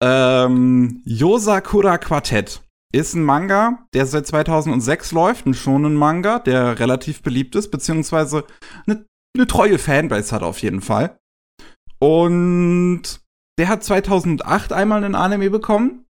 Ähm, 0.02 1.02
Yosakura 1.04 1.98
Quartett 1.98 2.62
ist 2.92 3.14
ein 3.14 3.24
Manga, 3.24 3.86
der 3.94 4.06
seit 4.06 4.26
2006 4.26 5.12
läuft, 5.12 5.46
ein 5.46 5.54
shonen 5.54 5.94
Manga, 5.94 6.38
der 6.38 6.78
relativ 6.78 7.22
beliebt 7.22 7.56
ist, 7.56 7.70
beziehungsweise 7.70 8.44
eine, 8.86 9.06
eine 9.36 9.46
treue 9.46 9.78
Fanbase 9.78 10.34
hat 10.34 10.42
auf 10.42 10.58
jeden 10.58 10.82
Fall. 10.82 11.16
Und 12.02 13.20
der 13.60 13.68
hat 13.68 13.84
2008 13.84 14.72
einmal 14.72 15.04
einen 15.04 15.14
Anime 15.14 15.50
bekommen 15.50 16.04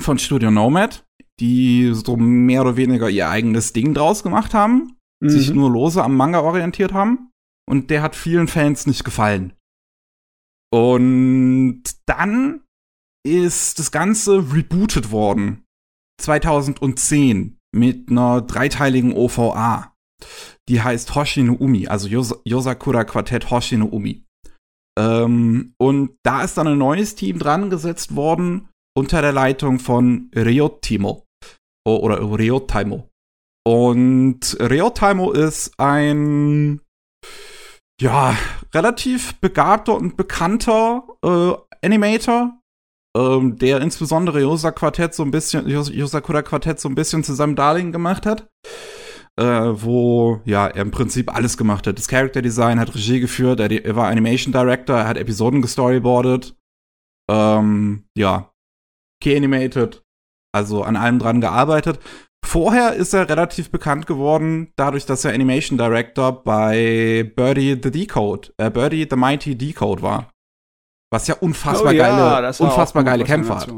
von 0.00 0.18
Studio 0.18 0.50
Nomad, 0.50 1.06
die 1.38 1.92
so 1.94 2.16
mehr 2.16 2.62
oder 2.62 2.76
weniger 2.76 3.08
ihr 3.08 3.28
eigenes 3.28 3.72
Ding 3.72 3.94
draus 3.94 4.24
gemacht 4.24 4.52
haben, 4.52 4.96
mhm. 5.20 5.28
sich 5.28 5.50
nur 5.50 5.70
lose 5.70 6.02
am 6.02 6.16
Manga 6.16 6.40
orientiert 6.40 6.92
haben. 6.92 7.30
Und 7.70 7.90
der 7.90 8.02
hat 8.02 8.16
vielen 8.16 8.48
Fans 8.48 8.86
nicht 8.86 9.04
gefallen. 9.04 9.52
Und 10.72 11.84
dann 12.06 12.64
ist 13.24 13.78
das 13.78 13.92
Ganze 13.92 14.52
rebootet 14.52 15.12
worden. 15.12 15.62
2010 16.20 17.60
mit 17.72 18.10
einer 18.10 18.42
dreiteiligen 18.42 19.12
OVA. 19.12 19.94
Die 20.68 20.82
heißt 20.82 21.14
Hoshi 21.14 21.44
no 21.44 21.54
Umi, 21.54 21.86
also 21.86 22.08
Yos 22.08 22.34
Yosakura 22.44 23.04
Quartett 23.04 23.52
Hoshi 23.52 23.76
no 23.76 23.86
Umi. 23.86 24.24
Ähm, 24.98 25.74
und 25.78 26.16
da 26.22 26.42
ist 26.42 26.56
dann 26.58 26.68
ein 26.68 26.78
neues 26.78 27.14
Team 27.14 27.38
dran 27.38 27.70
gesetzt 27.70 28.14
worden 28.14 28.68
unter 28.96 29.22
der 29.22 29.32
Leitung 29.32 29.78
von 29.78 30.30
Ryotimo 30.34 31.24
oder 31.86 32.20
Ryotimo. 32.20 33.08
Und 33.66 34.56
Ryotimo 34.60 35.32
ist 35.32 35.72
ein 35.78 36.80
ja 38.00 38.36
relativ 38.74 39.34
begabter 39.36 39.94
und 39.94 40.16
bekannter 40.16 41.04
äh, 41.24 41.86
Animator, 41.86 42.58
ähm, 43.16 43.56
der 43.58 43.80
insbesondere 43.80 44.40
Yosa 44.40 44.72
Quartett 44.72 45.14
so 45.14 45.22
ein 45.22 45.30
bisschen 45.30 45.68
Yosakura 45.68 46.42
Quartett 46.42 46.80
so 46.80 46.88
ein 46.88 46.94
bisschen 46.94 47.22
zu 47.22 47.34
seinem 47.34 47.54
Darling 47.54 47.92
gemacht 47.92 48.26
hat 48.26 48.48
äh, 49.42 49.82
wo 49.82 50.40
ja 50.44 50.68
er 50.68 50.82
im 50.82 50.90
Prinzip 50.90 51.34
alles 51.34 51.56
gemacht 51.56 51.86
hat. 51.86 51.98
Das 51.98 52.08
Character 52.08 52.42
Design 52.42 52.78
hat 52.78 52.94
Regie 52.94 53.20
geführt, 53.20 53.60
er, 53.60 53.70
er 53.70 53.96
war 53.96 54.08
Animation 54.08 54.52
Director, 54.52 54.96
er 54.96 55.08
hat 55.08 55.16
Episoden 55.16 55.62
gestoryboardet, 55.62 56.56
ähm, 57.30 58.04
ja, 58.16 58.52
Key-Animated, 59.22 60.02
also 60.54 60.82
an 60.82 60.96
allem 60.96 61.18
dran 61.18 61.40
gearbeitet. 61.40 61.98
Vorher 62.44 62.94
ist 62.94 63.14
er 63.14 63.28
relativ 63.28 63.70
bekannt 63.70 64.06
geworden, 64.06 64.72
dadurch, 64.76 65.06
dass 65.06 65.24
er 65.24 65.32
Animation 65.32 65.78
Director 65.78 66.42
bei 66.42 67.32
Birdie 67.36 67.78
the 67.82 67.90
Decode, 67.90 68.52
äh, 68.58 68.70
Birdie 68.70 69.06
the 69.08 69.16
Mighty 69.16 69.56
Decode 69.56 70.02
war. 70.02 70.30
Was 71.12 71.26
ja 71.26 71.34
unfassbar 71.36 71.92
oh, 71.92 71.94
ja, 71.94 72.40
geile, 72.40 72.48
unfassbar 72.58 73.04
geile 73.04 73.24
Kämpfe 73.24 73.54
hat. 73.54 73.72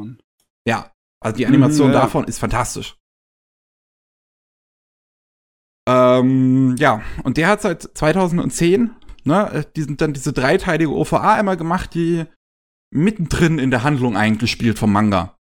Ja, 0.67 0.93
also 1.21 1.37
die 1.37 1.47
Animation 1.47 1.89
mhm, 1.89 1.95
ja. 1.95 2.01
davon 2.01 2.25
ist 2.25 2.39
fantastisch. 2.39 2.97
Ähm, 5.89 6.77
ja, 6.79 7.03
und 7.25 7.37
der 7.37 7.49
hat 7.49 7.63
seit 7.63 7.83
2010 7.83 8.95
ne, 9.25 9.51
äh, 9.53 9.65
diesen, 9.77 9.97
dann 9.97 10.13
diese 10.13 10.33
dreiteilige 10.33 10.91
OVA 10.91 11.35
einmal 11.35 11.57
gemacht, 11.57 11.95
die 11.95 12.25
mittendrin 12.91 13.59
in 13.59 13.71
der 13.71 13.83
Handlung 13.83 14.17
eigentlich 14.17 14.51
spielt 14.51 14.79
vom 14.79 14.93
Manga. 14.93 15.37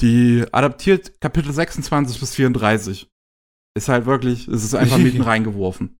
Die 0.00 0.44
adaptiert 0.52 1.20
Kapitel 1.20 1.52
26 1.52 2.20
bis 2.20 2.34
34. 2.34 3.08
Ist 3.76 3.88
halt 3.88 4.06
wirklich, 4.06 4.48
es 4.48 4.64
ist 4.64 4.74
einfach 4.74 4.98
mitten 4.98 5.22
reingeworfen. 5.22 5.96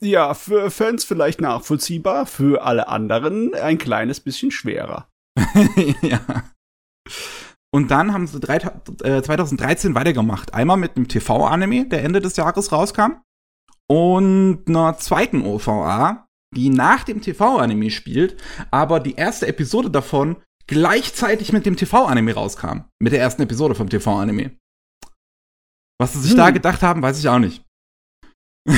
Ja, 0.00 0.34
für 0.34 0.70
Fans 0.70 1.04
vielleicht 1.04 1.40
nachvollziehbar, 1.40 2.26
für 2.26 2.62
alle 2.62 2.86
anderen 2.88 3.54
ein 3.54 3.78
kleines 3.78 4.20
bisschen 4.20 4.50
schwerer. 4.50 5.10
ja. 6.02 6.20
Und 7.78 7.92
dann 7.92 8.12
haben 8.12 8.26
sie 8.26 8.40
drei, 8.40 8.56
äh, 8.56 9.22
2013 9.22 9.94
weitergemacht. 9.94 10.52
Einmal 10.52 10.76
mit 10.76 10.96
einem 10.96 11.06
TV-Anime, 11.06 11.86
der 11.86 12.02
Ende 12.02 12.20
des 12.20 12.34
Jahres 12.34 12.72
rauskam. 12.72 13.20
Und 13.88 14.64
einer 14.66 14.98
zweiten 14.98 15.42
OVA, 15.42 16.26
die 16.56 16.70
nach 16.70 17.04
dem 17.04 17.22
TV-Anime 17.22 17.90
spielt, 17.90 18.36
aber 18.72 18.98
die 18.98 19.14
erste 19.14 19.46
Episode 19.46 19.92
davon 19.92 20.38
gleichzeitig 20.66 21.52
mit 21.52 21.66
dem 21.66 21.76
TV-Anime 21.76 22.34
rauskam. 22.34 22.80
Mit 23.00 23.12
der 23.12 23.20
ersten 23.20 23.42
Episode 23.42 23.76
vom 23.76 23.88
TV-Anime. 23.88 24.58
Was 26.00 26.14
sie 26.14 26.20
sich 26.20 26.32
hm. 26.32 26.38
da 26.38 26.50
gedacht 26.50 26.82
haben, 26.82 27.00
weiß 27.00 27.20
ich 27.20 27.28
auch 27.28 27.38
nicht. 27.38 27.64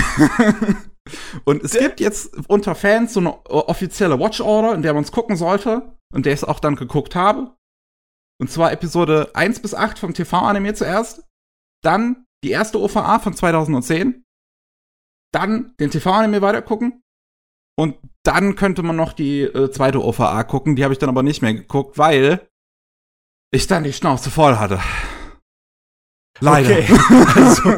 und 1.47 1.65
es 1.65 1.73
gibt 1.73 2.01
jetzt 2.01 2.37
unter 2.51 2.75
Fans 2.75 3.15
so 3.15 3.21
eine 3.21 3.47
offizielle 3.47 4.21
Watch 4.21 4.43
Order, 4.43 4.75
in 4.75 4.83
der 4.83 4.93
man 4.93 5.05
es 5.05 5.11
gucken 5.11 5.37
sollte 5.37 5.97
und 6.13 6.27
der 6.27 6.35
ich 6.35 6.45
auch 6.45 6.61
dann 6.61 6.77
geguckt 6.77 7.15
habe. 7.15 7.57
Und 8.41 8.51
zwar 8.51 8.73
Episode 8.73 9.31
1 9.35 9.61
bis 9.61 9.75
8 9.75 9.99
vom 9.99 10.15
TV-Anime 10.15 10.73
zuerst. 10.73 11.23
Dann 11.83 12.25
die 12.43 12.51
erste 12.51 12.81
OVA 12.81 13.19
von 13.19 13.35
2010. 13.35 14.25
Dann 15.31 15.75
den 15.79 15.91
TV-Anime 15.91 16.41
weitergucken. 16.41 17.03
Und 17.79 17.97
dann 18.25 18.57
könnte 18.57 18.83
man 18.83 18.97
noch 18.97 19.13
die 19.13 19.43
äh, 19.43 19.71
zweite 19.71 20.03
OVA 20.03 20.43
gucken. 20.45 20.75
Die 20.75 20.85
habe 20.85 20.95
ich 20.95 20.99
dann 20.99 21.11
aber 21.11 21.23
nicht 21.23 21.43
mehr 21.43 21.53
geguckt, 21.53 21.99
weil 21.99 22.49
ich 23.53 23.67
dann 23.67 23.85
die 23.85 23.93
Schnauze 23.93 24.31
voll 24.31 24.57
hatte. 24.57 24.81
Leider. 26.41 26.79
Okay. 26.79 26.87
Also, 27.35 27.75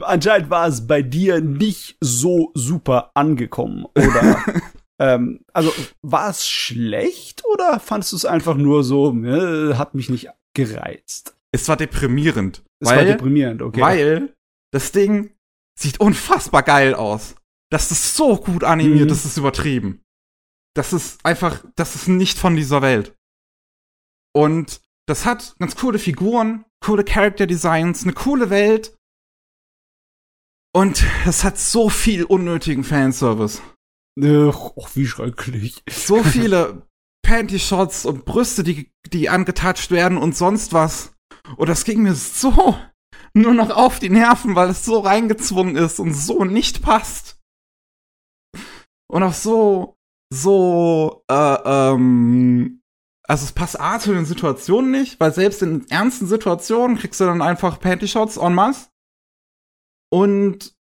anscheinend 0.00 0.50
war 0.50 0.68
es 0.68 0.86
bei 0.86 1.02
dir 1.02 1.40
nicht 1.40 1.96
so 2.00 2.52
super 2.54 3.10
angekommen, 3.14 3.86
oder? 3.96 4.44
Ähm, 5.00 5.44
also 5.54 5.72
war 6.02 6.28
es 6.28 6.46
schlecht 6.46 7.42
oder 7.46 7.80
fandest 7.80 8.12
du 8.12 8.16
es 8.16 8.24
einfach 8.26 8.56
nur 8.56 8.84
so, 8.84 9.14
äh, 9.24 9.74
hat 9.74 9.94
mich 9.94 10.10
nicht 10.10 10.28
gereizt? 10.54 11.36
Es 11.52 11.68
war 11.68 11.76
deprimierend. 11.76 12.62
Es 12.80 12.88
weil, 12.88 12.98
war 12.98 13.04
deprimierend, 13.04 13.62
okay. 13.62 13.80
Weil 13.80 14.36
das 14.72 14.92
Ding 14.92 15.34
sieht 15.78 16.00
unfassbar 16.00 16.62
geil 16.62 16.94
aus. 16.94 17.34
Das 17.70 17.90
ist 17.90 18.14
so 18.14 18.36
gut 18.36 18.62
animiert, 18.62 19.06
mhm. 19.06 19.08
das 19.08 19.24
ist 19.24 19.38
übertrieben. 19.38 20.02
das 20.76 20.92
ist 20.92 21.24
einfach, 21.24 21.64
das 21.76 21.96
ist 21.96 22.08
nicht 22.08 22.38
von 22.38 22.54
dieser 22.54 22.82
Welt. 22.82 23.16
Und 24.34 24.80
das 25.08 25.24
hat 25.24 25.56
ganz 25.58 25.76
coole 25.76 25.98
Figuren, 25.98 26.64
coole 26.84 27.04
Character 27.04 27.46
Designs, 27.46 28.04
eine 28.04 28.12
coole 28.12 28.50
Welt. 28.50 28.96
Und 30.72 31.04
es 31.26 31.42
hat 31.42 31.58
so 31.58 31.88
viel 31.88 32.24
unnötigen 32.24 32.84
Fanservice. 32.84 33.60
Ach, 34.18 34.72
oh, 34.74 34.86
wie 34.94 35.06
schrecklich. 35.06 35.82
So 35.88 36.22
viele 36.22 36.86
Panty-Shots 37.22 38.06
und 38.06 38.24
Brüste, 38.24 38.62
die, 38.62 38.90
die 39.12 39.28
angetatscht 39.28 39.90
werden 39.90 40.18
und 40.18 40.36
sonst 40.36 40.72
was. 40.72 41.14
Und 41.56 41.68
das 41.68 41.84
ging 41.84 42.02
mir 42.02 42.14
so 42.14 42.76
nur 43.34 43.54
noch 43.54 43.70
auf 43.70 43.98
die 43.98 44.10
Nerven, 44.10 44.54
weil 44.56 44.70
es 44.70 44.84
so 44.84 45.00
reingezwungen 45.00 45.76
ist 45.76 46.00
und 46.00 46.14
so 46.14 46.44
nicht 46.44 46.82
passt. 46.82 47.40
Und 49.08 49.22
auch 49.22 49.34
so, 49.34 49.96
so, 50.32 51.24
äh, 51.30 51.34
ähm, 51.34 52.82
also 53.28 53.44
es 53.44 53.52
passt 53.52 53.80
A 53.80 53.98
zu 54.00 54.12
den 54.12 54.24
Situationen 54.24 54.90
nicht, 54.90 55.20
weil 55.20 55.32
selbst 55.32 55.62
in 55.62 55.88
ernsten 55.88 56.26
Situationen 56.26 56.98
kriegst 56.98 57.20
du 57.20 57.24
dann 57.24 57.42
einfach 57.42 57.80
Panty-Shots 57.80 58.36
en 58.36 58.54
masse. 58.54 58.88
Und 60.12 60.74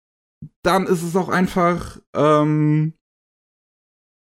dann 0.64 0.88
ist 0.88 1.04
es 1.04 1.16
auch 1.16 1.30
einfach, 1.30 2.00
ähm, 2.16 2.94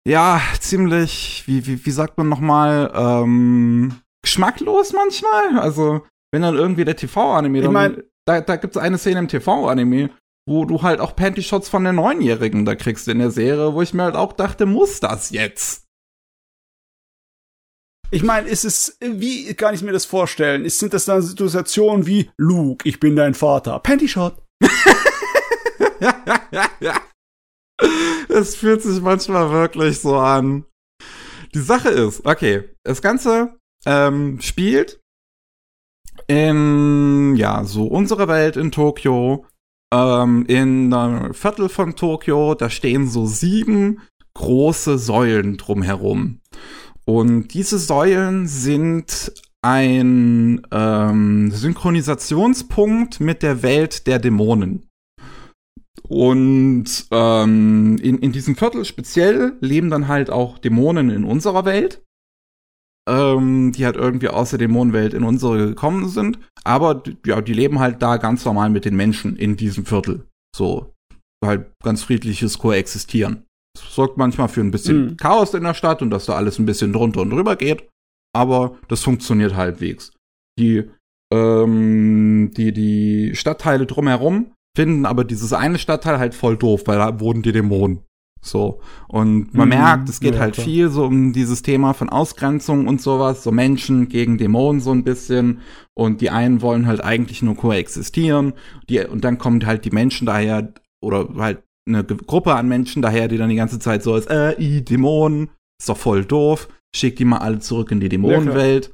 ja, 0.07 0.41
ziemlich, 0.61 1.45
wie, 1.47 1.67
wie, 1.67 1.85
wie 1.85 1.91
sagt 1.91 2.19
man 2.19 2.29
nochmal, 2.29 2.93
ähm, 2.95 4.01
geschmacklos 4.23 4.93
manchmal. 4.93 5.59
Also, 5.59 6.07
wenn 6.33 6.43
dann 6.43 6.57
irgendwie 6.57 6.85
der 6.85 6.97
TV-Anime, 6.97 7.61
Ich 7.61 7.69
mein- 7.71 8.03
da, 8.27 8.41
da 8.41 8.57
gibt 8.57 8.77
es 8.77 8.83
eine 8.83 8.99
Szene 8.99 9.21
im 9.21 9.29
TV-Anime, 9.29 10.11
wo 10.49 10.65
du 10.65 10.83
halt 10.83 11.01
auch 11.01 11.15
Panty-Shots 11.17 11.69
von 11.69 11.85
der 11.85 11.93
Neunjährigen 11.93 12.65
da 12.65 12.75
kriegst 12.75 13.09
in 13.09 13.19
der 13.19 13.31
Serie, 13.31 13.73
wo 13.75 13.83
ich 13.83 13.95
mir 13.95 14.03
halt 14.05 14.17
auch 14.17 14.33
dachte, 14.33 14.67
muss 14.67 15.01
das 15.01 15.31
jetzt? 15.31 15.85
Ich 18.11 18.23
meine, 18.23 18.49
ist 18.49 18.65
es, 18.65 18.97
wie 19.01 19.55
kann 19.55 19.75
ich 19.75 19.83
mir 19.83 19.93
das 19.93 20.05
vorstellen? 20.05 20.65
Ist, 20.65 20.79
sind 20.79 20.95
das 20.95 21.05
dann 21.07 21.21
Situationen 21.23 22.07
wie, 22.07 22.31
Luke, 22.37 22.87
ich 22.89 23.01
bin 23.01 23.17
dein 23.17 23.35
Vater, 23.35 23.79
Panty 23.81 24.07
Shot? 24.09 24.41
ja, 26.01 26.15
ja, 26.27 26.41
ja, 26.53 26.71
ja. 26.81 27.01
Es 28.35 28.57
fühlt 28.57 28.83
sich 28.83 29.01
manchmal 29.01 29.51
wirklich 29.51 30.01
so 30.01 30.17
an. 30.17 30.65
Die 31.55 31.61
Sache 31.61 31.89
ist, 31.89 32.27
okay, 32.27 32.65
das 32.83 33.01
Ganze 33.01 33.55
ähm, 33.87 34.41
spielt 34.41 35.01
in, 36.27 37.37
ja, 37.37 37.65
so 37.65 37.87
unsere 37.87 38.27
Welt 38.27 38.57
in 38.57 38.73
Tokio, 38.73 39.47
ähm, 39.95 40.47
in 40.47 40.93
einem 40.93 41.33
Viertel 41.33 41.69
von 41.69 41.95
Tokio, 41.95 42.55
da 42.55 42.71
stehen 42.71 43.07
so 43.09 43.27
sieben 43.27 44.01
große 44.35 44.99
Säulen 44.99 45.57
drumherum. 45.57 46.41
Und 47.05 47.55
diese 47.55 47.79
Säulen 47.79 48.49
sind 48.49 49.33
ein 49.63 50.67
ähm, 50.73 51.51
Synchronisationspunkt 51.53 53.21
mit 53.21 53.43
der 53.45 53.63
Welt 53.63 54.09
der 54.09 54.19
Dämonen. 54.19 54.89
Und 56.09 57.07
ähm, 57.11 57.97
in, 58.03 58.19
in 58.19 58.33
diesem 58.33 58.57
Viertel 58.57 58.85
speziell 58.85 59.57
leben 59.61 59.91
dann 59.91 60.09
halt 60.09 60.31
auch 60.31 60.59
Dämonen 60.59 61.11
in 61.11 61.25
unserer 61.25 61.65
Welt, 61.65 62.03
ähm, 63.09 63.73
die 63.73 63.85
halt 63.85 63.97
irgendwie 63.97 64.29
aus 64.29 64.51
der 64.51 64.59
Dämonenwelt 64.59 65.15
in 65.15 65.25
unsere 65.25 65.69
gekommen 65.69 66.09
sind. 66.09 66.39
Aber 66.63 67.03
ja, 67.27 67.41
die 67.41 67.55
leben 67.55 67.79
halt 67.79 68.03
da 68.03 68.19
ganz 68.19 68.45
normal 68.45 68.71
mit 68.71 68.85
den 68.85 68.97
Menschen 68.97 69.37
in 69.37 69.57
diesem 69.57 69.87
Viertel. 69.87 70.27
So 70.55 70.93
halt 71.45 71.73
ganz 71.83 72.03
friedliches 72.03 72.59
Koexistieren. 72.59 73.45
Das 73.77 73.95
sorgt 73.95 74.17
manchmal 74.17 74.49
für 74.49 74.61
ein 74.61 74.71
bisschen 74.71 75.05
Mhm. 75.05 75.17
Chaos 75.17 75.53
in 75.55 75.65
der 75.65 75.75
Stadt 75.75 76.01
und 76.01 76.11
dass 76.11 76.27
da 76.27 76.35
alles 76.35 76.59
ein 76.59 76.67
bisschen 76.67 76.93
drunter 76.93 77.23
und 77.23 77.31
drüber 77.31 77.57
geht. 77.57 77.89
Aber 78.35 78.79
das 78.89 79.03
funktioniert 79.03 79.55
halbwegs. 79.55 80.13
Die, 80.59 80.91
ähm, 81.33 82.51
die, 82.57 82.73
die 82.73 83.35
Stadtteile 83.35 83.87
drumherum 83.87 84.54
finden 84.77 85.07
aber 85.07 85.25
dieses 85.25 85.53
eine 85.53 85.79
Stadtteil 85.79 86.19
halt 86.19 86.35
voll 86.35 86.57
doof, 86.57 86.83
weil 86.87 86.99
da 86.99 87.21
wohnen 87.21 87.43
die 87.43 87.53
Dämonen. 87.53 88.01
So. 88.43 88.81
Und 89.09 89.55
man 89.55 89.69
Mhm, 89.69 89.71
merkt, 89.71 90.09
es 90.11 90.21
geht 90.21 90.35
ja, 90.35 90.41
halt 90.41 90.55
klar. 90.55 90.67
viel 90.67 90.91
so 90.91 91.05
um 91.07 91.33
dieses 91.33 91.63
Thema 91.63 91.95
von 91.95 92.11
Ausgrenzung 92.11 92.87
und 92.87 93.01
sowas, 93.01 93.43
so 93.43 93.51
Menschen 93.53 94.09
gegen 94.09 94.37
Dämonen 94.37 94.81
so 94.83 94.91
ein 94.91 95.03
bisschen. 95.05 95.61
Und 95.95 96.21
die 96.21 96.31
einen 96.31 96.61
wollen 96.61 96.87
halt 96.87 97.03
eigentlich 97.03 97.41
nur 97.43 97.57
koexistieren. 97.57 98.53
Die, 98.91 99.01
und 99.01 99.25
dann 99.25 99.39
kommen 99.39 99.65
halt 99.67 99.85
die 99.87 99.91
Menschen 99.91 100.27
daher, 100.27 100.75
oder 101.03 101.29
halt 101.39 101.63
eine 101.89 102.05
Gruppe 102.05 102.55
an 102.55 102.69
Menschen 102.69 103.01
daher, 103.03 103.29
die 103.29 103.39
dann 103.39 103.49
die 103.51 103.57
ganze 103.57 103.79
Zeit 103.79 104.03
so 104.03 104.17
ist, 104.17 104.29
äh, 104.31 104.61
i, 104.61 104.83
Dämonen, 104.85 105.51
ist 105.81 105.89
doch 105.89 105.97
voll 105.99 106.25
doof, 106.25 106.69
schick 106.95 107.17
die 107.17 107.25
mal 107.25 107.39
alle 107.39 107.61
zurück 107.61 107.91
in 107.93 108.01
die 108.01 108.09
Dämonenwelt. 108.09 108.93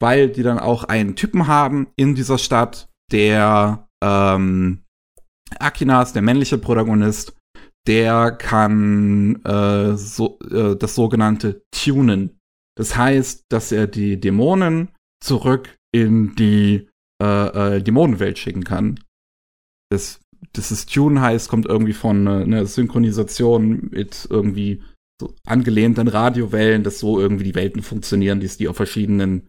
weil 0.00 0.28
die 0.28 0.42
dann 0.44 0.58
auch 0.60 0.84
einen 0.84 1.16
Typen 1.16 1.48
haben 1.48 1.88
in 1.96 2.14
dieser 2.14 2.38
Stadt, 2.38 2.88
der 3.10 3.88
ähm, 4.02 4.82
Akinas, 5.58 6.12
der 6.12 6.22
männliche 6.22 6.58
Protagonist, 6.58 7.34
der 7.86 8.32
kann 8.32 9.42
äh, 9.44 9.96
so, 9.96 10.38
äh, 10.50 10.76
das 10.76 10.94
sogenannte 10.94 11.62
Tunen. 11.70 12.38
Das 12.76 12.96
heißt, 12.96 13.46
dass 13.50 13.72
er 13.72 13.86
die 13.86 14.20
Dämonen 14.20 14.90
zurück 15.24 15.74
in 15.92 16.34
die 16.36 16.88
äh, 17.22 17.76
äh, 17.76 17.82
Dämonenwelt 17.82 18.38
schicken 18.38 18.64
kann. 18.64 19.00
Das, 19.90 20.20
das 20.52 20.70
ist 20.70 20.92
Tune 20.92 21.20
heißt, 21.20 21.48
kommt 21.48 21.66
irgendwie 21.66 21.94
von 21.94 22.26
äh, 22.26 22.42
einer 22.42 22.66
Synchronisation 22.66 23.88
mit 23.90 24.28
irgendwie 24.30 24.82
so 25.20 25.34
angelehnt 25.46 25.98
an 25.98 26.08
Radiowellen, 26.08 26.84
dass 26.84 27.00
so 27.00 27.18
irgendwie 27.18 27.44
die 27.44 27.54
Welten 27.54 27.82
funktionieren, 27.82 28.38
die, 28.38 28.48
die 28.48 28.68
auf 28.68 28.76
verschiedenen 28.76 29.48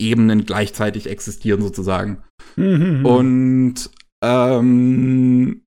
Ebenen 0.00 0.44
gleichzeitig 0.44 1.08
existieren 1.08 1.62
sozusagen. 1.62 2.22
Mhm. 2.56 3.06
Und 3.06 3.90
ähm, 4.22 5.64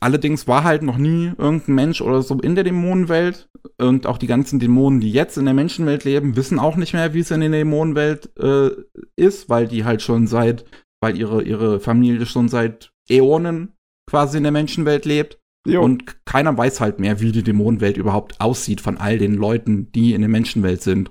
allerdings 0.00 0.46
war 0.48 0.64
halt 0.64 0.82
noch 0.82 0.96
nie 0.96 1.32
irgendein 1.36 1.74
Mensch 1.74 2.00
oder 2.00 2.22
so 2.22 2.38
in 2.40 2.54
der 2.54 2.64
Dämonenwelt. 2.64 3.48
Und 3.78 4.06
auch 4.06 4.18
die 4.18 4.26
ganzen 4.26 4.58
Dämonen, 4.58 5.00
die 5.00 5.12
jetzt 5.12 5.36
in 5.38 5.44
der 5.44 5.54
Menschenwelt 5.54 6.04
leben, 6.04 6.36
wissen 6.36 6.58
auch 6.58 6.76
nicht 6.76 6.92
mehr, 6.92 7.14
wie 7.14 7.20
es 7.20 7.30
in 7.30 7.40
der 7.40 7.50
Dämonenwelt 7.50 8.30
äh, 8.38 8.70
ist, 9.16 9.48
weil 9.48 9.68
die 9.68 9.84
halt 9.84 10.02
schon 10.02 10.26
seit, 10.26 10.64
weil 11.02 11.16
ihre, 11.16 11.42
ihre 11.42 11.80
Familie 11.80 12.26
schon 12.26 12.48
seit 12.48 12.92
Äonen 13.08 13.74
quasi 14.08 14.38
in 14.38 14.42
der 14.42 14.52
Menschenwelt 14.52 15.04
lebt. 15.04 15.38
Jo. 15.66 15.82
Und 15.82 16.24
keiner 16.24 16.56
weiß 16.56 16.80
halt 16.80 17.00
mehr, 17.00 17.20
wie 17.20 17.32
die 17.32 17.42
Dämonenwelt 17.42 17.98
überhaupt 17.98 18.40
aussieht 18.40 18.80
von 18.80 18.96
all 18.96 19.18
den 19.18 19.34
Leuten, 19.34 19.92
die 19.92 20.14
in 20.14 20.22
der 20.22 20.30
Menschenwelt 20.30 20.82
sind. 20.82 21.10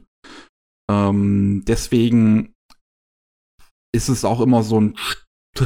Ähm, 0.89 1.63
deswegen 1.67 2.53
ist 3.93 4.09
es 4.09 4.25
auch 4.25 4.41
immer 4.41 4.63
so 4.63 4.81
ein 4.81 4.95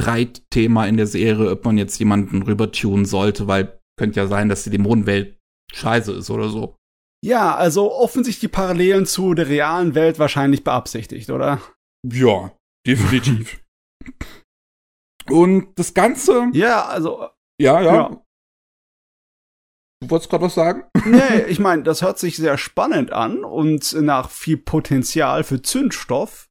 Streitthema 0.00 0.86
in 0.86 0.96
der 0.96 1.06
Serie, 1.06 1.50
ob 1.50 1.64
man 1.64 1.78
jetzt 1.78 1.98
jemanden 1.98 2.42
rübertunen 2.42 3.04
sollte, 3.06 3.46
weil 3.46 3.78
könnte 3.98 4.18
ja 4.18 4.26
sein, 4.26 4.48
dass 4.48 4.64
die 4.64 4.70
Dämonenwelt 4.70 5.38
scheiße 5.72 6.12
ist 6.12 6.30
oder 6.30 6.48
so. 6.48 6.76
ja, 7.24 7.54
also 7.54 7.92
offensichtlich 7.92 8.40
die 8.40 8.54
Parallelen 8.54 9.06
zu 9.06 9.34
der 9.34 9.48
realen 9.48 9.94
Welt 9.94 10.18
wahrscheinlich 10.18 10.64
beabsichtigt, 10.64 11.30
oder? 11.30 11.60
Ja, 12.06 12.52
definitiv. 12.86 13.62
Und 15.30 15.78
das 15.78 15.94
Ganze, 15.94 16.48
Ja, 16.52 16.84
also 16.86 17.28
ja, 17.60 17.80
ja. 17.80 17.94
Ja. 17.94 18.24
Du 20.02 20.10
wolltest 20.10 20.28
gerade 20.30 20.44
was 20.44 20.54
sagen? 20.54 20.84
Nee, 21.06 21.44
ich 21.48 21.58
meine, 21.58 21.82
das 21.82 22.02
hört 22.02 22.18
sich 22.18 22.36
sehr 22.36 22.58
spannend 22.58 23.12
an 23.12 23.44
und 23.44 23.92
nach 24.00 24.30
viel 24.30 24.56
Potenzial 24.56 25.44
für 25.44 25.60
Zündstoff. 25.62 26.48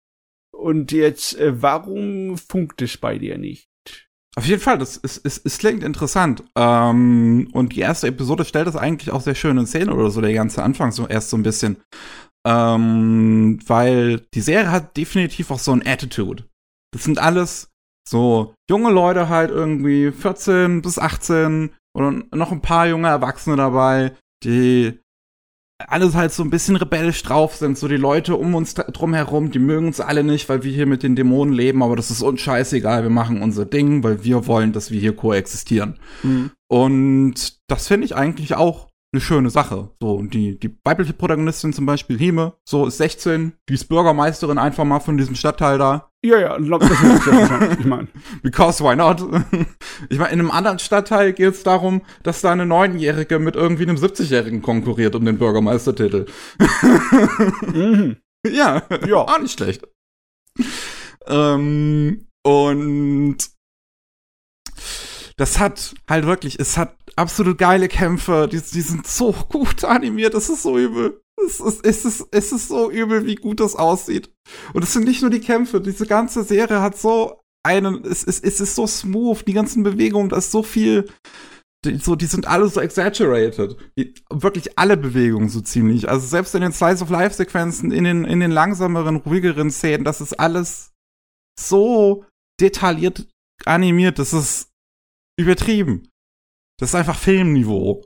Und 0.64 0.94
jetzt, 0.94 1.38
äh, 1.38 1.62
warum 1.62 2.38
funkt 2.38 2.82
es 2.82 2.96
bei 2.96 3.18
dir 3.18 3.38
nicht? 3.38 3.68
Auf 4.38 4.46
jeden 4.46 4.62
Fall, 4.62 4.78
das 4.78 4.96
ist, 4.96 5.18
ist, 5.18 5.46
es 5.46 5.58
klingt 5.58 5.84
interessant. 5.84 6.42
Ähm, 6.56 7.50
und 7.52 7.76
die 7.76 7.82
erste 7.82 8.08
Episode 8.08 8.46
stellt 8.46 8.68
das 8.68 8.78
eigentlich 8.78 9.12
auch 9.12 9.20
sehr 9.20 9.36
schön 9.36 9.58
in 9.58 9.68
Szene 9.68 9.94
oder 9.94 10.10
so, 10.10 10.22
der 10.22 10.34
ganze 10.34 10.64
Anfang 10.64 10.94
so 10.94 11.06
erst 11.06 11.32
so 11.32 11.38
ein 11.38 11.44
bisschen. 11.44 11.78
Ähm, 12.48 13.60
weil 13.68 14.22
die 14.34 14.40
Serie 14.40 14.72
hat 14.72 14.96
definitiv 14.96 15.52
auch 15.52 15.60
so 15.60 15.74
ein 15.74 15.86
Attitude. 15.86 16.46
Das 16.94 17.04
sind 17.04 17.20
alles 17.20 17.70
so 18.08 18.56
junge 18.70 18.92
Leute 18.92 19.28
halt 19.28 19.52
irgendwie 19.52 20.14
14 20.14 20.82
bis 20.82 20.98
18 20.98 21.72
oder 21.94 22.24
noch 22.32 22.54
ein 22.54 22.62
paar 22.62 22.88
junge 22.88 23.10
Erwachsene 23.10 23.58
dabei, 23.58 24.14
die 24.46 24.98
alles 25.80 26.14
halt 26.16 26.32
so 26.32 26.44
ein 26.44 26.50
bisschen 26.50 26.76
rebellisch 26.76 27.24
drauf 27.24 27.56
sind. 27.56 27.78
So 27.78 27.88
die 27.88 27.98
Leute 27.98 28.36
um 28.36 28.56
uns 28.56 28.74
da- 28.74 28.84
drum 28.84 29.14
herum, 29.14 29.52
die 29.52 29.60
mögen 29.60 29.88
uns 29.88 30.00
alle 30.00 30.24
nicht, 30.24 30.48
weil 30.50 30.64
wir 30.64 30.72
hier 30.72 30.86
mit 30.86 31.04
den 31.04 31.16
Dämonen 31.16 31.54
leben, 31.54 31.84
aber 31.84 31.96
das 31.96 32.12
ist 32.12 32.22
uns 32.22 32.42
scheißegal, 32.42 33.04
wir 33.04 33.10
machen 33.10 33.42
unser 33.42 33.66
Ding, 33.66 34.04
weil 34.04 34.24
wir 34.24 34.48
wollen, 34.48 34.72
dass 34.72 34.92
wir 34.92 35.00
hier 35.00 35.16
koexistieren. 35.16 36.00
Und 36.68 37.58
das 37.68 37.88
finde 37.88 38.06
ich 38.06 38.16
eigentlich 38.16 38.56
auch 38.56 38.90
eine 39.14 39.22
schöne 39.22 39.50
Sache. 39.50 39.92
So, 40.02 40.16
und 40.16 40.34
die, 40.34 40.60
die 40.60 40.76
weibliche 40.84 41.14
Protagonistin 41.14 41.72
zum 41.72 41.86
Beispiel, 41.86 42.18
Hime, 42.18 42.54
so 42.66 42.88
ist 42.88 42.98
16, 42.98 43.54
die 43.70 43.76
ist 43.76 43.86
Bürgermeisterin 43.86 44.58
einfach 44.58 44.84
mal 44.84 45.00
von 45.00 45.18
diesem 45.18 45.36
Stadtteil 45.36 45.78
da. 45.78 46.10
Ja, 46.26 46.40
ja, 46.40 46.58
das 46.58 46.90
ist 46.90 47.28
ja 47.28 47.72
ich 47.74 47.86
meine. 47.86 48.08
Because 48.44 48.84
why 48.84 48.96
not? 48.96 49.22
Ich 50.10 50.18
meine, 50.18 50.34
in 50.34 50.40
einem 50.40 50.52
anderen 50.52 50.80
Stadtteil 50.80 51.34
geht 51.34 51.54
es 51.54 51.64
darum, 51.64 52.02
dass 52.24 52.42
da 52.42 52.52
eine 52.52 52.66
Neunjährige 52.66 53.40
mit 53.40 53.56
irgendwie 53.56 53.84
einem 53.84 53.98
70-Jährigen 53.98 54.62
konkurriert 54.62 55.16
um 55.16 55.24
den 55.24 55.38
Bürgermeistertitel. 55.38 56.26
mhm. 57.74 58.18
Ja, 58.46 58.84
ja, 59.08 59.16
auch 59.16 59.40
nicht 59.40 59.58
schlecht. 59.58 59.88
Ähm, 61.28 62.28
und 62.44 63.38
das 65.38 65.60
hat 65.60 65.94
halt 66.10 66.26
wirklich, 66.26 66.60
es 66.60 66.78
hat 66.78 66.96
absolut 67.16 67.58
geile 67.58 67.88
Kämpfe, 67.88 68.48
die, 68.52 68.62
die 68.62 68.82
sind 68.82 69.08
so 69.08 69.32
gut 69.32 69.84
animiert, 69.84 70.34
das 70.34 70.50
ist 70.50 70.64
so 70.64 70.78
übel. 70.78 71.22
Es 71.46 71.60
ist, 71.60 71.86
es, 71.86 72.06
ist, 72.06 72.28
es 72.32 72.52
ist 72.52 72.68
so 72.68 72.92
übel, 72.92 73.26
wie 73.26 73.36
gut 73.36 73.60
das 73.60 73.76
aussieht. 73.76 74.32
Und 74.74 74.84
es 74.84 74.94
sind 74.94 75.06
nicht 75.06 75.22
nur 75.22 75.32
die 75.32 75.40
Kämpfe, 75.40 75.82
diese 75.82 76.06
ganze 76.06 76.44
Serie 76.44 76.82
hat 76.82 76.98
so 76.98 77.42
einen, 77.64 78.04
es, 78.06 78.24
es, 78.24 78.40
es 78.40 78.60
ist 78.60 78.76
so 78.76 78.86
smooth, 78.88 79.48
die 79.48 79.54
ganzen 79.54 79.84
Bewegungen, 79.84 80.30
da 80.30 80.38
ist 80.38 80.52
so 80.52 80.64
viel, 80.64 81.10
die, 81.86 81.98
so, 81.98 82.16
die 82.16 82.26
sind 82.26 82.48
alle 82.48 82.68
so 82.68 82.80
exaggerated. 82.82 83.78
Die, 83.98 84.14
wirklich 84.30 84.78
alle 84.78 84.96
Bewegungen 84.96 85.50
so 85.50 85.62
ziemlich. 85.62 86.08
Also 86.08 86.28
selbst 86.28 86.56
in 86.56 86.62
den 86.62 86.72
Slice 86.72 87.04
of 87.04 87.10
Life 87.10 87.36
Sequenzen, 87.36 87.92
in 87.92 88.04
den, 88.04 88.26
in 88.26 88.40
den 88.40 88.52
langsameren, 88.52 89.18
ruhigeren 89.18 89.72
Szenen, 89.72 90.06
das 90.06 90.22
ist 90.22 90.40
alles 90.40 90.92
so 91.60 92.26
detailliert 92.60 93.28
animiert, 93.66 94.20
das 94.20 94.34
ist 94.34 94.72
übertrieben. 95.40 96.10
Das 96.80 96.90
ist 96.90 96.96
einfach 96.96 97.18
Filmniveau. 97.18 98.04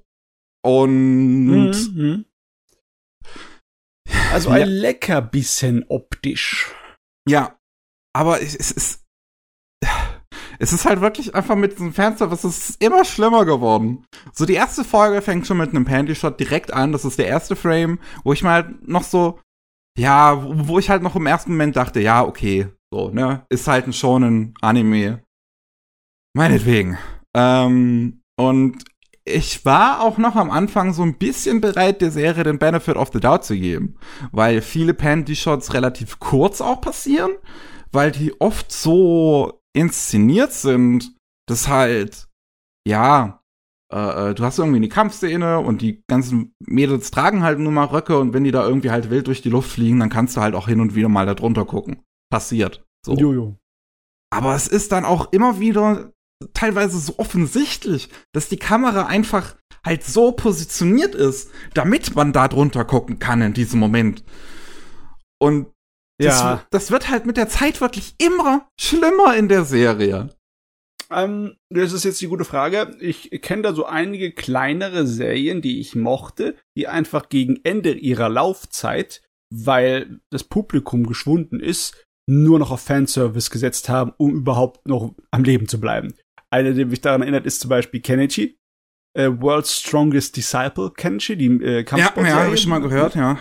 Und. 0.63 1.71
Mhm. 1.71 2.25
Also 4.31 4.49
ein 4.49 4.59
ja. 4.61 4.65
Leckerbissen 4.65 5.85
optisch. 5.89 6.73
Ja. 7.27 7.57
Aber 8.13 8.41
es, 8.41 8.55
ist. 8.55 9.05
Es 10.59 10.73
ist 10.73 10.85
halt 10.85 11.01
wirklich 11.01 11.35
einfach 11.35 11.55
mit 11.55 11.73
diesem 11.73 11.93
Fanservice, 11.93 12.43
es 12.43 12.69
ist 12.69 12.83
immer 12.83 13.05
schlimmer 13.05 13.45
geworden. 13.45 14.05
So, 14.33 14.45
die 14.45 14.55
erste 14.55 14.83
Folge 14.83 15.21
fängt 15.21 15.45
schon 15.45 15.57
mit 15.57 15.69
einem 15.69 15.85
Panty-Shot 15.85 16.39
direkt 16.39 16.73
an. 16.73 16.91
Das 16.91 17.05
ist 17.05 17.19
der 17.19 17.27
erste 17.27 17.55
Frame, 17.55 17.99
wo 18.23 18.33
ich 18.33 18.43
mal 18.43 18.63
halt 18.63 18.87
noch 18.87 19.03
so, 19.03 19.39
ja, 19.97 20.41
wo 20.67 20.79
ich 20.79 20.89
halt 20.89 21.03
noch 21.03 21.15
im 21.15 21.27
ersten 21.27 21.51
Moment 21.51 21.75
dachte, 21.75 21.99
ja, 21.99 22.23
okay, 22.23 22.69
so, 22.91 23.09
ne, 23.09 23.45
ist 23.49 23.67
halt 23.67 23.85
ein 23.85 23.93
schonen 23.93 24.55
Anime. 24.61 25.23
Meinetwegen. 26.33 26.97
Ähm, 27.35 28.23
und 28.39 28.83
ich 29.25 29.65
war 29.65 30.01
auch 30.01 30.17
noch 30.17 30.35
am 30.35 30.49
Anfang 30.49 30.93
so 30.93 31.03
ein 31.03 31.17
bisschen 31.17 31.59
bereit, 31.59 32.01
der 32.01 32.11
Serie 32.11 32.43
den 32.43 32.59
Benefit 32.59 32.95
of 32.95 33.09
the 33.11 33.19
Doubt 33.19 33.43
zu 33.43 33.55
geben, 33.57 33.97
weil 34.31 34.61
viele 34.61 34.93
Panty-Shots 34.93 35.73
relativ 35.73 36.19
kurz 36.19 36.61
auch 36.61 36.79
passieren, 36.79 37.31
weil 37.91 38.11
die 38.11 38.39
oft 38.39 38.71
so 38.71 39.61
inszeniert 39.73 40.53
sind, 40.53 41.13
dass 41.47 41.67
halt, 41.67 42.27
ja, 42.87 43.41
äh, 43.91 44.29
äh, 44.29 44.33
du 44.33 44.43
hast 44.43 44.59
irgendwie 44.59 44.77
eine 44.77 44.89
Kampfszene 44.89 45.59
und 45.59 45.81
die 45.81 46.03
ganzen 46.07 46.53
Mädels 46.59 47.11
tragen 47.11 47.43
halt 47.43 47.59
nur 47.59 47.71
mal 47.71 47.85
Röcke 47.85 48.17
und 48.19 48.33
wenn 48.33 48.43
die 48.43 48.51
da 48.51 48.65
irgendwie 48.65 48.91
halt 48.91 49.09
wild 49.09 49.27
durch 49.27 49.41
die 49.41 49.49
Luft 49.49 49.71
fliegen, 49.71 49.99
dann 49.99 50.09
kannst 50.09 50.37
du 50.37 50.41
halt 50.41 50.55
auch 50.55 50.67
hin 50.67 50.81
und 50.81 50.95
wieder 50.95 51.09
mal 51.09 51.25
da 51.25 51.35
drunter 51.35 51.65
gucken. 51.65 52.01
Passiert. 52.31 52.85
So. 53.05 53.15
Jojo. 53.15 53.57
Aber 54.29 54.55
es 54.55 54.67
ist 54.67 54.91
dann 54.91 55.05
auch 55.05 55.31
immer 55.31 55.59
wieder 55.59 56.11
teilweise 56.53 56.99
so 56.99 57.15
offensichtlich, 57.17 58.09
dass 58.33 58.49
die 58.49 58.57
Kamera 58.57 59.05
einfach 59.05 59.55
halt 59.85 60.03
so 60.03 60.31
positioniert 60.31 61.15
ist, 61.15 61.51
damit 61.73 62.15
man 62.15 62.33
da 62.33 62.47
drunter 62.47 62.85
gucken 62.85 63.19
kann 63.19 63.41
in 63.41 63.53
diesem 63.53 63.79
Moment. 63.79 64.23
Und 65.39 65.67
das, 66.19 66.39
ja. 66.39 66.63
das 66.71 66.91
wird 66.91 67.09
halt 67.09 67.25
mit 67.25 67.37
der 67.37 67.47
Zeit 67.47 67.79
wirklich 67.79 68.15
immer 68.17 68.67
schlimmer 68.79 69.35
in 69.35 69.49
der 69.49 69.65
Serie. 69.65 70.29
Ähm, 71.09 71.55
das 71.69 71.93
ist 71.93 72.03
jetzt 72.03 72.21
die 72.21 72.27
gute 72.27 72.45
Frage. 72.45 72.95
Ich 72.99 73.29
kenne 73.41 73.61
da 73.61 73.73
so 73.73 73.85
einige 73.85 74.31
kleinere 74.31 75.07
Serien, 75.07 75.61
die 75.61 75.79
ich 75.79 75.95
mochte, 75.95 76.55
die 76.75 76.87
einfach 76.87 77.29
gegen 77.29 77.59
Ende 77.63 77.93
ihrer 77.93 78.29
Laufzeit, 78.29 79.21
weil 79.53 80.19
das 80.31 80.43
Publikum 80.43 81.05
geschwunden 81.05 81.59
ist, 81.59 82.03
nur 82.29 82.59
noch 82.59 82.71
auf 82.71 82.81
Fanservice 82.81 83.49
gesetzt 83.49 83.87
haben, 83.87 84.13
um 84.17 84.35
überhaupt 84.35 84.85
noch 84.87 85.15
am 85.31 85.43
Leben 85.43 85.67
zu 85.67 85.79
bleiben. 85.79 86.13
Einer, 86.51 86.73
der 86.73 86.85
mich 86.85 87.01
daran 87.01 87.21
erinnert, 87.21 87.45
ist 87.45 87.61
zum 87.61 87.69
Beispiel 87.69 88.01
Kenichi. 88.01 88.57
Äh, 89.17 89.29
World's 89.39 89.79
Strongest 89.79 90.37
Disciple, 90.37 90.91
Kenichi, 90.95 91.35
die 91.35 91.47
äh, 91.47 91.83
Kampfsport. 91.83 92.27
Ja, 92.27 92.37
ja, 92.37 92.43
habe 92.43 92.55
ich 92.55 92.61
schon 92.61 92.69
mal 92.69 92.81
gehört, 92.81 93.15
ja. 93.15 93.39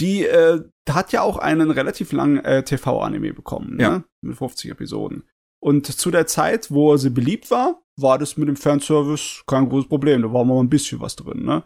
Die 0.00 0.24
äh, 0.24 0.60
hat 0.88 1.12
ja 1.12 1.22
auch 1.22 1.38
einen 1.38 1.70
relativ 1.70 2.12
langen 2.12 2.38
äh, 2.44 2.62
TV-Anime 2.62 3.32
bekommen, 3.32 3.76
ne? 3.76 3.82
ja. 3.82 3.90
ne? 3.90 4.04
mit 4.24 4.36
50 4.36 4.70
Episoden. 4.70 5.24
Und 5.60 5.86
zu 5.86 6.10
der 6.10 6.26
Zeit, 6.26 6.70
wo 6.70 6.96
sie 6.96 7.10
beliebt 7.10 7.50
war, 7.50 7.82
war 7.96 8.18
das 8.18 8.36
mit 8.36 8.48
dem 8.48 8.56
Fanservice 8.56 9.42
kein 9.46 9.68
großes 9.68 9.88
Problem. 9.88 10.22
Da 10.22 10.32
war 10.32 10.44
mal 10.44 10.60
ein 10.60 10.70
bisschen 10.70 11.00
was 11.00 11.16
drin, 11.16 11.44
ne? 11.44 11.64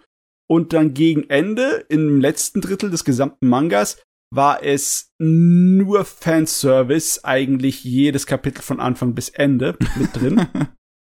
Und 0.49 0.73
dann 0.73 0.95
gegen 0.95 1.29
Ende, 1.31 1.85
im 1.89 2.21
letzten 2.21 2.61
Drittel 2.61 2.91
des 2.91 3.05
gesamten 3.05 3.49
Mangas, 3.49 4.03
war 4.35 4.63
es 4.63 5.13
nur 5.19 6.07
Fanservice, 6.07 7.23
eigentlich 7.23 7.85
jedes 7.85 8.27
Kapitel 8.27 8.63
von 8.63 8.81
Anfang 8.81 9.15
bis 9.15 9.29
Ende 9.29 9.77
mit 9.97 10.17
drin. 10.17 10.47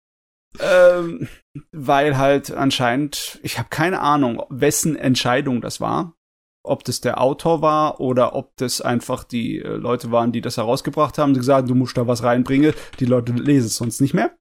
ähm, 0.58 1.28
weil 1.70 2.18
halt 2.18 2.50
anscheinend, 2.50 3.38
ich 3.44 3.58
habe 3.58 3.68
keine 3.70 4.00
Ahnung, 4.00 4.42
wessen 4.50 4.96
Entscheidung 4.96 5.60
das 5.60 5.80
war. 5.80 6.16
Ob 6.64 6.82
das 6.84 7.00
der 7.00 7.20
Autor 7.20 7.62
war 7.62 8.00
oder 8.00 8.34
ob 8.34 8.56
das 8.56 8.80
einfach 8.80 9.22
die 9.22 9.60
äh, 9.60 9.76
Leute 9.76 10.10
waren, 10.10 10.32
die 10.32 10.40
das 10.40 10.56
herausgebracht 10.56 11.16
haben, 11.16 11.32
die 11.32 11.38
gesagt, 11.38 11.70
du 11.70 11.76
musst 11.76 11.96
da 11.96 12.08
was 12.08 12.24
reinbringen, 12.24 12.74
die 12.98 13.06
Leute 13.06 13.32
lesen 13.32 13.66
es 13.66 13.76
sonst 13.76 14.00
nicht 14.00 14.12
mehr. 14.12 14.36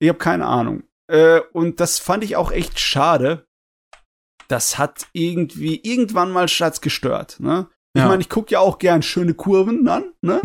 Ich 0.00 0.08
habe 0.08 0.18
keine 0.18 0.46
Ahnung. 0.46 0.84
Äh, 1.06 1.40
und 1.52 1.80
das 1.80 1.98
fand 1.98 2.24
ich 2.24 2.36
auch 2.36 2.50
echt 2.50 2.80
schade. 2.80 3.46
Das 4.48 4.78
hat 4.78 5.06
irgendwie 5.12 5.80
irgendwann 5.82 6.32
mal 6.32 6.48
Schatz 6.48 6.80
gestört. 6.80 7.38
Ne? 7.40 7.68
Ich 7.94 8.02
ja. 8.02 8.08
meine, 8.08 8.20
ich 8.20 8.28
gucke 8.28 8.52
ja 8.52 8.60
auch 8.60 8.78
gern 8.78 9.02
schöne 9.02 9.34
Kurven 9.34 9.88
an, 9.88 10.12
ne? 10.22 10.40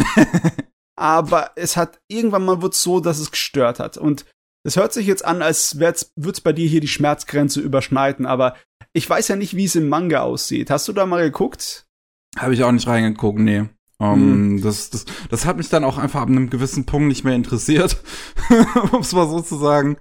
Aber 0.97 1.51
es 1.55 1.75
hat 1.77 1.99
irgendwann 2.07 2.45
mal 2.45 2.61
wird 2.61 2.73
so, 2.73 2.99
dass 2.99 3.19
es 3.19 3.31
gestört 3.31 3.79
hat. 3.79 3.97
Und 3.97 4.25
es 4.65 4.77
hört 4.77 4.93
sich 4.93 5.05
jetzt 5.05 5.23
an, 5.23 5.41
als 5.41 5.77
würde 5.79 5.99
es 6.15 6.41
bei 6.41 6.53
dir 6.53 6.67
hier 6.67 6.81
die 6.81 6.87
Schmerzgrenze 6.87 7.59
überschneiden, 7.59 8.25
aber 8.25 8.55
ich 8.93 9.07
weiß 9.07 9.27
ja 9.27 9.35
nicht, 9.35 9.55
wie 9.55 9.65
es 9.65 9.75
im 9.75 9.89
Manga 9.89 10.21
aussieht. 10.21 10.71
Hast 10.71 10.87
du 10.87 10.93
da 10.93 11.05
mal 11.05 11.21
geguckt? 11.21 11.85
Habe 12.37 12.53
ich 12.53 12.63
auch 12.63 12.71
nicht 12.71 12.87
reingeguckt, 12.87 13.39
nee. 13.39 13.65
Um, 13.97 14.13
hm. 14.13 14.61
das, 14.61 14.89
das, 14.89 15.05
das 15.29 15.45
hat 15.45 15.57
mich 15.57 15.69
dann 15.69 15.83
auch 15.83 15.97
einfach 15.97 16.21
ab 16.21 16.27
einem 16.27 16.49
gewissen 16.49 16.85
Punkt 16.85 17.07
nicht 17.07 17.23
mehr 17.23 17.35
interessiert, 17.35 17.97
um 18.91 19.01
es 19.01 19.13
mal 19.13 19.29
so 19.29 19.39
zu 19.41 19.57
sagen. 19.57 19.97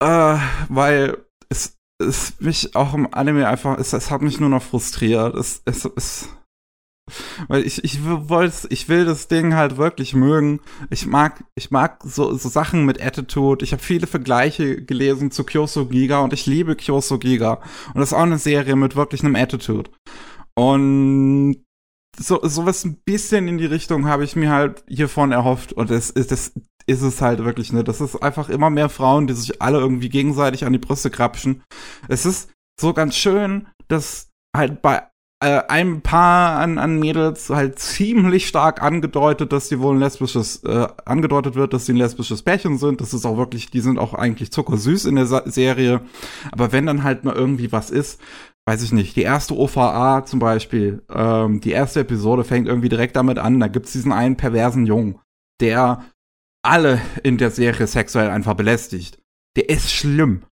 Äh, 0.00 0.38
weil 0.68 1.16
es, 1.48 1.77
es 1.98 2.40
mich 2.40 2.74
auch 2.76 2.94
im 2.94 3.12
Anime 3.12 3.48
einfach, 3.48 3.78
es, 3.78 3.92
es 3.92 4.10
hat 4.10 4.22
mich 4.22 4.40
nur 4.40 4.48
noch 4.48 4.62
frustriert. 4.62 5.34
Es, 5.34 5.62
es, 5.64 5.84
es, 5.84 6.28
weil 7.48 7.66
ich, 7.66 7.82
ich 7.84 8.04
wollte, 8.04 8.68
ich 8.70 8.88
will 8.88 9.04
das 9.04 9.28
Ding 9.28 9.54
halt 9.54 9.76
wirklich 9.76 10.14
mögen. 10.14 10.60
Ich 10.90 11.06
mag, 11.06 11.44
ich 11.54 11.70
mag 11.70 12.00
so, 12.04 12.34
so 12.34 12.48
Sachen 12.48 12.84
mit 12.84 13.02
Attitude. 13.02 13.64
Ich 13.64 13.72
habe 13.72 13.82
viele 13.82 14.06
Vergleiche 14.06 14.82
gelesen 14.82 15.30
zu 15.30 15.44
Kyoso 15.44 15.86
Giga 15.86 16.20
und 16.20 16.32
ich 16.32 16.46
liebe 16.46 16.76
Kyoso 16.76 17.18
Giga. 17.18 17.60
Und 17.94 18.00
das 18.00 18.10
ist 18.10 18.14
auch 18.14 18.22
eine 18.22 18.38
Serie 18.38 18.76
mit 18.76 18.96
wirklich 18.96 19.24
einem 19.24 19.36
Attitude. 19.36 19.90
Und 20.54 21.64
so, 22.18 22.40
sowas 22.42 22.84
ein 22.84 22.96
bisschen 23.04 23.48
in 23.48 23.58
die 23.58 23.66
Richtung 23.66 24.06
habe 24.06 24.24
ich 24.24 24.36
mir 24.36 24.50
halt 24.50 24.84
hiervon 24.88 25.32
erhofft. 25.32 25.72
Und 25.72 25.90
das 25.90 26.10
ist, 26.10 26.30
das 26.30 26.52
ist 26.86 27.02
es 27.02 27.20
halt 27.20 27.44
wirklich, 27.44 27.72
ne? 27.72 27.84
Das 27.84 28.00
ist 28.00 28.16
einfach 28.22 28.48
immer 28.48 28.70
mehr 28.70 28.88
Frauen, 28.88 29.26
die 29.26 29.34
sich 29.34 29.60
alle 29.62 29.78
irgendwie 29.78 30.08
gegenseitig 30.08 30.64
an 30.64 30.72
die 30.72 30.78
Brüste 30.78 31.10
krapschen. 31.10 31.62
Es 32.08 32.26
ist 32.26 32.50
so 32.80 32.92
ganz 32.92 33.16
schön, 33.16 33.68
dass 33.88 34.30
halt 34.56 34.82
bei 34.82 35.02
äh, 35.40 35.62
ein 35.68 36.00
paar 36.00 36.58
an, 36.58 36.78
an 36.78 36.98
Mädels 36.98 37.50
halt 37.50 37.78
ziemlich 37.78 38.48
stark 38.48 38.82
angedeutet, 38.82 39.52
dass 39.52 39.68
sie 39.68 39.78
wohl 39.78 39.94
ein 39.94 40.00
lesbisches, 40.00 40.64
äh, 40.64 40.88
angedeutet 41.04 41.54
wird, 41.54 41.72
dass 41.72 41.86
sie 41.86 41.92
ein 41.92 41.96
lesbisches 41.96 42.42
Pärchen 42.42 42.78
sind. 42.78 43.00
Das 43.00 43.14
ist 43.14 43.24
auch 43.24 43.36
wirklich, 43.36 43.70
die 43.70 43.80
sind 43.80 43.98
auch 43.98 44.14
eigentlich 44.14 44.50
zuckersüß 44.50 45.04
in 45.04 45.14
der 45.14 45.26
Sa 45.26 45.42
Serie. 45.46 46.00
Aber 46.50 46.72
wenn 46.72 46.86
dann 46.86 47.04
halt 47.04 47.24
mal 47.24 47.36
irgendwie 47.36 47.70
was 47.70 47.90
ist, 47.90 48.20
weiß 48.68 48.82
ich 48.82 48.92
nicht, 48.92 49.16
die 49.16 49.22
erste 49.22 49.56
OVA 49.56 50.26
zum 50.26 50.40
Beispiel, 50.40 51.02
ähm, 51.08 51.62
die 51.62 51.70
erste 51.70 52.00
Episode 52.00 52.44
fängt 52.44 52.68
irgendwie 52.68 52.90
direkt 52.90 53.16
damit 53.16 53.38
an, 53.38 53.60
da 53.60 53.66
gibt's 53.66 53.92
diesen 53.92 54.12
einen 54.12 54.36
perversen 54.36 54.84
Jungen, 54.84 55.18
der 55.58 56.04
alle 56.62 57.00
in 57.22 57.38
der 57.38 57.50
Serie 57.50 57.86
sexuell 57.86 58.28
einfach 58.28 58.52
belästigt. 58.52 59.22
Der 59.56 59.70
ist 59.70 59.90
schlimm. 59.90 60.44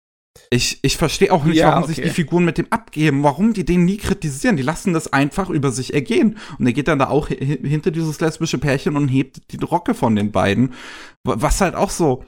Ich, 0.48 0.78
ich 0.82 0.96
verstehe 0.96 1.32
auch 1.32 1.42
nicht, 1.42 1.56
ja, 1.56 1.70
warum 1.70 1.82
okay. 1.82 1.94
sich 1.94 2.04
die 2.04 2.10
Figuren 2.10 2.44
mit 2.44 2.56
dem 2.56 2.70
abgeben, 2.70 3.24
warum 3.24 3.52
die 3.52 3.64
den 3.64 3.84
nie 3.84 3.96
kritisieren. 3.96 4.56
Die 4.56 4.62
lassen 4.62 4.92
das 4.92 5.12
einfach 5.12 5.50
über 5.50 5.72
sich 5.72 5.92
ergehen. 5.92 6.38
Und 6.60 6.66
er 6.66 6.72
geht 6.72 6.86
dann 6.86 7.00
da 7.00 7.08
auch 7.08 7.26
hinter 7.26 7.90
dieses 7.90 8.20
lesbische 8.20 8.58
Pärchen 8.58 8.96
und 8.96 9.08
hebt 9.08 9.50
die 9.50 9.64
Rocke 9.64 9.92
von 9.92 10.14
den 10.14 10.30
beiden. 10.30 10.72
Was 11.24 11.60
halt 11.60 11.74
auch 11.74 11.90
so. 11.90 12.24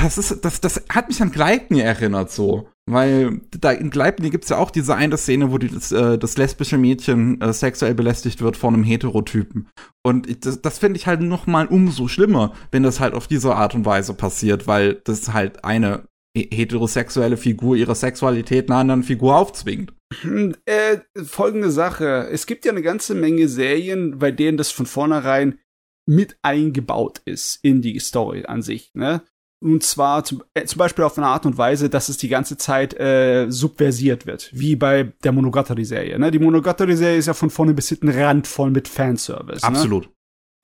Das 0.00 0.16
ist, 0.16 0.44
das, 0.44 0.60
das 0.60 0.84
hat 0.90 1.08
mich 1.08 1.20
an 1.20 1.32
Gleiten 1.32 1.76
erinnert, 1.76 2.30
so. 2.30 2.68
Weil 2.86 3.40
da 3.50 3.72
in 3.72 3.88
Gleipnir 3.88 4.30
gibt's 4.30 4.50
ja 4.50 4.58
auch 4.58 4.70
diese 4.70 4.94
eine 4.94 5.16
Szene, 5.16 5.50
wo 5.50 5.56
die, 5.56 5.68
das, 5.68 5.90
äh, 5.90 6.18
das 6.18 6.36
lesbische 6.36 6.76
Mädchen 6.76 7.40
äh, 7.40 7.52
sexuell 7.52 7.94
belästigt 7.94 8.42
wird 8.42 8.58
von 8.58 8.74
einem 8.74 8.84
Heterotypen. 8.84 9.68
Und 10.02 10.28
ich, 10.28 10.40
das, 10.40 10.60
das 10.60 10.78
finde 10.78 10.98
ich 10.98 11.06
halt 11.06 11.22
noch 11.22 11.46
mal 11.46 11.66
umso 11.66 12.08
schlimmer, 12.08 12.52
wenn 12.72 12.82
das 12.82 13.00
halt 13.00 13.14
auf 13.14 13.26
diese 13.26 13.54
Art 13.54 13.74
und 13.74 13.86
Weise 13.86 14.12
passiert, 14.12 14.66
weil 14.66 15.00
das 15.04 15.32
halt 15.32 15.64
eine 15.64 16.06
heterosexuelle 16.36 17.36
Figur 17.36 17.76
ihre 17.76 17.94
Sexualität 17.94 18.68
einer 18.68 18.80
anderen 18.80 19.02
Figur 19.02 19.36
aufzwingt. 19.36 19.92
Hm, 20.20 20.54
äh, 20.66 20.98
folgende 21.24 21.70
Sache. 21.70 22.28
Es 22.30 22.46
gibt 22.46 22.64
ja 22.64 22.72
eine 22.72 22.82
ganze 22.82 23.14
Menge 23.14 23.48
Serien, 23.48 24.18
bei 24.18 24.30
denen 24.30 24.58
das 24.58 24.70
von 24.70 24.86
vornherein 24.86 25.58
mit 26.06 26.36
eingebaut 26.42 27.22
ist 27.24 27.60
in 27.62 27.82
die 27.82 27.98
Story 27.98 28.44
an 28.46 28.62
sich. 28.62 28.90
Ne? 28.94 29.22
Und 29.64 29.82
zwar 29.82 30.24
zum, 30.24 30.42
äh, 30.52 30.66
zum 30.66 30.78
Beispiel 30.78 31.04
auf 31.04 31.16
eine 31.16 31.26
Art 31.26 31.46
und 31.46 31.56
Weise, 31.56 31.88
dass 31.88 32.10
es 32.10 32.18
die 32.18 32.28
ganze 32.28 32.58
Zeit 32.58 32.92
äh, 33.00 33.46
subversiert 33.48 34.26
wird, 34.26 34.50
wie 34.52 34.76
bei 34.76 35.14
der 35.24 35.32
Monogatari-Serie. 35.32 36.18
Ne? 36.18 36.30
Die 36.30 36.38
Monogatari-Serie 36.38 37.16
ist 37.16 37.26
ja 37.26 37.32
von 37.32 37.48
vorne 37.48 37.72
bis 37.72 37.88
hinten 37.88 38.10
randvoll 38.10 38.70
mit 38.70 38.88
Fanservice. 38.88 39.62
Ne? 39.62 39.68
Absolut. 39.68 40.04
Ne? 40.04 40.10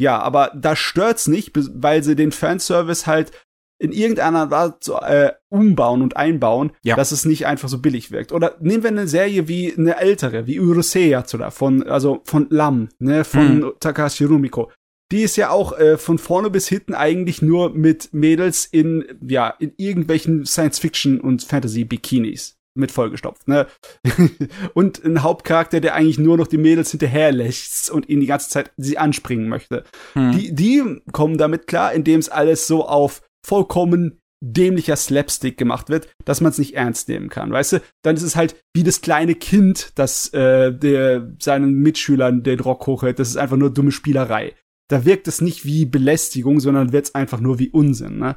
Ja, 0.03 0.19
aber 0.19 0.53
da 0.55 0.77
stört's 0.77 1.29
nicht, 1.29 1.53
weil 1.55 2.03
sie 2.03 2.15
den 2.15 2.31
Fanservice 2.31 3.07
halt 3.07 3.33
in 3.79 3.93
irgendeiner 3.93 4.53
Art 4.53 4.87
äh, 4.89 5.33
umbauen 5.49 6.03
und 6.03 6.19
einbauen, 6.19 6.73
ja. 6.83 6.95
dass 6.95 7.11
es 7.11 7.25
nicht 7.25 7.47
einfach 7.47 7.71
so 7.71 7.79
billig 7.79 8.11
wirkt. 8.11 8.33
Oder 8.33 8.57
nehmen 8.61 8.83
wir 8.83 8.91
eine 8.91 9.09
Serie 9.09 9.49
wie 9.49 9.75
eine 9.75 9.97
ältere, 9.97 10.47
wie 10.47 10.61
Urusei 10.61 11.19
oder 11.19 11.51
von 11.51 11.89
also 11.89 12.21
von 12.25 12.49
Lam, 12.51 12.91
ne, 12.99 13.25
von 13.25 13.63
hm. 13.63 13.73
Takashi 13.81 14.25
Rumiko 14.25 14.71
die 15.13 15.23
ist 15.23 15.37
ja 15.37 15.51
auch 15.51 15.77
äh, 15.77 15.99
von 15.99 16.19
vorne 16.19 16.51
bis 16.51 16.69
hinten 16.69 16.95
eigentlich 16.95 17.43
nur 17.43 17.71
mit 17.75 18.13
Mädels 18.13 18.67
in, 18.67 19.05
ja, 19.27 19.49
in 19.59 19.73
irgendwelchen 19.77 20.45
Science-Fiction- 20.45 21.21
und 21.21 21.43
Fantasy-Bikinis 21.43 22.57
mit 22.75 22.93
vollgestopft, 22.93 23.49
ne? 23.49 23.67
und 24.75 25.05
ein 25.05 25.23
Hauptcharakter, 25.23 25.81
der 25.81 25.95
eigentlich 25.95 26.19
nur 26.19 26.37
noch 26.37 26.47
die 26.47 26.57
Mädels 26.57 26.93
hinterherlässt 26.93 27.91
und 27.91 28.09
ihnen 28.09 28.21
die 28.21 28.29
ganze 28.29 28.49
Zeit 28.49 28.71
sie 28.77 28.97
anspringen 28.97 29.49
möchte. 29.49 29.85
Hm. 30.13 30.33
Die, 30.33 30.55
die 30.55 31.03
kommen 31.13 31.37
damit 31.37 31.67
klar, 31.67 31.93
indem 31.93 32.21
es 32.21 32.29
alles 32.29 32.69
so 32.69 32.87
auf 32.87 33.23
vollkommen 33.45 34.21
dämlicher 34.43 34.97
Slapstick 34.97 35.59
gemacht 35.59 35.91
wird, 35.91 36.09
dass 36.25 36.41
man 36.41 36.53
es 36.53 36.59
nicht 36.59 36.75
ernst 36.75 37.09
nehmen 37.09 37.29
kann, 37.29 37.53
weißt 37.53 37.73
du? 37.73 37.83
Dann 38.03 38.17
ist 38.17 38.23
es 38.23 38.37
halt 38.37 38.57
wie 38.75 38.85
das 38.85 39.03
kleine 39.03 39.35
Kind, 39.35 39.91
das 39.97 40.33
äh, 40.33 40.73
der 40.73 41.33
seinen 41.41 41.75
Mitschülern 41.75 42.43
den 42.43 42.61
Rock 42.61 42.87
hochhält. 42.87 43.19
Das 43.19 43.29
ist 43.29 43.37
einfach 43.37 43.59
nur 43.59 43.71
dumme 43.71 43.93
Spielerei 43.93 44.55
da 44.91 45.05
wirkt 45.05 45.29
es 45.29 45.41
nicht 45.41 45.65
wie 45.65 45.87
Belästigung, 45.87 46.61
sondern 46.61 46.93
wird 46.93 47.07
es 47.07 47.15
einfach 47.15 47.41
nur 47.41 47.59
wie 47.59 47.71
Unsinn. 47.71 48.19
Ne? 48.19 48.37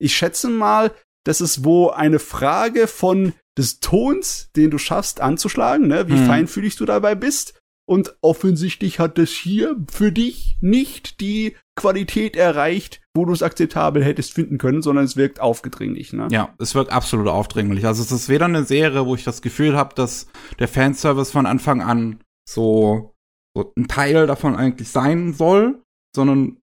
Ich 0.00 0.16
schätze 0.16 0.48
mal, 0.48 0.92
das 1.24 1.40
ist 1.40 1.64
wo 1.64 1.88
eine 1.90 2.20
Frage 2.20 2.86
von 2.86 3.32
des 3.58 3.80
Tons, 3.80 4.50
den 4.54 4.70
du 4.70 4.78
schaffst 4.78 5.20
anzuschlagen, 5.20 5.88
ne? 5.88 6.08
wie 6.08 6.16
hm. 6.16 6.26
feinfühlig 6.26 6.76
du 6.76 6.84
dabei 6.84 7.14
bist. 7.14 7.58
Und 7.88 8.16
offensichtlich 8.20 8.98
hat 9.00 9.16
das 9.16 9.30
hier 9.30 9.74
für 9.90 10.12
dich 10.12 10.58
nicht 10.60 11.20
die 11.20 11.56
Qualität 11.74 12.36
erreicht, 12.36 13.00
wo 13.16 13.24
du 13.24 13.32
es 13.32 13.42
akzeptabel 13.42 14.04
hättest 14.04 14.34
finden 14.34 14.58
können, 14.58 14.82
sondern 14.82 15.06
es 15.06 15.16
wirkt 15.16 15.40
aufgedringlich. 15.40 16.12
Ne? 16.12 16.28
Ja, 16.30 16.54
es 16.58 16.74
wirkt 16.74 16.92
absolut 16.92 17.28
aufdringlich. 17.28 17.86
Also 17.86 18.02
es 18.02 18.12
ist 18.12 18.28
weder 18.28 18.44
eine 18.44 18.64
Serie, 18.64 19.06
wo 19.06 19.14
ich 19.14 19.24
das 19.24 19.40
Gefühl 19.40 19.74
habe, 19.74 19.94
dass 19.94 20.28
der 20.58 20.68
Fanservice 20.68 21.30
von 21.30 21.46
Anfang 21.46 21.80
an 21.80 22.20
so, 22.46 23.14
so 23.56 23.72
ein 23.76 23.88
Teil 23.88 24.26
davon 24.26 24.54
eigentlich 24.54 24.90
sein 24.90 25.32
soll, 25.32 25.82
sondern 26.14 26.60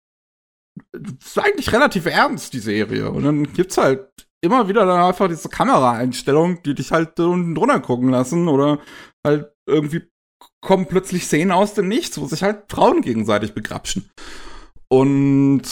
es 0.92 1.28
ist 1.28 1.40
eigentlich 1.40 1.72
relativ 1.72 2.06
ernst, 2.06 2.54
die 2.54 2.60
Serie. 2.60 3.12
Und 3.12 3.24
dann 3.24 3.54
gibt's 3.54 3.78
halt 3.78 4.10
immer 4.42 4.68
wieder 4.68 4.86
dann 4.86 5.02
einfach 5.02 5.28
diese 5.28 5.50
Kameraeinstellungen, 5.50 6.62
die 6.64 6.76
dich 6.76 6.92
halt 6.92 7.20
unten 7.20 7.56
drunter 7.56 7.80
gucken 7.80 8.10
lassen 8.10 8.48
oder 8.48 8.80
halt 9.26 9.54
irgendwie 9.68 10.04
kommen 10.62 10.88
plötzlich 10.88 11.26
Szenen 11.26 11.52
aus 11.52 11.74
dem 11.74 11.88
Nichts, 11.88 12.20
wo 12.20 12.26
sich 12.26 12.44
halt 12.44 12.72
Frauen 12.72 13.02
gegenseitig 13.02 13.54
begrapschen. 13.54 14.10
Und 14.90 15.64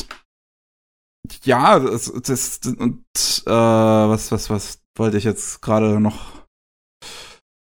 ja, 1.43 1.79
das, 1.79 2.11
das 2.23 2.59
und 2.77 3.03
äh, 3.45 3.51
was, 3.51 4.31
was, 4.31 4.49
was 4.49 4.81
wollte 4.97 5.17
ich 5.17 5.23
jetzt 5.23 5.61
gerade 5.61 5.99
noch? 5.99 6.45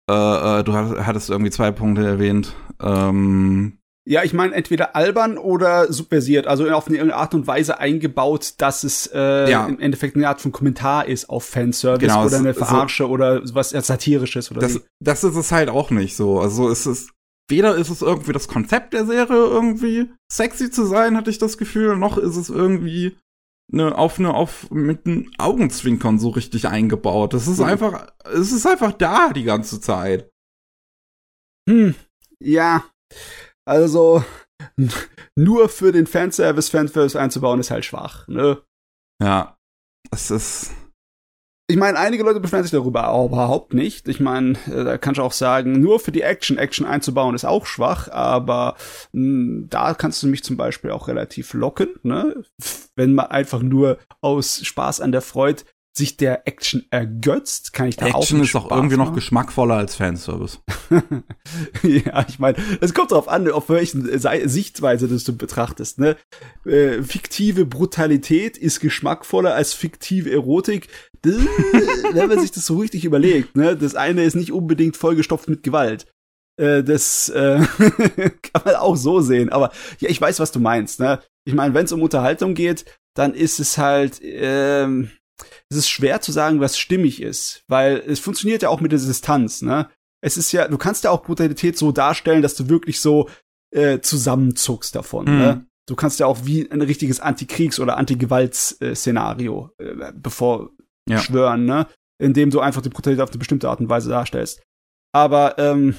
Äh, 0.09 0.61
äh, 0.61 0.65
du 0.65 0.73
hattest 0.73 1.31
irgendwie 1.31 1.51
zwei 1.51 1.73
Punkte 1.73 2.07
erwähnt. 2.07 2.55
Ähm, 2.81 3.79
ja, 4.09 4.23
ich 4.23 4.33
meine 4.33 4.55
entweder 4.55 4.95
albern 4.95 5.37
oder 5.37 5.93
subversiert, 5.93 6.47
also 6.47 6.71
auf 6.71 6.87
eine 6.87 7.13
Art 7.13 7.35
und 7.35 7.49
Weise 7.49 7.79
eingebaut, 7.81 8.55
dass 8.59 8.85
es 8.85 9.11
äh, 9.13 9.51
ja. 9.51 9.67
im 9.67 9.81
Endeffekt 9.81 10.15
eine 10.15 10.29
Art 10.29 10.41
von 10.41 10.53
Kommentar 10.53 11.07
ist 11.07 11.29
auf 11.29 11.45
Fanservice 11.45 12.07
genau, 12.07 12.25
oder 12.25 12.39
eine 12.39 12.55
Verarsche 12.55 13.03
so, 13.03 13.09
oder 13.09 13.43
was 13.53 13.71
satirisches 13.71 14.53
oder 14.53 14.61
das, 14.61 14.75
so. 14.75 14.81
das 15.01 15.25
ist 15.25 15.35
es 15.35 15.51
halt 15.51 15.71
auch 15.71 15.91
nicht 15.91 16.15
so. 16.15 16.39
Also 16.39 16.69
es 16.69 16.87
ist 16.87 17.11
weder 17.49 17.75
ist 17.75 17.91
es 17.91 18.03
irgendwie 18.03 18.33
das 18.33 18.47
Konzept 18.47 18.93
der 18.93 19.07
Serie 19.07 19.37
irgendwie 19.37 20.09
sexy 20.33 20.71
zu 20.71 20.87
sein, 20.87 21.17
hatte 21.17 21.31
ich 21.31 21.39
das 21.39 21.59
Gefühl, 21.59 21.97
noch 21.97 22.17
ist 22.17 22.37
es 22.37 22.49
irgendwie 22.49 23.17
ne, 23.73 23.97
auf 23.97 24.21
eine 24.21 24.35
auf 24.35 24.71
mit 24.71 25.05
einem 25.07 25.33
Augenzwinkern 25.39 26.21
so 26.21 26.29
richtig 26.29 26.69
eingebaut. 26.69 27.35
Das 27.35 27.49
ist 27.49 27.59
mhm. 27.59 27.65
einfach 27.65 28.07
es 28.25 28.53
ist 28.53 28.67
einfach 28.67 28.93
da 28.93 29.33
die 29.33 29.45
ganze 29.45 29.81
Zeit. 29.81 30.31
Hm. 31.69 31.97
Ja. 32.39 32.85
Also 33.69 34.25
nur 35.37 35.69
für 35.69 35.93
den 35.93 36.07
Fanservice 36.07 36.71
Fanservice 36.71 37.17
einzubauen 37.17 37.61
ist 37.61 37.71
halt 37.71 37.85
schwach, 37.85 38.27
ne? 38.29 38.63
Ja. 39.23 39.57
Es 40.13 40.31
ist 40.31 40.71
ich 41.69 41.77
meine, 41.77 41.99
einige 41.99 42.23
Leute 42.23 42.39
beschweren 42.39 42.63
sich 42.63 42.71
darüber, 42.71 43.05
aber 43.05 43.25
überhaupt 43.25 43.75
nicht. 43.75 44.07
Ich 44.07 44.21
meine, 44.21 44.53
äh, 44.67 44.85
da 44.85 44.99
kannst 44.99 45.19
du 45.19 45.23
auch 45.25 45.33
sagen, 45.33 45.81
nur 45.81 45.99
für 45.99 46.13
die 46.13 46.23
Action 46.23 46.59
Action 46.59 46.87
einzubauen 46.87 47.35
ist 47.35 47.45
auch 47.45 47.67
schwach, 47.67 48.09
aber 48.09 48.77
mh, 49.13 49.21
hm, 49.21 49.67
da 49.69 49.95
kannst 49.95 50.23
du 50.23 50.29
mich 50.29 50.45
zum 50.45 50.57
Beispiel 50.57 50.93
auch 50.93 51.09
relativ 51.09 51.55
locken, 51.55 51.89
ne? 52.05 52.45
Wenn 52.95 53.15
man 53.15 53.27
einfach 53.27 53.63
nur 53.63 53.99
aus 54.21 54.65
Spaß 54.65 55.01
an 55.01 55.11
der 55.11 55.23
Freude 55.23 55.65
sich 55.97 56.17
der 56.17 56.47
Action 56.47 56.85
ergötzt, 56.91 57.73
kann 57.73 57.89
ich 57.89 57.97
da 57.97 58.07
Action 58.07 58.17
auch 58.17 58.23
Action 58.23 58.41
ist 58.43 58.55
doch 58.55 58.71
irgendwie 58.71 58.97
noch 58.97 59.15
geschmackvoller 59.15 59.77
als 59.77 59.95
Fanservice. 59.95 60.59
ja, 61.83 62.25
ich 62.29 62.39
meine, 62.39 62.59
es 62.81 62.93
kommt 62.93 63.13
darauf 63.13 63.29
an, 63.29 63.51
auf 63.51 63.69
welchen 63.69 64.07
Sichtweise 64.49 65.09
das 65.09 65.25
du 65.25 65.37
betrachtest. 65.37 65.99
Ne? 65.99 66.17
Äh, 66.65 67.03
fiktive 67.03 67.65
Brutalität 67.65 68.59
ist 68.59 68.81
geschmackvoller 68.81 69.55
als 69.55 69.73
fiktive 69.73 70.31
Erotik. 70.31 70.89
wenn 71.27 72.29
man 72.29 72.39
sich 72.39 72.53
das 72.53 72.67
so 72.67 72.79
richtig 72.79 73.05
überlegt, 73.05 73.57
ne? 73.57 73.77
das 73.77 73.97
eine 73.97 74.23
ist 74.23 74.37
nicht 74.37 74.53
unbedingt 74.53 74.97
vollgestopft 74.97 75.49
mit 75.49 75.65
Gewalt. 75.65 76.07
Äh, 76.57 76.85
das 76.85 77.29
äh, 77.31 77.59
kann 77.79 78.63
man 78.65 78.77
auch 78.77 78.97
so 78.97 79.21
sehen. 79.21 79.51
Aber 79.51 79.73
ja, 79.99 80.09
ich 80.09 80.21
weiß, 80.21 80.39
was 80.41 80.53
du 80.53 80.61
meinst. 80.61 81.01
Ne? 81.01 81.21
Ich 81.45 81.55
meine, 81.55 81.75
wenn 81.75 81.85
es 81.85 81.93
um 81.93 82.03
Unterhaltung 82.03 82.55
geht, 82.55 82.85
dann 83.15 83.35
ist 83.35 83.59
es 83.61 83.79
halt 83.79 84.21
ähm, 84.23 85.11
es 85.71 85.79
ist 85.79 85.89
schwer 85.89 86.21
zu 86.21 86.33
sagen, 86.33 86.61
was 86.61 86.79
stimmig 86.79 87.21
ist, 87.21 87.65
weil 87.69 88.03
es 88.07 88.21
funktioniert 88.21 88.63
ja 88.63 88.69
auch 88.69 88.81
mit 88.81 88.93
der 88.93 88.99
Distanz, 88.99 89.63
ne? 89.63 89.89
Es 90.23 90.37
ist 90.37 90.53
ja, 90.53 90.67
du 90.69 90.79
kannst 90.79 91.05
ja 91.05 91.11
auch 91.11 91.23
Brutalität 91.23 91.77
so 91.77 91.93
darstellen, 91.93 92.43
dass 92.43 92.55
du 92.55 92.69
wirklich 92.69 93.01
so 93.01 93.29
äh, 93.75 94.01
zusammenzuckst 94.01 94.95
davon, 94.95 95.27
mhm. 95.27 95.39
ne? 95.39 95.67
Du 95.89 95.95
kannst 95.95 96.19
ja 96.19 96.27
auch 96.27 96.45
wie 96.45 96.69
ein 96.71 96.83
richtiges 96.83 97.21
Antikriegs- 97.21 97.79
oder 97.79 97.97
Antigewalts-Szenario 97.97 99.71
äh, 99.79 100.13
bevor 100.15 100.71
ja. 101.09 101.19
schwören, 101.19 101.65
ne? 101.65 101.87
Indem 102.19 102.51
du 102.51 102.61
einfach 102.61 102.83
die 102.83 102.89
Brutalität 102.89 103.23
auf 103.23 103.31
eine 103.31 103.39
bestimmte 103.39 103.69
Art 103.69 103.81
und 103.81 103.89
Weise 103.89 104.09
darstellst. 104.09 104.63
Aber 105.13 105.59
ähm, 105.59 105.97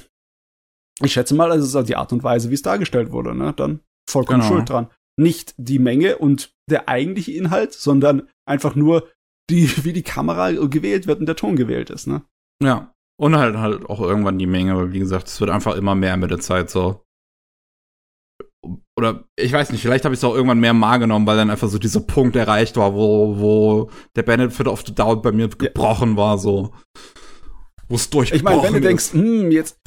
ich 1.02 1.14
schätze 1.14 1.36
mal, 1.36 1.52
es 1.52 1.64
ist 1.64 1.76
halt 1.76 1.90
die 1.90 1.96
Art 1.96 2.12
und 2.12 2.24
Weise, 2.24 2.50
wie 2.50 2.56
es 2.56 2.62
dargestellt 2.62 3.12
wurde, 3.12 3.36
ne? 3.36 3.54
Dann 3.54 3.82
vollkommen 4.10 4.42
genau. 4.42 4.52
schuld 4.52 4.70
dran. 4.70 4.90
Nicht 5.20 5.54
die 5.58 5.80
Menge 5.80 6.18
und 6.18 6.54
der 6.70 6.90
eigentliche 6.90 7.32
Inhalt, 7.32 7.74
sondern 7.74 8.28
einfach 8.46 8.76
nur 8.76 9.08
die, 9.50 9.84
wie 9.84 9.94
die 9.94 10.04
Kamera 10.04 10.52
gewählt 10.52 11.08
wird 11.08 11.20
und 11.20 11.26
der 11.26 11.36
Ton 11.36 11.56
gewählt 11.56 11.90
ist, 11.90 12.08
ne? 12.08 12.24
Ja. 12.62 12.94
Und 13.20 13.36
halt 13.36 13.58
halt 13.58 13.90
auch 13.90 14.00
irgendwann 14.00 14.38
die 14.38 14.46
Menge, 14.46 14.74
aber 14.74 14.94
wie 14.94 15.00
gesagt, 15.00 15.28
es 15.28 15.40
wird 15.40 15.50
einfach 15.50 15.76
immer 15.76 15.96
mehr 15.96 16.18
mit 16.18 16.30
der 16.30 16.40
Zeit 16.40 16.70
so. 16.70 17.04
Oder 18.96 19.24
ich 19.36 19.52
weiß 19.52 19.72
nicht, 19.72 19.82
vielleicht 19.82 20.06
habe 20.06 20.14
ich 20.14 20.20
es 20.20 20.24
auch 20.24 20.36
irgendwann 20.36 20.60
mehr 20.60 20.74
mal 20.74 20.98
genommen, 20.98 21.26
weil 21.26 21.38
dann 21.38 21.50
einfach 21.50 21.70
so 21.70 21.80
dieser 21.80 22.02
Punkt 22.02 22.36
erreicht 22.36 22.78
war, 22.78 22.94
wo, 22.94 23.40
wo 23.40 23.90
der 24.16 24.24
Benefit 24.24 24.68
of 24.68 24.84
the 24.86 24.94
Doubt 24.94 25.24
bei 25.24 25.32
mir 25.32 25.48
gebrochen 25.48 26.12
ja. 26.12 26.18
war, 26.18 26.38
so. 26.38 26.74
Wo 27.88 27.96
es 27.96 28.10
durchgebrochen 28.10 28.38
Ich 28.38 28.44
meine, 28.44 28.64
wenn 28.64 28.82
du 28.82 28.88
denkst, 28.88 29.14
hm, 29.14 29.52
jetzt, 29.52 29.80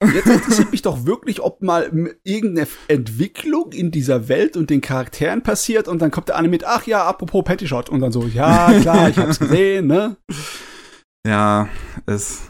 Jetzt 0.00 0.26
interessiert 0.26 0.70
mich 0.70 0.82
doch 0.82 1.06
wirklich, 1.06 1.40
ob 1.40 1.60
mal 1.60 2.16
irgendeine 2.22 2.68
Entwicklung 2.86 3.72
in 3.72 3.90
dieser 3.90 4.28
Welt 4.28 4.56
und 4.56 4.70
den 4.70 4.80
Charakteren 4.80 5.42
passiert 5.42 5.88
und 5.88 6.00
dann 6.00 6.12
kommt 6.12 6.28
der 6.28 6.36
eine 6.36 6.48
mit, 6.48 6.64
ach 6.64 6.86
ja, 6.86 7.04
apropos 7.04 7.42
Petty-Shot 7.44 7.88
und 7.88 8.00
dann 8.00 8.12
so, 8.12 8.26
ja, 8.26 8.78
klar, 8.80 9.08
ich 9.08 9.18
hab's 9.18 9.40
gesehen, 9.40 9.88
ne? 9.88 10.16
Ja, 11.26 11.68
es, 12.06 12.42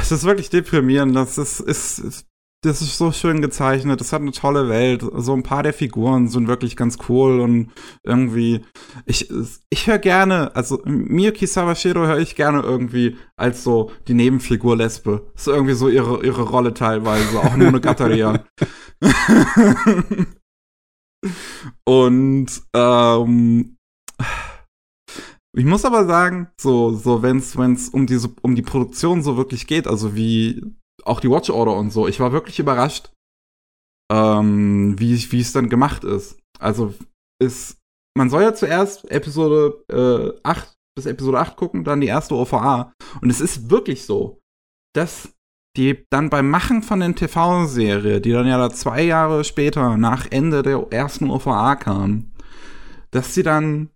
es 0.00 0.10
ist 0.10 0.24
wirklich 0.24 0.48
deprimierend. 0.48 1.14
Das 1.14 1.36
ist, 1.36 1.60
ist, 1.60 1.98
ist 1.98 2.27
das 2.64 2.82
ist 2.82 2.98
so 2.98 3.12
schön 3.12 3.40
gezeichnet, 3.40 4.00
das 4.00 4.12
hat 4.12 4.20
eine 4.20 4.32
tolle 4.32 4.68
Welt. 4.68 5.04
So 5.14 5.32
ein 5.32 5.44
paar 5.44 5.62
der 5.62 5.72
Figuren 5.72 6.26
sind 6.26 6.48
wirklich 6.48 6.76
ganz 6.76 6.98
cool 7.08 7.38
und 7.40 7.70
irgendwie, 8.02 8.64
ich, 9.06 9.30
ich 9.70 9.86
höre 9.86 9.98
gerne, 9.98 10.56
also 10.56 10.82
Miyuki 10.84 11.46
Sawashiro 11.46 12.06
höre 12.06 12.18
ich 12.18 12.34
gerne 12.34 12.62
irgendwie 12.62 13.16
als 13.36 13.62
so 13.62 13.92
die 14.08 14.14
Nebenfigur 14.14 14.76
Lesbe. 14.76 15.30
ist 15.36 15.46
irgendwie 15.46 15.74
so 15.74 15.88
ihre, 15.88 16.24
ihre 16.24 16.42
Rolle 16.42 16.74
teilweise, 16.74 17.38
auch 17.38 17.56
nur 17.56 17.68
eine 17.68 17.80
Gatteria. 17.80 18.44
und, 21.84 22.62
ähm, 22.74 23.76
ich 25.56 25.64
muss 25.64 25.84
aber 25.84 26.06
sagen, 26.06 26.48
so, 26.60 26.92
so, 26.92 27.22
wenn's, 27.22 27.56
wenn's 27.56 27.88
um 27.88 28.06
diese, 28.06 28.30
um 28.42 28.56
die 28.56 28.62
Produktion 28.62 29.22
so 29.22 29.36
wirklich 29.36 29.66
geht, 29.66 29.86
also 29.86 30.14
wie 30.16 30.62
auch 31.04 31.20
die 31.20 31.30
Watch 31.30 31.50
Order 31.50 31.76
und 31.76 31.90
so. 31.90 32.08
Ich 32.08 32.20
war 32.20 32.32
wirklich 32.32 32.58
überrascht, 32.58 33.10
ähm, 34.10 34.98
wie, 34.98 35.32
wie 35.32 35.40
es 35.40 35.52
dann 35.52 35.68
gemacht 35.68 36.04
ist. 36.04 36.38
Also 36.58 36.94
ist, 37.42 37.78
man 38.16 38.30
soll 38.30 38.42
ja 38.42 38.54
zuerst 38.54 39.10
Episode 39.10 39.84
äh, 39.90 40.40
8 40.42 40.74
bis 40.96 41.06
Episode 41.06 41.38
8 41.38 41.56
gucken, 41.56 41.84
dann 41.84 42.00
die 42.00 42.08
erste 42.08 42.34
OVA. 42.34 42.92
Und 43.20 43.30
es 43.30 43.40
ist 43.40 43.70
wirklich 43.70 44.04
so, 44.04 44.40
dass 44.94 45.32
die 45.76 46.04
dann 46.10 46.28
beim 46.28 46.50
Machen 46.50 46.82
von 46.82 46.98
den 46.98 47.14
TV-Serie, 47.14 48.20
die 48.20 48.32
dann 48.32 48.48
ja 48.48 48.58
da 48.58 48.70
zwei 48.70 49.02
Jahre 49.02 49.44
später 49.44 49.96
nach 49.96 50.26
Ende 50.30 50.62
der 50.62 50.88
ersten 50.90 51.30
OVA 51.30 51.76
kam, 51.76 52.32
dass 53.12 53.34
sie 53.34 53.44
dann 53.44 53.90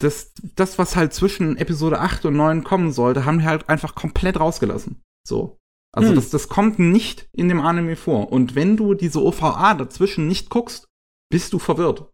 das, 0.00 0.32
das, 0.56 0.78
was 0.78 0.96
halt 0.96 1.12
zwischen 1.14 1.56
Episode 1.56 2.00
8 2.00 2.26
und 2.26 2.36
9 2.36 2.64
kommen 2.64 2.92
sollte, 2.92 3.24
haben 3.24 3.38
die 3.38 3.44
halt 3.44 3.68
einfach 3.68 3.94
komplett 3.94 4.38
rausgelassen. 4.38 5.00
So. 5.26 5.59
Also 5.92 6.10
hm. 6.10 6.14
das, 6.14 6.30
das 6.30 6.48
kommt 6.48 6.78
nicht 6.78 7.28
in 7.32 7.48
dem 7.48 7.60
Anime 7.60 7.96
vor. 7.96 8.32
Und 8.32 8.54
wenn 8.54 8.76
du 8.76 8.94
diese 8.94 9.22
OVA 9.22 9.74
dazwischen 9.74 10.28
nicht 10.28 10.50
guckst, 10.50 10.88
bist 11.30 11.52
du 11.52 11.58
verwirrt. 11.58 12.10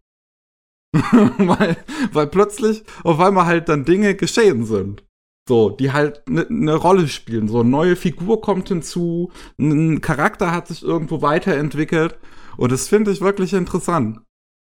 weil, 0.93 1.77
weil 2.11 2.27
plötzlich 2.27 2.83
auf 3.03 3.19
einmal 3.19 3.45
halt 3.45 3.69
dann 3.69 3.85
Dinge 3.85 4.15
geschehen 4.15 4.65
sind. 4.65 5.03
So, 5.47 5.69
die 5.69 5.93
halt 5.93 6.27
eine 6.27 6.45
ne 6.49 6.75
Rolle 6.75 7.07
spielen. 7.07 7.47
So, 7.47 7.61
eine 7.61 7.69
neue 7.69 7.95
Figur 7.95 8.41
kommt 8.41 8.67
hinzu, 8.67 9.31
ein 9.57 10.01
Charakter 10.01 10.51
hat 10.51 10.67
sich 10.67 10.83
irgendwo 10.83 11.21
weiterentwickelt. 11.21 12.17
Und 12.57 12.71
das 12.71 12.87
finde 12.87 13.11
ich 13.11 13.21
wirklich 13.21 13.53
interessant. 13.53 14.21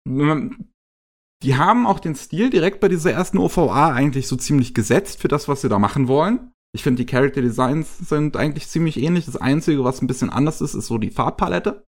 Die 0.07 1.57
haben 1.57 1.87
auch 1.87 1.99
den 1.99 2.15
Stil 2.15 2.51
direkt 2.51 2.81
bei 2.81 2.89
dieser 2.89 3.13
ersten 3.13 3.39
OVA 3.39 3.93
eigentlich 3.93 4.29
so 4.29 4.37
ziemlich 4.37 4.75
gesetzt 4.75 5.21
für 5.21 5.29
das, 5.29 5.49
was 5.49 5.63
sie 5.63 5.69
da 5.69 5.79
machen 5.79 6.07
wollen. 6.07 6.53
Ich 6.73 6.83
finde, 6.83 7.03
die 7.03 7.07
Character 7.07 7.43
Designs 7.43 7.99
sind 7.99 8.37
eigentlich 8.37 8.69
ziemlich 8.69 8.97
ähnlich. 8.97 9.27
Das 9.27 9.37
Einzige, 9.37 9.83
was 9.85 10.01
ein 10.01 10.07
bisschen 10.07 10.31
anders 10.31 10.61
ist, 10.61 10.75
ist 10.75 10.87
so 10.87 10.99
die 10.99 11.11
Farbpalette. 11.11 11.85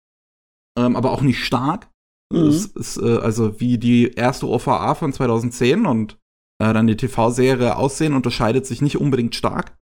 Ähm, 0.76 0.96
aber 0.96 1.12
auch 1.12 1.22
nicht 1.22 1.44
stark. 1.44 1.88
Mhm. 2.32 2.48
Es 2.48 2.66
ist 2.66 2.96
äh, 2.96 3.18
also 3.18 3.60
wie 3.60 3.78
die 3.78 4.12
erste 4.12 4.48
OVA 4.48 4.94
von 4.94 5.12
2010 5.12 5.86
und 5.86 6.18
äh, 6.58 6.72
dann 6.72 6.86
die 6.86 6.96
TV-Serie 6.96 7.76
aussehen, 7.76 8.14
unterscheidet 8.14 8.66
sich 8.66 8.82
nicht 8.82 8.98
unbedingt 8.98 9.36
stark. 9.36 9.78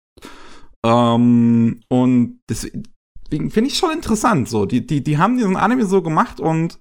Ähm, 0.84 1.80
und 1.88 2.40
deswegen 2.48 3.50
finde 3.50 3.70
ich 3.70 3.78
schon 3.78 3.92
interessant. 3.92 4.48
So, 4.48 4.66
die, 4.66 4.86
die, 4.86 5.02
die 5.02 5.18
haben 5.18 5.38
diesen 5.38 5.56
Anime 5.56 5.86
so 5.86 6.02
gemacht 6.02 6.40
und 6.40 6.80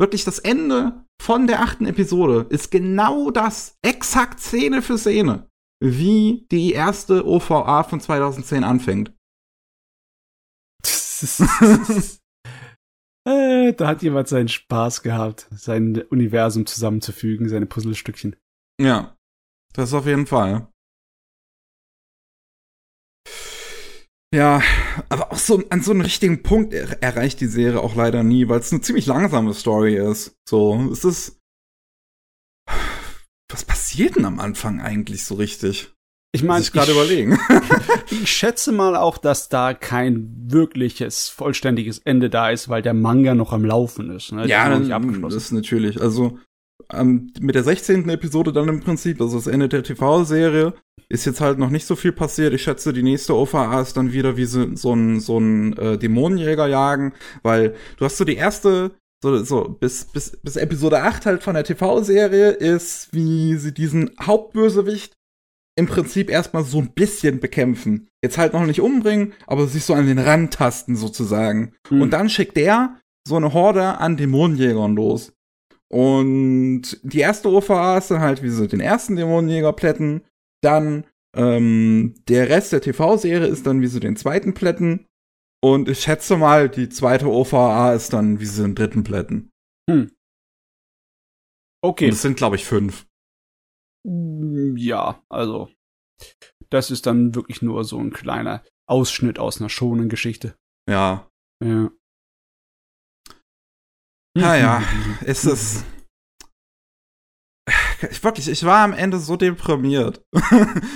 wirklich 0.00 0.24
das 0.24 0.38
Ende 0.38 1.04
von 1.20 1.46
der 1.46 1.60
achten 1.60 1.84
Episode 1.84 2.46
ist 2.48 2.70
genau 2.70 3.30
das, 3.30 3.76
exakt 3.82 4.40
Szene 4.40 4.80
für 4.80 4.96
Szene 4.96 5.49
wie 5.80 6.46
die 6.50 6.72
erste 6.72 7.26
OVA 7.26 7.82
von 7.82 8.00
2010 8.00 8.64
anfängt. 8.64 9.12
äh, 13.26 13.72
da 13.72 13.88
hat 13.88 14.02
jemand 14.02 14.28
seinen 14.28 14.48
Spaß 14.48 15.02
gehabt, 15.02 15.48
sein 15.50 16.02
Universum 16.10 16.66
zusammenzufügen, 16.66 17.48
seine 17.48 17.66
Puzzlestückchen. 17.66 18.36
Ja, 18.80 19.16
das 19.74 19.92
auf 19.94 20.06
jeden 20.06 20.26
Fall. 20.26 20.68
Ja, 24.32 24.62
aber 25.08 25.32
auch 25.32 25.38
so 25.38 25.60
an 25.70 25.82
so 25.82 25.90
einem 25.90 26.02
richtigen 26.02 26.44
Punkt 26.44 26.72
er 26.72 27.02
erreicht 27.02 27.40
die 27.40 27.46
Serie 27.46 27.80
auch 27.80 27.96
leider 27.96 28.22
nie, 28.22 28.48
weil 28.48 28.60
es 28.60 28.70
eine 28.70 28.80
ziemlich 28.80 29.06
langsame 29.06 29.52
Story 29.54 29.96
ist. 29.96 30.36
So, 30.48 30.88
es 30.92 31.04
ist 31.04 31.39
passiert 33.90 34.14
denn 34.14 34.24
am 34.24 34.38
Anfang 34.38 34.80
eigentlich 34.80 35.24
so 35.24 35.34
richtig? 35.34 35.90
Ich 36.32 36.44
meine, 36.44 36.62
ich 36.62 36.70
gerade 36.70 36.92
überlegen. 36.92 37.36
ich 38.10 38.30
schätze 38.30 38.70
mal 38.70 38.94
auch, 38.94 39.18
dass 39.18 39.48
da 39.48 39.74
kein 39.74 40.32
wirkliches 40.46 41.28
vollständiges 41.28 41.98
Ende 41.98 42.30
da 42.30 42.50
ist, 42.50 42.68
weil 42.68 42.82
der 42.82 42.94
Manga 42.94 43.34
noch 43.34 43.52
am 43.52 43.64
Laufen 43.64 44.14
ist. 44.14 44.30
Ne? 44.30 44.46
Ja, 44.46 44.72
ist 44.72 44.88
das 45.24 45.34
ist 45.34 45.50
natürlich. 45.50 46.00
Also 46.00 46.38
ähm, 46.92 47.32
mit 47.40 47.56
der 47.56 47.64
16. 47.64 48.08
Episode 48.08 48.52
dann 48.52 48.68
im 48.68 48.78
Prinzip, 48.78 49.20
also 49.20 49.36
das 49.38 49.48
Ende 49.48 49.68
der 49.68 49.82
TV-Serie, 49.82 50.72
ist 51.08 51.24
jetzt 51.24 51.40
halt 51.40 51.58
noch 51.58 51.70
nicht 51.70 51.84
so 51.84 51.96
viel 51.96 52.12
passiert. 52.12 52.54
Ich 52.54 52.62
schätze, 52.62 52.92
die 52.92 53.02
nächste 53.02 53.34
OVA 53.34 53.80
ist 53.80 53.96
dann 53.96 54.12
wieder 54.12 54.36
wie 54.36 54.44
so, 54.44 54.76
so 54.76 54.94
ein, 54.94 55.18
so 55.18 55.38
ein 55.38 55.76
äh, 55.78 55.98
Dämonenjäger 55.98 56.68
jagen, 56.68 57.12
weil 57.42 57.74
du 57.96 58.04
hast 58.04 58.18
so 58.18 58.24
die 58.24 58.36
erste 58.36 58.92
so, 59.22 59.44
so 59.44 59.64
bis, 59.68 60.06
bis, 60.06 60.36
bis 60.42 60.56
Episode 60.56 61.02
8 61.02 61.26
halt 61.26 61.42
von 61.42 61.54
der 61.54 61.64
TV-Serie 61.64 62.50
ist, 62.50 63.12
wie 63.12 63.56
sie 63.56 63.74
diesen 63.74 64.10
Hauptbösewicht 64.20 65.14
im 65.76 65.86
Prinzip 65.86 66.30
erstmal 66.30 66.64
so 66.64 66.78
ein 66.78 66.92
bisschen 66.92 67.40
bekämpfen. 67.40 68.08
Jetzt 68.22 68.38
halt 68.38 68.52
noch 68.52 68.66
nicht 68.66 68.80
umbringen, 68.80 69.34
aber 69.46 69.66
sich 69.66 69.84
so 69.84 69.94
an 69.94 70.06
den 70.06 70.18
Rand 70.18 70.54
tasten 70.54 70.96
sozusagen. 70.96 71.74
Mhm. 71.90 72.02
Und 72.02 72.10
dann 72.10 72.28
schickt 72.28 72.56
der 72.56 72.96
so 73.26 73.36
eine 73.36 73.52
Horde 73.52 73.98
an 73.98 74.16
Dämonenjägern 74.16 74.94
los. 74.94 75.32
Und 75.92 77.00
die 77.02 77.20
erste 77.20 77.50
OVA 77.50 77.98
ist 77.98 78.10
dann 78.10 78.20
halt, 78.20 78.42
wie 78.42 78.48
sie 78.48 78.68
den 78.68 78.80
ersten 78.80 79.16
Dämonenjäger 79.16 79.72
plätten. 79.72 80.22
Dann 80.62 81.04
ähm, 81.36 82.14
der 82.28 82.48
Rest 82.48 82.72
der 82.72 82.80
TV-Serie 82.80 83.46
ist 83.46 83.66
dann, 83.66 83.80
wie 83.80 83.86
sie 83.86 84.00
den 84.00 84.16
zweiten 84.16 84.54
plätten. 84.54 85.06
Und 85.62 85.88
ich 85.88 86.00
schätze 86.00 86.36
mal, 86.36 86.68
die 86.68 86.88
zweite 86.88 87.26
OVA 87.26 87.92
ist 87.92 88.12
dann 88.12 88.40
wie 88.40 88.46
sie 88.46 88.62
den 88.62 88.74
dritten 88.74 89.04
Plätten. 89.04 89.50
Hm. 89.90 90.10
Okay. 91.82 92.06
Und 92.06 92.12
es 92.12 92.22
sind, 92.22 92.36
glaube 92.36 92.56
ich, 92.56 92.64
fünf. 92.64 93.06
Mm, 94.06 94.76
ja, 94.76 95.22
also. 95.28 95.70
Das 96.70 96.90
ist 96.90 97.06
dann 97.06 97.34
wirklich 97.34 97.62
nur 97.62 97.84
so 97.84 97.98
ein 97.98 98.12
kleiner 98.12 98.62
Ausschnitt 98.88 99.38
aus 99.38 99.60
einer 99.60 99.68
schonen 99.70 100.08
Geschichte. 100.08 100.56
Ja. 100.88 101.28
Ja. 101.62 101.90
Naja, 104.36 104.82
ist 105.24 105.44
es. 105.44 105.84
Ich, 108.10 108.22
wirklich, 108.24 108.48
ich 108.48 108.64
war 108.64 108.82
am 108.84 108.92
Ende 108.92 109.18
so 109.18 109.36
deprimiert. 109.36 110.22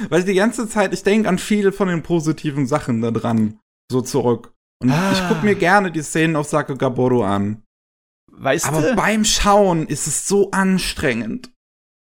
Weil 0.09 0.24
die 0.24 0.35
ganze 0.35 0.68
Zeit, 0.68 0.94
ich 0.94 1.03
denke 1.03 1.29
an 1.29 1.38
viele 1.38 1.72
von 1.72 1.88
den 1.88 2.03
positiven 2.03 2.66
Sachen 2.66 3.03
da 3.03 3.11
dran 3.11 3.61
so 3.90 4.00
zurück. 4.00 4.54
Und 4.83 4.91
ah. 4.91 5.13
ich 5.13 5.29
gucke 5.29 5.45
mir 5.45 5.55
gerne 5.55 5.91
die 5.91 6.03
Szenen 6.03 6.37
auf 6.37 6.49
Sakugaboro 6.49 7.25
an. 7.25 7.63
Weißt 8.31 8.67
Aber 8.67 8.83
du? 8.83 8.97
beim 8.97 9.25
Schauen 9.25 9.87
ist 9.87 10.07
es 10.07 10.27
so 10.27 10.51
anstrengend. 10.51 11.53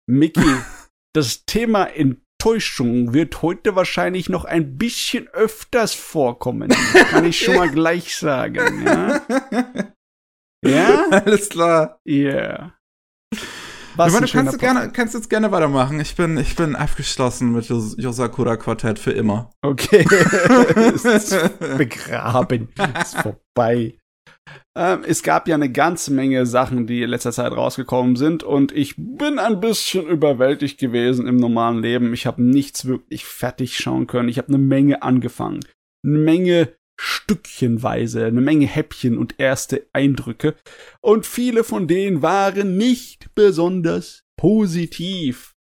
Mickey, 0.08 0.56
das 1.14 1.44
Thema 1.46 1.84
Enttäuschung 1.84 3.14
wird 3.14 3.42
heute 3.42 3.76
wahrscheinlich 3.76 4.28
noch 4.28 4.44
ein 4.44 4.76
bisschen 4.76 5.28
öfters 5.28 5.94
vorkommen. 5.94 6.70
Kann 7.10 7.24
ich 7.24 7.38
schon 7.38 7.56
mal 7.56 7.70
gleich 7.70 8.16
sagen, 8.16 8.84
ja? 8.84 9.20
Ja? 10.64 11.08
Alles 11.10 11.48
klar. 11.48 12.00
Ja. 12.04 12.14
Yeah. 12.14 12.72
Was 13.96 14.12
meine, 14.12 14.26
du 14.26 14.32
kannst, 14.32 14.54
du 14.54 14.58
gerne, 14.58 14.90
kannst 14.92 15.14
jetzt 15.14 15.30
gerne 15.30 15.50
weitermachen. 15.50 15.98
Ich 16.00 16.16
bin, 16.16 16.36
ich 16.36 16.54
bin 16.54 16.76
abgeschlossen 16.76 17.52
mit 17.52 17.68
Yos 17.68 17.96
Yosakura 17.98 18.56
Quartett 18.56 18.98
für 18.98 19.12
immer. 19.12 19.50
Okay. 19.62 20.04
ist 21.04 21.34
begraben. 21.78 22.68
ist 23.00 23.16
vorbei. 23.18 23.94
Ähm, 24.76 25.00
es 25.06 25.22
gab 25.22 25.48
ja 25.48 25.54
eine 25.54 25.72
ganze 25.72 26.12
Menge 26.12 26.44
Sachen, 26.44 26.86
die 26.86 27.02
in 27.02 27.10
letzter 27.10 27.32
Zeit 27.32 27.52
rausgekommen 27.52 28.16
sind 28.16 28.42
und 28.42 28.72
ich 28.72 28.94
bin 28.96 29.38
ein 29.38 29.60
bisschen 29.60 30.06
überwältigt 30.06 30.78
gewesen 30.78 31.26
im 31.26 31.36
normalen 31.36 31.80
Leben. 31.80 32.12
Ich 32.12 32.26
habe 32.26 32.42
nichts 32.42 32.84
wirklich 32.84 33.24
fertig 33.24 33.78
schauen 33.78 34.06
können. 34.06 34.28
Ich 34.28 34.36
habe 34.38 34.48
eine 34.48 34.58
Menge 34.58 35.02
angefangen. 35.02 35.60
Eine 36.04 36.18
Menge 36.18 36.74
stückchenweise, 36.98 38.26
eine 38.26 38.40
Menge 38.40 38.66
Häppchen 38.66 39.18
und 39.18 39.38
erste 39.38 39.86
Eindrücke, 39.92 40.54
und 41.00 41.26
viele 41.26 41.64
von 41.64 41.86
denen 41.88 42.22
waren 42.22 42.76
nicht 42.76 43.34
besonders 43.34 44.24
positiv. 44.36 45.54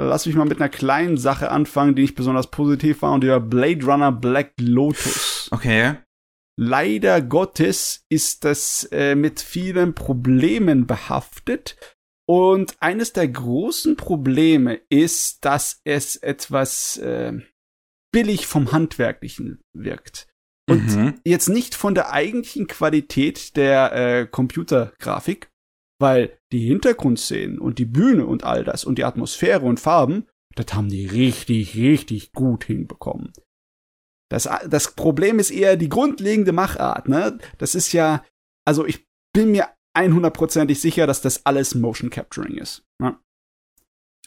Lass 0.00 0.26
mich 0.26 0.36
mal 0.36 0.46
mit 0.46 0.60
einer 0.60 0.68
kleinen 0.68 1.16
Sache 1.16 1.50
anfangen, 1.50 1.96
die 1.96 2.02
nicht 2.02 2.14
besonders 2.14 2.50
positiv 2.50 3.02
war, 3.02 3.12
und 3.14 3.24
der 3.24 3.40
Blade 3.40 3.84
Runner 3.84 4.12
Black 4.12 4.52
Lotus. 4.60 5.48
Okay. 5.50 5.96
Leider 6.60 7.20
Gottes 7.22 8.04
ist 8.08 8.44
das 8.44 8.84
äh, 8.90 9.14
mit 9.14 9.40
vielen 9.40 9.94
Problemen 9.94 10.86
behaftet. 10.86 11.76
Und 12.28 12.76
eines 12.80 13.12
der 13.12 13.28
großen 13.28 13.96
Probleme 13.96 14.80
ist, 14.88 15.44
dass 15.44 15.80
es 15.84 16.16
etwas 16.16 16.98
äh, 16.98 17.32
billig 18.12 18.46
vom 18.46 18.72
Handwerklichen 18.72 19.60
wirkt. 19.72 20.28
Und 20.68 20.96
mhm. 20.96 21.14
jetzt 21.24 21.48
nicht 21.48 21.74
von 21.74 21.94
der 21.94 22.12
eigentlichen 22.12 22.66
Qualität 22.66 23.56
der 23.56 23.92
äh, 23.92 24.26
Computergrafik, 24.26 25.50
weil 25.98 26.38
die 26.52 26.66
Hintergrundszenen 26.66 27.58
und 27.58 27.78
die 27.78 27.84
Bühne 27.84 28.26
und 28.26 28.44
all 28.44 28.64
das 28.64 28.84
und 28.84 28.98
die 28.98 29.04
Atmosphäre 29.04 29.64
und 29.64 29.80
Farben, 29.80 30.26
das 30.54 30.74
haben 30.74 30.88
die 30.88 31.06
richtig, 31.06 31.76
richtig 31.76 32.32
gut 32.32 32.64
hinbekommen. 32.64 33.32
Das, 34.30 34.48
das 34.68 34.94
Problem 34.94 35.38
ist 35.38 35.50
eher 35.50 35.76
die 35.76 35.88
grundlegende 35.88 36.52
Machart, 36.52 37.08
ne? 37.08 37.38
Das 37.56 37.74
ist 37.74 37.92
ja, 37.92 38.24
also 38.66 38.84
ich 38.84 39.06
bin 39.32 39.52
mir 39.52 39.68
100%ig 39.96 40.78
sicher, 40.78 41.06
dass 41.06 41.22
das 41.22 41.46
alles 41.46 41.74
Motion 41.74 42.10
Capturing 42.10 42.58
ist. 42.58 42.84
Ne? 43.00 43.18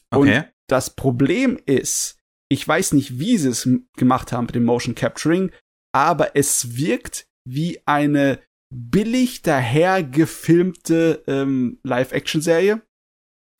Okay. 0.10 0.38
Und 0.38 0.54
das 0.68 0.96
Problem 0.96 1.60
ist, 1.66 2.18
ich 2.50 2.68
weiß 2.68 2.94
nicht, 2.94 3.20
wie 3.20 3.38
sie 3.38 3.50
es 3.50 3.70
gemacht 3.96 4.32
haben 4.32 4.48
mit 4.48 4.56
dem 4.56 4.66
Motion 4.66 4.96
Capturing, 4.96 5.52
aber 5.94 6.36
es 6.36 6.78
wirkt 6.78 7.28
wie 7.48 7.80
eine 7.86 8.40
billig 8.74 9.42
daher 9.42 10.04
gefilmte 10.04 11.24
ähm, 11.28 11.80
Live-Action-Serie, 11.84 12.82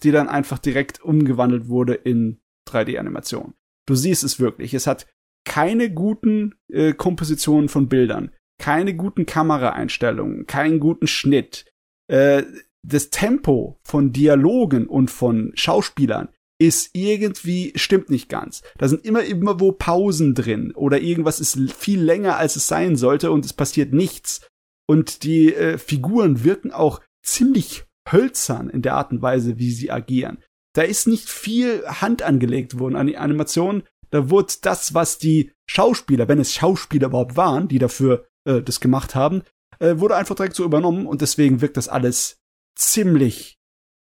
die 0.04 0.12
dann 0.12 0.30
einfach 0.30 0.60
direkt 0.60 1.02
umgewandelt 1.02 1.68
wurde 1.68 1.94
in 1.94 2.40
3D-Animation. 2.70 3.54
Du 3.88 3.96
siehst 3.96 4.24
es 4.24 4.40
wirklich. 4.40 4.74
Es 4.74 4.88
hat 4.88 5.08
keine 5.46 5.92
guten 5.92 6.56
äh, 6.72 6.94
Kompositionen 6.94 7.68
von 7.68 7.90
Bildern, 7.90 8.32
keine 8.60 8.96
guten 8.96 9.26
Kameraeinstellungen, 9.26 10.46
keinen 10.46 10.80
guten 10.80 11.08
Schnitt. 11.08 11.66
Äh, 12.08 12.44
das 12.84 13.10
Tempo 13.10 13.80
von 13.84 14.12
Dialogen 14.12 14.88
und 14.88 15.12
von 15.12 15.52
Schauspielern 15.56 16.30
ist 16.62 16.92
irgendwie, 16.94 17.74
stimmt 17.76 18.12
nicht 18.12 18.30
ganz. 18.30 18.62
Da 18.78 18.88
sind 18.88 19.04
immer, 19.04 19.24
immer 19.24 19.60
wo 19.60 19.72
Pausen 19.72 20.36
drin 20.36 20.74
oder 20.76 21.02
irgendwas 21.02 21.40
ist 21.40 21.58
viel 21.74 22.00
länger, 22.00 22.38
als 22.38 22.56
es 22.56 22.68
sein 22.68 22.96
sollte 22.96 23.32
und 23.32 23.46
es 23.46 23.54
passiert 23.54 23.94
nichts. 23.94 24.48
Und 24.88 25.24
die 25.24 25.56
äh, 25.56 25.80
Figuren 25.80 26.44
wirken 26.44 26.72
auch 26.72 27.02
ziemlich 27.24 27.86
hölzern 28.08 28.70
in 28.70 28.84
der 28.84 28.94
Art 28.94 29.12
und 29.12 29.24
Weise, 29.24 29.58
wie 29.58 29.72
sie 29.72 29.90
agieren. 29.90 30.38
Da 30.74 30.84
ist 30.84 31.08
nicht 31.08 31.30
viel 31.30 31.84
Hand 31.88 32.22
angelegt 32.22 32.78
worden 32.78 32.96
an 32.96 33.08
die 33.08 33.18
Animation. 33.18 33.82
Da 34.12 34.30
wurde 34.30 34.54
das, 34.62 34.94
was 34.94 35.18
die 35.18 35.52
Schauspieler, 35.68 36.28
wenn 36.28 36.40
es 36.40 36.54
Schauspieler 36.54 37.08
überhaupt 37.08 37.38
waren, 37.38 37.70
die 37.70 37.80
dafür 37.80 38.28
äh, 38.46 38.62
das 38.62 38.80
gemacht 38.80 39.16
haben, 39.16 39.42
äh, 39.80 39.98
wurde 39.98 40.16
einfach 40.16 40.36
direkt 40.36 40.56
so 40.56 40.64
übernommen 40.64 41.08
und 41.08 41.22
deswegen 41.22 41.60
wirkt 41.62 41.78
das 41.78 41.90
alles 41.90 42.38
ziemlich 42.76 43.58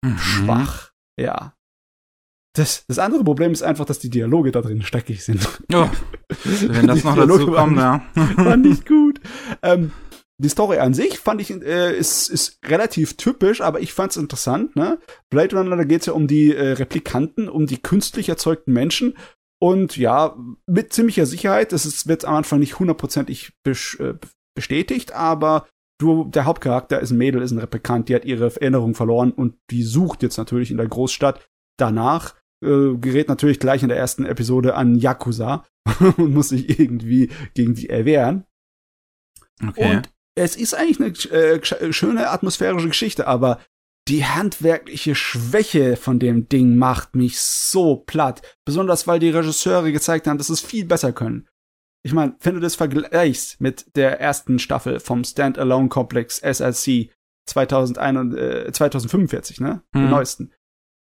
mhm. 0.04 0.18
schwach. 0.18 0.92
Ja. 1.18 1.54
Das, 2.54 2.86
das 2.88 3.00
andere 3.00 3.24
Problem 3.24 3.54
ist 3.54 3.64
einfach, 3.64 3.86
dass 3.86 4.00
die 4.00 4.10
Dialoge 4.10 4.52
da 4.52 4.62
drin 4.62 4.82
steckig 4.82 5.24
sind. 5.24 5.48
Oh, 5.74 5.88
wenn 6.44 6.88
das 6.88 7.04
noch 7.04 7.16
dazu 7.16 7.48
kommt, 7.48 7.78
ja. 7.78 8.04
War 8.36 8.58
nicht 8.58 8.86
gut. 8.86 9.22
Ähm, 9.62 9.94
die 10.38 10.50
Story 10.50 10.80
an 10.80 10.94
sich 10.94 11.20
fand 11.20 11.40
ich 11.40 11.52
äh, 11.52 11.96
ist, 11.96 12.30
ist 12.30 12.60
relativ 12.66 13.16
typisch, 13.16 13.62
aber 13.62 13.80
ich 13.80 13.94
fand 13.94 14.12
es 14.12 14.18
interessant. 14.18 14.76
Ne? 14.76 15.00
Blade 15.30 15.56
Runner, 15.56 15.78
da 15.78 15.84
geht 15.84 16.02
es 16.02 16.08
ja 16.08 16.14
um 16.14 16.28
die 16.28 16.54
äh, 16.54 16.74
Replikanten, 16.74 17.48
um 17.48 17.68
die 17.68 17.82
künstlich 17.82 18.28
erzeugten 18.28 18.74
Menschen. 18.74 19.16
Und 19.62 19.96
ja, 19.96 20.36
mit 20.66 20.92
ziemlicher 20.92 21.28
Sicherheit, 21.28 21.72
das 21.72 21.86
ist, 21.86 22.08
wird 22.08 22.26
am 22.26 22.36
Anfang 22.36 22.60
nicht 22.60 22.80
hundertprozentig 22.80 23.54
äh, 23.66 24.14
bestätigt, 24.56 25.14
aber 25.14 25.68
du, 26.00 26.26
der 26.26 26.46
Hauptcharakter 26.46 27.00
ist 27.00 27.12
ein 27.12 27.18
Mädel, 27.18 27.44
ist 27.44 27.52
ein 27.52 27.60
Replikant, 27.60 28.10
die 28.10 28.16
hat 28.16 28.26
ihre 28.26 28.46
Erinnerung 28.46 28.96
verloren 28.96 29.32
und 29.32 29.56
die 29.70 29.84
sucht 29.84 30.24
jetzt 30.24 30.38
natürlich 30.38 30.72
in 30.72 30.78
der 30.78 30.88
Großstadt 30.88 31.48
danach 31.78 32.41
äh, 32.62 32.96
gerät 32.98 33.28
natürlich 33.28 33.60
gleich 33.60 33.84
in 33.84 33.90
der 33.90 33.98
ersten 33.98 34.26
Episode 34.26 34.76
an 34.76 34.96
Yakuza 34.96 35.66
und 36.18 36.34
muss 36.34 36.50
sich 36.50 36.80
irgendwie 36.80 37.30
gegen 37.54 37.76
die 37.76 37.90
erwehren. 37.90 38.46
Okay. 39.68 39.98
Und 39.98 40.10
es 40.36 40.56
ist 40.56 40.74
eigentlich 40.74 41.32
eine 41.32 41.58
äh, 41.58 41.94
schöne 41.94 42.30
atmosphärische 42.30 42.88
Geschichte, 42.88 43.28
aber 43.28 43.60
die 44.08 44.26
handwerkliche 44.26 45.14
Schwäche 45.14 45.96
von 45.96 46.20
dem 46.20 46.50
Ding 46.50 46.76
macht 46.76 47.16
mich 47.16 47.40
so 47.40 47.98
platt. 47.98 48.42
Besonders 48.66 49.08
weil 49.08 49.20
die 49.20 49.30
Regisseure 49.30 49.92
gezeigt 49.92 50.28
haben, 50.28 50.38
dass 50.38 50.50
es 50.50 50.62
viel 50.62 50.86
besser 50.86 51.14
können. 51.14 51.48
Ich 52.04 52.14
meine, 52.14 52.36
wenn 52.42 52.56
du 52.56 52.60
das 52.60 52.76
vergleichst 52.76 53.62
mit 53.62 53.96
der 53.96 54.20
ersten 54.20 54.58
Staffel 54.58 55.00
vom 55.00 55.24
Standalone-Komplex 55.24 56.40
SLC 56.40 57.12
2001, 57.48 58.36
äh, 58.36 58.72
2045, 58.72 59.60
ne? 59.60 59.84
Hm. 59.94 60.02
Den 60.02 60.10
neuesten 60.10 60.52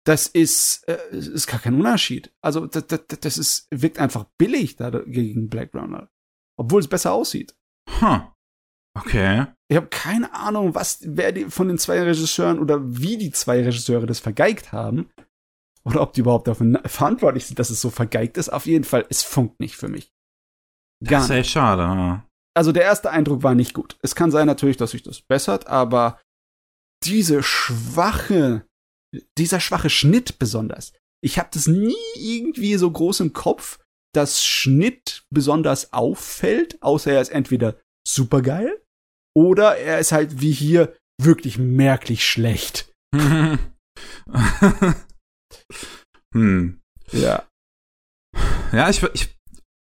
das 0.05 0.27
ist, 0.27 0.87
äh, 0.87 0.97
ist 1.11 1.47
gar 1.47 1.59
kein 1.59 1.75
Unterschied. 1.75 2.33
Also 2.41 2.65
das, 2.65 2.87
das, 2.87 3.01
das 3.07 3.37
ist, 3.37 3.67
wirkt 3.71 3.99
einfach 3.99 4.25
billig 4.37 4.75
da 4.75 4.89
gegen 4.89 5.49
Black 5.49 5.73
Runner. 5.73 6.09
Obwohl 6.57 6.81
es 6.81 6.87
besser 6.87 7.13
aussieht. 7.13 7.55
Huh. 7.99 8.21
Okay. 8.97 9.45
Ich 9.69 9.77
habe 9.77 9.87
keine 9.87 10.33
Ahnung, 10.33 10.75
was, 10.75 10.99
wer 11.03 11.31
die 11.31 11.45
von 11.45 11.67
den 11.67 11.77
zwei 11.77 12.01
Regisseuren 12.01 12.59
oder 12.59 12.79
wie 12.83 13.17
die 13.17 13.31
zwei 13.31 13.61
Regisseure 13.63 14.05
das 14.05 14.19
vergeigt 14.19 14.71
haben. 14.71 15.09
Oder 15.83 16.01
ob 16.01 16.13
die 16.13 16.21
überhaupt 16.21 16.47
dafür 16.47 16.79
verantwortlich 16.85 17.45
sind, 17.45 17.57
dass 17.57 17.69
es 17.69 17.81
so 17.81 17.89
vergeigt 17.89 18.37
ist. 18.37 18.49
Auf 18.49 18.65
jeden 18.65 18.83
Fall, 18.83 19.05
es 19.09 19.23
funkt 19.23 19.59
nicht 19.59 19.77
für 19.77 19.87
mich. 19.87 20.11
Gar 21.03 21.21
das 21.21 21.29
ist 21.29 21.35
echt 21.35 21.49
schade. 21.51 22.21
Also 22.53 22.71
der 22.71 22.83
erste 22.83 23.09
Eindruck 23.09 23.43
war 23.43 23.55
nicht 23.55 23.73
gut. 23.73 23.97
Es 24.01 24.13
kann 24.13 24.29
sein 24.29 24.45
natürlich, 24.45 24.77
dass 24.77 24.91
sich 24.91 25.03
das 25.03 25.21
bessert, 25.21 25.67
aber 25.67 26.19
diese 27.03 27.41
schwache 27.41 28.67
dieser 29.37 29.59
schwache 29.59 29.89
Schnitt 29.89 30.39
besonders. 30.39 30.93
Ich 31.23 31.37
habe 31.37 31.49
das 31.53 31.67
nie 31.67 31.95
irgendwie 32.15 32.75
so 32.75 32.89
groß 32.89 33.19
im 33.21 33.33
Kopf, 33.33 33.79
dass 34.13 34.43
Schnitt 34.43 35.25
besonders 35.29 35.93
auffällt, 35.93 36.81
außer 36.81 37.11
er 37.11 37.21
ist 37.21 37.29
entweder 37.29 37.79
supergeil 38.07 38.81
oder 39.35 39.77
er 39.77 39.99
ist 39.99 40.11
halt 40.11 40.41
wie 40.41 40.51
hier 40.51 40.97
wirklich 41.21 41.57
merklich 41.57 42.25
schlecht. 42.25 42.91
hm. 46.33 46.81
Ja. 47.11 47.47
Ja, 48.71 48.89
ich, 48.89 49.03
ich 49.13 49.35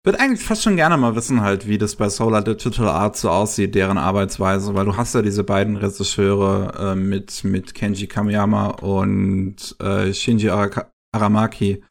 würde 0.07 0.21
eigentlich 0.21 0.47
fast 0.47 0.63
schon 0.63 0.77
gerne 0.77 0.95
mal 0.95 1.17
wissen, 1.17 1.41
halt, 1.41 1.67
wie 1.67 1.77
das 1.77 1.97
bei 1.97 2.07
Solar 2.07 2.41
Digital 2.41 2.87
Art 2.87 3.17
so 3.17 3.29
aussieht, 3.29 3.75
deren 3.75 3.97
Arbeitsweise, 3.97 4.73
weil 4.73 4.85
du 4.85 4.95
hast 4.95 5.13
ja 5.13 5.21
diese 5.21 5.43
beiden 5.43 5.75
Regisseure 5.75 6.93
äh, 6.93 6.95
mit, 6.95 7.43
mit 7.43 7.73
Kenji 7.73 8.07
Kamiyama 8.07 8.67
und 8.67 9.75
äh, 9.81 10.13
Shinji 10.13 10.49
Aramaki 10.49 11.83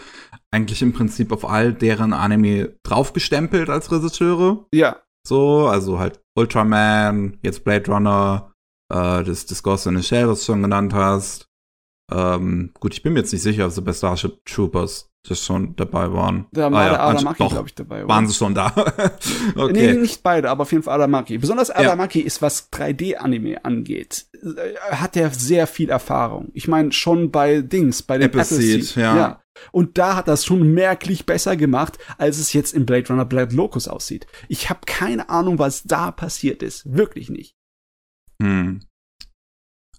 eigentlich 0.51 0.81
im 0.81 0.95
Prinzip 0.95 1.31
auf 1.31 1.47
all 1.47 1.75
deren 1.75 2.15
Anime 2.15 2.75
draufgestempelt 2.85 3.69
als 3.69 3.93
Regisseure. 3.93 4.65
Ja. 4.73 5.03
So, 5.29 5.67
also 5.67 5.99
halt 5.99 6.23
Ultraman, 6.39 7.39
jetzt 7.43 7.65
Blade 7.65 7.91
Runner, 7.91 8.51
äh, 8.91 9.25
das, 9.25 9.45
das 9.45 9.63
Ghost 9.63 9.87
in 9.87 9.99
the 9.99 10.03
Shell, 10.03 10.29
was 10.29 10.41
du 10.41 10.47
schon 10.47 10.63
genannt 10.63 10.95
hast. 10.95 11.51
Ähm, 12.11 12.71
gut, 12.81 12.95
ich 12.95 13.03
bin 13.03 13.13
mir 13.13 13.21
jetzt 13.21 13.33
nicht 13.35 13.43
sicher, 13.43 13.67
ob 13.67 13.73
sie 13.73 13.83
bei 13.83 13.93
Starship 13.93 14.43
Troopers 14.47 15.11
das 15.27 15.45
schon 15.45 15.77
dabei 15.77 16.13
waren. 16.13 16.47
Da 16.53 16.71
war 16.73 16.83
ah, 16.83 16.89
der 16.89 17.03
Adamaki, 17.03 17.49
glaube 17.49 17.69
ich, 17.69 17.75
dabei. 17.75 18.05
Oder? 18.05 18.09
Waren 18.09 18.27
sie 18.27 18.35
schon 18.35 18.55
da? 18.55 18.73
okay. 19.57 19.73
Nee, 19.73 19.93
nicht 19.95 20.23
beide, 20.23 20.51
aber 20.51 20.63
auf 20.63 20.73
jeden 20.73 20.85
Fall 20.85 20.95
Adamaki. 20.95 21.39
Besonders 21.39 21.71
Adamaki 21.71 22.21
ja. 22.21 22.27
ist, 22.27 22.43
was 22.43 22.73
3D-Anime 22.73 23.65
angeht, 23.65 24.27
äh, 24.35 24.75
hat 24.95 25.17
er 25.17 25.31
sehr 25.31 25.67
viel 25.67 25.91
Erfahrung. 25.91 26.51
Ich 26.55 26.69
meine, 26.69 26.93
schon 26.93 27.31
bei 27.31 27.61
Dings, 27.61 28.03
bei 28.03 28.19
den 28.19 28.27
Appleseed, 28.27 28.97
ja. 28.97 29.17
ja. 29.17 29.43
Und 29.73 29.99
da 29.99 30.17
hat 30.17 30.29
es 30.29 30.45
schon 30.45 30.75
merklich 30.75 31.27
besser 31.27 31.57
gemacht, 31.57 31.99
als 32.19 32.39
es 32.39 32.53
jetzt 32.53 32.75
in 32.75 32.87
Blade 32.87 33.09
Runner 33.09 33.25
Blade 33.25 33.55
Locus 33.55 33.89
aussieht. 33.89 34.27
Ich 34.49 34.69
habe 34.71 34.81
keine 34.87 35.29
Ahnung, 35.31 35.59
was 35.59 35.85
da 35.85 36.11
passiert 36.11 36.63
ist. 36.63 36.93
Wirklich 36.93 37.31
nicht. 37.31 37.55
Hm. 38.43 38.83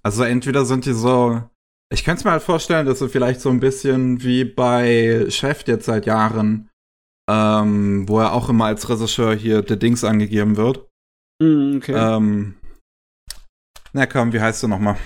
Also 0.03 0.23
entweder 0.23 0.65
sind 0.65 0.85
die 0.85 0.93
so 0.93 1.41
ich 1.91 2.03
könnte 2.03 2.25
mir 2.25 2.31
halt 2.31 2.43
vorstellen, 2.43 2.85
dass 2.85 3.01
er 3.01 3.09
vielleicht 3.09 3.41
so 3.41 3.49
ein 3.49 3.59
bisschen 3.59 4.23
wie 4.23 4.43
bei 4.43 5.25
Chef 5.29 5.63
jetzt 5.67 5.85
seit 5.85 6.05
Jahren, 6.05 6.69
ähm, 7.29 8.07
wo 8.07 8.19
er 8.19 8.33
auch 8.33 8.49
immer 8.49 8.65
als 8.65 8.89
Regisseur 8.89 9.33
hier 9.33 9.61
der 9.61 9.77
Dings 9.77 10.03
angegeben 10.03 10.57
wird. 10.57 10.87
Mm, 11.41 11.77
okay. 11.77 11.93
Ähm, 11.93 12.55
na 13.93 14.05
komm, 14.05 14.33
wie 14.33 14.41
heißt 14.41 14.63
du 14.63 14.67
nochmal? 14.67 14.97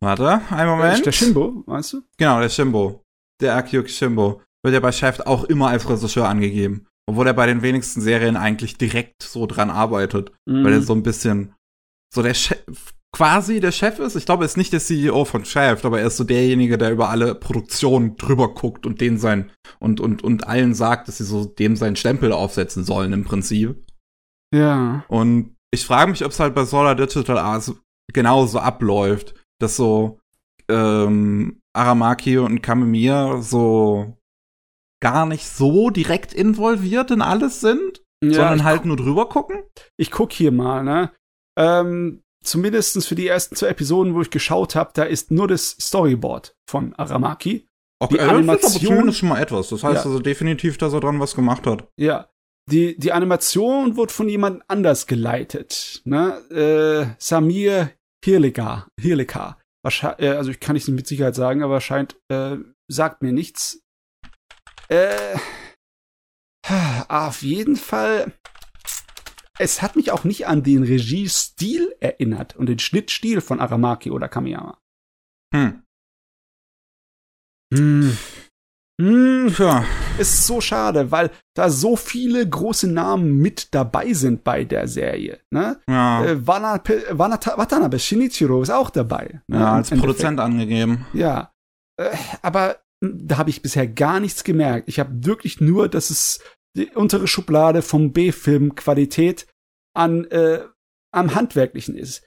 Warte, 0.00 0.40
einen 0.50 0.70
Moment. 0.70 1.04
Der 1.04 1.12
Shimbo, 1.12 1.62
meinst 1.66 1.92
du? 1.92 2.02
Genau, 2.16 2.40
der 2.40 2.48
Shimbo. 2.48 3.02
Der 3.40 3.56
Akiyuki 3.56 3.90
Shimbo. 3.90 4.42
Wird 4.62 4.74
ja 4.74 4.80
bei 4.80 4.92
Chef 4.92 5.20
auch 5.20 5.44
immer 5.44 5.68
als 5.68 5.88
Regisseur 5.88 6.28
angegeben. 6.28 6.86
Obwohl 7.06 7.26
er 7.26 7.34
bei 7.34 7.46
den 7.46 7.62
wenigsten 7.62 8.00
Serien 8.00 8.36
eigentlich 8.36 8.78
direkt 8.78 9.22
so 9.22 9.46
dran 9.46 9.70
arbeitet. 9.70 10.32
Mm. 10.46 10.64
Weil 10.64 10.72
er 10.74 10.82
so 10.82 10.94
ein 10.94 11.02
bisschen 11.02 11.54
so 12.14 12.22
der 12.22 12.34
Chef, 12.34 12.94
quasi 13.12 13.60
der 13.60 13.72
Chef 13.72 13.98
ist. 13.98 14.16
Ich 14.16 14.24
glaube, 14.24 14.44
er 14.44 14.46
ist 14.46 14.56
nicht 14.56 14.72
der 14.72 14.80
CEO 14.80 15.24
von 15.24 15.44
Shaft, 15.44 15.84
aber 15.84 16.00
er 16.00 16.06
ist 16.06 16.16
so 16.16 16.24
derjenige, 16.24 16.78
der 16.78 16.92
über 16.92 17.10
alle 17.10 17.34
Produktionen 17.34 18.16
drüber 18.16 18.54
guckt 18.54 18.86
und 18.86 19.00
den 19.00 19.18
sein 19.18 19.50
und 19.78 20.00
und 20.00 20.22
und 20.22 20.46
allen 20.46 20.74
sagt, 20.74 21.08
dass 21.08 21.18
sie 21.18 21.24
so 21.24 21.44
dem 21.44 21.76
seinen 21.76 21.96
Stempel 21.96 22.32
aufsetzen 22.32 22.84
sollen 22.84 23.12
im 23.12 23.24
Prinzip. 23.24 23.84
Ja. 24.54 25.04
Und 25.08 25.56
ich 25.72 25.84
frage 25.84 26.10
mich, 26.10 26.24
ob 26.24 26.32
es 26.32 26.40
halt 26.40 26.54
bei 26.54 26.64
Solar 26.64 26.94
Digital 26.94 27.38
Arts 27.38 27.74
genauso 28.12 28.58
abläuft, 28.58 29.34
dass 29.60 29.76
so 29.76 30.18
ähm, 30.68 31.60
Aramaki 31.72 32.38
und 32.38 32.62
Kamemiya 32.62 33.40
so 33.42 34.16
gar 35.00 35.26
nicht 35.26 35.48
so 35.48 35.90
direkt 35.90 36.34
involviert 36.34 37.10
in 37.10 37.22
alles 37.22 37.60
sind 37.60 38.02
ja, 38.22 38.32
sondern 38.32 38.64
halt 38.64 38.84
nur 38.84 38.96
drüber 38.96 39.28
gucken? 39.28 39.62
Ich 39.96 40.10
guck 40.10 40.32
hier 40.32 40.52
mal, 40.52 40.84
ne? 40.84 41.12
Ähm, 41.56 42.22
zumindest 42.44 43.06
für 43.06 43.14
die 43.14 43.26
ersten 43.26 43.56
zwei 43.56 43.68
Episoden, 43.68 44.14
wo 44.14 44.22
ich 44.22 44.30
geschaut 44.30 44.74
habe, 44.74 44.90
da 44.94 45.04
ist 45.04 45.30
nur 45.30 45.48
das 45.48 45.76
Storyboard 45.80 46.54
von 46.68 46.94
Aramaki. 46.94 47.68
Okay, 48.02 48.14
die 48.14 48.20
Animation 48.20 49.08
ist 49.08 49.18
schon 49.18 49.28
mal 49.28 49.40
etwas. 49.40 49.68
Das 49.68 49.84
heißt 49.84 50.04
ja. 50.04 50.10
also 50.10 50.20
definitiv, 50.20 50.78
dass 50.78 50.92
er 50.92 51.00
dran 51.00 51.20
was 51.20 51.34
gemacht 51.34 51.66
hat. 51.66 51.88
Ja. 51.96 52.30
Die, 52.70 52.96
die 52.98 53.12
Animation 53.12 53.96
wird 53.96 54.12
von 54.12 54.28
jemand 54.28 54.62
anders 54.68 55.06
geleitet. 55.06 56.02
Ne? 56.04 56.38
Äh, 56.50 57.14
Samir 57.18 57.92
Hirlika. 58.24 58.86
Hirlika. 58.98 59.58
Äh, 59.84 60.28
also 60.28 60.50
ich 60.50 60.60
kann 60.60 60.74
nicht 60.74 60.88
mit 60.88 61.06
Sicherheit 61.06 61.34
sagen, 61.34 61.62
aber 61.62 61.80
scheint, 61.80 62.16
äh, 62.28 62.56
sagt 62.88 63.22
mir 63.22 63.32
nichts. 63.32 63.82
Äh, 64.88 65.36
auf 67.08 67.42
jeden 67.42 67.76
Fall 67.76 68.32
es 69.60 69.82
hat 69.82 69.94
mich 69.94 70.10
auch 70.10 70.24
nicht 70.24 70.46
an 70.46 70.62
den 70.62 70.82
Regiestil 70.82 71.94
erinnert 72.00 72.56
und 72.56 72.66
den 72.66 72.78
Schnittstil 72.78 73.42
von 73.42 73.60
Aramaki 73.60 74.10
oder 74.10 74.26
Kamiyama. 74.26 74.78
Hm. 75.54 75.82
Hm. 77.74 78.16
Hm, 79.00 79.54
ja. 79.58 79.84
Ist 80.18 80.46
so 80.46 80.62
schade, 80.62 81.10
weil 81.10 81.30
da 81.54 81.68
so 81.68 81.96
viele 81.96 82.48
große 82.48 82.90
Namen 82.90 83.38
mit 83.38 83.74
dabei 83.74 84.14
sind 84.14 84.44
bei 84.44 84.64
der 84.64 84.88
Serie. 84.88 85.40
Ne? 85.50 85.78
Ja. 85.88 86.24
Äh, 86.24 86.46
Watanabe 86.46 87.98
Shinichiro 87.98 88.62
ist 88.62 88.70
auch 88.70 88.88
dabei. 88.88 89.42
Ne? 89.46 89.58
Ja, 89.58 89.74
als 89.74 89.90
Produzent 89.90 90.40
angegeben. 90.40 91.06
Ja. 91.12 91.52
Äh, 91.98 92.16
aber 92.40 92.78
da 93.02 93.36
habe 93.36 93.50
ich 93.50 93.62
bisher 93.62 93.86
gar 93.86 94.20
nichts 94.20 94.42
gemerkt. 94.42 94.88
Ich 94.88 94.98
habe 94.98 95.24
wirklich 95.24 95.60
nur, 95.60 95.88
dass 95.88 96.08
es 96.08 96.40
die 96.76 96.90
untere 96.94 97.26
Schublade 97.26 97.82
vom 97.82 98.12
B-Film 98.12 98.74
Qualität 98.74 99.46
an 99.94 100.24
äh, 100.26 100.66
am 101.12 101.34
handwerklichen 101.34 101.96
ist. 101.96 102.26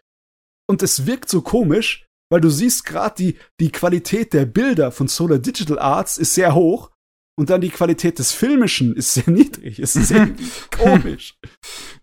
Und 0.70 0.82
es 0.84 1.06
wirkt 1.06 1.30
so 1.30 1.42
komisch, 1.42 2.08
weil 2.32 2.42
du 2.42 2.50
siehst 2.50 2.86
gerade 2.86 3.16
die 3.16 3.38
die 3.60 3.72
Qualität 3.72 4.34
der 4.34 4.46
Bilder 4.46 4.92
von 4.92 5.08
Solar 5.08 5.40
Digital 5.40 5.80
Arts 5.80 6.18
ist 6.18 6.34
sehr 6.34 6.56
hoch 6.56 6.92
und 7.38 7.50
dann 7.50 7.62
die 7.62 7.70
Qualität 7.70 8.20
des 8.20 8.32
filmischen 8.32 8.96
ist 8.96 9.14
sehr 9.14 9.30
niedrig. 9.32 9.80
Es 9.80 9.96
ist 9.96 10.08
sehr 10.10 10.36
komisch. 10.76 11.38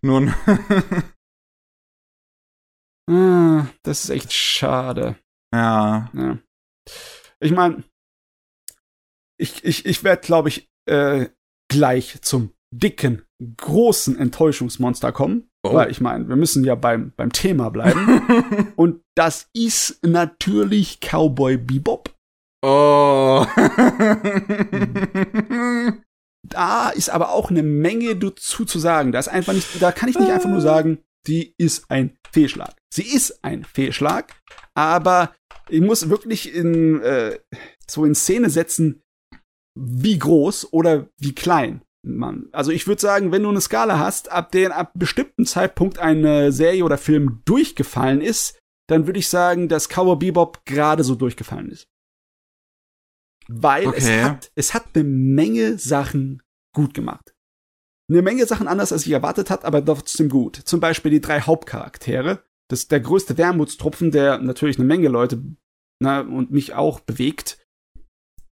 Nun. 0.03 0.35
ah, 3.09 3.66
das 3.83 4.05
ist 4.05 4.11
echt 4.11 4.33
schade. 4.33 5.16
Ja. 5.53 6.11
ja. 6.14 6.38
Ich 7.40 7.53
meine, 7.53 7.85
ich, 9.38 9.64
ich, 9.64 9.87
ich 9.87 10.05
werde, 10.05 10.23
glaube 10.23 10.49
ich, 10.49 10.68
äh, 10.87 11.29
gleich 11.68 12.20
zum 12.23 12.53
dicken, 12.73 13.25
großen 13.57 14.16
Enttäuschungsmonster 14.16 15.12
kommen. 15.12 15.50
Oh. 15.62 15.75
Weil 15.75 15.90
ich 15.90 16.01
meine, 16.01 16.29
wir 16.29 16.37
müssen 16.37 16.64
ja 16.64 16.75
beim, 16.75 17.12
beim 17.16 17.33
Thema 17.33 17.70
bleiben. 17.70 18.73
Und 18.77 19.03
das 19.14 19.49
ist 19.53 20.01
natürlich 20.03 21.01
Cowboy 21.01 21.59
Bebop. 21.59 22.14
Oh. 22.62 23.46
da 26.42 26.90
ist 26.90 27.11
aber 27.11 27.33
auch 27.33 27.51
eine 27.51 27.62
Menge 27.62 28.16
dazu 28.16 28.64
zu 28.64 28.79
sagen. 28.79 29.12
Da 29.12 29.18
ist 29.18 29.29
einfach 29.29 29.53
nicht, 29.53 29.83
da 29.83 29.92
kann 29.92 30.09
ich 30.09 30.18
nicht 30.18 30.31
einfach 30.31 30.49
nur 30.49 30.62
sagen, 30.62 31.05
die 31.27 31.55
ist 31.59 31.90
ein 31.90 32.16
Fehlschlag. 32.33 32.75
Sie 32.92 33.03
ist 33.03 33.44
ein 33.44 33.64
Fehlschlag, 33.64 34.35
aber 34.75 35.35
ich 35.68 35.83
muss 35.83 36.09
wirklich 36.09 36.55
in, 36.55 37.03
äh, 37.03 37.38
so 37.88 38.05
in 38.05 38.14
Szene 38.14 38.49
setzen, 38.51 39.03
wie 39.79 40.18
groß 40.18 40.73
oder 40.73 41.09
wie 41.18 41.35
klein 41.35 41.83
man. 42.03 42.49
Also 42.53 42.71
ich 42.71 42.87
würde 42.87 43.01
sagen, 43.01 43.33
wenn 43.33 43.43
du 43.43 43.49
eine 43.49 43.61
Skala 43.61 43.99
hast, 43.99 44.31
ab 44.31 44.53
der 44.53 44.77
ab 44.77 44.93
bestimmten 44.95 45.47
Zeitpunkt 45.47 45.99
eine 45.99 46.53
Serie 46.53 46.85
oder 46.85 46.99
Film 46.99 47.43
durchgefallen 47.45 48.21
ist, 48.21 48.59
dann 48.89 49.07
würde 49.07 49.19
ich 49.19 49.29
sagen, 49.29 49.69
dass 49.69 49.89
Cowboy 49.89 50.17
Bebop 50.17 50.65
gerade 50.65 51.05
so 51.05 51.15
durchgefallen 51.15 51.71
ist. 51.71 51.87
Weil 53.49 53.87
okay. 53.87 53.99
es 53.99 54.25
hat, 54.25 54.53
es 54.55 54.75
hat 54.75 54.87
eine 54.95 55.05
Menge 55.05 55.79
Sachen 55.79 56.43
gut 56.75 56.95
gemacht. 56.95 57.35
Eine 58.09 58.23
Menge 58.23 58.47
Sachen 58.47 58.67
anders, 58.67 58.93
als 58.93 59.07
ich 59.07 59.13
erwartet 59.13 59.51
hat, 59.51 59.65
aber 59.65 59.85
trotzdem 59.85 60.29
gut. 60.29 60.57
Zum 60.57 60.81
Beispiel 60.81 61.11
die 61.11 61.21
drei 61.21 61.41
Hauptcharaktere. 61.41 62.45
Das 62.69 62.81
ist 62.81 62.93
der 62.93 63.01
größte 63.01 63.39
Wermutstropfen, 63.39 64.11
der 64.11 64.39
natürlich 64.39 64.79
eine 64.79 64.87
Menge 64.87 65.09
Leute 65.09 65.43
ne, 66.01 66.25
und 66.25 66.51
mich 66.51 66.75
auch 66.75 67.01
bewegt 67.01 67.61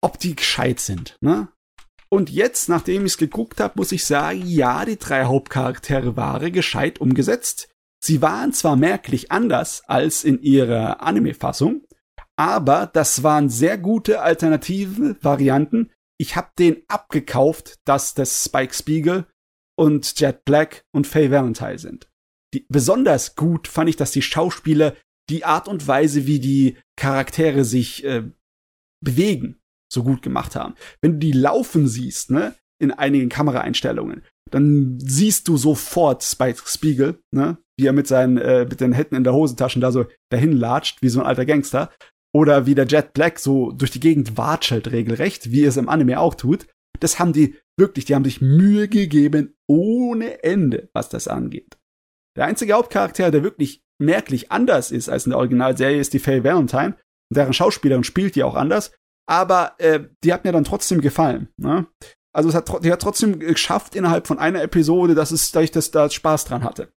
ob 0.02 0.20
die 0.20 0.36
gescheit 0.36 0.80
sind. 0.80 1.18
Ne? 1.22 1.50
Und 2.10 2.30
jetzt, 2.30 2.70
nachdem 2.70 3.06
ich 3.06 3.14
es 3.14 3.18
geguckt 3.18 3.60
habe, 3.60 3.74
muss 3.76 3.92
ich 3.92 4.06
sagen, 4.06 4.44
ja, 4.46 4.86
die 4.86 4.98
drei 4.98 5.26
Hauptcharaktere 5.26 6.16
waren 6.16 6.52
gescheit 6.52 7.00
umgesetzt. 7.00 7.70
Sie 8.04 8.22
waren 8.22 8.54
zwar 8.54 8.76
merklich 8.76 9.32
anders 9.32 9.84
als 9.88 10.24
in 10.24 10.42
ihrer 10.42 11.02
Anime-Fassung, 11.02 11.84
aber 12.38 12.86
das 12.86 13.24
waren 13.24 13.50
sehr 13.50 13.78
gute 13.78 14.22
alternative 14.22 15.18
Varianten. 15.22 15.92
Ich 16.20 16.36
habe 16.36 16.50
den 16.58 16.84
abgekauft, 16.88 17.76
dass 17.86 18.14
das 18.14 18.46
Spike 18.46 18.74
Spiegel 18.74 19.26
und 19.78 20.20
Jet 20.20 20.46
Black 20.46 20.84
und 20.94 21.08
Faye 21.08 21.32
Valentine 21.32 21.80
sind. 21.80 22.08
Die, 22.54 22.66
besonders 22.70 23.36
gut 23.36 23.68
fand 23.68 23.90
ich, 23.90 23.98
dass 23.98 24.12
die 24.12 24.22
Schauspieler 24.22 24.96
die 25.30 25.44
Art 25.44 25.68
und 25.68 25.88
Weise, 25.88 26.26
wie 26.26 26.40
die 26.40 26.78
Charaktere 26.96 27.66
sich 27.66 28.04
äh, 28.06 28.24
bewegen, 29.04 29.60
so 29.92 30.04
gut 30.04 30.22
gemacht 30.22 30.56
haben. 30.56 30.76
Wenn 31.02 31.14
du 31.14 31.18
die 31.20 31.32
laufen 31.32 31.88
siehst, 31.88 32.32
ne, 32.32 32.56
in 32.80 32.92
einigen 32.92 33.30
Kameraeinstellungen, 33.30 34.24
dann 34.52 35.00
siehst 35.00 35.48
du 35.48 35.58
sofort 35.58 36.24
Spike 36.24 36.62
Spiegel, 36.66 37.20
ne, 37.32 37.58
wie 37.78 37.88
er 37.88 37.94
mit 37.94 38.08
seinen, 38.08 38.38
äh, 38.38 38.66
mit 38.66 38.82
den 38.82 38.94
Händen 38.94 39.16
in 39.16 39.24
der 39.24 39.34
Hosentaschen 39.34 39.82
da 39.82 39.92
so 39.92 40.06
dahin 40.32 40.52
latscht, 40.52 41.02
wie 41.02 41.10
so 41.10 41.20
ein 41.20 41.26
alter 41.26 41.46
Gangster. 41.46 41.92
Oder 42.36 42.66
wie 42.66 42.76
der 42.76 42.86
Jet 42.86 43.14
Black 43.14 43.40
so 43.40 43.72
durch 43.72 43.92
die 43.92 44.00
Gegend 44.00 44.38
watschelt 44.38 44.92
regelrecht, 44.92 45.52
wie 45.52 45.64
es 45.64 45.78
im 45.78 45.90
Anime 45.90 46.20
auch 46.20 46.36
tut. 46.36 46.68
Das 47.00 47.20
haben 47.20 47.34
die 47.34 47.56
wirklich, 47.80 48.06
die 48.06 48.16
haben 48.16 48.26
sich 48.26 48.42
Mühe 48.42 48.88
gegeben 48.88 49.56
ohne 49.68 50.44
Ende, 50.44 50.90
was 50.94 51.10
das 51.10 51.28
angeht. 51.28 51.78
Der 52.36 52.46
einzige 52.46 52.74
Hauptcharakter, 52.74 53.32
der 53.32 53.44
wirklich 53.44 53.82
merklich 54.00 54.52
anders 54.52 54.92
ist 54.92 55.10
als 55.10 55.26
in 55.26 55.32
der 55.32 55.40
Originalserie, 55.40 56.00
ist 56.00 56.14
die 56.14 56.20
Faye 56.20 56.44
Valentine. 56.44 56.96
Deren 57.34 57.54
Schauspielerin 57.54 58.04
spielt 58.04 58.36
die 58.36 58.44
auch 58.44 58.56
anders 58.56 58.92
aber 59.28 59.76
äh, 59.80 60.08
die 60.24 60.34
hat 60.34 60.44
mir 60.46 60.52
dann 60.52 60.64
trotzdem 60.64 61.02
gefallen. 61.02 61.50
Ne? 61.58 61.88
Also 62.34 62.50
es 62.50 62.56
hat, 62.56 62.84
die 62.84 62.92
hat 62.92 63.02
trotzdem 63.02 63.40
geschafft 63.40 63.96
innerhalb 63.96 64.28
von 64.28 64.40
einer 64.40 64.62
Episode, 64.62 65.16
dass, 65.16 65.32
es, 65.32 65.52
dass 65.52 65.64
ich 65.64 65.72
das, 65.72 65.92
da 65.92 66.10
Spaß 66.10 66.46
dran 66.46 66.64
hatte. 66.64 66.92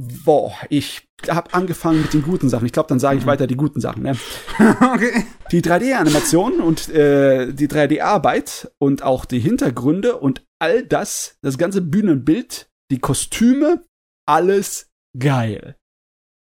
Boah, 0.00 0.54
ich 0.68 1.08
habe 1.28 1.52
angefangen 1.52 2.02
mit 2.02 2.14
den 2.14 2.22
guten 2.22 2.48
Sachen. 2.48 2.66
Ich 2.66 2.72
glaube, 2.72 2.88
dann 2.88 3.00
sage 3.00 3.18
ich 3.18 3.24
mhm. 3.24 3.30
weiter 3.30 3.48
die 3.48 3.56
guten 3.56 3.80
Sachen. 3.80 4.04
Ne? 4.04 4.16
okay. 4.58 5.26
Die 5.50 5.60
3D-Animation 5.60 6.60
und 6.60 6.88
äh, 6.88 7.52
die 7.52 7.66
3D-Arbeit 7.66 8.70
und 8.78 9.02
auch 9.02 9.24
die 9.24 9.40
Hintergründe 9.40 10.16
und 10.16 10.46
all 10.60 10.84
das, 10.84 11.36
das 11.42 11.58
ganze 11.58 11.80
Bühnenbild, 11.80 12.70
die 12.92 13.00
Kostüme, 13.00 13.84
alles 14.24 14.88
geil. 15.18 15.76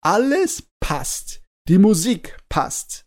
Alles 0.04 0.68
passt. 0.80 1.44
Die 1.68 1.78
Musik 1.78 2.38
passt. 2.50 3.06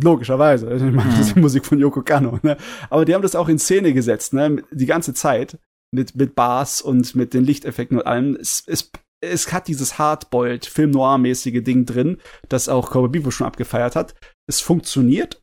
Logischerweise. 0.00 0.72
Ich 0.74 0.82
meine, 0.82 1.10
das 1.10 1.28
ist 1.28 1.36
die 1.36 1.40
Musik 1.40 1.64
von 1.64 1.78
Yoko 1.78 2.02
Kano. 2.02 2.38
Ne? 2.42 2.56
Aber 2.90 3.04
die 3.04 3.14
haben 3.14 3.22
das 3.22 3.34
auch 3.34 3.48
in 3.48 3.58
Szene 3.58 3.94
gesetzt, 3.94 4.34
ne? 4.34 4.62
Die 4.70 4.86
ganze 4.86 5.14
Zeit. 5.14 5.58
Mit, 5.92 6.16
mit 6.16 6.34
Bars 6.34 6.82
und 6.82 7.14
mit 7.14 7.32
den 7.32 7.44
Lichteffekten 7.44 7.98
und 7.98 8.06
allem. 8.06 8.36
Es, 8.36 8.64
es, 8.66 8.90
es 9.20 9.52
hat 9.52 9.68
dieses 9.68 9.98
Hardboiled, 9.98 10.66
Film 10.66 10.90
Noir-mäßige 10.90 11.62
Ding 11.62 11.86
drin, 11.86 12.18
das 12.48 12.68
auch 12.68 12.90
Cowboy 12.90 13.08
Bebop 13.08 13.32
schon 13.32 13.46
abgefeiert 13.46 13.94
hat. 13.96 14.14
Es 14.46 14.60
funktioniert. 14.60 15.42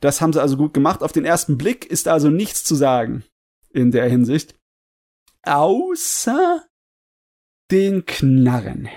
Das 0.00 0.20
haben 0.20 0.32
sie 0.32 0.40
also 0.40 0.56
gut 0.56 0.74
gemacht. 0.74 1.02
Auf 1.02 1.12
den 1.12 1.24
ersten 1.24 1.58
Blick 1.58 1.84
ist 1.84 2.08
also 2.08 2.30
nichts 2.30 2.64
zu 2.64 2.76
sagen 2.76 3.24
in 3.70 3.90
der 3.90 4.08
Hinsicht. 4.08 4.54
Außer 5.42 6.64
den 7.70 8.06
Knarren. 8.06 8.88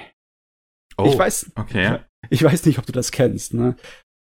Oh, 0.98 1.06
ich 1.06 1.18
weiß, 1.18 1.52
okay. 1.56 2.00
Ich 2.30 2.44
weiß 2.44 2.66
nicht, 2.66 2.78
ob 2.78 2.86
du 2.86 2.92
das 2.92 3.12
kennst. 3.12 3.54
Ne? 3.54 3.76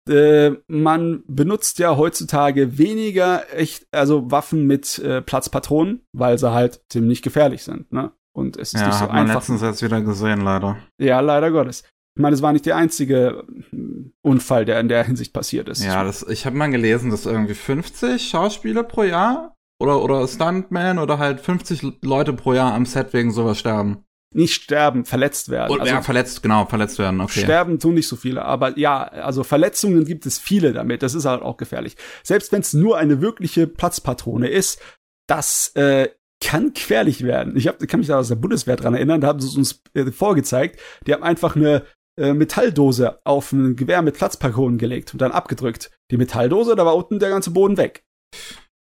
Äh, 0.08 0.52
man 0.68 1.24
benutzt 1.28 1.80
ja 1.80 1.98
heutzutage 1.98 2.78
weniger 2.78 3.44
echt, 3.54 3.88
also 3.92 4.32
Waffen 4.32 4.66
mit 4.66 5.00
äh, 5.00 5.22
Platzpatronen, 5.22 6.02
weil 6.14 6.38
sie 6.38 6.52
halt 6.52 6.82
ziemlich 6.90 7.22
gefährlich 7.22 7.64
sind, 7.64 7.92
ne? 7.92 8.12
Und 8.34 8.58
es 8.58 8.74
ist 8.74 8.82
ja, 8.82 8.88
nicht 8.88 8.96
so 8.96 9.02
hat 9.02 9.10
man 9.10 9.20
einfach. 9.22 9.36
letztens 9.36 9.62
jetzt 9.62 9.84
wieder 9.84 10.02
gesehen, 10.02 10.42
leider. 10.42 10.78
Ja, 11.00 11.20
leider 11.20 11.52
Gottes. 11.52 11.84
Ich 12.16 12.22
meine, 12.22 12.36
es 12.36 12.42
war 12.42 12.54
nicht 12.54 12.66
der 12.66 12.76
einzige 12.76 13.44
hm, 13.70 14.14
Unfall, 14.22 14.66
der 14.66 14.80
in 14.80 14.88
der 14.88 15.04
Hinsicht 15.04 15.34
passiert 15.34 15.68
ist. 15.68 15.84
Ja, 15.84 16.04
das, 16.04 16.24
ich 16.24 16.45
habe 16.45 16.56
mal 16.56 16.70
gelesen, 16.70 17.12
dass 17.12 17.26
irgendwie 17.26 17.54
50 17.54 18.30
Schauspieler 18.30 18.84
pro 18.84 19.04
Jahr 19.04 19.56
oder, 19.82 20.02
oder 20.02 20.28
Stuntman 20.28 21.00
oder 21.00 21.18
halt 21.18 21.41
50 21.41 22.02
Leute 22.02 22.34
pro 22.34 22.54
Jahr 22.54 22.74
am 22.74 22.86
Set 22.86 23.14
wegen 23.14 23.32
sowas 23.32 23.60
sterben 23.60 24.04
nicht 24.32 24.53
sterben, 24.53 25.05
verletzt 25.05 25.49
werden. 25.49 25.71
Und, 25.71 25.82
also, 25.82 25.93
ja, 25.93 26.01
verletzt, 26.01 26.43
genau, 26.43 26.65
verletzt 26.65 26.99
werden, 26.99 27.19
okay. 27.21 27.41
Sterben 27.41 27.80
tun 27.80 27.95
nicht 27.95 28.07
so 28.07 28.15
viele, 28.15 28.45
aber 28.45 28.77
ja, 28.77 29.03
also 29.03 29.43
Verletzungen 29.43 30.05
gibt 30.05 30.25
es 30.25 30.38
viele 30.38 30.73
damit, 30.73 31.01
das 31.01 31.15
ist 31.15 31.25
halt 31.25 31.41
auch 31.41 31.57
gefährlich. 31.57 31.95
Selbst 32.23 32.51
wenn 32.51 32.61
es 32.61 32.73
nur 32.73 32.97
eine 32.97 33.21
wirkliche 33.21 33.65
Platzpatrone 33.65 34.47
ist, 34.47 34.82
das 35.27 35.69
äh, 35.75 36.09
kann 36.41 36.73
gefährlich 36.73 37.23
werden. 37.23 37.57
Ich 37.57 37.67
hab, 37.67 37.80
kann 37.88 37.99
mich 37.99 38.07
da 38.07 38.19
aus 38.19 38.30
der 38.30 38.36
Bundeswehr 38.36 38.75
dran 38.75 38.93
erinnern, 38.93 39.21
da 39.21 39.27
haben 39.27 39.39
sie 39.39 39.57
uns 39.57 39.82
äh, 39.93 40.11
vorgezeigt, 40.11 40.80
die 41.05 41.13
haben 41.13 41.23
einfach 41.23 41.55
eine 41.55 41.84
äh, 42.19 42.34
Metalldose 42.34 43.19
auf 43.25 43.51
ein 43.51 43.75
Gewehr 43.75 44.01
mit 44.01 44.15
Platzpatronen 44.15 44.77
gelegt 44.77 45.13
und 45.13 45.21
dann 45.21 45.32
abgedrückt. 45.32 45.91
Die 46.11 46.17
Metalldose, 46.17 46.75
da 46.75 46.86
war 46.86 46.95
unten 46.95 47.19
der 47.19 47.30
ganze 47.30 47.51
Boden 47.51 47.77
weg. 47.77 48.03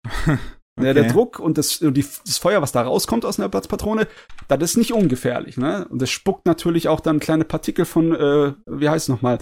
okay. 0.79 0.93
der, 0.93 0.95
der 0.95 1.13
Druck 1.13 1.39
und 1.39 1.59
das, 1.59 1.79
die, 1.79 2.05
das 2.25 2.39
Feuer, 2.39 2.63
was 2.63 2.73
da 2.73 2.83
rauskommt 2.83 3.25
aus 3.25 3.39
einer 3.39 3.49
Platzpatrone, 3.49 4.07
das 4.49 4.63
ist 4.63 4.77
nicht 4.77 4.93
ungefährlich. 4.93 5.57
Ne? 5.57 5.87
Und 5.89 6.01
das 6.01 6.11
spuckt 6.11 6.47
natürlich 6.47 6.89
auch 6.89 7.01
dann 7.01 7.21
kleine 7.21 7.45
Partikel 7.45 7.85
von, 7.85 8.15
äh, 8.15 8.55
wie 8.67 8.89
heißt 8.89 9.05
es 9.05 9.09
nochmal, 9.09 9.39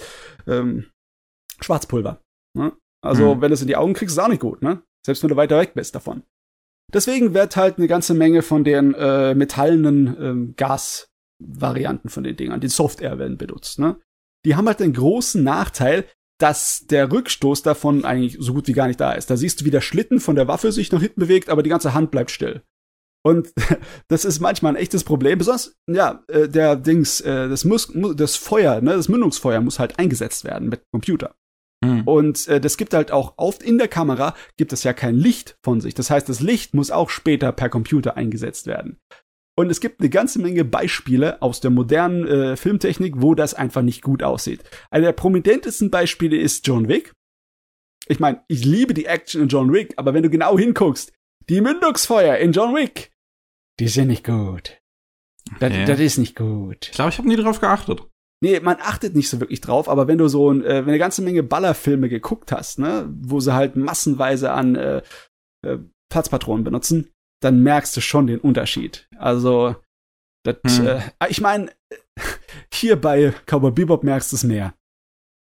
ähm, 0.46 0.86
Schwarzpulver. 1.60 2.20
Ne? 2.56 2.72
Also, 3.02 3.34
mhm. 3.34 3.40
wenn 3.40 3.50
du 3.50 3.54
es 3.54 3.62
in 3.62 3.68
die 3.68 3.76
Augen 3.76 3.94
kriegst, 3.94 4.16
ist 4.16 4.22
auch 4.22 4.28
nicht 4.28 4.40
gut, 4.40 4.62
ne? 4.62 4.82
Selbst 5.04 5.22
wenn 5.22 5.30
du 5.30 5.36
weiter 5.36 5.58
weg 5.58 5.72
bist 5.74 5.94
davon. 5.94 6.22
Deswegen 6.92 7.34
wird 7.34 7.56
halt 7.56 7.78
eine 7.78 7.88
ganze 7.88 8.14
Menge 8.14 8.42
von 8.42 8.64
den 8.64 8.94
äh, 8.94 9.34
metallenen 9.34 10.16
ähm, 10.20 10.54
Gasvarianten 10.56 12.10
von 12.10 12.24
den 12.24 12.36
Dingern, 12.36 12.60
die 12.60 12.68
Soft-Air 12.68 13.18
werden 13.18 13.38
benutzt, 13.38 13.78
ne? 13.78 13.96
Die 14.44 14.56
haben 14.56 14.66
halt 14.66 14.80
den 14.80 14.92
großen 14.92 15.42
Nachteil, 15.42 16.06
dass 16.40 16.86
der 16.86 17.12
Rückstoß 17.12 17.62
davon 17.62 18.04
eigentlich 18.04 18.36
so 18.40 18.54
gut 18.54 18.66
wie 18.66 18.72
gar 18.72 18.86
nicht 18.86 19.00
da 19.00 19.12
ist. 19.12 19.30
Da 19.30 19.36
siehst 19.36 19.60
du, 19.60 19.64
wie 19.66 19.70
der 19.70 19.82
Schlitten 19.82 20.20
von 20.20 20.36
der 20.36 20.48
Waffe 20.48 20.72
sich 20.72 20.90
nach 20.90 21.00
hinten 21.00 21.20
bewegt, 21.20 21.50
aber 21.50 21.62
die 21.62 21.70
ganze 21.70 21.94
Hand 21.94 22.10
bleibt 22.10 22.30
still. 22.30 22.62
Und 23.22 23.52
das 24.08 24.24
ist 24.24 24.40
manchmal 24.40 24.72
ein 24.72 24.82
echtes 24.82 25.04
Problem. 25.04 25.38
Besonders, 25.38 25.76
ja, 25.86 26.24
äh, 26.28 26.48
der 26.48 26.76
Dings, 26.76 27.20
äh, 27.20 27.48
das, 27.48 27.64
muss, 27.64 27.92
das 28.16 28.36
Feuer, 28.36 28.80
ne, 28.80 28.92
das 28.92 29.08
Mündungsfeuer 29.08 29.60
muss 29.60 29.78
halt 29.78 29.98
eingesetzt 29.98 30.44
werden 30.44 30.70
mit 30.70 30.82
Computer. 30.92 31.34
Mhm. 31.84 32.02
Und 32.02 32.48
äh, 32.48 32.60
das 32.60 32.78
gibt 32.78 32.94
halt 32.94 33.12
auch 33.12 33.34
oft 33.36 33.62
in 33.62 33.78
der 33.78 33.88
Kamera 33.88 34.34
gibt 34.56 34.72
es 34.72 34.82
ja 34.82 34.92
kein 34.92 35.16
Licht 35.16 35.58
von 35.62 35.80
sich. 35.80 35.94
Das 35.94 36.10
heißt, 36.10 36.28
das 36.28 36.40
Licht 36.40 36.74
muss 36.74 36.90
auch 36.90 37.10
später 37.10 37.52
per 37.52 37.68
Computer 37.68 38.16
eingesetzt 38.16 38.66
werden. 38.66 38.98
Und 39.60 39.68
es 39.68 39.80
gibt 39.80 40.00
eine 40.00 40.08
ganze 40.08 40.40
Menge 40.40 40.64
Beispiele 40.64 41.42
aus 41.42 41.60
der 41.60 41.70
modernen 41.70 42.26
äh, 42.26 42.56
Filmtechnik, 42.56 43.14
wo 43.18 43.34
das 43.34 43.52
einfach 43.52 43.82
nicht 43.82 44.00
gut 44.00 44.22
aussieht. 44.22 44.64
Einer 44.90 45.06
der 45.06 45.12
prominentesten 45.12 45.90
Beispiele 45.90 46.38
ist 46.38 46.66
John 46.66 46.88
Wick. 46.88 47.12
Ich 48.08 48.20
meine, 48.20 48.42
ich 48.48 48.64
liebe 48.64 48.94
die 48.94 49.04
Action 49.04 49.42
in 49.42 49.48
John 49.48 49.70
Wick, 49.70 49.92
aber 49.96 50.14
wenn 50.14 50.22
du 50.22 50.30
genau 50.30 50.58
hinguckst, 50.58 51.12
die 51.50 51.60
Mündungsfeuer 51.60 52.38
in 52.38 52.52
John 52.52 52.74
Wick, 52.74 53.12
die 53.78 53.88
sind 53.88 54.08
nicht 54.08 54.24
gut. 54.24 54.78
Das, 55.58 55.70
okay. 55.70 55.84
das 55.84 56.00
ist 56.00 56.16
nicht 56.16 56.36
gut. 56.36 56.88
Ich 56.88 56.92
glaube, 56.92 57.10
ich 57.10 57.18
habe 57.18 57.28
nie 57.28 57.36
drauf 57.36 57.60
geachtet. 57.60 58.02
Nee, 58.42 58.60
man 58.60 58.78
achtet 58.80 59.14
nicht 59.14 59.28
so 59.28 59.40
wirklich 59.40 59.60
drauf, 59.60 59.90
aber 59.90 60.08
wenn 60.08 60.16
du 60.16 60.28
so 60.28 60.50
ein, 60.50 60.64
äh, 60.64 60.86
wenn 60.86 60.88
eine 60.88 60.98
ganze 60.98 61.20
Menge 61.20 61.42
Ballerfilme 61.42 62.08
geguckt 62.08 62.50
hast, 62.50 62.78
ne, 62.78 63.06
wo 63.20 63.40
sie 63.40 63.52
halt 63.52 63.76
massenweise 63.76 64.52
an 64.52 64.76
äh, 64.76 65.02
äh, 65.66 65.78
Platzpatronen 66.08 66.64
benutzen, 66.64 67.10
dann 67.42 67.62
merkst 67.62 67.96
du 67.96 68.00
schon 68.00 68.26
den 68.26 68.40
Unterschied. 68.40 69.08
Also, 69.16 69.76
das, 70.44 70.78
hm. 70.78 70.86
äh, 70.86 71.00
ich 71.28 71.40
meine, 71.40 71.72
hier 72.72 72.96
bei 72.96 73.32
Cowboy 73.46 73.72
Bebop 73.72 74.04
merkst 74.04 74.32
du 74.32 74.36
es 74.36 74.44
mehr. 74.44 74.74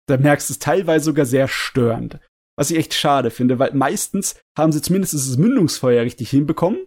Da 0.08 0.16
merkst 0.16 0.48
du 0.48 0.54
es 0.54 0.58
teilweise 0.58 1.06
sogar 1.06 1.26
sehr 1.26 1.48
störend. 1.48 2.18
Was 2.58 2.70
ich 2.70 2.78
echt 2.78 2.94
schade 2.94 3.30
finde, 3.30 3.58
weil 3.58 3.72
meistens 3.74 4.40
haben 4.58 4.72
sie 4.72 4.82
zumindest 4.82 5.14
das 5.14 5.36
Mündungsfeuer 5.36 6.02
richtig 6.02 6.30
hinbekommen 6.30 6.86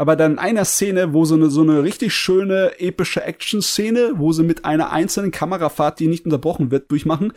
aber 0.00 0.16
dann 0.16 0.32
in 0.32 0.38
einer 0.38 0.64
Szene, 0.64 1.12
wo 1.12 1.26
so 1.26 1.34
eine, 1.34 1.50
so 1.50 1.60
eine 1.60 1.82
richtig 1.82 2.14
schöne, 2.14 2.80
epische 2.80 3.22
Action-Szene, 3.22 4.14
wo 4.16 4.32
sie 4.32 4.44
mit 4.44 4.64
einer 4.64 4.92
einzelnen 4.92 5.30
Kamerafahrt, 5.30 6.00
die 6.00 6.08
nicht 6.08 6.24
unterbrochen 6.24 6.70
wird, 6.70 6.90
durchmachen, 6.90 7.34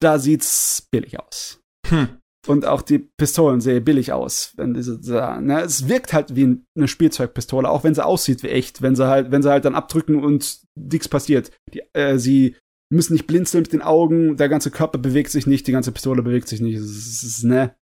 da 0.00 0.18
sieht's 0.18 0.88
billig 0.90 1.20
aus. 1.20 1.60
Hm. 1.86 2.18
Und 2.48 2.66
auch 2.66 2.82
die 2.82 2.98
Pistolen 2.98 3.60
sehen 3.60 3.84
billig 3.84 4.12
aus. 4.12 4.52
Wenn 4.56 4.74
diese, 4.74 5.00
da, 5.00 5.40
ne, 5.40 5.60
es 5.60 5.88
wirkt 5.88 6.12
halt 6.12 6.34
wie 6.34 6.60
eine 6.76 6.88
Spielzeugpistole, 6.88 7.68
auch 7.68 7.84
wenn 7.84 7.94
sie 7.94 8.04
aussieht 8.04 8.42
wie 8.42 8.48
echt, 8.48 8.82
wenn 8.82 8.96
sie 8.96 9.06
halt, 9.06 9.30
wenn 9.30 9.42
sie 9.42 9.50
halt 9.50 9.64
dann 9.64 9.76
abdrücken 9.76 10.24
und 10.24 10.60
nichts 10.74 11.08
passiert. 11.08 11.52
Die, 11.72 11.82
äh, 11.92 12.18
sie 12.18 12.56
müssen 12.90 13.12
nicht 13.12 13.28
blinzeln 13.28 13.62
mit 13.62 13.72
den 13.72 13.82
Augen, 13.82 14.36
der 14.36 14.48
ganze 14.48 14.72
Körper 14.72 14.98
bewegt 14.98 15.30
sich 15.30 15.46
nicht, 15.46 15.66
die 15.66 15.72
ganze 15.72 15.92
Pistole 15.92 16.22
bewegt 16.22 16.48
sich 16.48 16.60
nicht. 16.60 16.76
Es 16.76 17.22
ist, 17.22 17.44
ne. 17.44 17.76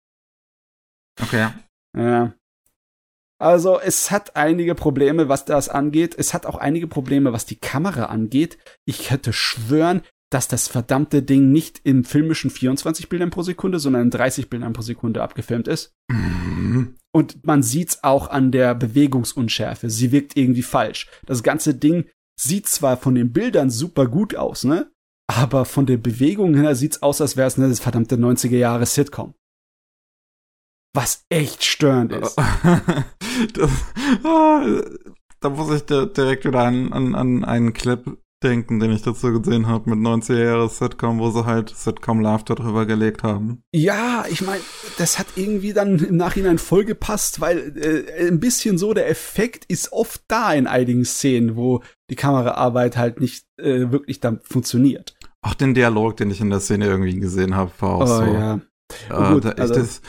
Okay. 1.21 1.49
Ja. 1.97 2.33
Also 3.41 3.79
es 3.79 4.11
hat 4.11 4.35
einige 4.35 4.75
Probleme, 4.75 5.29
was 5.29 5.45
das 5.45 5.69
angeht. 5.69 6.13
Es 6.17 6.33
hat 6.33 6.45
auch 6.45 6.57
einige 6.57 6.87
Probleme, 6.87 7.31
was 7.31 7.45
die 7.45 7.55
Kamera 7.55 8.05
angeht. 8.05 8.57
Ich 8.85 9.11
hätte 9.11 9.31
schwören, 9.31 10.01
dass 10.31 10.47
das 10.47 10.67
verdammte 10.67 11.23
Ding 11.23 11.51
nicht 11.51 11.79
in 11.83 12.03
filmischen 12.03 12.51
24 12.51 13.09
Bildern 13.09 13.31
pro 13.31 13.41
Sekunde, 13.41 13.79
sondern 13.79 14.03
in 14.03 14.09
30 14.11 14.49
Bildern 14.49 14.73
pro 14.73 14.81
Sekunde 14.81 15.21
abgefilmt 15.23 15.67
ist. 15.67 15.93
Mhm. 16.11 16.95
Und 17.11 17.45
man 17.45 17.63
sieht's 17.63 18.03
auch 18.03 18.29
an 18.29 18.51
der 18.51 18.75
Bewegungsunschärfe. 18.75 19.89
Sie 19.89 20.11
wirkt 20.11 20.37
irgendwie 20.37 20.61
falsch. 20.61 21.09
Das 21.25 21.41
ganze 21.41 21.73
Ding 21.73 22.05
sieht 22.39 22.67
zwar 22.67 22.97
von 22.97 23.15
den 23.15 23.33
Bildern 23.33 23.69
super 23.69 24.07
gut 24.07 24.35
aus, 24.35 24.63
ne? 24.63 24.91
Aber 25.27 25.65
von 25.65 25.85
der 25.85 25.97
Bewegung 25.97 26.55
her 26.55 26.75
sieht's 26.75 27.01
aus, 27.01 27.21
als 27.21 27.37
wäre 27.37 27.47
es 27.47 27.59
eine 27.59 27.75
verdammte 27.75 28.15
90er 28.15 28.57
Jahre 28.57 28.85
Sitcom 28.85 29.33
was 30.93 31.25
echt 31.29 31.63
störend 31.63 32.11
ist. 32.13 32.37
das, 33.53 33.71
ah, 34.23 34.81
da 35.39 35.49
muss 35.49 35.73
ich 35.73 35.85
direkt 35.85 36.45
wieder 36.45 36.63
an, 36.63 36.91
an, 36.93 37.15
an 37.15 37.45
einen 37.45 37.73
Clip 37.73 38.17
denken, 38.43 38.79
den 38.79 38.91
ich 38.91 39.01
dazu 39.01 39.31
gesehen 39.39 39.67
habe 39.67 39.89
mit 39.89 39.99
90er 39.99 40.43
Jahre 40.43 40.69
Sitcom, 40.69 41.19
wo 41.19 41.29
sie 41.31 41.45
halt 41.45 41.69
Sitcom 41.69 42.21
Laughter 42.21 42.55
drüber 42.55 42.85
gelegt 42.85 43.23
haben. 43.23 43.63
Ja, 43.73 44.25
ich 44.29 44.41
meine, 44.41 44.61
das 44.97 45.19
hat 45.19 45.27
irgendwie 45.35 45.73
dann 45.73 45.99
im 45.99 46.17
Nachhinein 46.17 46.57
voll 46.57 46.85
gepasst, 46.85 47.41
weil 47.41 47.77
äh, 47.77 48.27
ein 48.27 48.39
bisschen 48.39 48.77
so 48.77 48.93
der 48.93 49.09
Effekt 49.09 49.65
ist 49.65 49.91
oft 49.91 50.21
da 50.27 50.53
in 50.53 50.67
einigen 50.67 51.05
Szenen, 51.05 51.55
wo 51.55 51.81
die 52.09 52.15
Kameraarbeit 52.15 52.97
halt 52.97 53.19
nicht 53.19 53.45
äh, 53.57 53.91
wirklich 53.91 54.19
dann 54.19 54.39
funktioniert. 54.43 55.15
Auch 55.41 55.53
den 55.53 55.73
Dialog, 55.73 56.17
den 56.17 56.31
ich 56.31 56.41
in 56.41 56.49
der 56.49 56.59
Szene 56.59 56.87
irgendwie 56.87 57.19
gesehen 57.19 57.55
habe, 57.55 57.71
war 57.79 57.89
auch 57.95 58.01
oh, 58.01 58.05
so. 58.05 58.23
Ja. 58.23 58.61
Ja, 59.09 59.33
gut, 59.33 59.45
da 59.45 59.49
also, 59.49 59.75
das, 59.75 60.01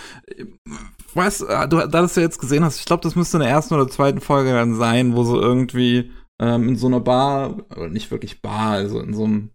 weißt, 1.14 1.43
äh, 1.43 1.68
du, 1.68 1.87
da 1.87 2.07
du 2.07 2.20
jetzt 2.20 2.39
gesehen 2.39 2.64
hast, 2.64 2.78
ich 2.78 2.87
glaube, 2.87 3.03
das 3.03 3.14
müsste 3.14 3.37
in 3.37 3.43
der 3.43 3.51
ersten 3.51 3.74
oder 3.74 3.89
zweiten 3.89 4.20
Folge 4.20 4.53
dann 4.53 4.74
sein, 4.74 5.14
wo 5.14 5.24
so 5.24 5.41
irgendwie 5.41 6.11
ähm, 6.41 6.68
in 6.68 6.76
so 6.76 6.86
einer 6.86 7.01
Bar, 7.01 7.66
oder 7.70 7.88
nicht 7.88 8.11
wirklich 8.11 8.41
Bar, 8.41 8.72
also 8.72 9.01
in 9.01 9.14
so 9.14 9.24
einem, 9.24 9.51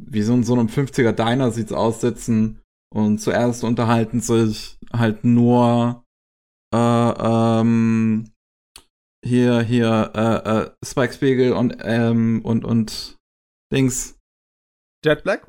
wie 0.00 0.22
so 0.22 0.34
in 0.34 0.44
so 0.44 0.52
einem 0.54 0.68
50er 0.68 1.12
Diner 1.12 1.50
sieht's 1.50 1.72
aus, 1.72 2.00
sitzen 2.00 2.60
und 2.94 3.18
zuerst 3.18 3.64
unterhalten 3.64 4.20
sich 4.20 4.78
halt 4.92 5.24
nur 5.24 6.04
äh, 6.74 6.78
ähm, 6.78 8.30
hier, 9.24 9.60
hier, 9.60 10.12
äh, 10.14 10.50
äh, 10.50 10.70
Spike 10.84 11.12
Spiegel 11.12 11.52
und, 11.52 11.76
ähm, 11.80 12.40
und, 12.44 12.64
und 12.64 13.16
Dings. 13.72 14.18
Jet 15.04 15.22
Black? 15.22 15.46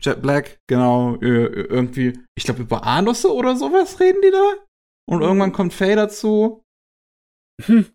Jet 0.00 0.22
Black, 0.22 0.60
genau, 0.68 1.16
irgendwie, 1.20 2.20
ich 2.36 2.44
glaube, 2.44 2.62
über 2.62 2.84
Anusse 2.84 3.32
oder 3.32 3.56
sowas 3.56 3.98
reden 3.98 4.20
die 4.22 4.30
da. 4.30 4.54
Und 5.08 5.22
irgendwann 5.22 5.52
kommt 5.52 5.72
Faye 5.72 5.96
dazu. 5.96 6.62
Hm. 7.62 7.86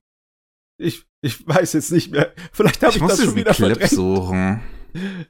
Ich, 0.79 1.05
ich 1.21 1.47
weiß 1.47 1.73
jetzt 1.73 1.91
nicht 1.91 2.11
mehr. 2.11 2.33
Vielleicht 2.51 2.81
habe 2.81 2.95
ich, 2.95 3.01
ich 3.01 3.07
das 3.07 3.23
schon 3.23 3.35
wieder 3.35 3.53
Clip 3.53 3.77
verdrängt. 3.77 3.91
Suchen. 3.91 4.61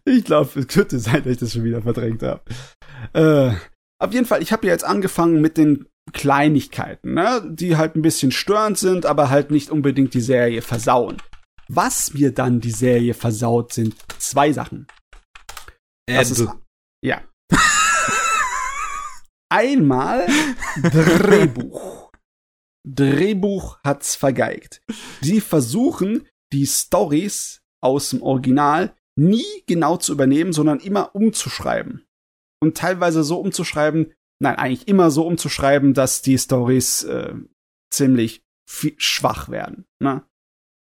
Ich 0.05 0.23
glaube, 0.23 0.59
es 0.59 0.67
könnte 0.67 0.99
sein, 0.99 1.23
dass 1.23 1.33
ich 1.33 1.37
das 1.37 1.53
schon 1.53 1.63
wieder 1.63 1.81
verdrängt 1.81 2.23
habe. 2.23 2.41
Äh, 3.13 3.53
auf 3.99 4.13
jeden 4.13 4.25
Fall, 4.25 4.41
ich 4.41 4.51
habe 4.51 4.65
ja 4.65 4.73
jetzt 4.73 4.83
angefangen 4.83 5.41
mit 5.41 5.57
den 5.57 5.85
Kleinigkeiten, 6.13 7.13
ne? 7.13 7.43
die 7.47 7.77
halt 7.77 7.95
ein 7.95 8.01
bisschen 8.01 8.31
störend 8.31 8.77
sind, 8.77 9.05
aber 9.05 9.29
halt 9.29 9.51
nicht 9.51 9.69
unbedingt 9.69 10.13
die 10.13 10.21
Serie 10.21 10.61
versauen. 10.61 11.17
Was 11.67 12.13
mir 12.13 12.33
dann 12.33 12.59
die 12.59 12.71
Serie 12.71 13.13
versaut, 13.13 13.73
sind 13.73 13.95
zwei 14.17 14.51
Sachen. 14.51 14.87
Das 16.07 16.31
ist, 16.31 16.47
ja. 17.05 17.21
Einmal 19.49 20.25
Drehbuch. 20.81 22.00
Drehbuch 22.87 23.79
hat's 23.83 24.15
vergeigt. 24.15 24.81
Sie 25.21 25.41
versuchen, 25.41 26.27
die 26.51 26.65
Stories 26.65 27.61
aus 27.81 28.09
dem 28.09 28.21
Original 28.21 28.95
nie 29.15 29.45
genau 29.67 29.97
zu 29.97 30.13
übernehmen, 30.13 30.53
sondern 30.53 30.79
immer 30.79 31.15
umzuschreiben. 31.15 32.05
Und 32.61 32.77
teilweise 32.77 33.23
so 33.23 33.39
umzuschreiben, 33.39 34.13
nein, 34.39 34.55
eigentlich 34.55 34.87
immer 34.87 35.11
so 35.11 35.25
umzuschreiben, 35.25 35.93
dass 35.93 36.21
die 36.21 36.37
Stories 36.37 37.03
äh, 37.03 37.33
ziemlich 37.91 38.43
schwach 38.67 39.49
werden. 39.49 39.85
Ne? 39.99 40.23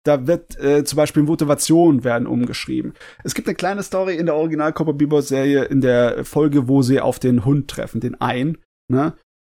Da 0.06 0.28
wird 0.28 0.60
äh, 0.60 0.84
zum 0.84 0.98
Beispiel 0.98 1.24
Motivation 1.24 2.04
werden 2.04 2.28
umgeschrieben. 2.28 2.94
Es 3.24 3.34
gibt 3.34 3.48
eine 3.48 3.56
kleine 3.56 3.84
Story 3.84 4.18
in 4.18 4.26
der 4.26 4.36
Original 4.36 4.74
Copper 4.74 4.94
Bebop 4.94 5.22
Serie 5.22 5.64
in 5.66 5.82
der 5.82 6.26
Folge, 6.26 6.68
wo 6.68 6.82
sie 6.82 7.00
auf 7.00 7.20
den 7.20 7.46
Hund 7.46 7.70
treffen, 7.70 8.02
den 8.02 8.20
Ein. 8.20 8.58
Ne? 8.89 9.16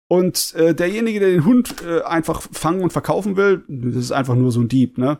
Und 0.08 0.54
äh, 0.54 0.74
derjenige, 0.74 1.20
der 1.20 1.30
den 1.30 1.44
Hund 1.44 1.82
äh, 1.82 2.02
einfach 2.02 2.40
fangen 2.40 2.82
und 2.82 2.92
verkaufen 2.92 3.36
will, 3.36 3.64
das 3.68 3.96
ist 3.96 4.12
einfach 4.12 4.36
nur 4.36 4.52
so 4.52 4.60
ein 4.60 4.68
Dieb, 4.68 4.98
ne? 4.98 5.18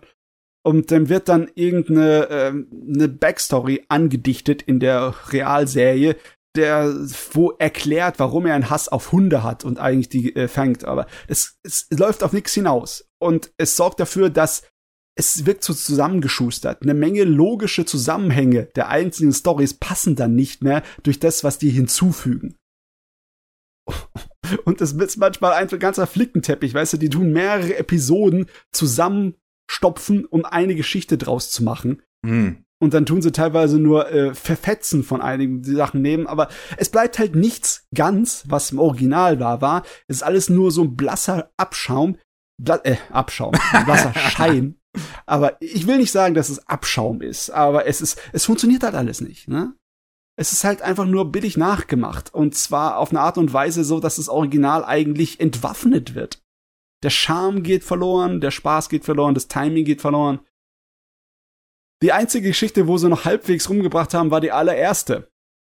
Und 0.64 0.90
dann 0.90 1.08
wird 1.08 1.28
dann 1.28 1.48
irgendeine 1.54 2.28
äh, 2.28 2.48
eine 2.48 3.08
Backstory 3.08 3.84
angedichtet 3.88 4.62
in 4.62 4.80
der 4.80 5.14
Realserie, 5.30 6.16
der, 6.56 6.92
wo 7.32 7.52
erklärt, 7.52 8.18
warum 8.18 8.46
er 8.46 8.54
einen 8.54 8.70
Hass 8.70 8.88
auf 8.88 9.12
Hunde 9.12 9.44
hat 9.44 9.64
und 9.64 9.78
eigentlich 9.78 10.08
die 10.08 10.34
äh, 10.34 10.48
fängt. 10.48 10.84
Aber 10.84 11.06
es, 11.28 11.58
es 11.62 11.86
läuft 11.90 12.24
auf 12.24 12.32
nichts 12.32 12.54
hinaus. 12.54 13.08
Und 13.20 13.52
es 13.58 13.76
sorgt 13.76 14.00
dafür, 14.00 14.30
dass 14.30 14.62
es 15.16 15.46
wirkt 15.46 15.64
so 15.64 15.72
zusammengeschustert. 15.72 16.82
Eine 16.82 16.94
Menge 16.94 17.24
logische 17.24 17.84
Zusammenhänge 17.84 18.64
der 18.74 18.88
einzelnen 18.88 19.32
Stories 19.32 19.74
passen 19.74 20.16
dann 20.16 20.34
nicht 20.34 20.62
mehr 20.62 20.82
durch 21.02 21.20
das, 21.20 21.44
was 21.44 21.58
die 21.58 21.70
hinzufügen. 21.70 22.56
Und 24.64 24.80
es 24.80 24.92
ist 24.92 25.16
manchmal 25.16 25.52
ein 25.52 25.68
ganzer 25.78 26.06
Flickenteppich, 26.06 26.74
weißt 26.74 26.94
du, 26.94 26.96
die 26.96 27.10
tun 27.10 27.32
mehrere 27.32 27.76
Episoden 27.76 28.46
zusammenstopfen, 28.72 30.24
um 30.24 30.44
eine 30.44 30.74
Geschichte 30.74 31.18
draus 31.18 31.50
zu 31.50 31.64
machen. 31.64 32.02
Hm. 32.24 32.64
Und 32.78 32.92
dann 32.92 33.06
tun 33.06 33.22
sie 33.22 33.32
teilweise 33.32 33.78
nur 33.78 34.10
äh, 34.10 34.34
Verfetzen 34.34 35.02
von 35.02 35.22
einigen 35.22 35.64
Sachen 35.64 36.02
nehmen, 36.02 36.26
aber 36.26 36.48
es 36.76 36.90
bleibt 36.90 37.18
halt 37.18 37.34
nichts 37.34 37.86
ganz, 37.94 38.44
was 38.48 38.70
im 38.70 38.78
Original 38.78 39.38
da 39.38 39.62
war. 39.62 39.82
Es 40.08 40.16
ist 40.16 40.22
alles 40.22 40.50
nur 40.50 40.70
so 40.70 40.82
ein 40.82 40.94
blasser 40.94 41.50
Abschaum. 41.56 42.18
Bla 42.58 42.80
äh, 42.84 42.96
Abschaum, 43.10 43.52
blasser 43.84 44.12
Schein. 44.14 44.76
Aber 45.24 45.60
ich 45.60 45.86
will 45.86 45.96
nicht 45.98 46.12
sagen, 46.12 46.34
dass 46.34 46.48
es 46.48 46.66
Abschaum 46.68 47.22
ist, 47.22 47.50
aber 47.50 47.86
es 47.86 48.00
ist, 48.00 48.20
es 48.32 48.44
funktioniert 48.44 48.82
halt 48.82 48.94
alles 48.94 49.20
nicht, 49.20 49.48
ne? 49.48 49.74
Es 50.38 50.52
ist 50.52 50.64
halt 50.64 50.82
einfach 50.82 51.06
nur 51.06 51.32
billig 51.32 51.56
nachgemacht. 51.56 52.32
Und 52.32 52.54
zwar 52.54 52.98
auf 52.98 53.10
eine 53.10 53.20
Art 53.20 53.38
und 53.38 53.52
Weise 53.52 53.84
so, 53.84 54.00
dass 54.00 54.16
das 54.16 54.28
Original 54.28 54.84
eigentlich 54.84 55.40
entwaffnet 55.40 56.14
wird. 56.14 56.42
Der 57.02 57.10
Charme 57.10 57.62
geht 57.62 57.84
verloren, 57.84 58.40
der 58.40 58.50
Spaß 58.50 58.88
geht 58.88 59.04
verloren, 59.04 59.34
das 59.34 59.48
Timing 59.48 59.84
geht 59.84 60.00
verloren. 60.00 60.40
Die 62.02 62.12
einzige 62.12 62.48
Geschichte, 62.48 62.86
wo 62.86 62.98
sie 62.98 63.08
noch 63.08 63.24
halbwegs 63.24 63.70
rumgebracht 63.70 64.12
haben, 64.12 64.30
war 64.30 64.40
die 64.40 64.52
allererste. 64.52 65.30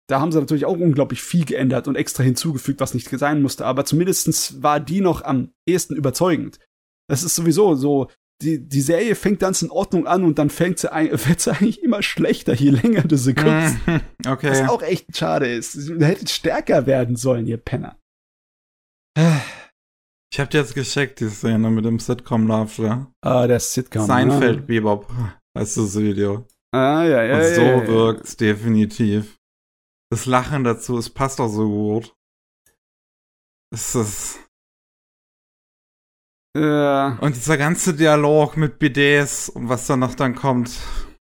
Da 0.08 0.20
haben 0.20 0.32
sie 0.32 0.38
natürlich 0.38 0.64
auch 0.64 0.78
unglaublich 0.78 1.22
viel 1.22 1.44
geändert 1.44 1.88
und 1.88 1.96
extra 1.96 2.22
hinzugefügt, 2.22 2.80
was 2.80 2.94
nicht 2.94 3.08
sein 3.08 3.42
musste. 3.42 3.64
Aber 3.64 3.84
zumindestens 3.84 4.62
war 4.62 4.80
die 4.80 5.00
noch 5.00 5.22
am 5.22 5.52
ehesten 5.66 5.96
überzeugend. 5.96 6.58
Das 7.08 7.22
ist 7.22 7.34
sowieso 7.34 7.74
so, 7.74 8.10
die, 8.44 8.68
die 8.68 8.80
Serie 8.80 9.14
fängt 9.14 9.40
ganz 9.40 9.62
in 9.62 9.70
Ordnung 9.70 10.06
an 10.06 10.24
und 10.24 10.38
dann 10.38 10.50
fängt 10.50 10.78
sie, 10.78 10.92
ein, 10.92 11.10
wird 11.26 11.40
sie 11.40 11.50
eigentlich 11.50 11.82
immer 11.82 12.02
schlechter, 12.02 12.54
je 12.54 12.70
länger 12.70 13.02
du 13.02 13.16
sie 13.16 13.34
guckst. 13.34 13.76
okay. 14.26 14.50
Was 14.50 14.68
auch 14.68 14.82
echt 14.82 15.16
schade 15.16 15.52
ist. 15.52 15.74
Du 15.88 16.04
hättet 16.04 16.30
stärker 16.30 16.86
werden 16.86 17.16
sollen, 17.16 17.46
ihr 17.46 17.58
Penner. 17.58 17.98
Ich 20.32 20.40
hab 20.40 20.50
dir 20.50 20.58
jetzt 20.58 20.74
gescheckt, 20.74 21.20
die 21.20 21.28
Szene 21.28 21.70
mit 21.70 21.84
dem 21.84 22.00
Sitcom-Laughter. 22.00 23.08
Ah, 23.20 23.46
der 23.46 23.60
Sitcom. 23.60 24.04
Seinfeld, 24.04 24.56
ja. 24.56 24.66
Bebop. 24.66 25.08
Weißt 25.56 25.76
du 25.76 25.82
das 25.82 25.96
Video? 25.96 26.48
Ah, 26.72 27.04
ja, 27.04 27.22
ja. 27.22 27.36
Und 27.36 27.54
so 27.54 27.60
ja, 27.60 27.76
ja, 27.76 27.86
wirkt's 27.86 28.36
definitiv. 28.36 29.38
Das 30.10 30.26
Lachen 30.26 30.64
dazu, 30.64 30.98
es 30.98 31.08
passt 31.08 31.40
auch 31.40 31.46
so 31.46 31.68
gut. 31.68 32.16
Es 33.72 33.94
ist. 33.94 34.40
Ja. 36.56 37.18
Und 37.20 37.34
dieser 37.34 37.56
ganze 37.56 37.94
Dialog 37.94 38.56
mit 38.56 38.78
BDs 38.78 39.48
und 39.48 39.68
was 39.68 39.86
da 39.86 39.96
noch 39.96 40.14
dann 40.14 40.34
kommt. 40.34 40.70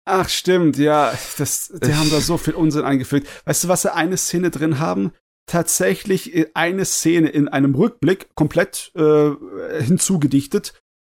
Ach, 0.04 0.28
stimmt, 0.28 0.78
ja. 0.78 1.12
Das, 1.38 1.68
die 1.68 1.90
ich 1.90 1.96
haben 1.96 2.10
da 2.10 2.20
so 2.20 2.36
viel 2.36 2.54
Unsinn 2.54 2.84
eingefügt. 2.84 3.28
Weißt 3.44 3.64
du, 3.64 3.68
was 3.68 3.82
sie 3.82 3.94
eine 3.94 4.16
Szene 4.16 4.50
drin 4.50 4.78
haben? 4.78 5.12
Tatsächlich 5.46 6.48
eine 6.54 6.84
Szene 6.84 7.28
in 7.28 7.48
einem 7.48 7.74
Rückblick 7.74 8.34
komplett 8.34 8.92
äh, 8.94 9.30
hinzugedichtet 9.80 10.74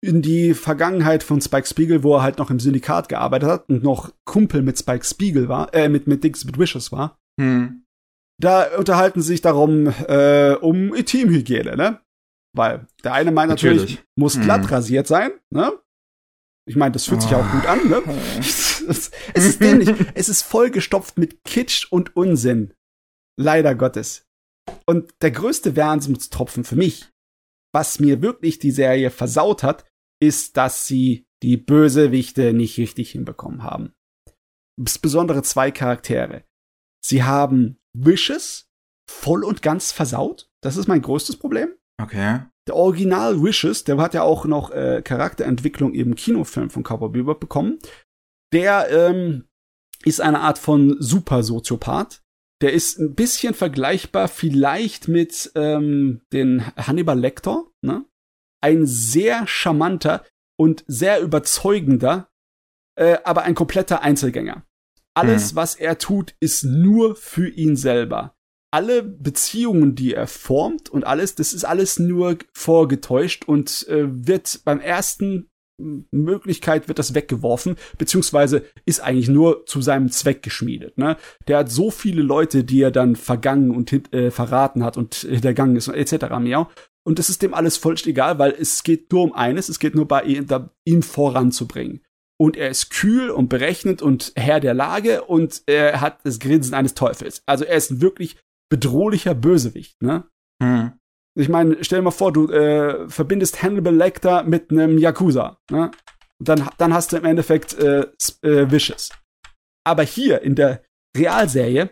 in 0.05 0.21
die 0.21 0.55
Vergangenheit 0.55 1.23
von 1.23 1.41
Spike 1.41 1.67
Spiegel, 1.67 2.03
wo 2.03 2.17
er 2.17 2.23
halt 2.23 2.39
noch 2.39 2.51
im 2.51 2.59
Syndikat 2.59 3.09
gearbeitet 3.09 3.49
hat 3.49 3.69
und 3.69 3.85
noch 3.85 4.13
Kumpel 4.25 4.63
mit 4.63 4.79
Spike 4.79 5.05
Spiegel 5.05 5.49
war, 5.49 5.73
äh, 5.75 5.89
mit, 5.89 6.09
mit 6.09 6.25
Dix, 6.25 6.45
mit 6.45 6.59
Wishes 6.59 6.91
war. 6.91 7.19
Hm. 7.41 7.85
Da 8.41 8.77
unterhalten 8.77 9.23
sie 9.23 9.29
sich 9.29 9.41
darum, 9.41 9.87
äh, 10.09 10.57
um 10.61 10.93
Teamhygiene, 10.93 11.77
ne? 11.77 12.01
Weil 12.55 12.87
der 13.03 13.15
eine 13.15 13.33
meint 13.33 13.51
natürlich, 13.51 13.81
natürlich 13.81 14.05
muss 14.17 14.35
hm. 14.35 14.43
glatt 14.43 14.71
rasiert 14.71 15.07
sein, 15.07 15.33
ne? 15.51 15.73
Ich 16.69 16.77
meine, 16.77 16.93
das 16.93 17.07
fühlt 17.07 17.21
oh. 17.21 17.23
sich 17.23 17.35
auch 17.35 17.51
gut 17.51 17.67
an, 17.67 17.89
ne? 17.89 18.03
es 18.39 19.11
ist 19.35 19.61
dämlich. 19.61 19.89
es 20.15 20.29
ist 20.29 20.43
vollgestopft 20.43 21.19
mit 21.19 21.45
Kitsch 21.45 21.91
und 21.91 22.15
Unsinn. 22.17 22.75
Leider 23.39 23.75
Gottes. 23.75 24.27
Und 24.87 25.13
der 25.23 25.31
größte 25.31 25.77
Wermutstropfen 25.77 26.65
für 26.65 26.77
mich, 26.77 27.11
was 27.75 28.01
mir 28.01 28.23
wirklich 28.23 28.59
die 28.59 28.71
Serie 28.71 29.11
versaut 29.11 29.63
hat, 29.63 29.85
ist, 30.21 30.57
dass 30.57 30.87
sie 30.87 31.27
die 31.43 31.57
Bösewichte 31.57 32.53
nicht 32.53 32.79
richtig 32.79 33.11
hinbekommen 33.11 33.65
haben. 33.65 33.93
Insbesondere 34.79 35.43
zwei 35.43 35.71
Charaktere. 35.71 36.45
Sie 37.05 37.25
haben 37.25 37.79
Wishes 37.93 38.71
voll 39.11 39.43
und 39.43 39.63
ganz 39.63 39.91
versaut. 39.91 40.51
Das 40.63 40.77
ist 40.77 40.87
mein 40.87 41.03
größtes 41.03 41.37
Problem. 41.37 41.75
Okay. 42.01 42.41
Der 42.69 42.77
Original 42.77 43.43
Wishes, 43.43 43.85
der 43.85 43.97
hat 43.99 44.15
ja 44.15 44.23
auch 44.23 44.45
noch 44.45 44.71
äh, 44.71 45.03
Charakterentwicklung 45.03 45.95
im 45.95 46.15
Kinofilm 46.15 46.71
von 46.71 46.85
Cowboy 46.85 47.11
Bebop 47.11 47.41
bekommen. 47.41 47.79
Der 48.53 48.89
ähm, 48.91 49.49
ist 50.05 50.21
eine 50.21 50.41
Art 50.41 50.59
von 50.59 50.97
Super-Soziopath. 51.01 52.23
Der 52.61 52.73
ist 52.73 52.99
ein 52.99 53.15
bisschen 53.15 53.55
vergleichbar 53.55 54.29
vielleicht 54.29 55.09
mit 55.09 55.51
ähm, 55.57 56.23
den 56.33 56.65
Hannibal 56.77 57.19
Lecter, 57.19 57.65
ne? 57.85 58.05
ein 58.63 58.87
sehr 58.87 59.47
charmanter 59.49 60.25
und 60.57 60.85
sehr 60.87 61.21
überzeugender, 61.21 62.31
äh, 62.97 63.19
aber 63.25 63.43
ein 63.43 63.57
kompletter 63.57 64.03
Einzelgänger. 64.03 64.65
Alles, 65.15 65.53
mhm. 65.53 65.57
was 65.57 65.75
er 65.75 65.99
tut, 65.99 66.37
ist 66.39 66.63
nur 66.63 67.17
für 67.17 67.49
ihn 67.49 67.75
selber. 67.75 68.37
Alle 68.73 69.03
Beziehungen, 69.03 69.95
die 69.95 70.15
er 70.15 70.27
formt 70.27 70.89
und 70.89 71.07
alles, 71.07 71.35
das 71.35 71.53
ist 71.53 71.65
alles 71.65 71.99
nur 71.99 72.39
vorgetäuscht 72.55 73.45
und 73.47 73.87
äh, 73.89 74.07
wird 74.09 74.63
beim 74.65 74.81
ersten 74.81 75.51
Möglichkeit 76.11 76.89
wird 76.89 76.99
das 76.99 77.15
weggeworfen, 77.15 77.77
beziehungsweise 77.99 78.65
ist 78.85 79.01
eigentlich 79.01 79.29
nur 79.29 79.67
zu 79.67 79.83
seinem 79.83 80.11
Zweck 80.11 80.43
geschmiedet. 80.43 80.99
Ne? 80.99 81.17
Der 81.49 81.59
hat 81.59 81.71
so 81.71 81.91
viele 81.91 82.23
Leute, 82.23 82.65
die 82.65 82.81
er 82.83 82.91
dann 82.91 83.17
vergangen 83.17 83.71
und 83.71 83.93
äh, 84.15 84.31
verraten 84.31 84.85
hat 84.85 84.97
und 84.97 85.15
hintergangen 85.15 85.77
ist, 85.77 85.89
etc. 85.89 86.39
mehr. 86.41 86.69
Und 87.05 87.19
es 87.19 87.29
ist 87.29 87.43
dem 87.43 87.55
alles 87.55 87.77
vollst 87.77 88.07
egal, 88.07 88.39
weil 88.39 88.53
es 88.53 88.85
geht 88.85 89.11
nur 89.13 89.23
um 89.23 89.33
eines, 89.33 89.69
es 89.69 89.79
geht 89.79 89.95
nur 89.95 90.07
bei 90.07 90.23
ihm, 90.23 90.47
da, 90.47 90.71
ihn 90.85 91.03
voranzubringen. 91.03 92.01
Und 92.39 92.57
er 92.57 92.71
ist 92.71 92.91
kühl 92.91 93.31
und 93.31 93.49
berechnet 93.49 94.03
und 94.03 94.33
Herr 94.37 94.61
der 94.61 94.75
Lage 94.75 95.23
und 95.23 95.63
er 95.67 96.01
hat 96.01 96.21
das 96.25 96.39
Grinsen 96.39 96.75
eines 96.75 96.95
Teufels. 96.95 97.43
Also 97.47 97.65
er 97.65 97.77
ist 97.77 98.01
wirklich 98.01 98.37
bedrohlicher 98.73 99.35
Bösewicht, 99.35 100.01
ne? 100.01 100.25
Hm. 100.63 100.95
Ich 101.39 101.51
meine, 101.51 101.85
stell 101.85 101.99
dir 101.99 102.05
mal 102.05 102.11
vor, 102.11 102.33
du 102.33 102.51
äh, 102.51 103.07
verbindest 103.07 103.63
Hannibal 103.63 103.95
Lecter 103.95 104.45
mit 104.45 104.71
einem 104.71 104.97
Yakuza, 104.97 105.59
ne? 105.71 105.91
Und 106.39 106.49
dann, 106.49 106.71
dann 106.79 106.95
hast 106.95 107.13
du 107.13 107.19
im 107.19 107.27
Endeffekt 107.27 107.75
äh, 107.75 108.07
äh, 108.41 108.71
Vicious. 108.71 109.11
Aber 109.87 110.05
hier 110.05 110.41
in 110.41 110.55
der 110.55 110.83
Realserie 111.15 111.91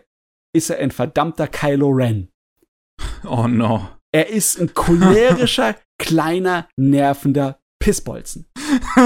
ist 0.55 0.71
er 0.71 0.79
ein 0.79 0.89
verdammter 0.89 1.47
Kylo 1.47 1.89
Ren. 1.89 2.29
Oh 3.25 3.47
no. 3.47 3.87
Er 4.11 4.29
ist 4.29 4.59
ein 4.59 4.73
cholerischer, 4.73 5.75
kleiner, 5.99 6.67
nervender 6.77 7.59
Pissbolzen. 7.79 8.49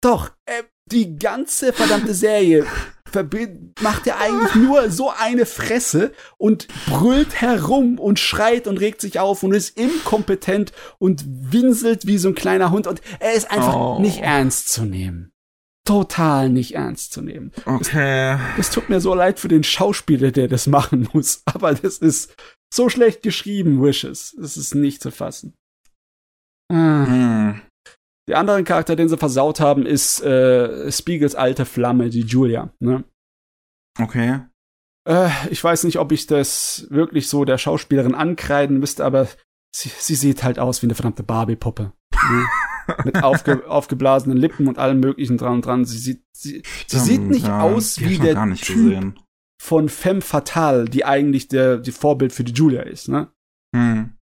Doch, 0.00 0.30
äh, 0.46 0.62
die 0.92 1.16
ganze 1.16 1.72
verdammte 1.72 2.14
Serie 2.14 2.66
macht 3.80 4.06
er 4.06 4.20
eigentlich 4.20 4.54
nur 4.54 4.90
so 4.90 5.10
eine 5.10 5.46
Fresse 5.46 6.12
und 6.36 6.68
brüllt 6.86 7.40
herum 7.40 7.98
und 7.98 8.18
schreit 8.18 8.66
und 8.66 8.78
regt 8.78 9.00
sich 9.00 9.18
auf 9.20 9.42
und 9.42 9.52
ist 9.52 9.78
inkompetent 9.78 10.72
und 10.98 11.24
winselt 11.26 12.06
wie 12.06 12.18
so 12.18 12.28
ein 12.28 12.34
kleiner 12.34 12.70
Hund 12.70 12.86
und 12.86 13.00
er 13.20 13.34
ist 13.34 13.50
einfach 13.50 13.74
oh. 13.74 13.98
nicht 14.00 14.20
ernst 14.20 14.72
zu 14.72 14.84
nehmen 14.84 15.30
total 15.84 16.48
nicht 16.48 16.74
ernst 16.74 17.12
zu 17.12 17.20
nehmen. 17.20 17.52
Okay. 17.66 18.38
Es 18.58 18.70
tut 18.70 18.88
mir 18.88 19.00
so 19.00 19.14
leid 19.14 19.38
für 19.38 19.48
den 19.48 19.64
Schauspieler, 19.64 20.32
der 20.32 20.48
das 20.48 20.66
machen 20.66 21.08
muss, 21.12 21.42
aber 21.44 21.74
das 21.74 21.98
ist 21.98 22.34
so 22.72 22.88
schlecht 22.88 23.22
geschrieben, 23.22 23.82
Wishes. 23.82 24.34
Das 24.38 24.56
ist 24.56 24.74
nicht 24.74 25.02
zu 25.02 25.10
fassen. 25.10 25.54
Ah. 26.72 27.06
Hm. 27.06 27.60
Der 28.28 28.38
andere 28.38 28.64
Charakter, 28.64 28.96
den 28.96 29.08
sie 29.08 29.18
versaut 29.18 29.60
haben, 29.60 29.84
ist 29.84 30.22
äh, 30.22 30.90
Spiegels 30.90 31.34
alte 31.34 31.64
Flamme, 31.66 32.08
die 32.08 32.22
Julia. 32.22 32.72
Ne? 32.80 33.04
Okay. 34.00 34.40
Äh, 35.06 35.30
ich 35.50 35.62
weiß 35.62 35.84
nicht, 35.84 35.98
ob 35.98 36.10
ich 36.12 36.26
das 36.26 36.86
wirklich 36.90 37.28
so 37.28 37.44
der 37.44 37.58
Schauspielerin 37.58 38.14
ankreiden 38.14 38.78
müsste, 38.78 39.04
aber 39.04 39.28
sie, 39.74 39.90
sie 39.90 40.14
sieht 40.14 40.42
halt 40.42 40.58
aus 40.58 40.82
wie 40.82 40.86
eine 40.86 40.94
verdammte 40.94 41.22
Barbie-Puppe. 41.22 41.92
Ne? 42.30 42.46
mit 43.04 43.22
aufge, 43.22 43.68
aufgeblasenen 43.68 44.36
Lippen 44.38 44.68
und 44.68 44.78
allem 44.78 45.00
möglichen 45.00 45.38
dran 45.38 45.54
und 45.54 45.66
dran. 45.66 45.84
Sie 45.84 45.98
sieht, 45.98 46.24
sie, 46.32 46.62
sie 46.86 46.98
sieht 46.98 47.22
nicht 47.22 47.46
ja, 47.46 47.60
aus 47.60 48.00
wie 48.00 48.18
der 48.18 48.34
Typ 48.54 48.76
gesehen. 48.76 49.20
von 49.60 49.88
Femme 49.88 50.20
Fatale, 50.20 50.84
die 50.86 51.04
eigentlich 51.04 51.48
der 51.48 51.78
die 51.78 51.92
Vorbild 51.92 52.32
für 52.32 52.44
die 52.44 52.52
Julia 52.52 52.82
ist. 52.82 53.08
Ne? 53.08 53.28
Hm. 53.74 54.16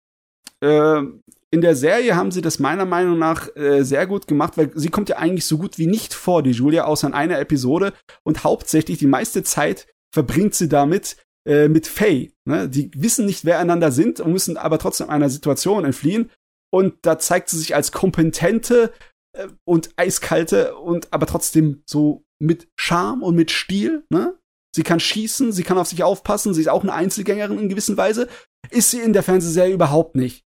Äh, 0.60 1.02
in 1.50 1.60
der 1.62 1.76
Serie 1.76 2.14
haben 2.14 2.30
sie 2.30 2.42
das 2.42 2.58
meiner 2.58 2.84
Meinung 2.84 3.18
nach 3.18 3.54
äh, 3.56 3.82
sehr 3.82 4.06
gut 4.06 4.26
gemacht, 4.26 4.58
weil 4.58 4.70
sie 4.74 4.90
kommt 4.90 5.08
ja 5.08 5.16
eigentlich 5.16 5.46
so 5.46 5.56
gut 5.56 5.78
wie 5.78 5.86
nicht 5.86 6.12
vor, 6.12 6.42
die 6.42 6.50
Julia, 6.50 6.84
außer 6.84 7.06
in 7.06 7.14
einer 7.14 7.38
Episode. 7.38 7.94
Und 8.22 8.44
hauptsächlich 8.44 8.98
die 8.98 9.06
meiste 9.06 9.42
Zeit 9.42 9.86
verbringt 10.12 10.54
sie 10.54 10.68
damit 10.68 11.16
äh, 11.46 11.68
mit 11.68 11.86
Faye. 11.86 12.32
Ne? 12.44 12.68
Die 12.68 12.90
wissen 12.94 13.24
nicht, 13.24 13.44
wer 13.44 13.58
einander 13.58 13.92
sind 13.92 14.20
und 14.20 14.32
müssen 14.32 14.58
aber 14.58 14.78
trotzdem 14.78 15.08
einer 15.08 15.30
Situation 15.30 15.84
entfliehen. 15.84 16.30
Und 16.70 16.96
da 17.02 17.18
zeigt 17.18 17.48
sie 17.48 17.58
sich 17.58 17.74
als 17.74 17.92
kompetente 17.92 18.92
äh, 19.32 19.48
und 19.64 19.90
eiskalte 19.96 20.76
und 20.76 21.12
aber 21.12 21.24
trotzdem 21.24 21.82
so 21.86 22.24
mit 22.38 22.68
Charme 22.78 23.22
und 23.22 23.36
mit 23.36 23.50
Stil. 23.50 24.04
Ne? 24.10 24.38
Sie 24.76 24.82
kann 24.82 25.00
schießen, 25.00 25.52
sie 25.52 25.62
kann 25.62 25.78
auf 25.78 25.88
sich 25.88 26.02
aufpassen, 26.02 26.52
sie 26.52 26.60
ist 26.60 26.68
auch 26.68 26.82
eine 26.82 26.92
Einzelgängerin 26.92 27.58
in 27.58 27.68
gewisser 27.70 27.96
Weise. 27.96 28.28
Ist 28.70 28.90
sie 28.90 29.00
in 29.00 29.14
der 29.14 29.22
Fernsehserie 29.22 29.72
überhaupt 29.72 30.14
nicht. 30.14 30.44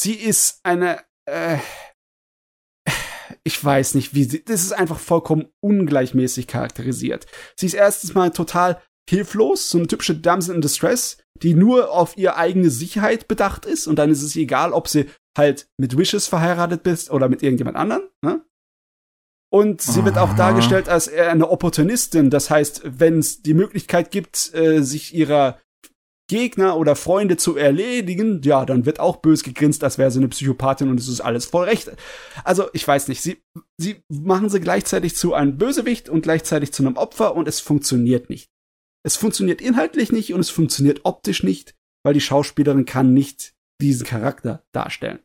Sie 0.00 0.14
ist 0.14 0.60
eine, 0.62 1.00
äh, 1.28 1.58
ich 3.42 3.64
weiß 3.64 3.96
nicht, 3.96 4.14
wie 4.14 4.22
sie, 4.22 4.44
das 4.44 4.62
ist 4.62 4.72
einfach 4.72 5.00
vollkommen 5.00 5.48
ungleichmäßig 5.60 6.46
charakterisiert. 6.46 7.26
Sie 7.56 7.66
ist 7.66 7.74
erstens 7.74 8.14
mal 8.14 8.30
total 8.30 8.80
hilflos, 9.10 9.70
so 9.70 9.78
eine 9.78 9.88
typische 9.88 10.14
Damsel 10.14 10.54
in 10.54 10.60
Distress, 10.60 11.18
die 11.42 11.54
nur 11.54 11.90
auf 11.90 12.16
ihre 12.16 12.36
eigene 12.36 12.70
Sicherheit 12.70 13.26
bedacht 13.26 13.66
ist 13.66 13.88
und 13.88 13.98
dann 13.98 14.12
ist 14.12 14.22
es 14.22 14.36
egal, 14.36 14.72
ob 14.72 14.86
sie 14.86 15.06
halt 15.36 15.68
mit 15.78 15.98
Wishes 15.98 16.28
verheiratet 16.28 16.84
bist 16.84 17.10
oder 17.10 17.28
mit 17.28 17.42
irgendjemand 17.42 17.76
anderen. 17.76 18.08
Ne? 18.22 18.44
Und 19.50 19.80
sie 19.80 19.98
Aha. 19.98 20.04
wird 20.04 20.18
auch 20.18 20.36
dargestellt 20.36 20.88
als 20.88 21.12
eine 21.12 21.50
Opportunistin. 21.50 22.30
Das 22.30 22.50
heißt, 22.50 22.82
wenn 22.84 23.18
es 23.18 23.42
die 23.42 23.54
Möglichkeit 23.54 24.12
gibt, 24.12 24.54
äh, 24.54 24.80
sich 24.80 25.12
ihrer 25.12 25.58
Gegner 26.28 26.76
oder 26.76 26.94
Freunde 26.94 27.36
zu 27.36 27.56
erledigen, 27.56 28.40
ja, 28.44 28.64
dann 28.64 28.86
wird 28.86 29.00
auch 29.00 29.16
bös 29.16 29.42
gegrinst, 29.42 29.82
als 29.82 29.98
wäre 29.98 30.10
sie 30.10 30.18
eine 30.18 30.28
Psychopathin 30.28 30.90
und 30.90 31.00
es 31.00 31.08
ist 31.08 31.20
alles 31.20 31.46
voll 31.46 31.64
recht. 31.64 31.90
Also, 32.44 32.68
ich 32.72 32.86
weiß 32.86 33.08
nicht, 33.08 33.22
sie, 33.22 33.42
sie 33.78 34.02
machen 34.08 34.50
sie 34.50 34.60
gleichzeitig 34.60 35.16
zu 35.16 35.34
einem 35.34 35.58
Bösewicht 35.58 36.08
und 36.08 36.22
gleichzeitig 36.22 36.72
zu 36.72 36.82
einem 36.82 36.96
Opfer 36.96 37.34
und 37.34 37.48
es 37.48 37.60
funktioniert 37.60 38.30
nicht. 38.30 38.50
Es 39.04 39.16
funktioniert 39.16 39.62
inhaltlich 39.62 40.12
nicht 40.12 40.34
und 40.34 40.40
es 40.40 40.50
funktioniert 40.50 41.00
optisch 41.04 41.42
nicht, 41.42 41.74
weil 42.04 42.14
die 42.14 42.20
Schauspielerin 42.20 42.84
kann 42.84 43.14
nicht 43.14 43.54
diesen 43.80 44.06
Charakter 44.06 44.64
darstellen. 44.72 45.20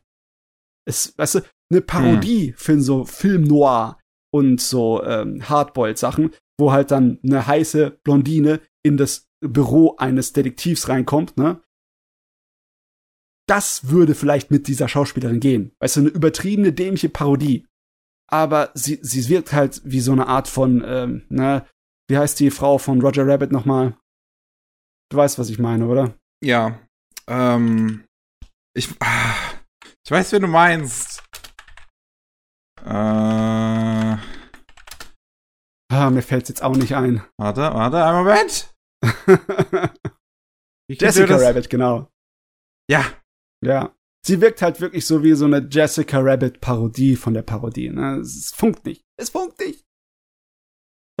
Es, 0.86 1.16
weißt 1.18 1.36
du, 1.36 1.40
eine 1.70 1.80
Parodie 1.82 2.48
hm. 2.48 2.54
für 2.56 2.80
so 2.80 3.04
Film 3.04 3.42
Noir 3.42 3.98
und 4.32 4.60
so 4.60 5.02
ähm, 5.04 5.48
Hardboiled-Sachen, 5.48 6.32
wo 6.58 6.72
halt 6.72 6.90
dann 6.90 7.18
eine 7.22 7.46
heiße 7.46 7.98
Blondine 8.04 8.60
in 8.82 8.96
das 8.96 9.28
Büro 9.40 9.96
eines 9.96 10.32
Detektivs 10.32 10.88
reinkommt, 10.88 11.36
ne? 11.36 11.60
Das 13.46 13.88
würde 13.88 14.14
vielleicht 14.14 14.50
mit 14.50 14.68
dieser 14.68 14.88
Schauspielerin 14.88 15.40
gehen. 15.40 15.72
Weißt 15.78 15.96
du, 15.96 16.00
eine 16.00 16.08
übertriebene, 16.08 16.72
dämliche 16.72 17.10
Parodie. 17.10 17.66
Aber 18.26 18.70
sie, 18.72 18.98
sie 19.02 19.28
wirkt 19.28 19.52
halt 19.52 19.82
wie 19.84 20.00
so 20.00 20.12
eine 20.12 20.28
Art 20.28 20.48
von, 20.48 20.82
ähm, 20.86 21.26
ne, 21.28 21.66
wie 22.08 22.16
heißt 22.16 22.40
die 22.40 22.50
Frau 22.50 22.78
von 22.78 23.02
Roger 23.02 23.26
Rabbit 23.26 23.52
nochmal? 23.52 23.98
Du 25.10 25.18
weißt, 25.18 25.38
was 25.38 25.50
ich 25.50 25.58
meine, 25.58 25.86
oder? 25.86 26.14
Ja. 26.42 26.80
Ähm, 27.26 28.04
ich, 28.74 28.88
ah, 29.00 29.34
ich 30.04 30.10
weiß, 30.10 30.32
wen 30.32 30.42
du 30.42 30.48
meinst. 30.48 31.22
Äh, 32.82 33.83
ah, 35.90 36.10
mir 36.10 36.22
fällt's 36.22 36.48
jetzt 36.48 36.62
auch 36.62 36.76
nicht 36.76 36.94
ein. 36.96 37.22
Warte, 37.38 37.62
warte, 37.62 38.04
einen 38.04 38.18
Moment. 38.18 38.74
Jessica 40.88 41.36
Rabbit, 41.36 41.70
genau. 41.70 42.08
Ja. 42.90 43.04
Ja. 43.64 43.94
Sie 44.26 44.40
wirkt 44.40 44.62
halt 44.62 44.80
wirklich 44.80 45.06
so 45.06 45.22
wie 45.22 45.34
so 45.34 45.44
eine 45.44 45.66
Jessica 45.70 46.18
Rabbit 46.20 46.60
Parodie 46.60 47.16
von 47.16 47.34
der 47.34 47.42
Parodie. 47.42 47.90
Ne? 47.90 48.16
Es 48.16 48.52
funkt 48.54 48.86
nicht. 48.86 49.04
Es 49.18 49.30
funkt 49.30 49.60
nicht. 49.60 49.84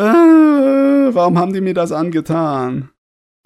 Äh, 0.00 0.04
warum 0.04 1.38
haben 1.38 1.52
die 1.52 1.60
mir 1.60 1.74
das 1.74 1.92
angetan? 1.92 2.90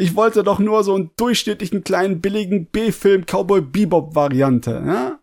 Ich 0.00 0.14
wollte 0.14 0.44
doch 0.44 0.60
nur 0.60 0.84
so 0.84 0.94
einen 0.94 1.10
durchschnittlichen 1.16 1.82
kleinen 1.82 2.20
billigen 2.20 2.66
B-Film 2.66 3.24
Cowboy 3.26 3.60
Bebop 3.60 4.14
Variante, 4.14 4.82
ja? 4.86 5.20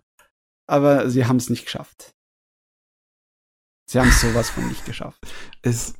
Aber 0.68 1.10
sie 1.10 1.26
haben 1.26 1.38
es 1.38 1.50
nicht 1.50 1.64
geschafft. 1.64 2.15
Sie 3.90 4.00
haben 4.00 4.12
sowas 4.12 4.50
von 4.50 4.68
nicht 4.68 4.86
geschafft. 4.86 5.20
Es 5.62 5.96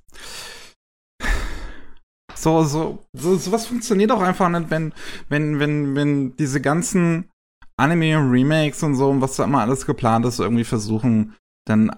so, 2.46 2.64
so, 2.64 3.00
so, 3.14 3.38
sowas 3.38 3.66
funktioniert 3.66 4.12
auch 4.12 4.22
einfach 4.22 4.50
nicht, 4.50 4.70
wenn, 4.70 4.94
wenn, 5.30 5.60
wenn, 5.60 5.96
wenn 5.96 6.36
diese 6.36 6.62
ganzen 6.62 7.32
Anime-Remakes 7.78 8.84
und 8.84 8.96
so, 8.96 9.10
und 9.10 9.22
was 9.22 9.36
da 9.36 9.46
immer 9.46 9.62
alles 9.62 9.86
geplant 9.86 10.26
ist, 10.26 10.40
irgendwie 10.40 10.64
versuchen, 10.64 11.36
dann 11.66 11.98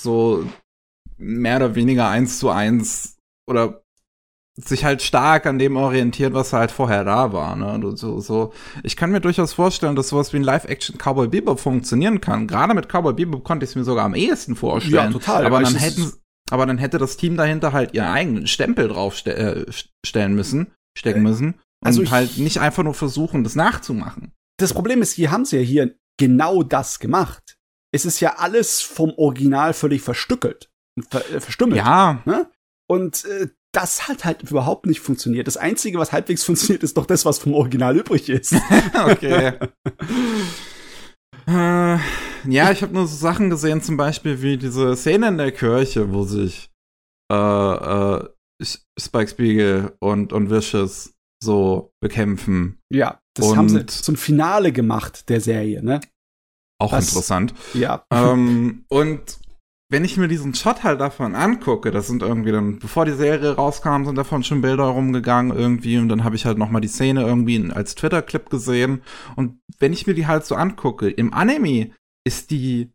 so 0.00 0.46
mehr 1.18 1.56
oder 1.56 1.74
weniger 1.74 2.08
eins 2.08 2.38
zu 2.38 2.50
eins 2.50 3.18
oder 3.46 3.81
sich 4.56 4.84
halt 4.84 5.00
stark 5.00 5.46
an 5.46 5.58
dem 5.58 5.76
orientiert, 5.76 6.34
was 6.34 6.52
halt 6.52 6.70
vorher 6.70 7.04
da 7.04 7.32
war. 7.32 7.56
Ne? 7.56 7.96
So, 7.96 8.20
so. 8.20 8.52
Ich 8.82 8.96
kann 8.96 9.10
mir 9.10 9.20
durchaus 9.20 9.54
vorstellen, 9.54 9.96
dass 9.96 10.08
sowas 10.08 10.32
wie 10.32 10.38
ein 10.38 10.42
Live-Action 10.42 10.98
Cowboy 10.98 11.28
Bebop 11.28 11.58
funktionieren 11.58 12.20
kann. 12.20 12.46
Gerade 12.46 12.74
mit 12.74 12.88
Cowboy 12.88 13.14
Bebop 13.14 13.44
konnte 13.44 13.64
ich 13.64 13.70
es 13.70 13.76
mir 13.76 13.84
sogar 13.84 14.04
am 14.04 14.14
ehesten 14.14 14.54
vorstellen. 14.54 14.94
Ja, 14.94 15.10
total. 15.10 15.46
Aber, 15.46 15.62
dann 15.62 15.74
hätten, 15.74 16.12
aber 16.50 16.66
dann 16.66 16.78
hätte 16.78 16.98
das 16.98 17.16
Team 17.16 17.36
dahinter 17.36 17.72
halt 17.72 17.94
ihren 17.94 18.08
eigenen 18.08 18.46
Stempel 18.46 18.88
draufstellen 18.88 19.66
äh, 20.14 20.28
müssen, 20.28 20.72
stecken 20.96 21.20
äh, 21.20 21.28
müssen. 21.28 21.46
Und 21.80 21.86
also 21.86 22.10
halt 22.10 22.36
nicht 22.36 22.60
einfach 22.60 22.82
nur 22.82 22.94
versuchen, 22.94 23.44
das 23.44 23.56
nachzumachen. 23.56 24.32
Das 24.58 24.74
Problem 24.74 25.00
ist, 25.00 25.12
hier 25.12 25.30
haben 25.30 25.46
sie 25.46 25.56
ja 25.56 25.62
hier 25.62 25.94
genau 26.18 26.62
das 26.62 26.98
gemacht. 26.98 27.56
Es 27.90 28.04
ist 28.04 28.20
ja 28.20 28.36
alles 28.36 28.82
vom 28.82 29.12
Original 29.16 29.72
völlig 29.72 30.02
verstückelt. 30.02 30.70
Ver 31.10 31.28
äh, 31.32 31.40
verstümmelt. 31.40 31.78
Ja. 31.78 32.20
Ne? 32.26 32.50
Und 32.86 33.24
äh, 33.24 33.48
das 33.72 34.06
hat 34.06 34.24
halt 34.24 34.42
überhaupt 34.42 34.86
nicht 34.86 35.00
funktioniert. 35.00 35.46
Das 35.46 35.56
Einzige, 35.56 35.98
was 35.98 36.12
halbwegs 36.12 36.44
funktioniert, 36.46 36.82
ist 36.82 36.96
doch 36.96 37.06
das, 37.06 37.24
was 37.24 37.38
vom 37.38 37.54
Original 37.54 37.96
übrig 37.96 38.28
ist. 38.28 38.54
okay. 39.06 39.52
äh, 41.46 41.98
ja, 42.48 42.70
ich 42.70 42.82
habe 42.82 42.92
nur 42.92 43.06
so 43.06 43.16
Sachen 43.16 43.50
gesehen, 43.50 43.82
zum 43.82 43.96
Beispiel 43.96 44.42
wie 44.42 44.58
diese 44.58 44.94
Szene 44.96 45.28
in 45.28 45.38
der 45.38 45.52
Kirche, 45.52 46.12
wo 46.12 46.24
sich 46.24 46.70
äh, 47.32 47.34
äh, 47.34 48.28
Spike 48.98 49.28
Spiegel 49.28 49.96
und, 50.00 50.32
und 50.32 50.50
Vicious 50.50 51.14
so 51.42 51.92
bekämpfen. 52.00 52.78
Ja, 52.92 53.20
das 53.34 53.48
und 53.48 53.56
haben 53.56 53.68
sie 53.68 53.86
zum 53.86 54.16
Finale 54.16 54.72
gemacht 54.72 55.28
der 55.28 55.40
Serie, 55.40 55.82
ne? 55.82 56.00
Auch 56.80 56.90
das, 56.90 57.08
interessant. 57.08 57.54
Ja. 57.74 58.04
Ähm, 58.12 58.84
und 58.88 59.38
wenn 59.92 60.06
ich 60.06 60.16
mir 60.16 60.26
diesen 60.26 60.54
Shot 60.54 60.82
halt 60.82 61.00
davon 61.00 61.34
angucke, 61.34 61.90
das 61.90 62.06
sind 62.06 62.22
irgendwie 62.22 62.50
dann, 62.50 62.78
bevor 62.78 63.04
die 63.04 63.12
Serie 63.12 63.54
rauskam, 63.54 64.04
sind 64.04 64.16
davon 64.16 64.42
schon 64.42 64.62
Bilder 64.62 64.84
rumgegangen 64.84 65.56
irgendwie 65.56 65.98
und 65.98 66.08
dann 66.08 66.24
habe 66.24 66.34
ich 66.34 66.46
halt 66.46 66.56
noch 66.56 66.70
mal 66.70 66.80
die 66.80 66.88
Szene 66.88 67.22
irgendwie 67.22 67.70
als 67.70 67.94
Twitter-Clip 67.94 68.48
gesehen 68.48 69.02
und 69.36 69.60
wenn 69.78 69.92
ich 69.92 70.06
mir 70.06 70.14
die 70.14 70.26
halt 70.26 70.46
so 70.46 70.54
angucke, 70.54 71.10
im 71.10 71.34
Anime 71.34 71.90
ist 72.26 72.50
die 72.50 72.90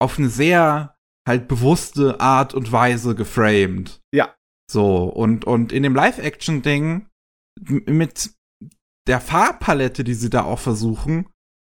auf 0.00 0.18
eine 0.18 0.28
sehr 0.28 0.96
halt 1.26 1.46
bewusste 1.46 2.20
Art 2.20 2.54
und 2.54 2.72
Weise 2.72 3.14
geframed. 3.14 4.00
Ja. 4.12 4.34
So, 4.70 5.04
und, 5.04 5.44
und 5.44 5.70
in 5.72 5.82
dem 5.84 5.94
Live-Action-Ding 5.94 7.06
mit 7.60 8.30
der 9.06 9.20
Farbpalette, 9.20 10.02
die 10.02 10.14
sie 10.14 10.30
da 10.30 10.44
auch 10.44 10.58
versuchen, 10.58 11.28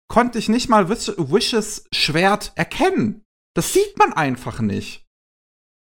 konnte 0.07 0.39
ich 0.39 0.49
nicht 0.49 0.69
mal 0.69 0.89
Wish 0.89 1.11
Wishes 1.17 1.87
Schwert 1.93 2.53
erkennen. 2.55 3.23
Das 3.55 3.73
sieht 3.73 3.97
man 3.97 4.13
einfach 4.13 4.59
nicht. 4.59 5.05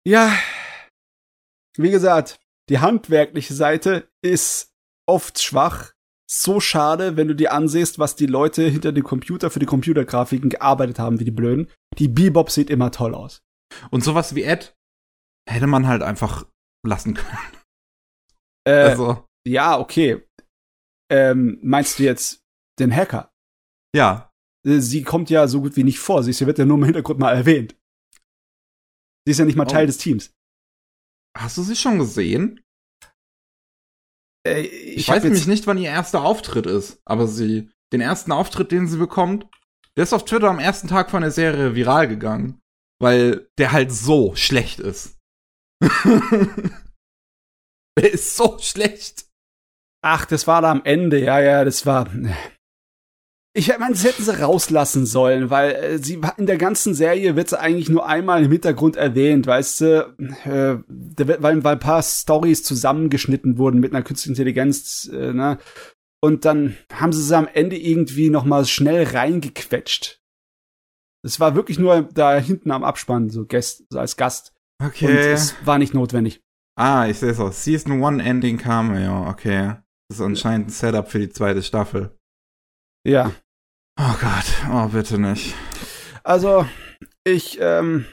Ja. 0.06 0.32
Wie 1.76 1.90
gesagt, 1.90 2.40
die 2.68 2.78
handwerkliche 2.78 3.54
Seite 3.54 4.10
ist 4.22 4.72
oft 5.06 5.40
schwach 5.40 5.92
so 6.28 6.60
schade, 6.60 7.16
wenn 7.16 7.28
du 7.28 7.34
dir 7.34 7.52
ansiehst, 7.52 7.98
was 7.98 8.16
die 8.16 8.26
Leute 8.26 8.68
hinter 8.68 8.92
dem 8.92 9.04
Computer 9.04 9.50
für 9.50 9.60
die 9.60 9.66
Computergrafiken 9.66 10.50
gearbeitet 10.50 10.98
haben, 10.98 11.20
wie 11.20 11.24
die 11.24 11.30
Blöden. 11.30 11.70
Die 11.98 12.08
Bebop 12.08 12.50
sieht 12.50 12.68
immer 12.68 12.90
toll 12.90 13.14
aus. 13.14 13.42
Und 13.90 14.02
sowas 14.02 14.34
wie 14.34 14.42
Ed 14.42 14.76
hätte 15.48 15.66
man 15.66 15.86
halt 15.86 16.02
einfach 16.02 16.46
lassen 16.84 17.14
können. 17.14 17.38
Äh, 18.66 18.72
also. 18.72 19.24
Ja, 19.46 19.78
okay. 19.78 20.26
Ähm, 21.08 21.60
meinst 21.62 21.98
du 21.98 22.02
jetzt 22.02 22.42
den 22.80 22.94
Hacker? 22.94 23.32
Ja. 23.94 24.32
Äh, 24.66 24.80
sie 24.80 25.02
kommt 25.02 25.30
ja 25.30 25.46
so 25.48 25.60
gut 25.60 25.76
wie 25.76 25.84
nicht 25.84 25.98
vor. 25.98 26.22
Sie 26.22 26.46
wird 26.46 26.58
ja 26.58 26.64
nur 26.64 26.76
im 26.78 26.84
Hintergrund 26.84 27.18
mal 27.18 27.34
erwähnt. 27.34 27.76
Sie 29.24 29.30
ist 29.30 29.38
ja 29.38 29.44
nicht 29.44 29.56
mal 29.56 29.66
oh. 29.66 29.70
Teil 29.70 29.86
des 29.86 29.98
Teams. 29.98 30.34
Hast 31.36 31.58
du 31.58 31.62
sie 31.62 31.76
schon 31.76 31.98
gesehen? 31.98 32.60
Äh, 34.46 34.60
ich, 34.62 34.96
ich 34.98 35.08
weiß 35.08 35.24
nämlich 35.24 35.46
nicht, 35.46 35.66
wann 35.66 35.78
ihr 35.78 35.90
erster 35.90 36.22
Auftritt 36.22 36.66
ist, 36.66 37.00
aber 37.04 37.26
sie, 37.26 37.70
den 37.92 38.00
ersten 38.00 38.32
Auftritt, 38.32 38.72
den 38.72 38.88
sie 38.88 38.98
bekommt, 38.98 39.46
der 39.96 40.04
ist 40.04 40.12
auf 40.12 40.24
Twitter 40.24 40.50
am 40.50 40.58
ersten 40.58 40.88
Tag 40.88 41.10
von 41.10 41.22
der 41.22 41.30
Serie 41.30 41.74
viral 41.74 42.08
gegangen, 42.08 42.60
weil 43.00 43.48
der 43.58 43.72
halt 43.72 43.92
so 43.92 44.34
schlecht 44.34 44.80
ist. 44.80 45.18
der 47.98 48.12
ist 48.12 48.36
so 48.36 48.58
schlecht. 48.60 49.26
Ach, 50.02 50.26
das 50.26 50.46
war 50.46 50.62
da 50.62 50.70
am 50.70 50.84
Ende, 50.84 51.18
ja, 51.18 51.40
ja, 51.40 51.64
das 51.64 51.86
war. 51.86 52.08
Ich 53.58 53.76
meine, 53.78 53.94
sie 53.94 54.08
hätten 54.08 54.22
sie 54.22 54.38
rauslassen 54.38 55.06
sollen, 55.06 55.48
weil 55.48 55.72
äh, 55.72 55.98
sie 55.98 56.20
in 56.36 56.44
der 56.44 56.58
ganzen 56.58 56.92
Serie 56.92 57.36
wird 57.36 57.48
sie 57.48 57.58
eigentlich 57.58 57.88
nur 57.88 58.06
einmal 58.06 58.44
im 58.44 58.52
Hintergrund 58.52 58.96
erwähnt, 58.96 59.46
weißt 59.46 59.80
du, 59.80 60.14
äh, 60.44 60.76
weil, 60.86 61.62
weil 61.62 61.72
ein 61.72 61.78
paar 61.78 62.02
Stories 62.02 62.62
zusammengeschnitten 62.64 63.56
wurden 63.56 63.80
mit 63.80 63.94
einer 63.94 64.04
künstlichen 64.04 64.32
Intelligenz, 64.32 65.08
äh, 65.10 65.32
ne? 65.32 65.56
Und 66.22 66.44
dann 66.44 66.76
haben 66.92 67.14
sie 67.14 67.22
sie 67.22 67.34
am 67.34 67.48
Ende 67.50 67.78
irgendwie 67.78 68.28
noch 68.28 68.44
mal 68.44 68.66
schnell 68.66 69.04
reingequetscht. 69.04 70.20
Es 71.24 71.40
war 71.40 71.54
wirklich 71.54 71.78
nur 71.78 72.02
da 72.02 72.36
hinten 72.36 72.70
am 72.70 72.84
Abspann, 72.84 73.30
so, 73.30 73.46
Gast, 73.46 73.84
so 73.88 73.98
als 73.98 74.18
Gast. 74.18 74.52
Okay. 74.84 75.06
Und 75.06 75.16
es 75.16 75.54
war 75.64 75.78
nicht 75.78 75.94
notwendig. 75.94 76.42
Ah, 76.78 77.06
ich 77.08 77.18
sehe 77.20 77.30
es 77.30 77.40
auch. 77.40 77.52
Season 77.52 78.04
1 78.04 78.22
Ending 78.22 78.58
Cameo, 78.58 79.30
okay. 79.30 79.76
Das 80.10 80.18
ist 80.18 80.24
anscheinend 80.24 80.68
ein 80.68 80.70
Setup 80.70 81.10
für 81.10 81.20
die 81.20 81.30
zweite 81.30 81.62
Staffel. 81.62 82.10
Ja. 83.06 83.32
Oh 83.98 84.14
Gott, 84.20 84.44
oh 84.70 84.88
bitte 84.88 85.18
nicht. 85.18 85.54
Also, 86.22 86.66
ich, 87.24 87.58
ähm, 87.60 88.04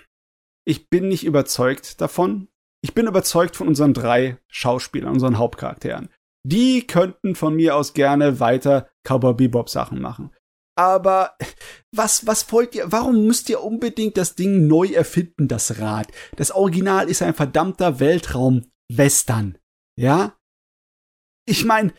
ich 0.66 0.90
bin 0.90 1.10
nicht 1.10 1.26
überzeugt 1.26 2.00
davon. 2.00 2.48
Ich 2.82 2.94
bin 2.94 3.08
überzeugt 3.08 3.56
von 3.56 3.68
unseren 3.68 3.94
drei 3.94 4.38
Schauspielern, 4.48 5.14
unseren 5.14 5.38
Hauptcharakteren. 5.38 6.10
Die 6.46 6.88
könnten 6.88 7.36
von 7.36 7.56
mir 7.56 7.76
aus 7.76 7.94
gerne 7.94 8.40
weiter 8.40 8.90
Cowboy 9.04 9.34
Bebop 9.34 9.70
Sachen 9.70 10.02
machen. 10.02 10.34
Aber 10.76 11.38
was, 11.96 12.26
was 12.26 12.52
wollt 12.52 12.76
ihr, 12.76 12.92
warum 12.92 13.26
müsst 13.28 13.50
ihr 13.50 13.62
unbedingt 13.62 14.18
das 14.18 14.36
Ding 14.36 14.68
neu 14.68 14.88
erfinden, 14.88 15.48
das 15.48 15.80
Rad? 15.80 16.08
Das 16.36 16.52
Original 16.52 17.10
ist 17.10 17.22
ein 17.22 17.36
verdammter 17.36 18.00
Weltraum-Western. 18.00 19.58
Ja? 19.96 20.36
Ich 21.46 21.66
meine, 21.66 21.94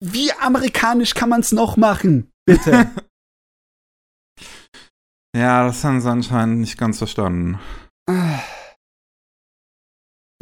wie 0.00 0.32
amerikanisch 0.32 1.14
kann 1.14 1.28
man's 1.28 1.52
noch 1.52 1.76
machen? 1.76 2.31
Bitte. 2.46 2.90
ja, 5.36 5.66
das 5.66 5.84
haben 5.84 6.00
sie 6.00 6.10
anscheinend 6.10 6.60
nicht 6.60 6.78
ganz 6.78 6.98
verstanden. 6.98 7.60
ja, 8.08 8.42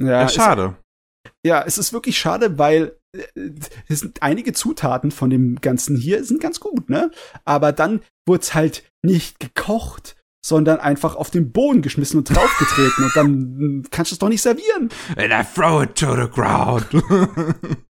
ja, 0.01 0.28
schade. 0.28 0.76
Es, 1.24 1.32
ja, 1.44 1.62
es 1.62 1.78
ist 1.78 1.92
wirklich 1.92 2.18
schade, 2.18 2.59
weil 2.59 2.98
äh, 3.16 3.51
es 3.88 4.01
sind 4.01 4.22
einige 4.22 4.53
Zutaten 4.53 5.11
von 5.11 5.30
dem 5.30 5.61
Ganzen 5.61 5.96
hier 5.96 6.24
sind 6.24 6.40
ganz 6.40 6.61
gut, 6.61 6.88
ne? 6.88 7.11
Aber 7.44 7.72
dann 7.72 8.03
wurde 8.26 8.42
es 8.42 8.55
halt 8.55 8.90
nicht 9.03 9.40
gekocht, 9.40 10.16
sondern 10.44 10.80
einfach 10.80 11.16
auf 11.16 11.30
den 11.30 11.53
Boden 11.53 11.82
geschmissen 11.82 12.18
und 12.18 12.30
draufgetreten 12.30 13.05
und 13.05 13.16
dann 13.16 13.26
hm, 13.26 13.86
kannst 13.90 14.11
du 14.11 14.14
es 14.14 14.18
doch 14.18 14.28
nicht 14.28 14.42
servieren. 14.42 14.88
And 15.16 15.32
I 15.32 15.42
throw 15.42 15.82
it 15.82 15.96
to 15.96 16.14
the 16.14 16.28
ground. 16.28 16.86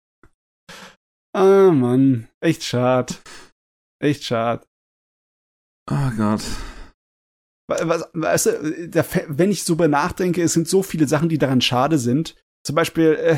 ah, 1.35 1.71
Mann. 1.71 2.29
Echt 2.41 2.65
schade. 2.65 3.15
Echt 4.01 4.25
schade. 4.25 4.67
Oh 5.91 6.11
Gott. 6.17 6.43
Was, 7.71 8.09
weißt 8.15 8.47
du, 8.47 8.89
der, 8.89 9.05
wenn 9.29 9.51
ich 9.51 9.65
so 9.65 9.75
über 9.75 9.89
nachdenke, 9.89 10.43
es 10.43 10.55
sind 10.55 10.69
so 10.69 10.83
viele 10.83 11.07
Sachen, 11.07 11.29
die 11.29 11.39
daran 11.39 11.61
schade 11.61 11.99
sind. 11.99 12.35
Zum 12.65 12.75
Beispiel, 12.75 13.15
äh, 13.15 13.37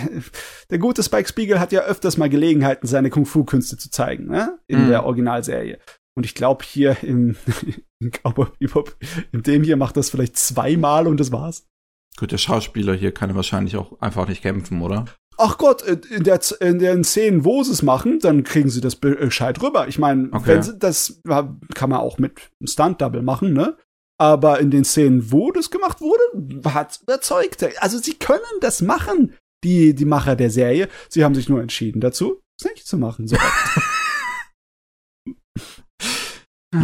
der 0.70 0.78
gute 0.78 1.02
Spike 1.02 1.28
Spiegel 1.28 1.60
hat 1.60 1.72
ja 1.72 1.82
öfters 1.82 2.16
mal 2.16 2.30
Gelegenheiten, 2.30 2.86
seine 2.86 3.10
Kung-Fu-Künste 3.10 3.76
zu 3.76 3.90
zeigen, 3.90 4.26
ne? 4.26 4.58
In 4.66 4.86
mm. 4.86 4.88
der 4.88 5.04
Originalserie. 5.04 5.78
Und 6.16 6.24
ich 6.24 6.34
glaube, 6.34 6.64
hier 6.64 6.96
im, 7.02 7.36
in 8.00 8.10
Cowboy 8.10 8.46
Bebop, 8.58 8.96
in 9.32 9.42
dem 9.42 9.62
hier 9.62 9.76
macht 9.76 9.96
das 9.96 10.10
vielleicht 10.10 10.36
zweimal 10.36 11.06
und 11.06 11.18
das 11.18 11.32
war's. 11.32 11.68
Gut, 12.16 12.32
der 12.32 12.38
Schauspieler 12.38 12.94
hier 12.94 13.12
kann 13.12 13.34
wahrscheinlich 13.34 13.76
auch 13.76 14.00
einfach 14.00 14.28
nicht 14.28 14.42
kämpfen, 14.42 14.82
oder? 14.82 15.06
Ach 15.42 15.56
Gott, 15.56 15.80
in, 15.80 16.22
der, 16.22 16.38
in 16.60 16.78
den 16.78 17.02
Szenen, 17.02 17.46
wo 17.46 17.62
sie 17.62 17.72
es 17.72 17.80
machen, 17.80 18.18
dann 18.18 18.44
kriegen 18.44 18.68
sie 18.68 18.82
das 18.82 18.96
Bescheid 18.96 19.62
rüber. 19.62 19.88
Ich 19.88 19.98
meine, 19.98 20.28
okay. 20.32 20.60
das 20.78 21.22
kann 21.24 21.88
man 21.88 22.00
auch 22.00 22.18
mit 22.18 22.38
einem 22.60 22.66
Stunt-Double 22.66 23.22
machen, 23.22 23.54
ne? 23.54 23.78
Aber 24.20 24.60
in 24.60 24.70
den 24.70 24.84
Szenen, 24.84 25.32
wo 25.32 25.50
das 25.50 25.70
gemacht 25.70 26.02
wurde, 26.02 26.74
hat 26.74 27.00
überzeugt. 27.02 27.66
Also 27.78 27.96
sie 27.96 28.18
können 28.18 28.42
das 28.60 28.82
machen, 28.82 29.34
die, 29.64 29.94
die 29.94 30.04
Macher 30.04 30.36
der 30.36 30.50
Serie. 30.50 30.90
Sie 31.08 31.24
haben 31.24 31.34
sich 31.34 31.48
nur 31.48 31.62
entschieden 31.62 32.02
dazu, 32.02 32.42
es 32.60 32.70
nicht 32.70 32.86
zu 32.86 32.98
machen. 32.98 33.26
So. 33.26 33.36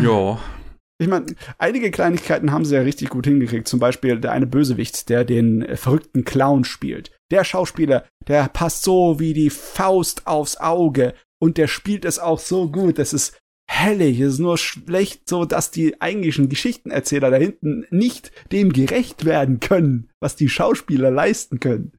ja. 0.03 0.41
Ich 0.99 1.09
meine, 1.09 1.27
einige 1.59 1.91
Kleinigkeiten 1.91 2.53
haben 2.53 2.65
sie 2.65 2.75
ja 2.75 2.81
richtig 2.81 3.11
gut 3.11 3.27
hingekriegt. 3.27 3.69
Zum 3.69 3.81
Beispiel 3.81 4.19
der 4.19 4.33
eine 4.33 4.47
Bösewicht, 4.47 5.11
der 5.11 5.27
den 5.27 5.61
äh, 5.61 5.77
verrückten 5.77 6.25
Clown 6.25 6.65
spielt. 6.65 7.15
Der 7.31 7.45
Schauspieler, 7.45 8.07
der 8.29 8.49
passt 8.49 8.83
so 8.83 9.19
wie 9.19 9.35
die 9.35 9.51
Faust 9.51 10.27
aufs 10.27 10.57
Auge. 10.57 11.15
Und 11.41 11.59
der 11.59 11.67
spielt 11.67 12.05
es 12.05 12.19
auch 12.19 12.39
so 12.39 12.71
gut. 12.71 12.99
Das 12.99 13.13
ist 13.13 13.39
hellig. 13.69 14.21
Es 14.21 14.35
ist 14.35 14.39
nur 14.39 14.59
schlecht 14.59 15.29
so, 15.29 15.45
dass 15.45 15.71
die 15.71 16.01
eigentlichen 16.01 16.49
Geschichtenerzähler 16.49 17.31
da 17.31 17.37
hinten 17.37 17.87
nicht 17.91 18.33
dem 18.53 18.73
gerecht 18.73 19.25
werden 19.25 19.61
können, 19.61 20.11
was 20.21 20.37
die 20.37 20.49
Schauspieler 20.49 21.11
leisten 21.11 21.61
können. 21.61 21.93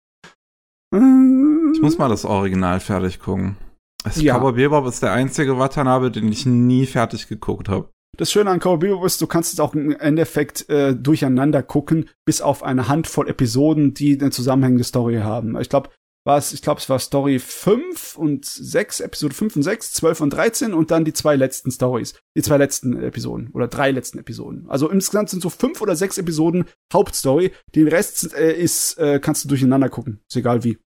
Ich 0.91 1.81
muss 1.81 1.97
mal 1.97 2.09
das 2.09 2.23
Original 2.23 2.79
fertig 2.79 3.19
gucken. 3.19 3.57
Das 4.03 4.21
ja. 4.21 4.37
Cowboy 4.37 4.53
Bebop 4.53 4.87
ist 4.87 5.03
der 5.03 5.11
einzige 5.11 5.57
Watanabe, 5.57 6.11
den 6.11 6.31
ich 6.31 6.45
nie 6.45 6.85
fertig 6.85 7.27
geguckt 7.27 7.67
habe. 7.67 7.89
Das 8.17 8.31
Schöne 8.31 8.49
an 8.49 8.59
Cowboy 8.59 8.89
Bebop 8.89 9.05
ist, 9.05 9.21
du 9.21 9.27
kannst 9.27 9.53
es 9.53 9.59
auch 9.59 9.75
im 9.75 9.91
Endeffekt 9.91 10.67
äh, 10.69 10.95
durcheinander 10.95 11.61
gucken, 11.61 12.09
bis 12.25 12.41
auf 12.41 12.63
eine 12.63 12.87
Handvoll 12.87 13.29
Episoden, 13.29 13.93
die 13.93 14.19
eine 14.19 14.31
zusammenhängende 14.31 14.83
Story 14.83 15.17
haben. 15.17 15.59
Ich 15.61 15.69
glaube, 15.69 15.89
war 16.25 16.37
es, 16.37 16.51
ich 16.51 16.61
glaube, 16.61 16.81
es 16.81 16.89
war 16.89 16.99
Story 16.99 17.39
5 17.39 18.17
und 18.17 18.43
6, 18.43 18.99
Episode 18.99 19.33
5 19.33 19.55
und 19.55 19.63
6, 19.63 19.93
12 19.93 20.21
und 20.21 20.29
13 20.31 20.73
und 20.73 20.91
dann 20.91 21.05
die 21.05 21.13
zwei 21.13 21.35
letzten 21.35 21.71
Stories, 21.71 22.15
die 22.35 22.41
zwei 22.41 22.57
letzten 22.57 23.01
Episoden 23.01 23.51
oder 23.53 23.69
drei 23.69 23.91
letzten 23.91 24.19
Episoden. 24.19 24.67
Also 24.67 24.89
insgesamt 24.89 25.29
sind 25.29 25.41
so 25.41 25.49
fünf 25.49 25.79
oder 25.79 25.95
sechs 25.95 26.17
Episoden 26.17 26.65
Hauptstory. 26.91 27.53
Den 27.75 27.87
Rest 27.87 28.33
äh, 28.33 28.51
ist, 28.51 28.97
äh, 28.97 29.19
kannst 29.21 29.45
du 29.45 29.47
durcheinander 29.47 29.89
gucken. 29.89 30.21
Ist 30.27 30.35
egal 30.35 30.65
wie. 30.65 30.79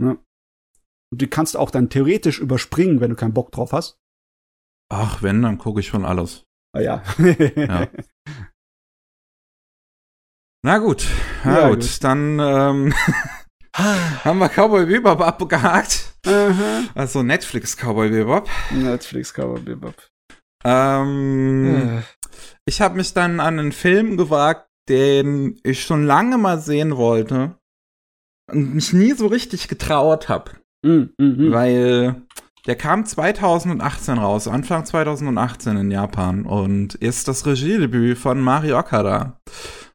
Ne? 0.00 0.18
Und 1.12 1.20
die 1.20 1.26
kannst 1.26 1.54
du 1.54 1.58
auch 1.58 1.70
dann 1.70 1.90
theoretisch 1.90 2.38
überspringen, 2.40 3.00
wenn 3.00 3.10
du 3.10 3.16
keinen 3.16 3.34
Bock 3.34 3.52
drauf 3.52 3.72
hast. 3.72 3.98
Ach, 4.88 5.22
wenn, 5.22 5.42
dann 5.42 5.58
gucke 5.58 5.80
ich 5.80 5.88
schon 5.88 6.04
alles. 6.04 6.44
Ah 6.72 6.80
ja. 6.80 7.02
ja. 7.56 7.88
Na 10.62 10.78
gut, 10.78 11.06
na 11.44 11.60
ja, 11.60 11.68
gut. 11.68 11.80
gut. 11.80 12.04
dann 12.04 12.38
ähm, 12.40 12.94
haben 13.74 14.38
wir 14.38 14.48
Cowboy 14.48 14.86
Bebop 14.86 15.20
abgehakt. 15.20 16.14
Aha. 16.26 16.84
Also 16.94 17.22
Netflix 17.22 17.76
Cowboy 17.76 18.10
Bebop. 18.10 18.48
Netflix 18.72 19.32
Cowboy 19.32 19.60
Bebop. 19.60 19.94
Ähm, 20.64 21.74
ja. 21.74 22.02
Ich 22.64 22.80
habe 22.80 22.96
mich 22.96 23.14
dann 23.14 23.38
an 23.38 23.58
einen 23.58 23.72
Film 23.72 24.16
gewagt, 24.16 24.68
den 24.88 25.58
ich 25.62 25.84
schon 25.84 26.04
lange 26.04 26.36
mal 26.36 26.60
sehen 26.60 26.96
wollte 26.96 27.58
und 28.50 28.74
mich 28.74 28.92
nie 28.92 29.12
so 29.12 29.28
richtig 29.28 29.68
getraut 29.68 30.28
habe. 30.28 30.52
Mm, 30.84 31.10
mm, 31.18 31.24
mm. 31.24 31.52
Weil 31.52 32.22
der 32.66 32.76
kam 32.76 33.04
2018 33.04 34.18
raus, 34.18 34.48
Anfang 34.48 34.84
2018 34.84 35.76
in 35.76 35.90
Japan 35.90 36.44
und 36.44 36.94
ist 36.96 37.28
das 37.28 37.46
Regiedebüt 37.46 38.18
von 38.18 38.40
Mario 38.40 38.78
Okada. 38.78 39.40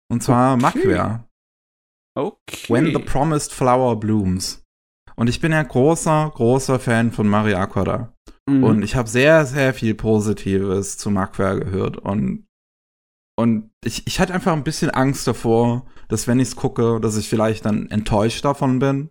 Und 0.09 0.23
zwar 0.23 0.53
okay. 0.53 0.61
Macquarie. 0.61 1.19
Okay. 2.17 2.73
When 2.73 2.85
the 2.87 2.99
Promised 2.99 3.53
Flower 3.53 3.99
Blooms. 3.99 4.63
Und 5.15 5.27
ich 5.27 5.39
bin 5.39 5.51
ja 5.51 5.61
großer, 5.61 6.31
großer 6.33 6.79
Fan 6.79 7.11
von 7.11 7.27
Mario 7.27 7.61
Okada. 7.61 8.13
Mhm. 8.49 8.63
Und 8.63 8.83
ich 8.83 8.95
habe 8.95 9.09
sehr, 9.09 9.45
sehr 9.45 9.73
viel 9.73 9.93
Positives 9.93 10.97
zu 10.97 11.11
Macquarie 11.11 11.59
gehört. 11.59 11.97
Und, 11.97 12.47
und 13.37 13.69
ich, 13.83 14.07
ich 14.07 14.19
hatte 14.19 14.33
einfach 14.33 14.53
ein 14.53 14.63
bisschen 14.63 14.91
Angst 14.91 15.27
davor, 15.27 15.85
dass 16.07 16.27
wenn 16.27 16.39
ich 16.39 16.49
es 16.49 16.55
gucke, 16.55 16.99
dass 17.01 17.17
ich 17.17 17.27
vielleicht 17.27 17.65
dann 17.65 17.89
enttäuscht 17.89 18.45
davon 18.45 18.79
bin. 18.79 19.09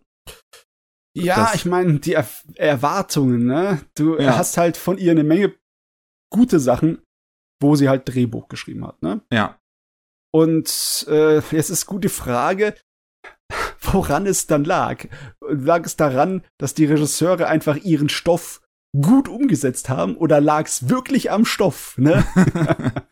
Ja, 1.17 1.53
ich 1.55 1.67
meine, 1.67 1.99
die 1.99 2.15
er 2.15 2.27
Erwartungen, 2.55 3.47
ne? 3.47 3.81
Du 3.95 4.19
ja. 4.19 4.37
hast 4.37 4.57
halt 4.57 4.77
von 4.77 4.97
ihr 4.97 5.11
eine 5.11 5.25
Menge 5.25 5.55
gute 6.33 6.61
Sachen, 6.61 7.03
wo 7.61 7.75
sie 7.75 7.89
halt 7.89 8.09
Drehbuch 8.09 8.49
geschrieben 8.49 8.87
hat, 8.87 9.03
ne? 9.03 9.21
Ja. 9.33 9.59
Und 10.33 11.07
äh, 11.09 11.41
jetzt 11.51 11.71
ist 11.71 11.87
gute 11.87 12.09
Frage, 12.09 12.75
woran 13.81 14.27
es 14.27 14.47
dann 14.47 14.65
lag. 14.65 15.07
Lag 15.41 15.85
es 15.85 15.97
daran, 15.97 16.45
dass 16.59 16.75
die 16.75 16.85
Regisseure 16.85 17.49
einfach 17.49 17.77
ihren 17.77 18.09
Stoff 18.09 18.63
gut 19.01 19.29
umgesetzt 19.29 19.89
haben 19.89 20.17
oder 20.17 20.41
lag 20.41 20.67
es 20.67 20.89
wirklich 20.89 21.31
am 21.33 21.45
Stoff, 21.45 21.99
ne? 21.99 22.25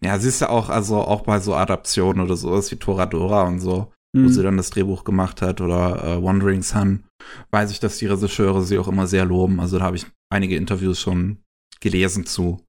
ja, 0.00 0.18
siehst 0.18 0.42
du 0.42 0.50
auch, 0.50 0.68
also 0.68 0.98
auch 0.98 1.22
bei 1.22 1.40
so 1.40 1.54
Adaptionen 1.54 2.22
oder 2.22 2.36
sowas 2.36 2.70
wie 2.70 2.76
Toradora 2.76 3.44
und 3.44 3.60
so 3.60 3.90
mhm. 4.14 4.24
wo 4.24 4.28
sie 4.28 4.42
dann 4.42 4.56
das 4.56 4.70
Drehbuch 4.70 5.04
gemacht 5.04 5.42
hat, 5.42 5.60
oder 5.60 6.04
äh, 6.04 6.22
Wandering 6.22 6.62
Sun, 6.62 7.04
weiß 7.50 7.70
ich, 7.70 7.80
dass 7.80 7.98
die 7.98 8.06
Regisseure 8.06 8.62
sie 8.62 8.78
auch 8.78 8.88
immer 8.88 9.06
sehr 9.06 9.24
loben. 9.24 9.60
Also 9.60 9.78
da 9.78 9.84
habe 9.84 9.96
ich 9.96 10.06
einige 10.32 10.56
Interviews 10.56 11.00
schon 11.00 11.38
gelesen 11.80 12.26
zu. 12.26 12.64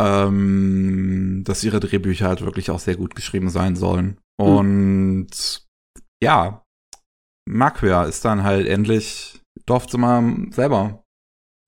Ähm, 0.00 1.42
dass 1.44 1.62
ihre 1.62 1.78
Drehbücher 1.78 2.26
halt 2.26 2.40
wirklich 2.40 2.70
auch 2.70 2.80
sehr 2.80 2.96
gut 2.96 3.14
geschrieben 3.14 3.48
sein 3.48 3.76
sollen. 3.76 4.18
Mhm. 4.40 4.46
Und 4.46 5.66
ja, 6.22 6.62
Macquarie 7.48 8.08
ist 8.08 8.24
dann 8.24 8.42
halt 8.42 8.66
endlich, 8.66 9.40
durfte 9.66 9.98
mal 9.98 10.48
selber 10.50 11.04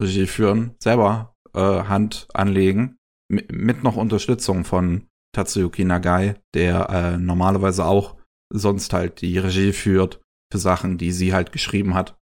Regie 0.02 0.26
führen, 0.26 0.74
selber 0.82 1.34
äh, 1.54 1.60
Hand 1.60 2.28
anlegen. 2.34 2.96
Mit 3.30 3.82
noch 3.82 3.96
Unterstützung 3.96 4.64
von 4.64 5.06
Tatsuyuki 5.34 5.84
Nagai, 5.84 6.36
der 6.54 6.88
äh, 6.90 7.18
normalerweise 7.18 7.84
auch 7.84 8.15
sonst 8.53 8.92
halt 8.92 9.20
die 9.20 9.38
Regie 9.38 9.72
führt 9.72 10.20
für 10.53 10.59
Sachen, 10.59 10.99
die 10.99 11.12
sie 11.12 11.32
halt 11.32 11.53
geschrieben 11.53 11.94
hat. 11.94 12.18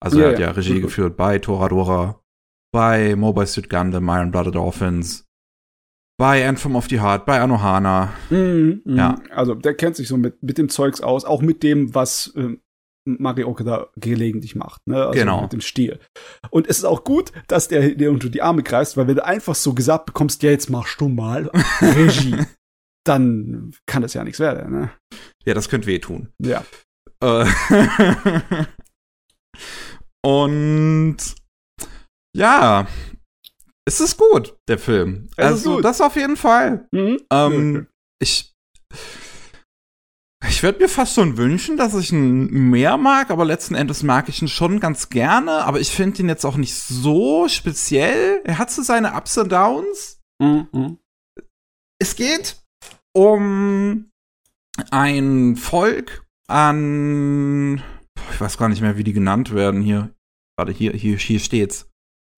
Also 0.00 0.18
ja, 0.18 0.26
er 0.26 0.32
hat 0.32 0.38
ja, 0.38 0.46
ja 0.46 0.52
Regie 0.52 0.74
mhm. 0.74 0.82
geführt 0.82 1.16
bei 1.16 1.38
Toradora, 1.38 2.20
bei 2.72 3.16
Mobile 3.16 3.46
Suit 3.46 3.70
Gundam, 3.70 4.08
Iron 4.08 4.30
Blooded 4.30 4.56
Orphans, 4.56 5.24
bei 6.18 6.46
Anthem 6.46 6.76
of 6.76 6.88
the 6.88 7.00
Heart, 7.00 7.26
bei 7.26 7.40
Anohana. 7.40 8.12
Mm, 8.30 8.82
mm. 8.84 8.96
Ja. 8.96 9.16
Also 9.30 9.54
der 9.54 9.74
kennt 9.74 9.96
sich 9.96 10.08
so 10.08 10.16
mit, 10.16 10.42
mit 10.42 10.58
dem 10.58 10.68
Zeugs 10.68 11.00
aus, 11.00 11.24
auch 11.24 11.42
mit 11.42 11.62
dem, 11.62 11.94
was 11.94 12.32
äh, 12.36 12.56
Mario 13.04 13.54
da 13.64 13.88
gelegentlich 13.96 14.54
macht, 14.54 14.86
ne? 14.86 15.06
Also 15.06 15.18
genau. 15.18 15.42
mit 15.42 15.52
dem 15.52 15.60
Stil. 15.60 15.98
Und 16.50 16.68
es 16.68 16.78
ist 16.78 16.84
auch 16.84 17.04
gut, 17.04 17.32
dass 17.48 17.68
der 17.68 17.94
dir 17.94 18.10
unter 18.10 18.30
die 18.30 18.42
Arme 18.42 18.62
kreist, 18.62 18.96
weil 18.96 19.08
wenn 19.08 19.16
du 19.16 19.24
einfach 19.24 19.54
so 19.54 19.74
gesagt 19.74 20.06
bekommst, 20.06 20.42
ja, 20.42 20.50
jetzt 20.50 20.70
machst 20.70 21.00
du 21.00 21.08
mal 21.08 21.50
Regie, 21.80 22.36
dann 23.04 23.72
kann 23.86 24.02
das 24.02 24.14
ja 24.14 24.24
nichts 24.24 24.40
werden, 24.40 24.72
ne? 24.72 24.90
Ja, 25.44 25.54
das 25.54 25.68
könnte 25.68 25.86
wehtun. 25.86 26.32
Ja. 26.42 26.64
Äh 27.22 27.46
Und 30.24 31.16
ja, 32.36 32.86
es 33.86 34.00
ist 34.00 34.16
gut, 34.16 34.56
der 34.68 34.78
Film. 34.78 35.28
Es 35.36 35.46
also, 35.46 35.80
das 35.80 36.00
auf 36.00 36.16
jeden 36.16 36.36
Fall. 36.36 36.88
Mhm. 36.90 37.20
Ähm, 37.30 37.86
ich 38.18 38.54
ich 40.48 40.62
würde 40.62 40.80
mir 40.80 40.88
fast 40.88 41.14
schon 41.14 41.36
wünschen, 41.36 41.76
dass 41.76 41.94
ich 41.94 42.12
ihn 42.12 42.70
mehr 42.70 42.96
mag, 42.96 43.30
aber 43.30 43.44
letzten 43.44 43.74
Endes 43.74 44.02
mag 44.02 44.28
ich 44.28 44.42
ihn 44.42 44.48
schon 44.48 44.78
ganz 44.78 45.08
gerne. 45.08 45.64
Aber 45.64 45.80
ich 45.80 45.90
finde 45.90 46.22
ihn 46.22 46.28
jetzt 46.28 46.44
auch 46.44 46.56
nicht 46.56 46.74
so 46.74 47.48
speziell. 47.48 48.40
Er 48.44 48.58
hat 48.58 48.70
so 48.70 48.82
seine 48.82 49.14
Ups 49.14 49.38
und 49.38 49.52
Downs. 49.52 50.20
Mhm. 50.40 50.98
Es 51.98 52.16
geht 52.16 52.62
um 53.14 54.10
ein 54.90 55.56
Volk 55.56 56.24
an, 56.48 57.82
ich 58.32 58.40
weiß 58.40 58.58
gar 58.58 58.68
nicht 58.68 58.80
mehr, 58.80 58.96
wie 58.96 59.04
die 59.04 59.12
genannt 59.12 59.52
werden 59.54 59.82
hier. 59.82 60.14
Warte, 60.56 60.72
hier, 60.72 60.92
hier, 60.92 61.16
hier 61.16 61.40
steht's. 61.40 61.90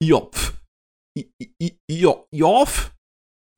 Jopf. 0.03 0.55
Jopf? 2.33 2.93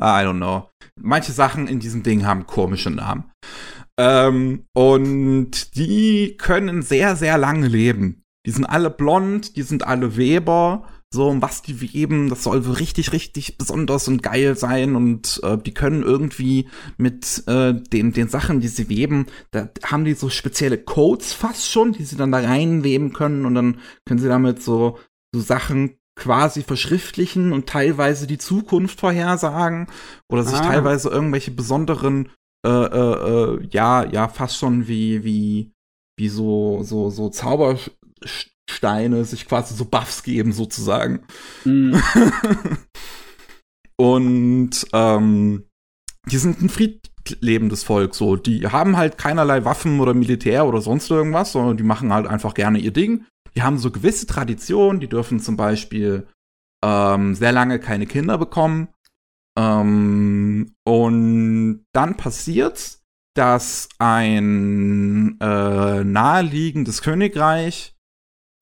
I 0.00 0.22
don't 0.22 0.36
know. 0.36 0.70
Manche 1.00 1.32
Sachen 1.32 1.66
in 1.66 1.80
diesem 1.80 2.02
Ding 2.02 2.24
haben 2.24 2.46
komische 2.46 2.90
Namen. 2.90 3.32
Ähm, 3.98 4.66
und 4.76 5.76
die 5.76 6.36
können 6.36 6.82
sehr, 6.82 7.16
sehr 7.16 7.36
lange 7.36 7.66
leben. 7.66 8.22
Die 8.46 8.52
sind 8.52 8.64
alle 8.64 8.90
blond, 8.90 9.56
die 9.56 9.62
sind 9.62 9.84
alle 9.84 10.16
Weber. 10.16 10.88
So, 11.10 11.34
was 11.40 11.62
die 11.62 11.80
weben, 11.80 12.28
das 12.28 12.44
soll 12.44 12.62
so 12.62 12.72
richtig, 12.72 13.12
richtig 13.12 13.56
besonders 13.56 14.08
und 14.08 14.22
geil 14.22 14.56
sein. 14.56 14.94
Und 14.94 15.40
äh, 15.42 15.56
die 15.56 15.72
können 15.72 16.02
irgendwie 16.02 16.68
mit 16.98 17.44
äh, 17.46 17.72
den, 17.72 18.12
den 18.12 18.28
Sachen, 18.28 18.60
die 18.60 18.68
sie 18.68 18.90
weben, 18.90 19.26
da 19.50 19.70
haben 19.84 20.04
die 20.04 20.12
so 20.12 20.28
spezielle 20.28 20.76
Codes 20.76 21.32
fast 21.32 21.70
schon, 21.70 21.92
die 21.92 22.04
sie 22.04 22.16
dann 22.16 22.32
da 22.32 22.40
reinweben 22.40 23.14
können. 23.14 23.46
Und 23.46 23.54
dann 23.54 23.80
können 24.06 24.20
sie 24.20 24.28
damit 24.28 24.62
so, 24.62 24.98
so 25.34 25.40
Sachen 25.40 25.96
quasi 26.14 26.62
verschriftlichen 26.62 27.52
und 27.52 27.68
teilweise 27.68 28.26
die 28.26 28.38
Zukunft 28.38 29.00
vorhersagen 29.00 29.86
oder 30.28 30.42
sich 30.42 30.58
ah. 30.58 30.66
teilweise 30.66 31.08
irgendwelche 31.08 31.52
besonderen 31.52 32.30
äh, 32.66 32.70
äh, 32.70 33.54
äh, 33.54 33.68
ja, 33.70 34.04
ja, 34.04 34.28
fast 34.28 34.58
schon 34.58 34.88
wie, 34.88 35.22
wie, 35.22 35.72
wie 36.18 36.28
so, 36.28 36.82
so, 36.82 37.08
so 37.10 37.30
Zaubersteine 38.68 39.24
sich 39.24 39.48
quasi 39.48 39.74
so 39.74 39.84
Buffs 39.84 40.22
geben, 40.22 40.52
sozusagen. 40.52 41.20
Mm. 41.64 41.96
Und 43.96 44.86
ähm, 44.92 45.64
die 46.26 46.38
sind 46.38 46.62
ein 46.62 46.68
friedlebendes 46.68 47.82
Volk, 47.82 48.14
so. 48.14 48.36
Die 48.36 48.68
haben 48.68 48.96
halt 48.96 49.18
keinerlei 49.18 49.64
Waffen 49.64 49.98
oder 49.98 50.14
Militär 50.14 50.66
oder 50.66 50.80
sonst 50.80 51.10
irgendwas, 51.10 51.52
sondern 51.52 51.76
die 51.76 51.82
machen 51.82 52.12
halt 52.12 52.26
einfach 52.26 52.54
gerne 52.54 52.78
ihr 52.78 52.92
Ding. 52.92 53.24
Die 53.56 53.62
haben 53.62 53.78
so 53.78 53.90
gewisse 53.90 54.26
Traditionen, 54.26 55.00
die 55.00 55.08
dürfen 55.08 55.40
zum 55.40 55.56
Beispiel 55.56 56.28
ähm, 56.84 57.34
sehr 57.34 57.52
lange 57.52 57.80
keine 57.80 58.06
Kinder 58.06 58.38
bekommen. 58.38 58.88
Ähm, 59.58 60.74
und 60.84 61.84
dann 61.92 62.16
passiert's, 62.16 63.02
dass 63.34 63.88
ein 63.98 65.38
äh, 65.40 66.04
naheliegendes 66.04 67.02
Königreich 67.02 67.97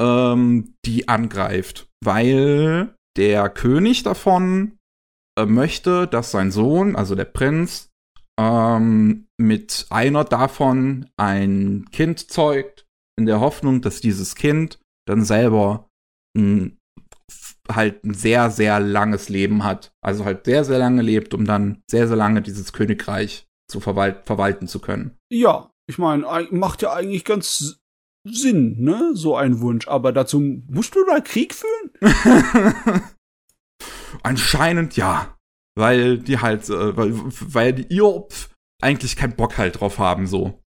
ähm, 0.00 0.74
die 0.84 1.08
angreift, 1.08 1.88
weil 2.04 2.94
der 3.16 3.48
König 3.48 4.02
davon 4.02 4.78
äh, 5.38 5.46
möchte, 5.46 6.06
dass 6.06 6.30
sein 6.30 6.50
Sohn, 6.50 6.96
also 6.96 7.14
der 7.14 7.24
Prinz, 7.24 7.90
ähm, 8.38 9.26
mit 9.38 9.86
einer 9.90 10.24
davon 10.24 11.08
ein 11.16 11.86
Kind 11.92 12.30
zeugt, 12.30 12.86
in 13.18 13.26
der 13.26 13.40
Hoffnung, 13.40 13.80
dass 13.80 14.00
dieses 14.00 14.34
Kind 14.34 14.78
dann 15.06 15.24
selber 15.24 15.88
ein 16.36 16.78
halt 17.70 18.04
ein 18.04 18.14
sehr, 18.14 18.50
sehr 18.50 18.80
langes 18.80 19.28
Leben 19.28 19.64
hat. 19.64 19.92
Also 20.00 20.24
halt 20.24 20.44
sehr, 20.44 20.64
sehr 20.64 20.78
lange 20.78 21.02
lebt, 21.02 21.34
um 21.34 21.44
dann 21.44 21.82
sehr, 21.90 22.06
sehr 22.08 22.16
lange 22.16 22.42
dieses 22.42 22.72
Königreich 22.72 23.46
zu 23.68 23.80
verwal 23.80 24.22
verwalten 24.24 24.68
zu 24.68 24.80
können. 24.80 25.16
Ja, 25.32 25.70
ich 25.88 25.98
meine, 25.98 26.26
macht 26.50 26.82
ja 26.82 26.92
eigentlich 26.92 27.24
ganz 27.24 27.80
Sinn, 28.32 28.76
ne? 28.78 29.12
So 29.14 29.36
ein 29.36 29.60
Wunsch. 29.60 29.88
Aber 29.88 30.12
dazu 30.12 30.40
musst 30.68 30.94
du 30.94 31.04
da 31.04 31.20
Krieg 31.20 31.54
führen? 31.54 31.90
Anscheinend 34.22 34.96
ja. 34.96 35.36
Weil 35.78 36.18
die 36.18 36.38
halt, 36.38 36.68
äh, 36.70 36.96
weil, 36.96 37.12
weil 37.14 37.72
die 37.74 37.94
Iop 37.94 38.32
eigentlich 38.82 39.16
keinen 39.16 39.36
Bock 39.36 39.58
halt 39.58 39.80
drauf 39.80 39.98
haben, 39.98 40.26
so. 40.26 40.62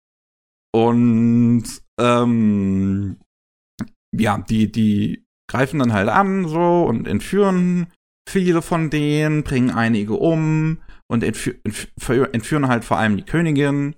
Und, 0.74 1.64
ähm, 1.98 3.18
ja, 4.14 4.38
die, 4.38 4.70
die 4.70 5.24
greifen 5.50 5.78
dann 5.78 5.92
halt 5.92 6.08
an 6.08 6.46
so 6.46 6.84
und 6.84 7.08
entführen 7.08 7.90
viele 8.28 8.62
von 8.62 8.90
denen, 8.90 9.42
bringen 9.42 9.70
einige 9.70 10.14
um 10.14 10.82
und 11.10 11.24
entfü 11.24 11.58
entführen 11.64 12.68
halt 12.68 12.84
vor 12.84 12.98
allem 12.98 13.16
die 13.16 13.24
Königin 13.24 13.94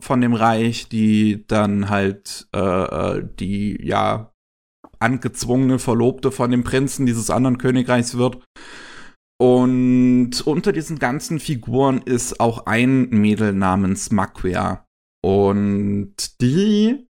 von 0.00 0.20
dem 0.20 0.34
Reich, 0.34 0.88
die 0.88 1.46
dann 1.46 1.88
halt 1.88 2.48
äh, 2.54 2.58
äh, 2.58 3.28
die 3.38 3.78
ja 3.80 4.32
angezwungene 4.98 5.78
Verlobte 5.78 6.32
von 6.32 6.50
dem 6.50 6.64
Prinzen 6.64 7.06
dieses 7.06 7.30
anderen 7.30 7.58
Königreichs 7.58 8.16
wird. 8.16 8.42
Und 9.40 10.40
unter 10.44 10.72
diesen 10.72 10.98
ganzen 10.98 11.38
Figuren 11.38 12.02
ist 12.02 12.40
auch 12.40 12.66
ein 12.66 13.08
Mädel 13.10 13.52
namens 13.52 14.10
Maquia. 14.10 14.84
Und 15.24 16.40
die 16.40 17.06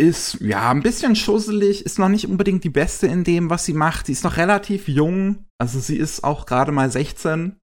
ist 0.00 0.40
ja 0.40 0.70
ein 0.70 0.82
bisschen 0.82 1.14
schusselig, 1.14 1.84
ist 1.84 1.98
noch 1.98 2.08
nicht 2.08 2.26
unbedingt 2.26 2.64
die 2.64 2.70
beste 2.70 3.06
in 3.06 3.22
dem, 3.22 3.50
was 3.50 3.64
sie 3.64 3.74
macht. 3.74 4.06
Sie 4.06 4.12
ist 4.12 4.24
noch 4.24 4.38
relativ 4.38 4.88
jung, 4.88 5.44
also 5.58 5.78
sie 5.78 5.96
ist 5.96 6.24
auch 6.24 6.46
gerade 6.46 6.72
mal 6.72 6.90
16. 6.90 7.58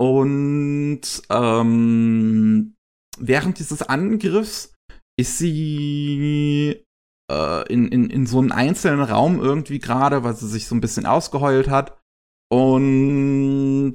Und 0.00 1.00
ähm, 1.30 2.74
während 3.20 3.58
dieses 3.58 3.82
Angriffs 3.82 4.74
ist 5.18 5.38
sie 5.38 6.84
äh, 7.30 7.72
in, 7.72 7.88
in, 7.88 8.10
in 8.10 8.26
so 8.26 8.38
einem 8.38 8.52
einzelnen 8.52 9.02
Raum 9.02 9.40
irgendwie 9.40 9.78
gerade, 9.78 10.24
weil 10.24 10.34
sie 10.34 10.48
sich 10.48 10.66
so 10.66 10.74
ein 10.74 10.80
bisschen 10.80 11.06
ausgeheult 11.06 11.68
hat. 11.68 11.98
Und 12.50 13.94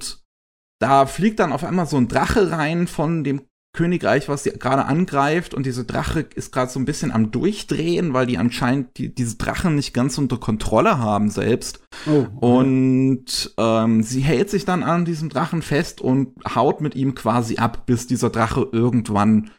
da 0.80 1.06
fliegt 1.06 1.40
dann 1.40 1.54
auf 1.54 1.64
einmal 1.64 1.88
so 1.88 1.98
ein 1.98 2.08
Drache 2.08 2.52
rein 2.52 2.88
von 2.88 3.24
dem 3.24 3.48
Königreich, 3.76 4.30
was 4.30 4.44
sie 4.44 4.52
gerade 4.52 4.86
angreift 4.86 5.56
und 5.56 5.66
diese 5.66 5.84
Drache 5.84 6.20
ist 6.36 6.52
gerade 6.52 6.72
so 6.72 6.80
ein 6.80 6.86
bisschen 6.86 7.12
am 7.12 7.32
Durchdrehen, 7.32 8.14
weil 8.14 8.28
die 8.28 8.38
anscheinend 8.38 8.98
die, 8.98 9.14
diese 9.14 9.38
Drachen 9.38 9.76
nicht 9.76 9.96
ganz 9.96 10.20
unter 10.20 10.38
Kontrolle 10.38 11.00
haben 11.00 11.32
selbst. 11.32 11.84
Oh, 12.06 12.28
okay. 12.36 12.38
Und 12.40 13.54
ähm, 13.58 14.04
sie 14.04 14.22
hält 14.22 14.52
sich 14.52 14.66
dann 14.66 14.84
an 14.84 15.06
diesem 15.06 15.30
Drachen 15.30 15.64
fest 15.64 16.02
und 16.02 16.36
haut 16.54 16.82
mit 16.82 16.94
ihm 16.94 17.16
quasi 17.16 17.58
ab, 17.58 17.88
bis 17.88 18.06
dieser 18.06 18.30
Drache 18.30 18.68
irgendwann 18.72 19.50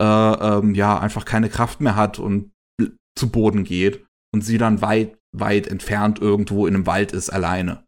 äh, 0.00 0.04
ähm, 0.04 0.74
ja 0.74 0.98
einfach 0.98 1.26
keine 1.26 1.50
Kraft 1.50 1.82
mehr 1.82 1.94
hat 1.94 2.18
und 2.18 2.52
zu 3.18 3.30
Boden 3.30 3.64
geht 3.64 4.06
und 4.32 4.42
sie 4.42 4.56
dann 4.56 4.80
weit, 4.80 5.18
weit 5.36 5.66
entfernt 5.66 6.20
irgendwo 6.20 6.66
in 6.66 6.74
einem 6.74 6.86
Wald 6.86 7.12
ist 7.12 7.28
alleine. 7.28 7.84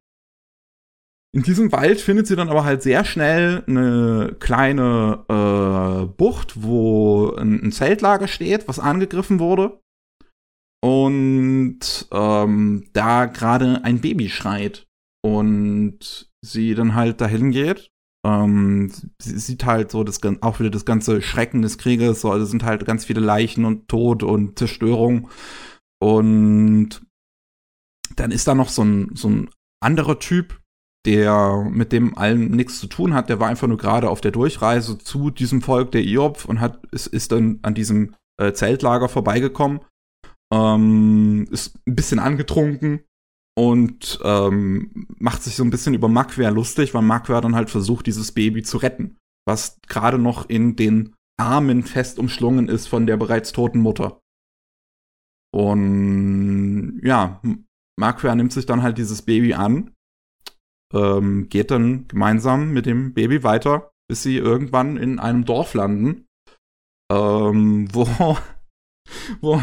In 1.33 1.43
diesem 1.45 1.70
Wald 1.70 2.01
findet 2.01 2.26
sie 2.26 2.35
dann 2.35 2.49
aber 2.49 2.64
halt 2.64 2.83
sehr 2.83 3.05
schnell 3.05 3.62
eine 3.68 4.37
kleine 4.41 5.24
äh, 5.28 6.07
Bucht, 6.07 6.62
wo 6.62 7.33
ein, 7.37 7.62
ein, 7.62 7.72
Zeltlager 7.72 8.26
steht, 8.26 8.66
was 8.66 8.81
angegriffen 8.81 9.39
wurde. 9.39 9.81
Und 10.83 12.09
ähm, 12.11 12.89
da 12.93 13.26
gerade 13.26 13.85
ein 13.85 14.01
Baby 14.01 14.28
schreit. 14.28 14.87
Und 15.22 16.31
sie 16.43 16.74
dann 16.74 16.95
halt 16.95 17.20
dahin 17.20 17.53
geht. 17.53 17.91
Ähm, 18.26 18.91
sie 19.20 19.39
sieht 19.39 19.64
halt 19.64 19.91
so 19.91 20.03
das, 20.03 20.20
auch 20.41 20.59
wieder 20.59 20.70
das 20.70 20.85
ganze 20.85 21.22
Schrecken 21.22 21.62
des 21.62 21.78
Krieges. 21.78 22.22
So, 22.22 22.33
also 22.33 22.45
sind 22.45 22.64
halt 22.64 22.85
ganz 22.87 23.05
viele 23.05 23.20
Leichen 23.20 23.64
und 23.64 23.87
Tod 23.89 24.22
und 24.22 24.59
Zerstörung. 24.59 25.28
Und 26.03 27.03
dann 28.16 28.33
ist 28.33 28.49
da 28.49 28.55
noch 28.55 28.68
so 28.68 28.83
ein, 28.83 29.14
so 29.14 29.28
ein 29.28 29.51
anderer 29.81 30.18
Typ, 30.18 30.60
der 31.07 31.66
mit 31.70 31.92
dem 31.92 32.16
allen 32.16 32.51
nichts 32.51 32.78
zu 32.78 32.86
tun 32.86 33.14
hat, 33.14 33.28
der 33.28 33.40
war 33.40 33.48
einfach 33.48 33.68
nur 33.68 33.78
gerade 33.78 34.11
auf 34.11 34.20
der 34.20 34.32
Durchreise 34.32 34.98
zu 34.98 35.30
diesem 35.30 35.62
Volk 35.62 35.92
der 35.92 36.05
Iob 36.05 36.44
und 36.44 36.61
hat 36.61 36.84
ist, 36.92 37.07
ist 37.07 37.32
dann 37.32 37.59
an 37.62 37.74
diesem 37.74 38.14
äh, 38.38 38.53
Zeltlager 38.53 39.09
vorbeigekommen, 39.09 39.80
ähm, 40.53 41.46
ist 41.51 41.78
ein 41.86 41.96
bisschen 41.96 42.18
angetrunken 42.18 43.05
und 43.57 44.20
ähm, 44.24 45.07
macht 45.18 45.42
sich 45.42 45.57
so 45.57 45.64
ein 45.64 45.70
bisschen 45.70 45.94
über 45.94 46.09
Makwer 46.09 46.51
lustig, 46.51 46.94
weil 46.94 47.03
Makwer 47.03 47.40
dann 47.40 47.55
halt 47.55 47.70
versucht, 47.70 48.07
dieses 48.07 48.32
Baby 48.32 48.62
zu 48.62 48.76
retten, 48.78 49.16
was 49.46 49.78
gerade 49.88 50.18
noch 50.18 50.48
in 50.48 50.76
den 50.76 51.14
Armen 51.38 51.82
fest 51.82 52.18
umschlungen 52.18 52.68
ist 52.68 52.88
von 52.88 53.07
der 53.07 53.16
bereits 53.16 53.53
toten 53.53 53.80
Mutter. 53.80 54.20
Und 55.53 57.01
ja, 57.03 57.40
Makwer 57.98 58.34
nimmt 58.34 58.53
sich 58.53 58.66
dann 58.66 58.82
halt 58.82 58.98
dieses 58.98 59.22
Baby 59.22 59.55
an 59.55 59.94
ähm, 60.93 61.49
geht 61.49 61.70
dann 61.70 62.09
gemeinsam 62.09 62.70
mit 62.72 62.86
dem 62.86 63.14
Baby 63.14 63.43
weiter, 63.43 63.91
bis 64.09 64.22
sie 64.22 64.36
irgendwann 64.36 64.97
in 64.97 65.18
einem 65.18 65.45
Dorf 65.45 65.74
landen, 65.74 66.26
ähm, 67.12 67.88
wo, 67.95 68.36
wo 69.41 69.62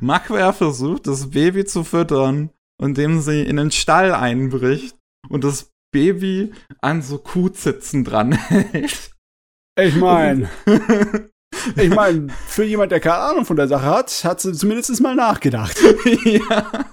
Makwer 0.00 0.52
versucht, 0.52 1.06
das 1.06 1.30
Baby 1.30 1.64
zu 1.64 1.84
füttern, 1.84 2.50
indem 2.82 3.20
sie 3.20 3.42
in 3.42 3.56
den 3.56 3.70
Stall 3.70 4.12
einbricht 4.12 4.96
und 5.28 5.44
das 5.44 5.72
Baby 5.92 6.52
an 6.80 7.02
so 7.02 7.18
Kuhzitzen 7.18 8.04
dran 8.04 8.32
hält. 8.32 9.12
Ich 9.78 9.96
meine, 9.96 10.48
ich 11.76 11.90
meine, 11.90 12.28
für 12.46 12.64
jemand, 12.64 12.92
der 12.92 13.00
keine 13.00 13.16
Ahnung 13.16 13.44
von 13.44 13.56
der 13.56 13.68
Sache 13.68 13.86
hat, 13.86 14.24
hat 14.24 14.40
sie 14.40 14.52
zumindest 14.52 15.00
mal 15.00 15.14
nachgedacht. 15.14 15.76
ja 16.24 16.86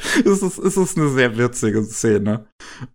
es, 0.24 0.42
ist, 0.42 0.58
es 0.58 0.76
ist 0.76 0.96
eine 0.96 1.08
sehr 1.08 1.36
witzige 1.36 1.82
Szene. 1.84 2.46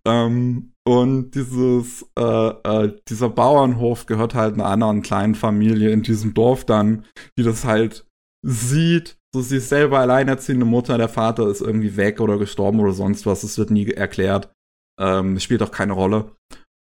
Ähm, 0.06 0.72
und 0.86 1.32
dieses, 1.32 2.06
äh, 2.18 2.48
äh, 2.48 2.96
dieser 3.08 3.28
Bauernhof 3.28 4.06
gehört 4.06 4.34
halt 4.34 4.54
einer 4.54 4.66
anderen 4.66 5.02
kleinen 5.02 5.34
Familie 5.34 5.90
in 5.90 6.02
diesem 6.02 6.34
Dorf 6.34 6.64
dann, 6.64 7.04
die 7.38 7.42
das 7.42 7.64
halt 7.64 8.06
sieht. 8.44 9.18
So, 9.34 9.42
sie 9.42 9.56
ist 9.56 9.68
selber 9.68 9.98
alleinerziehende 9.98 10.66
Mutter, 10.66 10.96
der 10.98 11.08
Vater 11.08 11.48
ist 11.48 11.60
irgendwie 11.60 11.96
weg 11.96 12.20
oder 12.20 12.38
gestorben 12.38 12.80
oder 12.80 12.92
sonst 12.92 13.26
was. 13.26 13.42
Es 13.42 13.58
wird 13.58 13.70
nie 13.70 13.90
erklärt. 13.90 14.52
Ähm, 15.00 15.38
spielt 15.40 15.62
auch 15.62 15.72
keine 15.72 15.92
Rolle. 15.92 16.36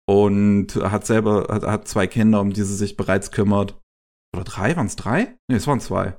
Und 0.07 0.75
hat 0.75 1.05
selber, 1.05 1.47
hat, 1.49 1.63
hat 1.63 1.87
zwei 1.87 2.07
Kinder, 2.07 2.41
um 2.41 2.53
die 2.53 2.61
sie 2.61 2.75
sich 2.75 2.95
bereits 2.95 3.31
kümmert. 3.31 3.79
Oder 4.35 4.43
drei? 4.43 4.75
Waren 4.75 4.87
es 4.87 4.95
drei? 4.95 5.35
Nee, 5.49 5.57
es 5.57 5.67
waren 5.67 5.79
zwei. 5.79 6.17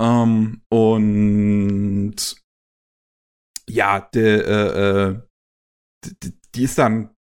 Ähm, 0.00 0.62
und 0.70 2.16
ja, 3.70 4.00
de, 4.00 4.40
äh, 4.40 5.08
äh 5.10 5.20
die, 6.22 6.32
die 6.54 6.64
ist 6.64 6.78
dann 6.78 7.14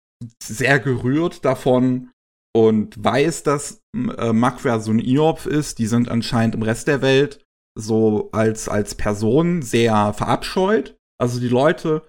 sehr 0.41 0.79
gerührt 0.79 1.45
davon 1.45 2.11
und 2.55 3.03
weiß, 3.03 3.43
dass 3.43 3.83
äh, 3.95 4.33
Makwer 4.33 4.79
so 4.79 4.91
ein 4.91 4.99
Iob 4.99 5.45
ist. 5.45 5.79
Die 5.79 5.87
sind 5.87 6.09
anscheinend 6.09 6.55
im 6.55 6.63
Rest 6.63 6.87
der 6.87 7.01
Welt 7.01 7.45
so 7.77 8.31
als, 8.31 8.67
als 8.67 8.95
Person 8.95 9.61
sehr 9.61 10.13
verabscheut. 10.13 10.97
Also 11.19 11.39
die 11.39 11.49
Leute 11.49 12.07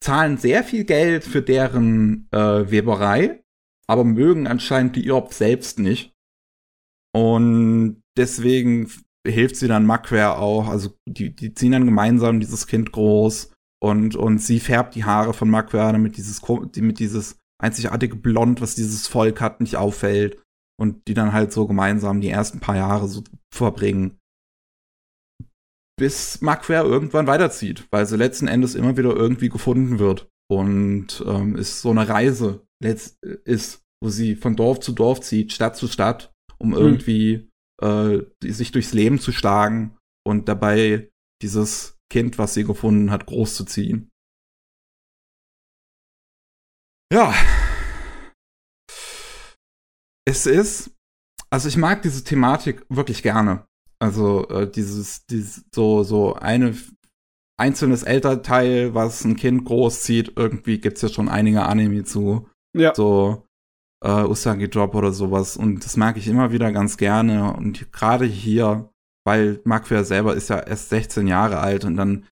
zahlen 0.00 0.38
sehr 0.38 0.64
viel 0.64 0.84
Geld 0.84 1.24
für 1.24 1.42
deren 1.42 2.28
äh, 2.30 2.70
Weberei, 2.70 3.42
aber 3.86 4.04
mögen 4.04 4.46
anscheinend 4.46 4.96
die 4.96 5.06
Iob 5.06 5.32
selbst 5.32 5.78
nicht. 5.78 6.14
Und 7.14 8.02
deswegen 8.16 8.90
hilft 9.26 9.56
sie 9.56 9.68
dann 9.68 9.86
Makwer 9.86 10.38
auch. 10.38 10.68
Also 10.68 10.96
die, 11.08 11.34
die 11.34 11.54
ziehen 11.54 11.72
dann 11.72 11.84
gemeinsam 11.84 12.40
dieses 12.40 12.66
Kind 12.66 12.92
groß 12.92 13.52
und, 13.80 14.16
und 14.16 14.38
sie 14.38 14.60
färbt 14.60 14.94
die 14.94 15.04
Haare 15.04 15.34
von 15.34 15.50
Makwer, 15.50 15.92
damit 15.92 16.16
dieses, 16.16 16.42
damit 16.72 16.98
dieses 16.98 17.38
einzigartige 17.60 18.16
Blond, 18.16 18.60
was 18.60 18.74
dieses 18.74 19.06
Volk 19.06 19.40
hat, 19.40 19.60
nicht 19.60 19.76
auffällt. 19.76 20.42
Und 20.80 21.08
die 21.08 21.14
dann 21.14 21.32
halt 21.32 21.52
so 21.52 21.66
gemeinsam 21.66 22.20
die 22.20 22.28
ersten 22.28 22.60
paar 22.60 22.76
Jahre 22.76 23.08
so 23.08 23.24
verbringen. 23.52 24.16
Bis 25.98 26.40
Makwer 26.40 26.84
irgendwann 26.84 27.26
weiterzieht, 27.26 27.88
weil 27.90 28.06
sie 28.06 28.16
letzten 28.16 28.46
Endes 28.46 28.76
immer 28.76 28.96
wieder 28.96 29.16
irgendwie 29.16 29.48
gefunden 29.48 29.98
wird. 29.98 30.28
Und 30.48 31.24
ähm, 31.26 31.56
ist 31.56 31.82
so 31.82 31.90
eine 31.90 32.08
Reise 32.08 32.64
letzt, 32.80 33.20
ist, 33.44 33.82
wo 34.00 34.08
sie 34.08 34.36
von 34.36 34.54
Dorf 34.54 34.78
zu 34.78 34.92
Dorf 34.92 35.20
zieht, 35.20 35.52
Stadt 35.52 35.76
zu 35.76 35.88
Stadt, 35.88 36.32
um 36.58 36.68
mhm. 36.68 36.76
irgendwie 36.76 37.50
äh, 37.80 38.22
sich 38.42 38.72
durchs 38.72 38.92
Leben 38.92 39.18
zu 39.18 39.32
schlagen 39.32 39.96
und 40.26 40.48
dabei 40.48 41.10
dieses 41.42 41.96
Kind, 42.10 42.38
was 42.38 42.54
sie 42.54 42.64
gefunden 42.64 43.10
hat, 43.10 43.26
großzuziehen. 43.26 44.10
Ja. 47.12 47.34
Es 50.26 50.46
ist, 50.46 50.90
also 51.50 51.68
ich 51.68 51.76
mag 51.76 52.02
diese 52.02 52.24
Thematik 52.24 52.84
wirklich 52.88 53.22
gerne. 53.22 53.66
Also 54.00 54.46
äh, 54.48 54.70
dieses, 54.70 55.24
dieses 55.26 55.64
so 55.74 56.02
so 56.04 56.34
eine 56.34 56.76
einzelnes 57.58 58.04
Elternteil, 58.04 58.94
was 58.94 59.24
ein 59.24 59.36
Kind 59.36 59.64
großzieht, 59.64 60.34
irgendwie 60.36 60.78
gibt's 60.78 61.02
ja 61.02 61.08
schon 61.08 61.28
einige 61.28 61.64
Anime 61.64 62.04
zu. 62.04 62.48
Ja. 62.76 62.94
So 62.94 63.47
äh, 64.04 64.24
Usagi 64.24 64.68
Drop 64.68 64.94
oder 64.94 65.12
sowas. 65.12 65.56
Und 65.56 65.84
das 65.84 65.96
mag 65.96 66.16
ich 66.16 66.28
immer 66.28 66.52
wieder 66.52 66.72
ganz 66.72 66.96
gerne. 66.96 67.52
Und 67.54 67.92
gerade 67.92 68.24
hier, 68.24 68.90
weil 69.24 69.60
Makwer 69.64 70.04
selber 70.04 70.34
ist 70.34 70.50
ja 70.50 70.58
erst 70.58 70.90
16 70.90 71.26
Jahre 71.26 71.58
alt 71.58 71.84
und 71.84 71.96
dann 71.96 72.26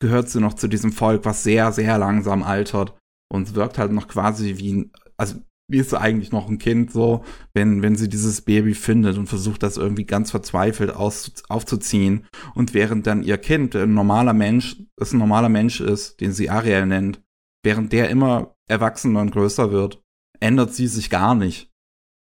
gehört 0.00 0.28
sie 0.28 0.40
noch 0.40 0.54
zu 0.54 0.68
diesem 0.68 0.92
Volk, 0.92 1.24
was 1.24 1.42
sehr, 1.42 1.72
sehr 1.72 1.98
langsam 1.98 2.42
altert 2.42 2.94
und 3.32 3.54
wirkt 3.54 3.78
halt 3.78 3.92
noch 3.92 4.08
quasi 4.08 4.58
wie 4.58 4.72
ein, 4.72 4.92
also 5.16 5.36
wie 5.70 5.78
ist 5.78 5.90
sie 5.90 6.00
eigentlich 6.00 6.30
noch 6.30 6.48
ein 6.48 6.58
Kind 6.58 6.92
so, 6.92 7.24
wenn, 7.54 7.80
wenn 7.80 7.96
sie 7.96 8.08
dieses 8.08 8.42
Baby 8.42 8.74
findet 8.74 9.16
und 9.16 9.28
versucht, 9.28 9.62
das 9.62 9.78
irgendwie 9.78 10.04
ganz 10.04 10.30
verzweifelt 10.30 10.90
aus, 10.94 11.32
aufzuziehen. 11.48 12.26
Und 12.54 12.74
während 12.74 13.06
dann 13.06 13.22
ihr 13.22 13.38
Kind, 13.38 13.74
ein 13.74 13.94
normaler 13.94 14.34
Mensch, 14.34 14.76
es 15.00 15.14
ein 15.14 15.18
normaler 15.18 15.48
Mensch 15.48 15.80
ist, 15.80 16.20
den 16.20 16.32
sie 16.32 16.50
Ariel 16.50 16.84
nennt, 16.84 17.22
während 17.62 17.92
der 17.94 18.10
immer 18.10 18.54
erwachsener 18.68 19.22
und 19.22 19.30
größer 19.30 19.72
wird, 19.72 20.03
ändert 20.44 20.74
sie 20.74 20.88
sich 20.88 21.08
gar 21.08 21.34
nicht. 21.34 21.70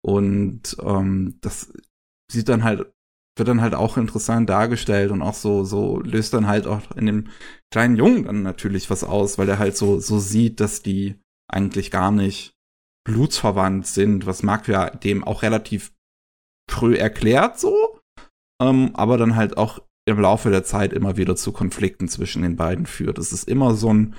Und 0.04 0.76
ähm, 0.80 1.38
das 1.40 1.72
sieht 2.30 2.48
dann 2.48 2.62
halt, 2.62 2.92
wird 3.38 3.48
dann 3.48 3.62
halt 3.62 3.74
auch 3.74 3.96
interessant 3.96 4.50
dargestellt 4.50 5.10
und 5.10 5.22
auch 5.22 5.34
so, 5.34 5.64
so 5.64 6.00
löst 6.00 6.34
dann 6.34 6.46
halt 6.46 6.66
auch 6.66 6.90
in 6.96 7.06
dem 7.06 7.28
kleinen 7.72 7.96
Jungen 7.96 8.24
dann 8.24 8.42
natürlich 8.42 8.90
was 8.90 9.02
aus, 9.02 9.38
weil 9.38 9.48
er 9.48 9.58
halt 9.58 9.76
so, 9.76 9.98
so 9.98 10.18
sieht, 10.18 10.60
dass 10.60 10.82
die 10.82 11.18
eigentlich 11.50 11.90
gar 11.90 12.10
nicht 12.10 12.52
blutsverwandt 13.04 13.86
sind, 13.86 14.26
was 14.26 14.42
Mark 14.42 14.68
ja 14.68 14.90
dem 14.90 15.24
auch 15.24 15.42
relativ 15.42 15.94
früh 16.70 16.96
erklärt 16.96 17.58
so, 17.58 17.98
ähm, 18.60 18.90
aber 18.94 19.16
dann 19.16 19.36
halt 19.36 19.56
auch 19.56 19.80
im 20.06 20.20
Laufe 20.20 20.50
der 20.50 20.64
Zeit 20.64 20.92
immer 20.92 21.16
wieder 21.16 21.36
zu 21.36 21.52
Konflikten 21.52 22.08
zwischen 22.08 22.42
den 22.42 22.56
beiden 22.56 22.86
führt. 22.86 23.18
Es 23.18 23.32
ist 23.32 23.48
immer 23.48 23.74
so 23.74 23.92
ein, 23.92 24.14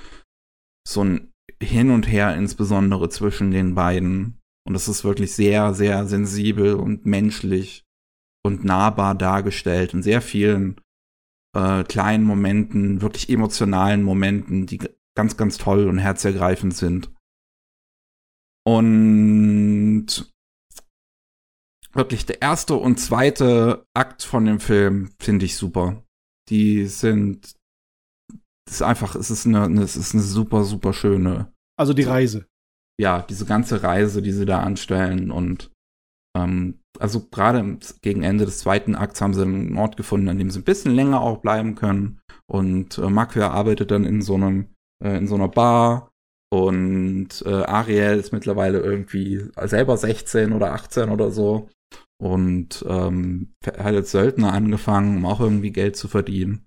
so 0.86 1.04
ein 1.04 1.33
hin 1.62 1.90
und 1.90 2.10
her, 2.10 2.34
insbesondere 2.36 3.08
zwischen 3.08 3.50
den 3.50 3.74
beiden. 3.74 4.40
Und 4.66 4.74
es 4.74 4.88
ist 4.88 5.04
wirklich 5.04 5.34
sehr, 5.34 5.74
sehr 5.74 6.06
sensibel 6.06 6.74
und 6.74 7.06
menschlich 7.06 7.84
und 8.44 8.64
nahbar 8.64 9.14
dargestellt 9.14 9.94
in 9.94 10.02
sehr 10.02 10.20
vielen 10.20 10.80
äh, 11.54 11.84
kleinen 11.84 12.24
Momenten, 12.24 13.00
wirklich 13.00 13.28
emotionalen 13.28 14.02
Momenten, 14.02 14.66
die 14.66 14.80
ganz, 15.16 15.36
ganz 15.36 15.58
toll 15.58 15.88
und 15.88 15.98
herzergreifend 15.98 16.74
sind. 16.74 17.10
Und 18.66 20.06
wirklich 21.92 22.26
der 22.26 22.42
erste 22.42 22.74
und 22.74 22.98
zweite 22.98 23.86
Akt 23.94 24.22
von 24.22 24.44
dem 24.44 24.60
Film 24.60 25.10
finde 25.18 25.44
ich 25.44 25.56
super. 25.56 26.02
Die 26.48 26.86
sind 26.86 27.54
es 28.66 28.74
ist 28.74 28.82
einfach, 28.82 29.14
es 29.14 29.30
ist 29.30 29.46
eine, 29.46 29.82
es 29.82 29.96
ist 29.96 30.14
eine 30.14 30.22
super, 30.22 30.64
super 30.64 30.92
schöne. 30.92 31.52
Also 31.78 31.92
die 31.92 32.02
Reise. 32.02 32.46
Ja, 33.00 33.22
diese 33.22 33.44
ganze 33.44 33.82
Reise, 33.82 34.22
die 34.22 34.32
sie 34.32 34.46
da 34.46 34.60
anstellen 34.60 35.30
und 35.30 35.70
ähm, 36.36 36.78
also 36.98 37.26
gerade 37.26 37.78
gegen 38.02 38.22
Ende 38.22 38.44
des 38.44 38.58
zweiten 38.58 38.94
Akts 38.94 39.20
haben 39.20 39.34
sie 39.34 39.42
einen 39.42 39.76
Ort 39.76 39.96
gefunden, 39.96 40.28
an 40.28 40.38
dem 40.38 40.50
sie 40.50 40.60
ein 40.60 40.64
bisschen 40.64 40.94
länger 40.94 41.20
auch 41.20 41.38
bleiben 41.38 41.74
können. 41.74 42.20
Und 42.46 42.98
äh, 42.98 43.08
Makwer 43.08 43.52
arbeitet 43.52 43.90
dann 43.90 44.04
in 44.04 44.22
so 44.22 44.34
einem, 44.34 44.68
äh, 45.02 45.16
in 45.16 45.26
so 45.26 45.34
einer 45.34 45.48
Bar 45.48 46.10
und 46.52 47.42
äh, 47.46 47.64
Ariel 47.64 48.18
ist 48.18 48.32
mittlerweile 48.32 48.78
irgendwie 48.78 49.44
selber 49.64 49.96
16 49.96 50.52
oder 50.52 50.72
18 50.72 51.08
oder 51.08 51.32
so 51.32 51.68
und 52.22 52.84
ähm, 52.88 53.54
hat 53.66 53.76
als 53.76 54.12
Söldner 54.12 54.52
angefangen, 54.52 55.16
um 55.16 55.26
auch 55.26 55.40
irgendwie 55.40 55.72
Geld 55.72 55.96
zu 55.96 56.06
verdienen. 56.06 56.66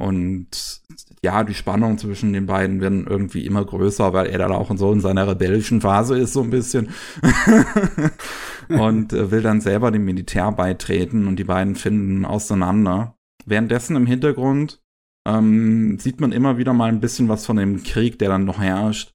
Und 0.00 0.80
ja, 1.22 1.44
die 1.44 1.52
Spannung 1.52 1.98
zwischen 1.98 2.32
den 2.32 2.46
beiden 2.46 2.80
werden 2.80 3.06
irgendwie 3.06 3.44
immer 3.44 3.62
größer, 3.62 4.14
weil 4.14 4.28
er 4.28 4.38
dann 4.38 4.52
auch 4.52 4.74
so 4.74 4.90
in 4.92 5.02
seiner 5.02 5.28
rebellischen 5.28 5.82
Phase 5.82 6.18
ist, 6.18 6.32
so 6.32 6.42
ein 6.42 6.48
bisschen. 6.48 6.88
und 8.70 9.12
äh, 9.12 9.30
will 9.30 9.42
dann 9.42 9.60
selber 9.60 9.90
dem 9.90 10.06
Militär 10.06 10.52
beitreten 10.52 11.26
und 11.26 11.36
die 11.36 11.44
beiden 11.44 11.74
finden 11.74 12.24
auseinander. 12.24 13.14
Währenddessen 13.44 13.94
im 13.94 14.06
Hintergrund 14.06 14.80
ähm, 15.28 15.98
sieht 15.98 16.18
man 16.18 16.32
immer 16.32 16.56
wieder 16.56 16.72
mal 16.72 16.88
ein 16.88 17.00
bisschen 17.00 17.28
was 17.28 17.44
von 17.44 17.56
dem 17.56 17.82
Krieg, 17.82 18.18
der 18.18 18.30
dann 18.30 18.46
noch 18.46 18.58
herrscht. 18.58 19.12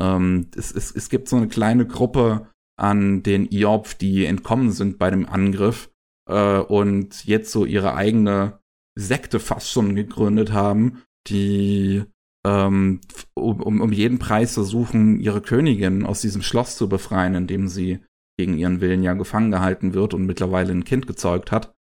Ähm, 0.00 0.48
es, 0.56 0.72
es, 0.72 0.90
es 0.90 1.10
gibt 1.10 1.28
so 1.28 1.36
eine 1.36 1.46
kleine 1.46 1.86
Gruppe 1.86 2.48
an 2.76 3.22
den 3.22 3.46
Iob, 3.52 3.98
die 3.98 4.26
entkommen 4.26 4.72
sind 4.72 4.98
bei 4.98 5.10
dem 5.10 5.28
Angriff 5.28 5.90
äh, 6.28 6.58
und 6.58 7.24
jetzt 7.24 7.52
so 7.52 7.64
ihre 7.64 7.94
eigene 7.94 8.58
Sekte 8.96 9.40
fast 9.40 9.70
schon 9.70 9.94
gegründet 9.96 10.52
haben, 10.52 11.02
die 11.28 12.04
ähm, 12.46 13.00
um, 13.34 13.80
um 13.80 13.92
jeden 13.92 14.18
Preis 14.18 14.54
versuchen, 14.54 15.18
ihre 15.20 15.40
Königin 15.40 16.04
aus 16.04 16.20
diesem 16.20 16.42
Schloss 16.42 16.76
zu 16.76 16.88
befreien, 16.88 17.34
in 17.34 17.46
dem 17.46 17.68
sie 17.68 18.00
gegen 18.38 18.58
ihren 18.58 18.80
Willen 18.80 19.02
ja 19.02 19.14
gefangen 19.14 19.50
gehalten 19.50 19.94
wird 19.94 20.12
und 20.14 20.26
mittlerweile 20.26 20.72
ein 20.72 20.84
Kind 20.84 21.06
gezeugt 21.06 21.52
hat. 21.52 21.74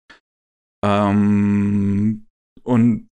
Ähm, 0.85 2.27
und 2.63 3.09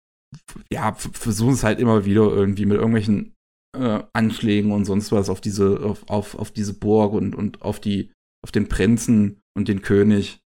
ja, 0.71 0.93
versuchen 0.95 1.55
es 1.55 1.65
halt 1.65 1.81
immer 1.81 2.05
wieder 2.05 2.29
irgendwie 2.29 2.67
mit 2.67 2.77
irgendwelchen 2.77 3.35
äh, 3.77 4.03
Anschlägen 4.13 4.73
und 4.73 4.85
sonst 4.85 5.13
was 5.13 5.31
auf 5.31 5.41
diese, 5.41 5.81
auf, 5.81 6.09
auf, 6.09 6.35
auf 6.35 6.51
diese 6.51 6.75
Burg 6.75 7.13
und, 7.13 7.35
und 7.35 7.63
auf 7.63 7.81
die, 7.81 8.13
auf 8.45 8.53
den 8.53 8.69
Prinzen 8.69 9.41
und 9.57 9.69
den 9.69 9.83
König. 9.83 10.41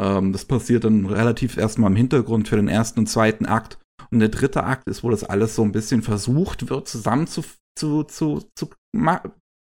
Ähm, 0.00 0.32
das 0.32 0.46
passiert 0.46 0.84
dann 0.84 1.06
relativ 1.06 1.56
erstmal 1.56 1.90
im 1.90 1.96
Hintergrund 1.96 2.48
für 2.48 2.56
den 2.56 2.68
ersten 2.68 3.00
und 3.00 3.06
zweiten 3.06 3.46
Akt. 3.46 3.78
Und 4.10 4.20
der 4.20 4.30
dritte 4.30 4.64
Akt 4.64 4.88
ist, 4.88 5.04
wo 5.04 5.10
das 5.10 5.24
alles 5.24 5.54
so 5.54 5.62
ein 5.62 5.72
bisschen 5.72 6.02
versucht 6.02 6.70
wird, 6.70 6.88
zusammen 6.88 7.26
zu, 7.26 7.44
zu, 7.78 8.04
zu, 8.04 8.42
zu 8.56 8.70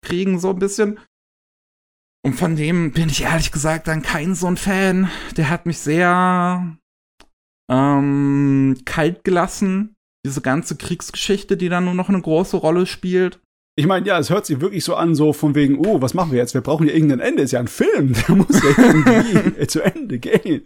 kriegen, 0.04 0.40
so 0.40 0.52
ein 0.52 0.60
bisschen. 0.60 1.00
Und 2.24 2.34
von 2.34 2.56
dem 2.56 2.92
bin 2.92 3.10
ich 3.10 3.24
ehrlich 3.24 3.52
gesagt 3.52 3.88
dann 3.88 4.02
kein 4.02 4.34
so 4.36 4.48
ein 4.48 4.58
Fan. 4.58 5.10
Der 5.38 5.50
hat 5.50 5.66
mich 5.66 5.80
sehr 5.80 6.78
ähm, 7.70 8.78
kalt 8.86 9.24
gelassen. 9.24 9.96
Diese 10.26 10.42
ganze 10.42 10.78
Kriegsgeschichte, 10.78 11.58
die 11.58 11.70
dann 11.70 11.86
nur 11.86 11.96
noch 11.96 12.10
eine 12.10 12.22
große 12.22 12.58
Rolle 12.58 12.86
spielt. 12.86 13.42
Ich 13.78 13.88
meine, 13.88 14.06
ja, 14.06 14.20
es 14.20 14.30
hört 14.30 14.46
sich 14.46 14.60
wirklich 14.60 14.84
so 14.84 14.96
an, 14.96 15.16
so 15.16 15.32
von 15.34 15.56
wegen, 15.56 15.78
oh, 15.86 16.02
was 16.02 16.14
machen 16.14 16.32
wir 16.32 16.40
jetzt? 16.40 16.54
Wir 16.54 16.62
brauchen 16.62 16.88
ja 16.88 16.94
irgendein 16.94 17.22
Ende. 17.22 17.44
Ist 17.44 17.52
ja 17.52 17.60
ein 17.60 17.68
Film, 17.68 18.14
der 18.28 18.36
muss 18.36 18.62
ja 18.62 18.70
irgendwie 18.78 19.68
zu 19.68 19.82
Ende 19.82 20.20
gehen. 20.20 20.64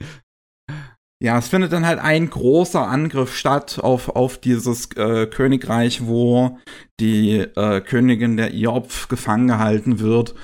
Ja, 1.23 1.37
es 1.37 1.47
findet 1.47 1.71
dann 1.71 1.85
halt 1.85 1.99
ein 1.99 2.29
großer 2.29 2.85
Angriff 2.87 3.35
statt 3.35 3.79
auf, 3.81 4.09
auf 4.09 4.37
dieses 4.37 4.91
äh, 4.97 5.27
Königreich, 5.27 6.05
wo 6.05 6.59
die 6.99 7.37
äh, 7.37 7.79
Königin 7.81 8.37
der 8.37 8.53
Iopf 8.53 9.07
gefangen 9.07 9.47
gehalten 9.47 9.99
wird. 9.99 10.35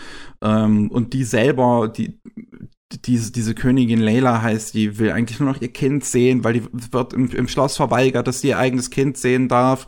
Ähm, 0.42 0.90
und 0.90 1.14
die 1.14 1.26
selber, 1.26 1.90
die, 1.90 2.20
diese, 3.06 3.32
diese 3.32 3.54
Königin 3.54 4.00
Layla 4.00 4.42
heißt, 4.42 4.74
die 4.74 4.98
will 4.98 5.12
eigentlich 5.12 5.40
nur 5.40 5.52
noch 5.52 5.62
ihr 5.62 5.72
Kind 5.72 6.06
sehen, 6.06 6.44
weil 6.44 6.54
die 6.54 6.64
wird 6.72 7.14
im, 7.14 7.30
im 7.32 7.48
Schloss 7.48 7.76
verweigert, 7.76 8.28
dass 8.28 8.42
sie 8.42 8.50
ihr 8.50 8.58
eigenes 8.58 8.90
Kind 8.90 9.18
sehen 9.18 9.50
darf. 9.50 9.88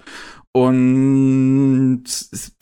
Und 0.56 2.04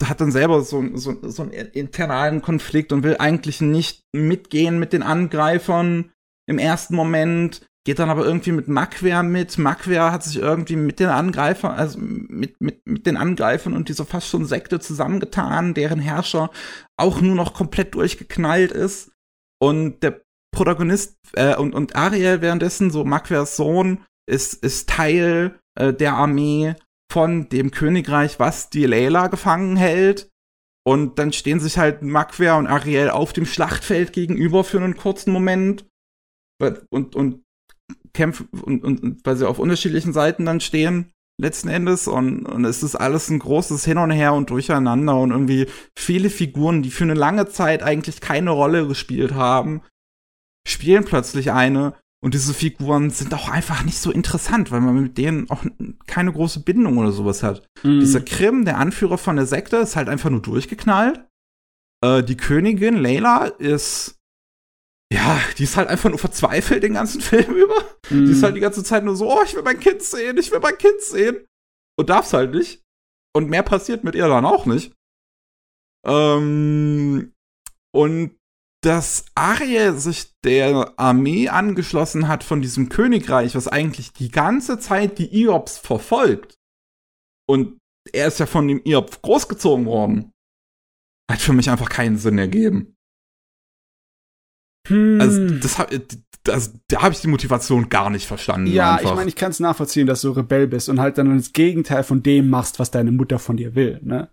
hat 0.02 0.20
dann 0.20 0.32
selber 0.32 0.62
so, 0.62 0.82
so, 0.94 1.16
so 1.22 1.42
einen 1.42 1.52
internalen 1.52 2.40
Konflikt 2.40 2.92
und 2.92 3.02
will 3.02 3.16
eigentlich 3.18 3.60
nicht 3.60 4.02
mitgehen 4.14 4.78
mit 4.78 4.94
den 4.94 5.02
Angreifern 5.02 6.10
im 6.48 6.58
ersten 6.58 6.94
Moment, 6.94 7.66
geht 7.84 7.98
dann 7.98 8.10
aber 8.10 8.24
irgendwie 8.24 8.52
mit 8.52 8.68
Makwer 8.68 9.22
mit. 9.22 9.58
Makwer 9.58 10.12
hat 10.12 10.22
sich 10.22 10.36
irgendwie 10.36 10.76
mit 10.76 11.00
den 11.00 11.08
Angreifern, 11.08 11.72
also 11.72 11.98
mit, 12.00 12.60
mit, 12.60 12.80
mit 12.86 13.06
den 13.06 13.16
Angreifern 13.16 13.74
und 13.74 13.88
dieser 13.88 14.06
fast 14.06 14.28
schon 14.28 14.46
Sekte 14.46 14.80
zusammengetan, 14.80 15.74
deren 15.74 15.98
Herrscher 15.98 16.50
auch 16.96 17.20
nur 17.20 17.34
noch 17.34 17.54
komplett 17.54 17.94
durchgeknallt 17.94 18.72
ist. 18.72 19.12
Und 19.60 20.02
der 20.02 20.22
Protagonist 20.54 21.16
äh, 21.34 21.56
und, 21.56 21.74
und 21.74 21.96
Ariel 21.96 22.40
währenddessen, 22.40 22.90
so 22.90 23.04
Makwers 23.04 23.56
Sohn, 23.56 24.04
ist, 24.26 24.54
ist 24.54 24.88
Teil 24.88 25.58
äh, 25.78 25.92
der 25.92 26.14
Armee 26.14 26.74
von 27.12 27.50
dem 27.50 27.70
Königreich, 27.70 28.40
was 28.40 28.70
die 28.70 28.86
Layla 28.86 29.26
gefangen 29.28 29.76
hält. 29.76 30.30
Und 30.84 31.18
dann 31.18 31.32
stehen 31.34 31.60
sich 31.60 31.76
halt 31.76 32.00
Makwer 32.00 32.56
und 32.56 32.66
Ariel 32.66 33.10
auf 33.10 33.34
dem 33.34 33.44
Schlachtfeld 33.44 34.14
gegenüber 34.14 34.64
für 34.64 34.78
einen 34.80 34.96
kurzen 34.96 35.30
Moment. 35.30 35.86
Und, 36.90 37.14
und 37.14 37.42
kämpfen, 38.14 38.48
und, 38.62 38.82
und, 38.82 39.02
und 39.02 39.26
weil 39.26 39.36
sie 39.36 39.46
auf 39.46 39.58
unterschiedlichen 39.58 40.14
Seiten 40.14 40.46
dann 40.46 40.60
stehen, 40.60 41.12
letzten 41.38 41.68
Endes. 41.68 42.08
Und, 42.08 42.46
und 42.46 42.64
es 42.64 42.82
ist 42.82 42.96
alles 42.96 43.28
ein 43.28 43.40
großes 43.40 43.84
Hin 43.84 43.98
und 43.98 44.10
Her 44.10 44.32
und 44.32 44.48
Durcheinander 44.48 45.20
und 45.20 45.32
irgendwie 45.32 45.66
viele 45.94 46.30
Figuren, 46.30 46.82
die 46.82 46.90
für 46.90 47.04
eine 47.04 47.14
lange 47.14 47.46
Zeit 47.46 47.82
eigentlich 47.82 48.22
keine 48.22 48.52
Rolle 48.52 48.88
gespielt 48.88 49.34
haben, 49.34 49.82
spielen 50.66 51.04
plötzlich 51.04 51.52
eine. 51.52 51.94
Und 52.22 52.34
diese 52.34 52.54
Figuren 52.54 53.10
sind 53.10 53.34
auch 53.34 53.48
einfach 53.48 53.82
nicht 53.82 53.98
so 53.98 54.12
interessant, 54.12 54.70
weil 54.70 54.80
man 54.80 55.02
mit 55.02 55.18
denen 55.18 55.50
auch 55.50 55.64
keine 56.06 56.32
große 56.32 56.60
Bindung 56.60 56.98
oder 56.98 57.10
sowas 57.10 57.42
hat. 57.42 57.66
Mhm. 57.82 57.98
Dieser 57.98 58.20
Krim, 58.20 58.64
der 58.64 58.78
Anführer 58.78 59.18
von 59.18 59.36
der 59.36 59.46
Sekte, 59.46 59.78
ist 59.78 59.96
halt 59.96 60.08
einfach 60.08 60.30
nur 60.30 60.40
durchgeknallt. 60.40 61.24
Äh, 62.04 62.22
die 62.22 62.36
Königin, 62.36 62.96
Layla, 62.96 63.46
ist 63.46 64.22
ja, 65.12 65.38
die 65.58 65.64
ist 65.64 65.76
halt 65.76 65.88
einfach 65.88 66.08
nur 66.08 66.18
verzweifelt 66.18 66.82
den 66.82 66.94
ganzen 66.94 67.20
Film 67.20 67.54
über. 67.54 67.82
Mhm. 68.08 68.26
Die 68.26 68.32
ist 68.32 68.42
halt 68.42 68.56
die 68.56 68.60
ganze 68.60 68.82
Zeit 68.82 69.04
nur 69.04 69.16
so, 69.16 69.30
oh, 69.30 69.42
ich 69.44 69.54
will 69.54 69.62
mein 69.62 69.80
Kind 69.80 70.02
sehen, 70.02 70.38
ich 70.38 70.50
will 70.50 70.60
mein 70.60 70.78
Kind 70.78 71.00
sehen. 71.00 71.44
Und 71.98 72.08
darf's 72.08 72.32
halt 72.32 72.54
nicht. 72.54 72.82
Und 73.34 73.50
mehr 73.50 73.62
passiert 73.62 74.04
mit 74.04 74.14
ihr 74.14 74.28
dann 74.28 74.46
auch 74.46 74.64
nicht. 74.64 74.94
Ähm, 76.06 77.32
und 77.94 78.38
dass 78.82 79.24
Ariel 79.36 79.96
sich 79.96 80.32
der 80.44 80.92
Armee 80.96 81.48
angeschlossen 81.48 82.26
hat 82.28 82.42
von 82.42 82.60
diesem 82.60 82.88
Königreich, 82.88 83.54
was 83.54 83.68
eigentlich 83.68 84.12
die 84.12 84.30
ganze 84.30 84.78
Zeit 84.78 85.18
die 85.18 85.32
Iobs 85.42 85.78
verfolgt. 85.78 86.58
Und 87.48 87.78
er 88.12 88.26
ist 88.26 88.40
ja 88.40 88.46
von 88.46 88.66
dem 88.66 88.82
Iob 88.84 89.22
großgezogen 89.22 89.86
worden. 89.86 90.32
Hat 91.30 91.40
für 91.40 91.52
mich 91.52 91.70
einfach 91.70 91.88
keinen 91.88 92.18
Sinn 92.18 92.38
ergeben. 92.38 92.96
Hm. 94.88 95.20
Also, 95.20 95.46
das, 95.58 95.78
das, 96.42 96.74
da 96.88 97.02
habe 97.02 97.14
ich 97.14 97.20
die 97.20 97.28
Motivation 97.28 97.88
gar 97.88 98.10
nicht 98.10 98.26
verstanden. 98.26 98.66
Ja, 98.66 98.96
einfach. 98.96 99.10
ich 99.10 99.16
meine, 99.16 99.28
ich 99.28 99.36
kann 99.36 99.52
es 99.52 99.60
nachvollziehen, 99.60 100.08
dass 100.08 100.22
du 100.22 100.32
Rebell 100.32 100.66
bist 100.66 100.88
und 100.88 100.98
halt 100.98 101.18
dann 101.18 101.36
das 101.36 101.52
Gegenteil 101.52 102.02
von 102.02 102.24
dem 102.24 102.50
machst, 102.50 102.80
was 102.80 102.90
deine 102.90 103.12
Mutter 103.12 103.38
von 103.38 103.56
dir 103.56 103.76
will, 103.76 104.00
ne? 104.02 104.28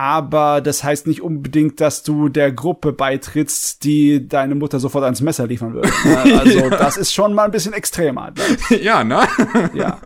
Aber 0.00 0.62
das 0.62 0.82
heißt 0.82 1.06
nicht 1.06 1.20
unbedingt, 1.20 1.78
dass 1.78 2.02
du 2.02 2.30
der 2.30 2.52
Gruppe 2.52 2.94
beitrittst, 2.94 3.84
die 3.84 4.26
deine 4.26 4.54
Mutter 4.54 4.80
sofort 4.80 5.04
ans 5.04 5.20
Messer 5.20 5.46
liefern 5.46 5.74
würde. 5.74 5.90
Also 6.40 6.58
ja. 6.58 6.70
das 6.70 6.96
ist 6.96 7.12
schon 7.12 7.34
mal 7.34 7.44
ein 7.44 7.50
bisschen 7.50 7.74
extremer. 7.74 8.32
Ja, 8.70 9.04
ne? 9.04 9.28
Ja. 9.74 10.00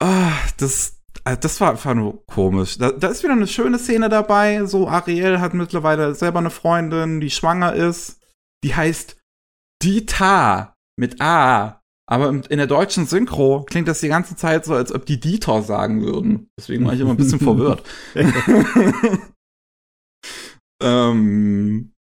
Ah, 0.00 0.32
das, 0.58 1.00
äh, 1.24 1.36
das 1.36 1.60
war 1.60 1.70
einfach 1.70 1.94
nur 1.94 2.24
komisch. 2.26 2.78
Da, 2.78 2.92
da 2.92 3.08
ist 3.08 3.24
wieder 3.24 3.32
eine 3.32 3.48
schöne 3.48 3.80
Szene 3.80 4.08
dabei. 4.08 4.64
So, 4.66 4.86
Ariel 4.86 5.40
hat 5.40 5.54
mittlerweile 5.54 6.14
selber 6.14 6.38
eine 6.38 6.50
Freundin, 6.50 7.20
die 7.20 7.30
schwanger 7.30 7.72
ist. 7.72 8.20
Die 8.62 8.76
heißt 8.76 9.16
Dita 9.82 10.76
mit 10.96 11.20
A. 11.20 11.81
Aber 12.12 12.28
in 12.28 12.58
der 12.58 12.66
deutschen 12.66 13.06
Synchro 13.06 13.64
klingt 13.64 13.88
das 13.88 14.00
die 14.00 14.08
ganze 14.08 14.36
Zeit 14.36 14.66
so, 14.66 14.74
als 14.74 14.94
ob 14.94 15.06
die 15.06 15.18
Dieter 15.18 15.62
sagen 15.62 16.02
würden. 16.02 16.50
Deswegen 16.58 16.84
war 16.84 16.92
ich 16.92 17.00
immer 17.00 17.12
ein 17.12 17.16
bisschen 17.16 17.40
verwirrt. 17.40 17.82
ähm, 20.82 21.92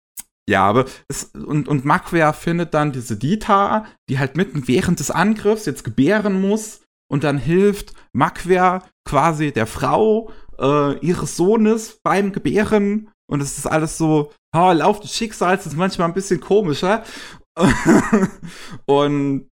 ja, 0.48 0.64
aber 0.64 0.86
es, 1.06 1.26
und, 1.26 1.68
und 1.68 1.84
Makwer 1.84 2.32
findet 2.32 2.74
dann 2.74 2.90
diese 2.90 3.16
Dita, 3.16 3.86
die 4.08 4.18
halt 4.18 4.36
mitten 4.36 4.66
während 4.66 4.98
des 4.98 5.12
Angriffs 5.12 5.64
jetzt 5.66 5.84
gebären 5.84 6.40
muss 6.40 6.80
und 7.08 7.22
dann 7.22 7.38
hilft 7.38 7.94
Makwer 8.12 8.82
quasi 9.04 9.52
der 9.52 9.68
Frau 9.68 10.32
äh, 10.58 10.98
ihres 11.06 11.36
Sohnes 11.36 12.00
beim 12.02 12.32
Gebären 12.32 13.12
und 13.28 13.40
es 13.40 13.58
ist 13.58 13.68
alles 13.68 13.96
so, 13.96 14.32
oh, 14.52 14.72
Lauf 14.72 14.98
des 14.98 15.14
Schicksals 15.14 15.66
ist 15.66 15.76
manchmal 15.76 16.08
ein 16.08 16.14
bisschen 16.14 16.40
komischer. 16.40 17.04
und 18.86 19.49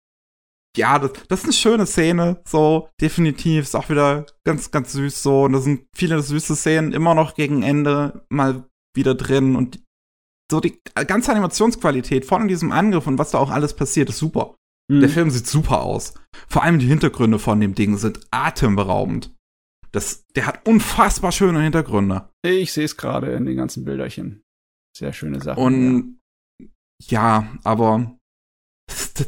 ja, 0.77 0.99
das, 0.99 1.11
das 1.27 1.39
ist 1.39 1.45
eine 1.45 1.53
schöne 1.53 1.85
Szene, 1.85 2.41
so, 2.47 2.89
definitiv. 3.01 3.63
Ist 3.63 3.75
auch 3.75 3.89
wieder 3.89 4.25
ganz, 4.45 4.71
ganz 4.71 4.93
süß 4.93 5.21
so. 5.21 5.43
Und 5.43 5.53
da 5.53 5.59
sind 5.59 5.85
viele 5.95 6.21
süße 6.21 6.55
Szenen 6.55 6.93
immer 6.93 7.13
noch 7.15 7.35
gegen 7.35 7.63
Ende 7.63 8.25
mal 8.29 8.65
wieder 8.95 9.15
drin. 9.15 9.55
Und 9.55 9.79
so 10.49 10.59
die 10.59 10.79
ganze 11.07 11.31
Animationsqualität 11.31 12.25
von 12.25 12.47
diesem 12.47 12.71
Angriff 12.71 13.07
und 13.07 13.17
was 13.17 13.31
da 13.31 13.39
auch 13.39 13.49
alles 13.49 13.75
passiert, 13.75 14.09
ist 14.09 14.19
super. 14.19 14.55
Mhm. 14.89 15.01
Der 15.01 15.09
Film 15.09 15.29
sieht 15.29 15.47
super 15.47 15.81
aus. 15.81 16.13
Vor 16.47 16.63
allem 16.63 16.79
die 16.79 16.87
Hintergründe 16.87 17.39
von 17.39 17.59
dem 17.59 17.75
Ding 17.75 17.97
sind 17.97 18.25
atemberaubend. 18.31 19.33
Das, 19.91 20.25
der 20.35 20.45
hat 20.45 20.67
unfassbar 20.67 21.31
schöne 21.31 21.61
Hintergründe. 21.61 22.29
Ich 22.43 22.73
sehe 22.73 22.85
es 22.85 22.97
gerade 22.97 23.31
in 23.33 23.45
den 23.45 23.57
ganzen 23.57 23.83
Bilderchen. 23.85 24.43
Sehr 24.95 25.13
schöne 25.13 25.41
Sachen. 25.41 25.63
Und 25.63 26.19
ja, 27.01 27.41
ja 27.41 27.57
aber 27.63 28.17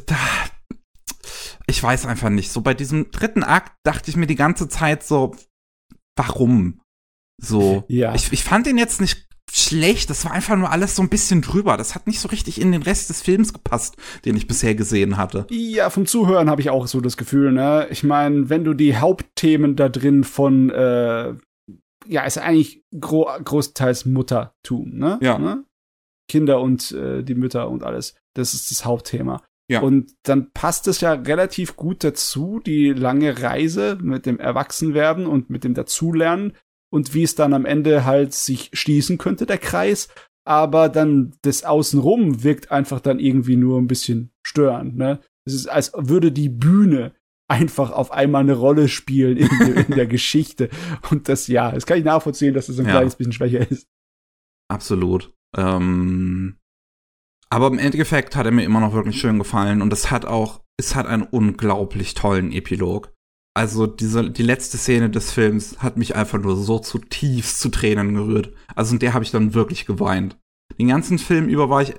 da, 0.06 0.16
ich 1.70 1.82
weiß 1.82 2.06
einfach 2.06 2.30
nicht. 2.30 2.52
So 2.52 2.60
bei 2.60 2.74
diesem 2.74 3.10
dritten 3.10 3.42
Akt 3.42 3.72
dachte 3.84 4.10
ich 4.10 4.16
mir 4.16 4.26
die 4.26 4.36
ganze 4.36 4.68
Zeit 4.68 5.02
so, 5.02 5.34
warum? 6.16 6.80
So. 7.40 7.84
Ja. 7.88 8.14
Ich, 8.14 8.32
ich 8.32 8.44
fand 8.44 8.66
ihn 8.66 8.78
jetzt 8.78 9.00
nicht 9.00 9.26
schlecht. 9.50 10.10
Das 10.10 10.24
war 10.24 10.32
einfach 10.32 10.56
nur 10.56 10.70
alles 10.70 10.94
so 10.94 11.02
ein 11.02 11.08
bisschen 11.08 11.42
drüber. 11.42 11.76
Das 11.76 11.94
hat 11.94 12.06
nicht 12.06 12.20
so 12.20 12.28
richtig 12.28 12.60
in 12.60 12.72
den 12.72 12.82
Rest 12.82 13.10
des 13.10 13.22
Films 13.22 13.52
gepasst, 13.52 13.96
den 14.24 14.36
ich 14.36 14.46
bisher 14.46 14.74
gesehen 14.74 15.16
hatte. 15.16 15.46
Ja, 15.50 15.90
vom 15.90 16.06
Zuhören 16.06 16.50
habe 16.50 16.60
ich 16.60 16.70
auch 16.70 16.86
so 16.86 17.00
das 17.00 17.16
Gefühl, 17.16 17.52
ne? 17.52 17.86
Ich 17.90 18.04
meine, 18.04 18.48
wenn 18.50 18.64
du 18.64 18.74
die 18.74 18.96
Hauptthemen 18.96 19.76
da 19.76 19.88
drin 19.88 20.24
von, 20.24 20.70
äh, 20.70 21.34
ja, 22.06 22.22
ist 22.24 22.38
eigentlich 22.38 22.84
gro 22.98 23.28
großteils 23.42 24.06
Muttertum, 24.06 24.90
ne? 24.94 25.18
Ja. 25.20 25.38
Ne? 25.38 25.64
Kinder 26.28 26.60
und 26.60 26.92
äh, 26.92 27.24
die 27.24 27.34
Mütter 27.34 27.68
und 27.68 27.82
alles. 27.82 28.14
Das 28.34 28.54
ist 28.54 28.70
das 28.70 28.84
Hauptthema. 28.84 29.42
Ja. 29.70 29.80
Und 29.80 30.12
dann 30.24 30.50
passt 30.52 30.88
es 30.88 31.00
ja 31.00 31.12
relativ 31.12 31.76
gut 31.76 32.02
dazu, 32.04 32.60
die 32.64 32.90
lange 32.92 33.40
Reise 33.40 33.96
mit 34.02 34.26
dem 34.26 34.38
Erwachsenwerden 34.40 35.26
und 35.26 35.48
mit 35.48 35.62
dem 35.64 35.74
Dazulernen 35.74 36.54
und 36.92 37.14
wie 37.14 37.22
es 37.22 37.36
dann 37.36 37.54
am 37.54 37.64
Ende 37.64 38.04
halt 38.04 38.34
sich 38.34 38.70
schließen 38.72 39.16
könnte, 39.16 39.46
der 39.46 39.58
Kreis. 39.58 40.08
Aber 40.44 40.88
dann 40.88 41.34
das 41.42 41.62
Außenrum 41.64 42.42
wirkt 42.42 42.72
einfach 42.72 42.98
dann 43.00 43.20
irgendwie 43.20 43.56
nur 43.56 43.78
ein 43.78 43.86
bisschen 43.86 44.32
störend, 44.42 44.96
ne? 44.96 45.20
Es 45.46 45.54
ist, 45.54 45.68
als 45.68 45.92
würde 45.96 46.32
die 46.32 46.48
Bühne 46.48 47.12
einfach 47.48 47.90
auf 47.92 48.10
einmal 48.12 48.42
eine 48.42 48.54
Rolle 48.54 48.88
spielen 48.88 49.36
in, 49.36 49.48
der- 49.60 49.88
in 49.88 49.94
der 49.94 50.06
Geschichte. 50.16 50.68
Und 51.10 51.28
das, 51.28 51.46
ja, 51.46 51.70
das 51.72 51.86
kann 51.86 51.98
ich 51.98 52.04
nachvollziehen, 52.04 52.54
dass 52.54 52.66
das 52.66 52.78
ein 52.78 52.86
Ja. 52.86 52.92
kleines 52.92 53.16
bisschen 53.16 53.32
schwächer 53.32 53.70
ist. 53.70 53.86
Absolut. 54.68 55.32
Ähm, 55.56 56.56
aber 57.52 57.66
im 57.66 57.78
Endeffekt 57.78 58.36
hat 58.36 58.46
er 58.46 58.52
mir 58.52 58.64
immer 58.64 58.80
noch 58.80 58.92
wirklich 58.92 59.20
schön 59.20 59.38
gefallen 59.38 59.82
und 59.82 59.92
es 59.92 60.10
hat 60.10 60.24
auch, 60.24 60.60
es 60.78 60.94
hat 60.94 61.06
einen 61.06 61.24
unglaublich 61.24 62.14
tollen 62.14 62.52
Epilog. 62.52 63.12
Also 63.54 63.86
diese, 63.86 64.30
die 64.30 64.44
letzte 64.44 64.78
Szene 64.78 65.10
des 65.10 65.32
Films 65.32 65.82
hat 65.82 65.96
mich 65.96 66.14
einfach 66.14 66.38
nur 66.38 66.56
so 66.56 66.78
zutiefst 66.78 67.58
zu 67.58 67.68
Tränen 67.68 68.14
gerührt. 68.14 68.54
Also 68.76 68.94
in 68.94 69.00
der 69.00 69.12
habe 69.12 69.24
ich 69.24 69.32
dann 69.32 69.54
wirklich 69.54 69.86
geweint. 69.86 70.38
Den 70.78 70.88
ganzen 70.88 71.18
Film 71.18 71.48
über 71.48 71.68
war 71.68 71.82
ich, 71.82 71.94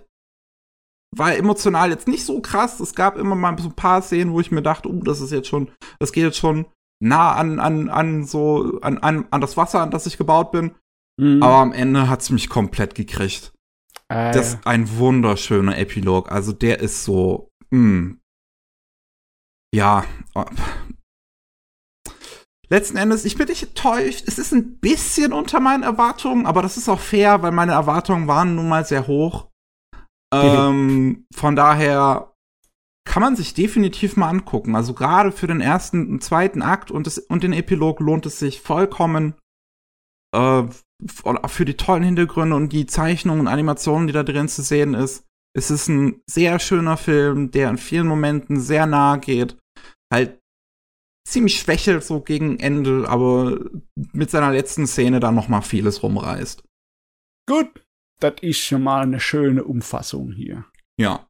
war 1.15 1.35
emotional 1.35 1.89
jetzt 1.89 2.07
nicht 2.07 2.25
so 2.25 2.39
krass. 2.39 2.79
Es 2.79 2.95
gab 2.95 3.17
immer 3.17 3.35
mal 3.35 3.57
so 3.59 3.67
ein 3.67 3.75
paar 3.75 4.01
Szenen, 4.01 4.31
wo 4.31 4.39
ich 4.39 4.51
mir 4.51 4.61
dachte, 4.61 4.89
uh, 4.89 5.03
das 5.03 5.19
ist 5.19 5.31
jetzt 5.31 5.49
schon, 5.49 5.69
das 5.99 6.13
geht 6.13 6.23
jetzt 6.23 6.37
schon 6.37 6.67
nah 7.03 7.33
an, 7.33 7.59
an, 7.59 7.89
an 7.89 8.23
so, 8.23 8.79
an, 8.81 8.97
an, 8.99 9.25
an 9.29 9.41
das 9.41 9.57
Wasser, 9.57 9.81
an 9.81 9.91
das 9.91 10.05
ich 10.05 10.17
gebaut 10.17 10.53
bin. 10.53 10.75
Mhm. 11.19 11.43
Aber 11.43 11.57
am 11.57 11.73
Ende 11.73 12.07
hat's 12.07 12.29
mich 12.29 12.47
komplett 12.47 12.95
gekriegt. 12.95 13.51
Ah, 14.11 14.31
Das 14.33 14.51
ja. 14.53 14.57
ist 14.57 14.67
ein 14.67 14.97
wunderschöner 14.97 15.77
Epilog. 15.77 16.31
Also 16.31 16.51
der 16.51 16.79
ist 16.81 17.05
so, 17.05 17.49
mh. 17.69 18.15
ja. 19.73 20.03
oh. 20.35 20.43
Letzten 22.69 22.97
Endes, 22.97 23.23
ich 23.25 23.37
bin 23.37 23.47
nicht 23.47 23.63
enttäuscht. 23.63 24.23
Es 24.27 24.37
ist 24.37 24.51
ein 24.53 24.79
bisschen 24.79 25.31
unter 25.31 25.59
meinen 25.61 25.83
Erwartungen, 25.83 26.45
aber 26.45 26.61
das 26.61 26.75
ist 26.77 26.89
auch 26.89 26.99
fair, 26.99 27.41
weil 27.41 27.51
meine 27.51 27.71
Erwartungen 27.73 28.27
waren 28.27 28.55
nun 28.55 28.67
mal 28.67 28.85
sehr 28.85 29.07
hoch. 29.07 29.49
ähm, 30.33 31.25
von 31.33 31.55
daher 31.55 32.33
kann 33.05 33.21
man 33.23 33.35
sich 33.35 33.53
definitiv 33.53 34.17
mal 34.17 34.29
angucken. 34.29 34.75
Also 34.75 34.93
gerade 34.93 35.31
für 35.31 35.47
den 35.47 35.61
ersten 35.61 36.07
und 36.07 36.23
zweiten 36.23 36.61
Akt 36.61 36.91
und, 36.91 37.07
das, 37.07 37.17
und 37.17 37.43
den 37.43 37.53
Epilog 37.53 37.99
lohnt 38.01 38.25
es 38.25 38.39
sich 38.39 38.61
vollkommen. 38.61 39.35
Äh, 40.33 40.63
für 41.47 41.65
die 41.65 41.77
tollen 41.77 42.03
Hintergründe 42.03 42.55
und 42.55 42.73
die 42.73 42.85
Zeichnungen 42.85 43.41
und 43.41 43.47
Animationen, 43.47 44.07
die 44.07 44.13
da 44.13 44.23
drin 44.23 44.47
zu 44.47 44.61
sehen 44.61 44.93
ist. 44.93 45.25
Es 45.53 45.69
ist 45.69 45.87
ein 45.87 46.21
sehr 46.29 46.59
schöner 46.59 46.97
Film, 46.97 47.51
der 47.51 47.69
in 47.69 47.77
vielen 47.77 48.07
Momenten 48.07 48.59
sehr 48.59 48.85
nahe 48.85 49.19
geht. 49.19 49.57
Halt 50.13 50.39
ziemlich 51.27 51.59
schwächelt 51.59 52.03
so 52.03 52.21
gegen 52.21 52.59
Ende, 52.59 53.07
aber 53.09 53.59
mit 54.13 54.29
seiner 54.29 54.51
letzten 54.51 54.87
Szene 54.87 55.19
dann 55.19 55.35
noch 55.35 55.47
mal 55.47 55.61
vieles 55.61 56.03
rumreißt. 56.03 56.63
Gut, 57.49 57.85
das 58.19 58.35
ist 58.41 58.59
schon 58.59 58.83
mal 58.83 59.01
eine 59.01 59.19
schöne 59.19 59.63
Umfassung 59.63 60.31
hier. 60.31 60.65
Ja. 60.99 61.27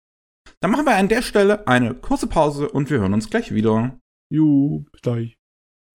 Dann 0.59 0.71
machen 0.71 0.85
wir 0.85 0.95
an 0.95 1.07
der 1.07 1.21
Stelle 1.21 1.67
eine 1.67 1.95
kurze 1.95 2.27
Pause 2.27 2.69
und 2.69 2.89
wir 2.89 2.99
hören 2.99 3.13
uns 3.13 3.29
gleich 3.29 3.53
wieder. 3.53 3.97
Jo, 4.31 4.85
bis 4.91 5.01
gleich. 5.01 5.37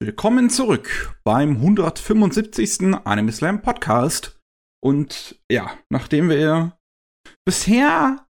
Willkommen 0.06 0.51
zurück 0.51 1.16
beim 1.24 1.52
175. 1.56 2.97
Anime 3.05 3.32
Slam 3.32 3.62
Podcast. 3.62 4.39
Und 4.85 5.40
ja, 5.51 5.70
nachdem 5.90 6.28
wir 6.28 6.77
bisher 7.47 8.27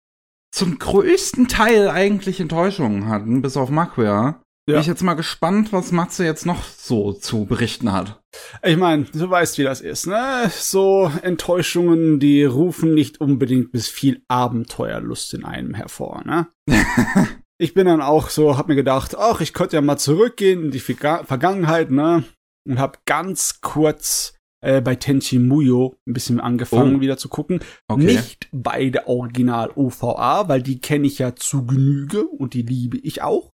zum 0.54 0.80
größten 0.80 1.48
Teil 1.48 1.88
eigentlich 1.90 2.40
Enttäuschungen 2.40 3.08
hatten, 3.08 3.44
bis 3.44 3.58
auf 3.58 3.70
Macquarie, 3.70 4.34
Ja. 4.34 4.42
bin 4.66 4.80
ich 4.80 4.88
jetzt 4.88 5.04
mal 5.04 5.14
gespannt, 5.14 5.72
was 5.72 5.92
Matze 5.92 6.26
jetzt 6.26 6.46
noch 6.48 6.64
so 6.64 7.14
zu 7.14 7.46
berichten 7.46 7.92
hat. 7.92 8.22
Ich 8.64 8.78
meine, 8.78 9.04
du 9.04 9.30
weißt, 9.30 9.58
wie 9.60 9.64
das 9.64 9.82
ist, 9.82 10.08
ne? 10.08 10.50
So 10.52 11.12
Enttäuschungen, 11.22 12.20
die 12.20 12.44
rufen 12.44 12.96
nicht 12.96 13.22
unbedingt 13.22 13.72
bis 13.72 13.88
viel 13.88 14.24
Abenteuerlust 14.28 15.36
in 15.36 15.46
einem 15.46 15.76
hervor, 15.76 16.24
ne? 16.26 16.48
ich 17.62 17.74
bin 17.74 17.86
dann 17.86 18.02
auch 18.02 18.30
so, 18.30 18.58
hab 18.58 18.68
mir 18.68 18.76
gedacht, 18.76 19.16
ach, 19.18 19.40
ich 19.42 19.54
könnte 19.54 19.76
ja 19.76 19.82
mal 19.82 19.98
zurückgehen 19.98 20.66
in 20.66 20.72
die 20.72 20.80
Verga 20.80 21.24
Vergangenheit, 21.24 21.92
ne? 21.92 22.24
Und 22.68 22.80
hab 22.80 23.06
ganz 23.06 23.62
kurz 23.62 24.34
äh, 24.64 24.82
bei 24.82 24.96
Tenchi 24.96 25.40
Muyo 25.40 25.96
ein 26.08 26.14
bisschen 26.14 26.40
angefangen, 26.40 26.98
Oh. 26.98 27.02
wieder 27.02 27.18
zu 27.18 27.30
gucken. 27.30 27.60
Okay. 27.88 28.04
Nicht 28.04 28.48
bei 28.52 28.90
der 28.90 29.08
Original 29.08 29.72
OVA, 29.76 30.48
weil 30.48 30.62
die 30.62 30.80
kenne 30.80 31.08
ich 31.08 31.20
ja 31.20 31.36
zu 31.36 31.66
Genüge 31.66 32.24
und 32.28 32.54
die 32.54 32.62
liebe 32.64 32.98
ich 32.98 33.22
auch, 33.22 33.52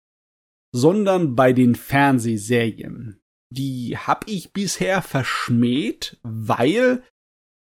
sondern 0.74 1.34
bei 1.34 1.52
den 1.52 1.74
Fernsehserien. 1.74 3.20
Die 3.50 3.96
hab 3.96 4.28
ich 4.28 4.52
bisher 4.52 5.02
verschmäht, 5.02 6.18
weil 6.22 7.02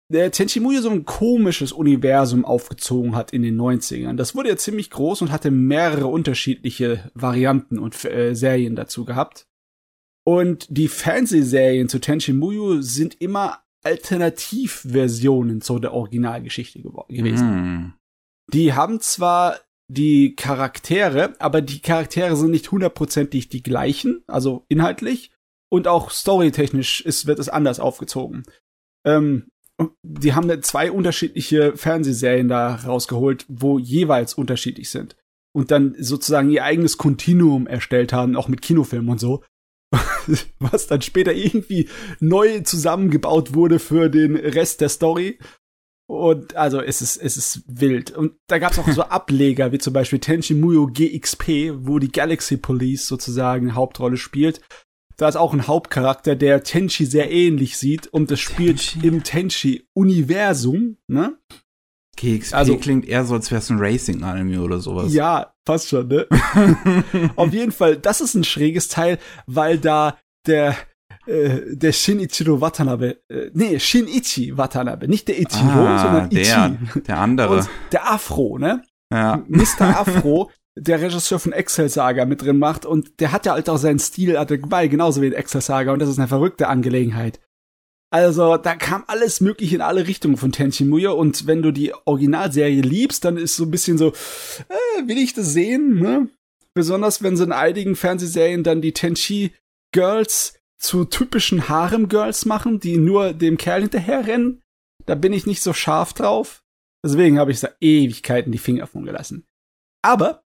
der 0.09 0.31
Tenchi 0.31 0.61
Muyo 0.61 0.81
so 0.81 0.91
ein 0.91 1.05
komisches 1.05 1.73
Universum 1.73 2.45
aufgezogen 2.45 3.17
hat 3.17 3.33
in 3.33 3.43
den 3.43 3.59
90ern. 3.59 4.17
Das 4.17 4.35
wurde 4.35 4.51
ja 4.51 4.57
ziemlich 4.57 4.91
groß 4.91 5.23
und 5.23 5.33
hatte 5.33 5.51
mehrere 5.51 6.07
unterschiedliche 6.07 7.11
Varianten 7.15 7.79
und 7.79 8.05
äh, 8.05 8.35
Serien 8.35 8.77
dazu 8.77 9.05
gehabt. 9.05 9.47
Und 10.27 10.67
die 10.71 10.89
Fernsehserien 10.89 11.89
zu 11.89 12.01
Tenchi 12.01 12.33
Muyo 12.33 12.81
sind 12.81 13.21
immer 13.21 13.63
Alternativversionen 13.83 15.61
zu 15.61 15.79
der 15.79 15.93
Originalgeschichte 15.93 16.81
gewesen. 16.81 17.49
Hm. 17.49 17.93
Die 18.53 18.73
haben 18.73 19.01
zwar 19.01 19.61
die 19.89 20.35
Charaktere, 20.35 21.35
aber 21.39 21.61
die 21.61 21.81
Charaktere 21.81 22.37
sind 22.37 22.51
nicht 22.51 22.71
hundertprozentig 22.71 23.51
die 23.51 23.63
gleichen, 23.63 24.23
also 24.27 24.65
inhaltlich 24.69 25.33
und 25.71 25.89
auch 25.89 26.11
storytechnisch 26.11 27.03
ist, 27.03 27.27
wird 27.27 27.39
es 27.39 27.49
anders 27.49 27.81
aufgezogen. 27.81 28.45
Ähm, 29.05 29.51
und 29.77 29.93
die 30.03 30.35
haben 30.35 30.63
zwei 30.63 30.91
unterschiedliche 30.91 31.77
Fernsehserien 31.77 32.49
da 32.49 32.77
rausgeholt, 32.77 33.45
wo 33.49 33.79
jeweils 33.79 34.35
unterschiedlich 34.35 34.91
sind. 34.91 35.17
Und 35.53 35.71
dann 35.71 35.95
sozusagen 35.99 36.51
ihr 36.51 36.65
eigenes 36.65 36.99
Kontinuum 36.99 37.67
erstellt 37.67 38.13
haben, 38.13 38.37
auch 38.37 38.49
mit 38.49 38.63
Kinofilmen 38.63 39.11
und 39.11 39.21
so. 39.21 39.45
Was 40.59 40.87
dann 40.87 41.03
später 41.03 41.33
irgendwie 41.33 41.89
neu 42.21 42.61
zusammengebaut 42.61 43.55
wurde 43.55 43.79
für 43.79 44.09
den 44.09 44.37
Rest 44.37 44.81
der 44.81 44.89
Story. 44.89 45.39
Und 46.07 46.55
also 46.57 46.81
es 46.81 47.01
ist, 47.01 47.17
es 47.17 47.37
ist 47.37 47.63
wild. 47.67 48.11
Und 48.11 48.35
da 48.49 48.59
gab 48.59 48.73
es 48.73 48.79
auch 48.79 48.89
so 48.89 49.03
Ableger, 49.05 49.73
wie 49.73 49.79
zum 49.79 49.93
Beispiel 49.93 50.19
Tenchi 50.19 50.55
Muyo 50.55 50.87
GXP, 50.87 51.73
wo 51.87 51.99
die 51.99 52.13
Galaxy 52.13 52.57
Police 52.57 53.07
sozusagen 53.07 53.69
eine 53.69 53.75
Hauptrolle 53.75 54.17
spielt. 54.17 54.61
Da 55.17 55.29
ist 55.29 55.37
auch 55.37 55.53
ein 55.53 55.67
Hauptcharakter, 55.67 56.35
der 56.37 56.63
Tenchi 56.65 57.07
sehr 57.07 57.31
ähnlich 57.31 57.77
sieht 57.79 58.07
und 58.09 58.31
das 58.31 58.41
spielt 58.41 58.79
Tenchi. 58.93 59.07
im 59.07 59.23
Tenchi-Universum, 59.23 60.97
ne? 61.09 61.37
KXP 62.17 62.55
Also- 62.55 62.77
klingt 62.79 63.07
eher 63.09 63.25
so, 63.25 63.35
als 63.35 63.51
wäre 63.51 63.59
es 63.61 63.71
ein 63.71 63.79
Racing-Anime 63.79 64.61
oder 64.63 64.79
sowas. 64.79 65.13
Ja, 65.13 65.55
fast 65.67 65.89
schon, 65.89 66.09
ne? 66.09 66.27
Auf 67.37 67.53
jeden 67.53 67.73
Fall, 67.73 67.97
das 67.97 68.21
ist 68.21 68.35
ein 68.35 68.45
schräges 68.45 68.89
Teil, 68.89 69.19
weil 69.47 69.79
da 69.79 70.17
der 70.47 70.77
äh, 71.27 71.75
der 71.75 71.93
Shinichiro 71.93 72.61
Watanabe, 72.61 73.19
äh, 73.31 73.51
nee, 73.55 73.79
Shinichi 73.81 74.57
Watanabe, 74.59 75.09
nicht 75.09 75.27
der 75.27 75.39
Ichiro, 75.41 75.87
ah, 75.87 75.99
sondern 75.99 76.31
Ichi. 76.31 76.43
der, 76.45 76.77
der 77.07 77.19
andere. 77.19 77.57
Und 77.61 77.71
der 77.93 78.11
Afro, 78.13 78.59
ne? 78.59 78.83
ja. 79.11 79.43
Mr. 79.49 79.99
Afro, 80.01 80.51
der 80.77 81.01
Regisseur 81.01 81.39
von 81.39 81.53
Excel 81.53 81.89
Saga 81.89 82.25
mit 82.25 82.43
drin 82.43 82.59
macht 82.59 82.85
und 82.85 83.21
der 83.21 83.33
hat 83.33 83.47
ja 83.47 83.53
halt 83.53 83.69
auch 83.69 83.79
seinen 83.79 83.99
Stil 83.99 84.33
dabei, 84.33 84.89
genauso 84.89 85.23
wie 85.23 85.29
in 85.29 85.33
Excel 85.33 85.61
Saga 85.61 85.93
und 85.93 86.01
das 86.01 86.09
ist 86.09 86.19
eine 86.19 86.29
verrückte 86.29 86.69
Angelegenheit. 86.69 87.41
Also, 88.11 88.57
da 88.59 88.77
kam 88.77 89.03
alles 89.09 89.41
mögliche 89.41 89.75
in 89.75 89.81
alle 89.81 90.07
Richtungen 90.07 90.37
von 90.37 90.53
Tenchi 90.53 90.85
Muyo 90.85 91.15
und 91.15 91.49
wenn 91.49 91.63
du 91.63 91.73
die 91.73 91.93
Originalserie 92.05 92.81
liebst, 92.81 93.25
dann 93.25 93.37
ist 93.37 93.57
so 93.57 93.65
ein 93.65 93.73
bisschen 93.73 93.99
so, 93.99 94.13
äh, 94.69 95.09
will 95.09 95.19
ich 95.19 95.33
das 95.33 95.53
sehen, 95.53 96.01
ne? 96.01 96.29
Besonders 96.75 97.25
wenn 97.25 97.37
sie 97.37 97.43
in 97.43 97.51
einigen 97.51 97.97
Fernsehserien 97.97 98.63
dann 98.63 98.83
die 98.83 98.93
Tenchi 98.93 99.53
Girls 99.93 100.57
zu 100.79 101.05
typischen 101.05 101.69
Harem 101.69 102.09
Girls 102.09 102.45
machen, 102.47 102.79
die 102.79 102.99
nur 102.99 103.33
dem 103.33 103.57
Kerl 103.57 103.83
hinterherrennen. 103.83 104.63
Da 105.07 105.17
bin 105.17 105.33
ich 105.33 105.47
nicht 105.47 105.63
so 105.63 105.73
scharf 105.73 106.13
drauf. 106.13 106.63
Deswegen 107.05 107.39
habe 107.39 107.51
ich 107.51 107.61
da 107.61 107.71
Ewigkeiten 107.81 108.53
die 108.53 108.59
Finger 108.59 108.87
von 108.87 109.05
gelassen. 109.05 109.45
Aber 110.03 110.44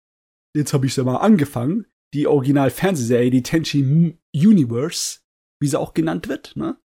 jetzt 0.56 0.74
habe 0.74 0.86
ich 0.86 0.96
ja 0.96 1.04
mal 1.04 1.18
angefangen, 1.18 1.86
die 2.14 2.28
Original-Fernsehserie, 2.28 3.30
die 3.30 3.44
Tenchi 3.44 4.18
Universe, 4.34 5.20
wie 5.62 5.68
sie 5.68 5.80
auch 5.80 5.94
genannt 5.94 6.28
wird, 6.30 6.56
ne? 6.56 6.78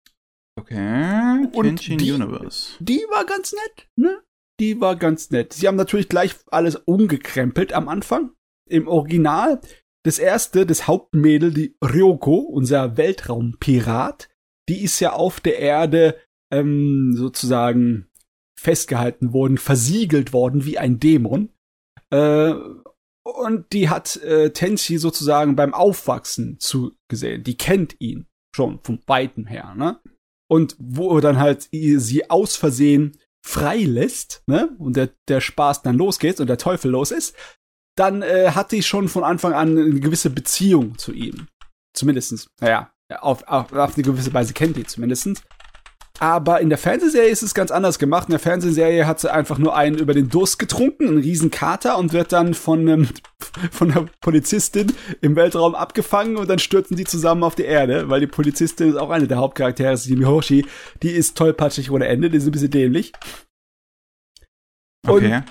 Okay, 0.59 1.49
die- 1.53 2.13
Universe. 2.13 2.73
Die 2.81 3.05
war 3.11 3.25
ganz 3.25 3.53
nett, 3.53 3.89
ne? 3.97 4.23
Die 4.61 4.81
war 4.81 4.97
ganz 4.97 5.31
nett. 5.31 5.53
Sie 5.53 5.69
haben 5.69 5.77
natürlich 5.77 6.09
gleich 6.09 6.35
alles 6.49 6.75
umgekrempelt 6.77 7.73
am 7.73 7.89
Anfang. 7.89 8.33
Im 8.69 8.89
Original, 8.89 9.61
das 10.05 10.19
erste, 10.19 10.67
das 10.67 10.89
Hauptmädel, 10.89 11.53
die 11.53 11.77
Ryoko, 11.85 12.37
unser 12.41 12.97
Weltraumpirat, 12.97 14.29
die 14.69 14.83
ist 14.83 14.99
ja 15.01 15.13
auf 15.13 15.41
der 15.41 15.59
Erde 15.61 16.17
ähm, 16.53 17.13
sozusagen 17.15 18.09
festgehalten 18.59 19.33
worden, 19.33 19.59
versiegelt 19.59 20.33
worden 20.33 20.65
wie 20.65 20.79
ein 20.79 20.99
Dämon. 20.99 21.51
Äh, 22.11 22.55
und 23.37 23.73
die 23.73 23.89
hat 23.89 24.17
äh, 24.17 24.51
Tenchi 24.51 24.99
sozusagen 24.99 25.57
beim 25.57 25.75
Aufwachsen 25.75 26.59
zugesehen. 26.61 27.45
Die 27.45 27.57
kennt 27.57 27.97
ihn 28.01 28.27
schon 28.55 28.81
vom 28.83 29.01
Weiten 29.07 29.47
her, 29.47 29.75
ne? 29.75 30.01
Und 30.51 30.77
wo 30.79 31.21
dann 31.21 31.39
halt 31.39 31.69
sie 31.71 32.31
aus 32.31 32.57
Versehen 32.57 33.19
freilässt, 33.45 34.43
ne? 34.47 34.75
Und 34.79 34.97
der, 34.97 35.11
der 35.29 35.41
Spaß 35.41 35.83
dann 35.83 35.97
losgeht 35.97 36.41
und 36.41 36.49
der 36.49 36.59
Teufel 36.59 36.91
los 36.91 37.11
ist, 37.11 37.37
dann 37.97 38.23
äh, 38.23 38.53
hat 38.53 38.73
die 38.73 38.83
schon 38.83 39.09
von 39.09 39.25
Anfang 39.25 39.53
an 39.53 39.77
eine 39.77 40.01
gewisse 40.01 40.31
Beziehung 40.31 40.97
zu 40.99 41.13
ihm. 41.13 41.49
Zumindestens, 41.95 42.49
naja, 42.61 42.93
auf, 43.21 43.43
auf, 43.49 43.73
auf 43.73 43.95
eine 43.95 44.05
gewisse 44.05 44.33
Weise 44.33 44.53
kennt 44.53 44.77
die 44.77 44.85
zumindestens. 44.85 45.43
Aber 46.21 46.61
in 46.61 46.69
der 46.69 46.79
Fernsehserie 46.79 47.31
ist 47.31 47.43
es 47.43 47.55
ganz 47.55 47.71
anders 47.71 47.99
gemacht. 47.99 48.29
In 48.29 48.33
der 48.33 48.41
Fernsehserie 48.41 49.07
hat 49.07 49.21
sie 49.21 49.33
einfach 49.33 49.59
nur 49.59 49.77
einen 49.77 49.99
über 49.99 50.15
den 50.15 50.29
Durst 50.29 50.59
getrunken, 50.59 51.07
einen 51.07 51.19
riesen 51.19 51.51
Kater 51.51 51.97
und 51.99 52.13
wird 52.13 52.33
dann 52.33 52.55
von, 52.55 52.81
einem, 52.81 53.09
von 53.71 53.93
einer 53.93 54.07
Polizistin 54.21 54.93
im 55.21 55.37
Weltraum 55.37 55.75
abgefangen 55.75 56.37
und 56.37 56.49
dann 56.49 56.59
stürzen 56.59 56.97
die 56.97 57.05
zusammen 57.05 57.45
auf 57.45 57.55
die 57.55 57.65
Erde, 57.65 58.09
weil 58.09 58.21
die 58.21 58.27
Polizistin 58.27 58.91
ist 58.91 58.97
auch 58.97 59.11
eine 59.11 59.29
der 59.29 59.39
Hauptcharaktere, 59.39 59.93
ist 59.93 60.07
die 60.07 60.17
Mihoshi. 60.17 60.67
Die 61.03 61.11
ist 61.11 61.37
tollpatschig 61.37 61.91
ohne 61.91 62.09
Ende, 62.09 62.31
die 62.31 62.39
ist 62.39 62.47
ein 62.47 62.53
bisschen 62.53 62.71
dämlich. 62.71 63.13
Und 65.07 65.25
Okay. 65.25 65.43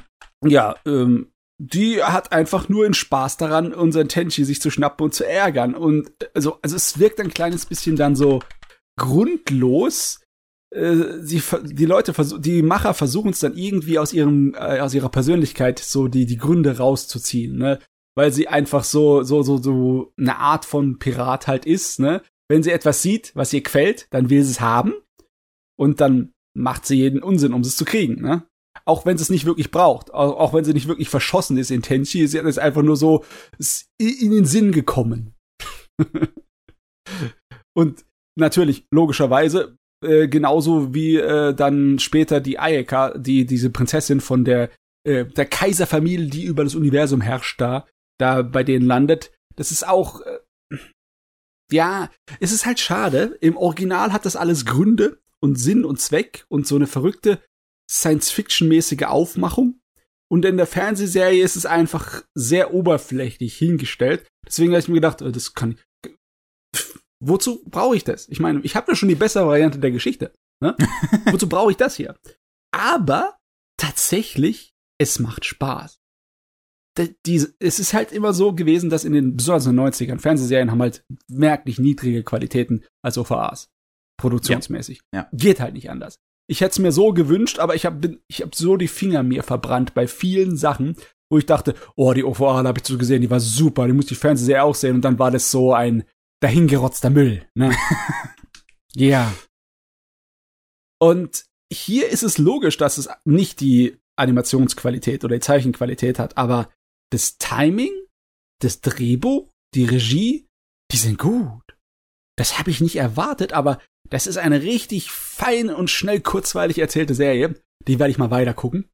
ja, 0.45 0.75
ähm, 0.85 1.31
die 1.59 2.03
hat 2.03 2.31
einfach 2.31 2.69
nur 2.69 2.85
einen 2.85 2.93
Spaß 2.93 3.37
daran, 3.37 3.73
unseren 3.73 4.09
Tenchi 4.09 4.43
sich 4.43 4.61
zu 4.61 4.69
schnappen 4.69 5.05
und 5.05 5.13
zu 5.13 5.25
ärgern. 5.25 5.73
Und 5.73 6.11
also, 6.35 6.59
also 6.61 6.75
es 6.75 6.99
wirkt 6.99 7.19
ein 7.19 7.33
kleines 7.33 7.65
bisschen 7.65 7.95
dann 7.95 8.15
so 8.15 8.41
grundlos. 8.97 10.21
Äh, 10.73 11.21
sie, 11.21 11.41
die 11.63 11.85
Leute, 11.85 12.13
die 12.39 12.61
Macher 12.61 12.93
versuchen 12.93 13.31
es 13.31 13.39
dann 13.39 13.55
irgendwie 13.55 13.99
aus 13.99 14.13
ihrem, 14.13 14.53
äh, 14.55 14.79
aus 14.79 14.93
ihrer 14.93 15.09
Persönlichkeit 15.09 15.79
so 15.79 16.07
die, 16.07 16.25
die 16.25 16.37
Gründe 16.37 16.77
rauszuziehen, 16.77 17.57
ne? 17.57 17.79
Weil 18.15 18.31
sie 18.33 18.47
einfach 18.47 18.83
so, 18.83 19.23
so, 19.23 19.43
so, 19.43 19.57
so 19.57 20.11
eine 20.17 20.37
Art 20.37 20.65
von 20.65 20.97
Pirat 20.99 21.47
halt 21.47 21.65
ist, 21.65 21.99
ne? 21.99 22.21
Wenn 22.49 22.63
sie 22.63 22.71
etwas 22.71 23.01
sieht, 23.01 23.35
was 23.35 23.53
ihr 23.53 23.61
gefällt, 23.61 24.07
dann 24.09 24.29
will 24.29 24.43
sie 24.43 24.51
es 24.51 24.61
haben. 24.61 24.93
Und 25.77 26.01
dann 26.01 26.33
macht 26.55 26.85
sie 26.85 26.95
jeden 26.95 27.21
Unsinn, 27.21 27.53
um 27.53 27.61
es 27.61 27.77
zu 27.77 27.85
kriegen, 27.85 28.21
ne? 28.21 28.47
auch 28.85 29.05
wenn 29.05 29.17
sie 29.17 29.23
es 29.23 29.29
nicht 29.29 29.45
wirklich 29.45 29.71
braucht, 29.71 30.13
auch, 30.13 30.37
auch 30.37 30.53
wenn 30.53 30.63
sie 30.63 30.73
nicht 30.73 30.87
wirklich 30.87 31.09
verschossen 31.09 31.57
ist 31.57 31.71
in 31.71 31.81
Tenchi, 31.81 32.27
sie 32.27 32.39
hat 32.39 32.45
es 32.45 32.57
einfach 32.57 32.83
nur 32.83 32.95
so 32.95 33.25
in 33.99 34.31
den 34.31 34.45
Sinn 34.45 34.71
gekommen. 34.71 35.33
Und 37.75 38.05
natürlich, 38.37 38.85
logischerweise, 38.91 39.77
äh, 40.03 40.27
genauso 40.27 40.93
wie 40.93 41.15
äh, 41.17 41.53
dann 41.53 41.99
später 41.99 42.39
die 42.39 42.59
Ayeka, 42.59 43.17
die 43.17 43.45
diese 43.45 43.69
Prinzessin 43.69 44.21
von 44.21 44.45
der 44.45 44.69
äh, 45.03 45.25
der 45.25 45.45
Kaiserfamilie, 45.45 46.29
die 46.29 46.45
über 46.45 46.63
das 46.63 46.75
Universum 46.75 47.21
herrscht, 47.21 47.59
da 47.61 47.87
da 48.19 48.41
bei 48.41 48.63
denen 48.63 48.85
landet. 48.85 49.31
Das 49.55 49.71
ist 49.71 49.87
auch 49.87 50.21
äh, 50.21 50.39
ja, 51.71 52.09
es 52.39 52.51
ist 52.51 52.65
halt 52.65 52.79
schade. 52.79 53.37
Im 53.41 53.57
Original 53.57 54.13
hat 54.13 54.25
das 54.25 54.35
alles 54.35 54.65
Gründe 54.65 55.19
und 55.39 55.59
Sinn 55.59 55.83
und 55.83 55.99
Zweck 55.99 56.45
und 56.47 56.65
so 56.65 56.75
eine 56.75 56.87
verrückte 56.87 57.41
Science-Fiction-mäßige 57.89 59.03
Aufmachung. 59.03 59.79
Und 60.29 60.43
in 60.45 60.57
der 60.57 60.67
Fernsehserie 60.67 61.43
ist 61.43 61.55
es 61.55 61.65
einfach 61.65 62.23
sehr 62.33 62.73
oberflächlich 62.73 63.55
hingestellt. 63.57 64.27
Deswegen 64.45 64.71
habe 64.71 64.79
ich 64.79 64.87
mir 64.87 64.95
gedacht, 64.95 65.21
äh, 65.21 65.31
das 65.31 65.53
kann 65.53 65.71
ich. 65.71 65.83
Wozu 67.19 67.63
brauche 67.65 67.95
ich 67.95 68.03
das? 68.03 68.27
Ich 68.29 68.39
meine, 68.39 68.59
ich 68.61 68.75
habe 68.75 68.91
ja 68.91 68.95
schon 68.95 69.09
die 69.09 69.15
bessere 69.15 69.47
Variante 69.47 69.79
der 69.79 69.91
Geschichte. 69.91 70.33
Ne? 70.61 70.75
Wozu 71.31 71.47
brauche 71.49 71.71
ich 71.71 71.77
das 71.77 71.95
hier? 71.95 72.15
Aber 72.71 73.37
tatsächlich, 73.79 74.73
es 74.99 75.19
macht 75.19 75.45
Spaß. 75.45 75.99
Da- 76.95 77.07
Die, 77.25 77.45
es 77.59 77.79
ist 77.79 77.93
halt 77.93 78.11
immer 78.11 78.33
so 78.33 78.53
gewesen, 78.53 78.89
dass 78.89 79.05
in 79.05 79.13
den, 79.13 79.35
besonders 79.37 79.65
in 79.67 79.75
den 79.75 79.85
90ern, 79.85 80.19
Fernsehserien 80.19 80.71
haben 80.71 80.81
halt 80.81 81.03
merklich 81.27 81.79
niedrige 81.79 82.23
Qualitäten 82.23 82.83
als 83.03 83.17
OVAs. 83.17 83.69
Produktionsmäßig. 84.19 85.01
Ja. 85.13 85.27
Geht 85.31 85.59
halt 85.59 85.73
nicht 85.75 85.89
anders. 85.89 86.17
Ich 86.49 86.61
hätte 86.61 86.71
es 86.71 86.79
mir 86.79 86.91
so 86.91 87.13
gewünscht, 87.13 87.59
aber 87.59 87.75
ich 87.75 87.85
habe 87.85 88.19
ich 88.27 88.41
hab 88.41 88.55
so 88.55 88.77
die 88.77 88.87
Finger 88.87 89.21
mir 89.21 89.43
verbrannt 89.43 89.93
bei 89.93 90.07
vielen 90.07 90.55
Sachen, 90.57 90.95
wo 91.29 91.37
ich 91.37 91.45
dachte, 91.45 91.75
oh, 91.95 92.13
die 92.13 92.23
OVA 92.23 92.63
habe 92.63 92.79
ich 92.79 92.87
so 92.87 92.97
gesehen, 92.97 93.21
die 93.21 93.29
war 93.29 93.41
super, 93.41 93.85
die 93.85 93.93
muss 93.93 94.05
die 94.05 94.15
Fernsehserie 94.15 94.63
auch 94.63 94.73
sehen 94.75 94.95
und 94.95 95.01
dann 95.01 95.19
war 95.19 95.29
das 95.29 95.51
so 95.51 95.73
ein 95.73 96.03
dahingerotzter 96.41 97.09
Müll. 97.09 97.47
Ne? 97.55 97.75
ja. 98.93 99.33
Und 100.99 101.45
hier 101.71 102.09
ist 102.09 102.23
es 102.23 102.37
logisch, 102.37 102.77
dass 102.77 102.97
es 102.97 103.09
nicht 103.25 103.59
die 103.59 103.97
Animationsqualität 104.17 105.23
oder 105.23 105.35
die 105.35 105.41
Zeichenqualität 105.41 106.19
hat, 106.19 106.37
aber 106.37 106.71
das 107.11 107.37
Timing, 107.37 107.91
das 108.61 108.81
Drehbuch, 108.81 109.51
die 109.75 109.85
Regie, 109.85 110.47
die 110.91 110.97
sind 110.97 111.17
gut. 111.17 111.77
Das 112.37 112.57
habe 112.59 112.71
ich 112.71 112.81
nicht 112.81 112.95
erwartet, 112.95 113.53
aber 113.53 113.79
das 114.09 114.27
ist 114.27 114.37
eine 114.37 114.61
richtig 114.61 115.11
fein 115.11 115.69
und 115.69 115.89
schnell 115.89 116.21
kurzweilig 116.21 116.79
erzählte 116.79 117.15
Serie. 117.15 117.61
Die 117.87 117.99
werde 117.99 118.11
ich 118.11 118.17
mal 118.17 118.31
weiter 118.31 118.53
gucken. 118.53 118.89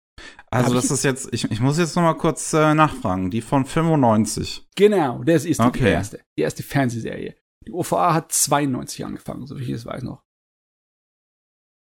Also 0.51 0.73
das 0.75 0.91
ist 0.91 1.03
jetzt, 1.03 1.29
ich, 1.31 1.49
ich 1.49 1.59
muss 1.59 1.79
jetzt 1.79 1.95
noch 1.95 2.03
mal 2.03 2.13
kurz 2.13 2.53
äh, 2.53 2.75
nachfragen. 2.75 3.31
Die 3.31 3.41
von 3.41 3.65
95. 3.65 4.67
Genau, 4.75 5.23
das 5.23 5.45
ist 5.45 5.59
die 5.59 5.65
Okay. 5.65 5.91
erste. 5.91 6.19
Die 6.37 6.43
erste 6.43 6.61
Fernsehserie. 6.63 7.35
Die 7.65 7.71
OVA 7.71 8.13
hat 8.13 8.31
92 8.31 9.05
angefangen, 9.05 9.47
so 9.47 9.57
wie 9.57 9.63
ich 9.63 9.69
es 9.69 9.85
weiß 9.85 10.03
noch. 10.03 10.21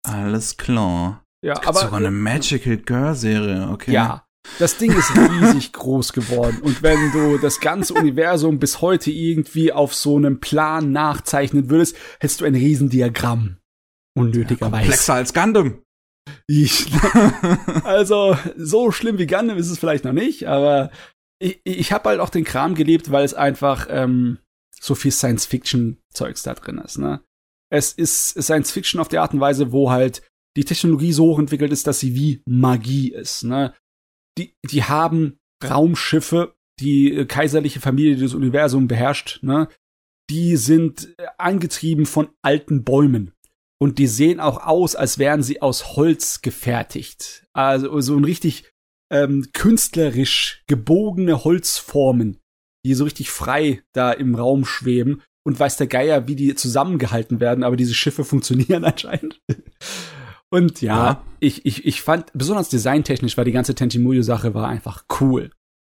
Alles 0.08 0.58
klar. 0.58 1.24
Ja, 1.44 1.56
aber 1.66 1.80
sogar 1.80 1.98
eine 2.00 2.12
Magical 2.12 2.78
Girl 2.78 3.16
Serie, 3.16 3.70
okay. 3.72 3.92
Ja, 3.92 4.26
das 4.60 4.78
Ding 4.78 4.92
ist 4.92 5.12
riesig 5.16 5.74
groß 5.74 6.14
geworden. 6.14 6.60
Und 6.62 6.82
wenn 6.84 7.12
du 7.12 7.38
das 7.40 7.60
ganze 7.60 7.94
Universum 7.96 8.60
bis 8.60 8.82
heute 8.82 9.12
irgendwie 9.12 9.72
auf 9.74 9.94
so 9.96 10.18
einem 10.18 10.40
Plan 10.40 10.92
nachzeichnen 10.92 11.70
würdest, 11.70 11.96
hättest 12.20 12.42
du 12.42 12.46
ein 12.46 12.56
Riesendiagramm. 12.56 13.58
Unnötigerweise. 14.18 14.82
Komplexer 14.84 15.14
als 15.16 15.34
Gundam. 15.34 15.82
Ich, 16.48 16.88
also, 17.84 18.38
so 18.58 18.92
schlimm 18.92 19.18
wie 19.18 19.28
Gundam 19.28 19.58
ist 19.58 19.70
es 19.70 19.80
vielleicht 19.80 20.06
noch 20.06 20.14
nicht, 20.14 20.48
aber 20.48 20.92
ich, 21.40 21.62
ich 21.64 21.92
habe 21.92 22.10
halt 22.10 22.20
auch 22.20 22.30
den 22.30 22.44
Kram 22.44 22.76
geliebt, 22.76 23.12
weil 23.12 23.26
es 23.26 23.34
einfach 23.34 23.88
ähm, 23.90 24.38
so 24.80 24.96
viel 24.96 25.12
Science-Fiction-Zeugs 25.12 26.44
da 26.44 26.54
drin 26.54 26.78
ist. 26.80 26.98
Ne? 26.98 27.22
Es 27.70 27.94
ist 27.94 28.42
Science-Fiction 28.42 29.00
auf 29.00 29.08
die 29.08 29.18
Art 29.18 29.34
und 29.34 29.40
Weise, 29.40 29.72
wo 29.72 29.92
halt 29.92 30.22
die 30.58 30.66
Technologie 30.66 31.14
so 31.14 31.28
hochentwickelt 31.28 31.72
ist, 31.72 31.88
dass 31.88 32.00
sie 32.00 32.16
wie 32.16 32.42
Magie 32.46 33.12
ist. 33.12 33.44
Ne? 33.44 33.74
Die, 34.38 34.56
die 34.70 34.84
haben 34.84 35.40
Raumschiffe, 35.64 36.56
die 36.80 37.14
äh, 37.14 37.26
kaiserliche 37.26 37.80
Familie, 37.80 38.16
die 38.16 38.24
das 38.24 38.34
Universum 38.34 38.88
beherrscht, 38.88 39.40
ne? 39.44 39.70
die 40.30 40.58
sind 40.58 41.14
äh, 41.18 41.28
angetrieben 41.38 42.06
von 42.06 42.30
alten 42.42 42.84
Bäumen. 42.84 43.34
Und 43.82 43.98
die 43.98 44.06
sehen 44.06 44.40
auch 44.40 44.68
aus, 44.68 44.96
als 44.96 45.18
wären 45.18 45.42
sie 45.42 45.64
aus 45.64 45.96
Holz 45.96 46.42
gefertigt. 46.44 47.48
Also 47.54 48.00
so 48.02 48.16
ein 48.16 48.24
richtig 48.24 48.70
ähm, 49.12 49.48
künstlerisch 49.54 50.64
gebogene 50.68 51.44
Holzformen, 51.44 52.38
die 52.86 52.94
so 52.94 53.06
richtig 53.06 53.32
frei 53.32 53.82
da 53.94 54.12
im 54.12 54.36
Raum 54.36 54.66
schweben. 54.66 55.24
Und 55.44 55.60
weiß 55.60 55.78
der 55.78 55.88
Geier, 55.88 56.28
wie 56.28 56.36
die 56.36 56.54
zusammengehalten 56.54 57.40
werden, 57.40 57.64
aber 57.64 57.76
diese 57.76 57.96
Schiffe 57.96 58.24
funktionieren 58.24 58.86
anscheinend. 58.86 59.42
Und 60.52 60.82
ja, 60.82 60.96
Ja. 60.96 61.26
Ich, 61.40 61.66
ich, 61.66 61.84
ich 61.84 62.04
fand, 62.04 62.32
besonders 62.34 62.70
designtechnisch 62.70 63.36
war 63.36 63.46
die 63.46 63.52
ganze 63.52 63.74
Tenchimuyo-Sache 63.74 64.54
war 64.54 64.68
einfach 64.68 65.06
cool. 65.20 65.50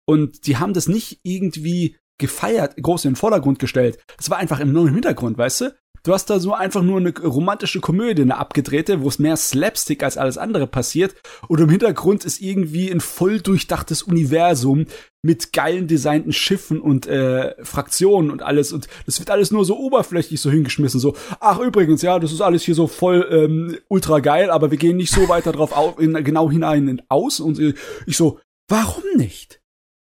Und 0.06 0.46
die 0.46 0.56
haben 0.56 0.72
das 0.72 0.88
nicht 0.88 1.20
irgendwie 1.22 1.98
gefeiert, 2.18 2.76
groß 2.80 3.04
in 3.04 3.10
den 3.10 3.16
Vordergrund 3.16 3.58
gestellt. 3.58 3.98
Es 4.18 4.30
war 4.30 4.38
einfach 4.38 4.60
im 4.60 4.74
Hintergrund, 4.88 5.36
weißt 5.36 5.60
du? 5.60 5.76
Du 6.04 6.12
hast 6.12 6.26
da 6.26 6.38
so 6.38 6.52
einfach 6.52 6.82
nur 6.82 6.98
eine 6.98 7.16
romantische 7.18 7.80
Komödie, 7.80 8.20
eine 8.20 8.36
abgedrehte, 8.36 9.00
wo 9.00 9.08
es 9.08 9.18
mehr 9.18 9.38
Slapstick 9.38 10.02
als 10.02 10.18
alles 10.18 10.36
andere 10.36 10.66
passiert. 10.66 11.14
Und 11.48 11.60
im 11.60 11.70
Hintergrund 11.70 12.26
ist 12.26 12.42
irgendwie 12.42 12.90
ein 12.90 13.00
voll 13.00 13.40
durchdachtes 13.40 14.02
Universum 14.02 14.84
mit 15.22 15.54
geilen 15.54 15.88
designten 15.88 16.34
Schiffen 16.34 16.78
und 16.78 17.06
äh, 17.06 17.54
Fraktionen 17.64 18.30
und 18.30 18.42
alles. 18.42 18.70
Und 18.74 18.86
das 19.06 19.18
wird 19.18 19.30
alles 19.30 19.50
nur 19.50 19.64
so 19.64 19.78
oberflächlich 19.78 20.42
so 20.42 20.50
hingeschmissen. 20.50 21.00
So, 21.00 21.16
ach 21.40 21.58
übrigens, 21.58 22.02
ja, 22.02 22.18
das 22.18 22.32
ist 22.32 22.42
alles 22.42 22.64
hier 22.64 22.74
so 22.74 22.86
voll 22.86 23.26
ähm, 23.30 23.78
ultra 23.88 24.18
geil, 24.18 24.50
aber 24.50 24.70
wir 24.70 24.76
gehen 24.76 24.98
nicht 24.98 25.10
so 25.10 25.30
weiter 25.30 25.52
drauf 25.52 25.72
auf, 25.72 25.98
in, 25.98 26.22
genau 26.22 26.50
hinein 26.50 26.86
und 26.90 27.02
aus. 27.08 27.40
Und 27.40 27.58
ich 28.06 28.16
so, 28.18 28.40
warum 28.68 29.04
nicht? 29.16 29.62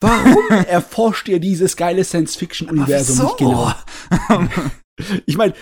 Warum 0.01 0.49
erforscht 0.67 1.29
ihr 1.29 1.39
dieses 1.39 1.77
geile 1.77 2.03
Science-Fiction-Universum 2.03 3.27
nicht 3.27 3.37
genau? 3.37 3.75
Ich 5.27 5.37
meine, 5.37 5.55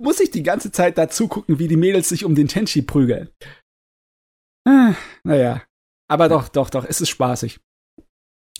muss 0.00 0.20
ich 0.20 0.30
die 0.30 0.42
ganze 0.42 0.72
Zeit 0.72 0.98
dazu 0.98 1.28
gucken, 1.28 1.58
wie 1.58 1.68
die 1.68 1.76
Mädels 1.76 2.08
sich 2.08 2.24
um 2.24 2.34
den 2.34 2.48
Tenchi 2.48 2.82
prügeln? 2.82 3.30
Ah, 4.66 4.94
naja. 5.24 5.62
Aber 6.08 6.28
doch, 6.28 6.48
doch, 6.48 6.68
doch, 6.70 6.84
es 6.84 7.00
ist 7.00 7.08
spaßig. 7.08 7.60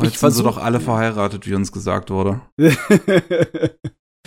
Jetzt 0.00 0.20
sind 0.20 0.30
sie 0.30 0.42
doch 0.42 0.58
alle 0.58 0.80
verheiratet, 0.80 1.46
wie 1.46 1.54
uns 1.54 1.70
gesagt 1.70 2.10
wurde. 2.10 2.40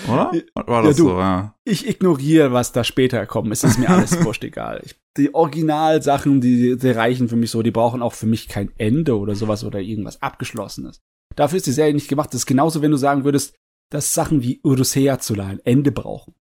Oder? 0.07 0.31
War 0.53 0.84
das 0.84 0.97
ja, 0.97 1.03
du, 1.03 1.09
so, 1.09 1.19
ja. 1.19 1.55
Ich 1.63 1.88
ignoriere, 1.88 2.51
was 2.51 2.72
da 2.72 2.84
später 2.84 3.26
kommt. 3.26 3.51
Es 3.51 3.63
ist 3.63 3.80
mir 3.80 3.89
alles 3.89 4.23
wurscht 4.23 4.43
egal. 4.43 4.81
Ich, 4.85 4.95
die 5.17 5.34
Originalsachen, 5.34 6.41
die, 6.41 6.77
die 6.77 6.91
reichen 6.91 7.30
für 7.30 7.35
mich 7.35 7.49
so, 7.49 7.63
die 7.63 7.72
brauchen 7.72 8.01
auch 8.01 8.13
für 8.13 8.27
mich 8.27 8.47
kein 8.47 8.72
Ende 8.77 9.17
oder 9.17 9.35
sowas 9.35 9.63
oder 9.63 9.80
irgendwas 9.80 10.22
Abgeschlossenes. 10.22 11.01
Dafür 11.35 11.57
ist 11.57 11.65
die 11.65 11.72
Serie 11.72 11.93
nicht 11.93 12.07
gemacht. 12.07 12.30
Das 12.30 12.41
ist 12.41 12.45
genauso, 12.45 12.81
wenn 12.81 12.91
du 12.91 12.97
sagen 12.97 13.23
würdest, 13.23 13.55
dass 13.91 14.13
Sachen 14.13 14.41
wie 14.41 14.61
Odyssea 14.63 15.19
zu 15.19 15.33
ein 15.39 15.59
Ende 15.63 15.91
brauchen. 15.91 16.35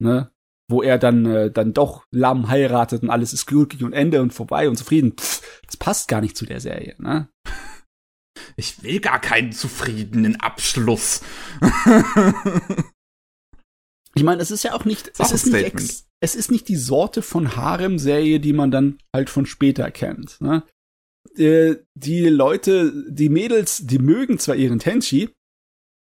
Ne? 0.00 0.30
Wo 0.68 0.82
er 0.82 0.98
dann, 0.98 1.26
äh, 1.26 1.50
dann 1.50 1.72
doch 1.72 2.04
Lamm 2.10 2.48
heiratet 2.48 3.02
und 3.02 3.10
alles 3.10 3.32
ist 3.32 3.46
glücklich 3.46 3.82
und 3.82 3.92
Ende 3.92 4.22
und 4.22 4.32
vorbei 4.32 4.68
und 4.68 4.76
zufrieden. 4.76 5.14
Pff, 5.16 5.62
das 5.66 5.76
passt 5.76 6.08
gar 6.08 6.20
nicht 6.20 6.36
zu 6.36 6.46
der 6.46 6.60
Serie, 6.60 6.96
ne? 6.98 7.28
Ich 8.56 8.82
will 8.82 9.00
gar 9.00 9.20
keinen 9.20 9.52
zufriedenen 9.52 10.36
Abschluss. 10.36 11.20
ich 14.14 14.22
meine, 14.22 14.40
es 14.40 14.50
ist 14.50 14.62
ja 14.62 14.72
auch 14.72 14.84
nicht, 14.84 15.12
es 15.18 15.32
ist 15.32 15.46
nicht, 15.46 15.64
ex, 15.64 16.06
es 16.20 16.34
ist 16.34 16.50
nicht 16.50 16.68
die 16.68 16.76
Sorte 16.76 17.22
von 17.22 17.56
Harem-Serie, 17.56 18.40
die 18.40 18.52
man 18.52 18.70
dann 18.70 18.98
halt 19.14 19.30
von 19.30 19.46
später 19.46 19.90
kennt. 19.90 20.40
Ne? 20.40 20.62
Äh, 21.36 21.76
die 21.94 22.28
Leute, 22.28 22.92
die 23.08 23.28
Mädels, 23.28 23.86
die 23.86 23.98
mögen 23.98 24.38
zwar 24.38 24.56
ihren 24.56 24.78
Tenchi, 24.78 25.30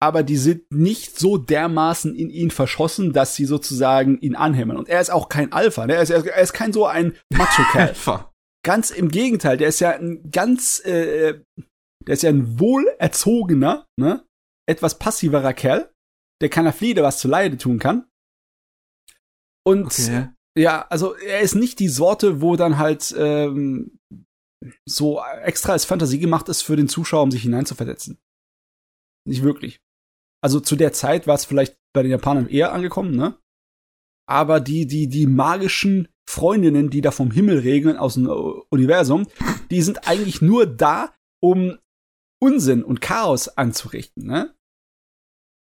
aber 0.04 0.24
die 0.24 0.36
sind 0.36 0.70
nicht 0.70 1.18
so 1.18 1.38
dermaßen 1.38 2.14
in 2.14 2.30
ihn 2.30 2.52
verschossen, 2.52 3.14
dass 3.14 3.36
sie 3.36 3.46
sozusagen 3.46 4.20
ihn 4.20 4.36
anhämmern. 4.36 4.76
Und 4.76 4.90
er 4.90 5.00
ist 5.00 5.12
auch 5.12 5.30
kein 5.30 5.54
Alpha, 5.54 5.88
ne? 5.88 5.96
er, 5.96 6.02
ist, 6.02 6.10
er 6.10 6.42
ist 6.42 6.54
kein 6.54 6.74
so 6.74 6.86
ein 6.86 7.16
Macho-Kerl. 7.34 7.96
Ganz 8.66 8.92
im 8.92 9.10
Gegenteil, 9.10 9.58
der 9.58 9.70
ist 9.70 9.80
ja 9.80 9.92
ein 9.92 10.32
ganz 10.32 10.80
äh, 10.86 11.42
der 12.08 12.14
ist 12.14 12.24
ja 12.24 12.30
ein 12.30 12.60
wohlerzogener, 12.60 13.88
ne, 14.00 14.26
etwas 14.70 15.00
passiverer 15.00 15.54
Kerl, 15.54 15.94
der 16.42 16.50
keiner 16.50 16.74
Fliede 16.74 17.04
was 17.04 17.20
zu 17.20 17.28
Leide 17.28 17.58
tun 17.58 17.80
kann. 17.80 18.10
Und 19.66 19.88
okay. 19.88 20.30
ja, 20.58 20.86
also 20.88 21.16
er 21.16 21.42
ist 21.42 21.56
nicht 21.56 21.80
die 21.80 21.90
Sorte, 21.90 22.42
wo 22.42 22.56
dann 22.56 22.78
halt 22.78 23.14
ähm, 23.18 24.00
so 24.88 25.22
extra 25.42 25.74
als 25.74 25.86
Fantasie 25.86 26.20
gemacht 26.20 26.48
ist 26.48 26.62
für 26.62 26.76
den 26.76 26.88
Zuschauer, 26.88 27.24
um 27.24 27.32
sich 27.32 27.42
hineinzuversetzen. 27.42 28.18
Nicht 29.26 29.44
wirklich. 29.44 29.82
Also 30.44 30.60
zu 30.60 30.76
der 30.76 30.92
Zeit 30.92 31.26
war 31.26 31.36
es 31.36 31.46
vielleicht 31.46 31.78
bei 31.94 32.04
den 32.04 32.12
Japanern 32.12 32.50
eher 32.50 32.74
angekommen, 32.74 33.16
ne? 33.16 33.38
Aber 34.28 34.60
die, 34.60 34.88
die, 34.88 35.08
die 35.08 35.28
magischen 35.28 36.10
Freundinnen, 36.30 36.90
die 36.90 37.00
da 37.02 37.12
vom 37.12 37.32
Himmel 37.32 37.60
regeln 37.60 37.96
aus 37.98 38.16
dem 38.16 38.28
Universum, 38.70 39.26
die 39.72 39.82
sind 39.82 40.06
eigentlich 40.08 40.42
nur 40.42 40.66
da, 40.66 41.14
um 41.42 41.78
Unsinn 42.42 42.84
und 42.84 43.00
Chaos 43.00 43.48
anzurichten, 43.48 44.26
ne? 44.26 44.54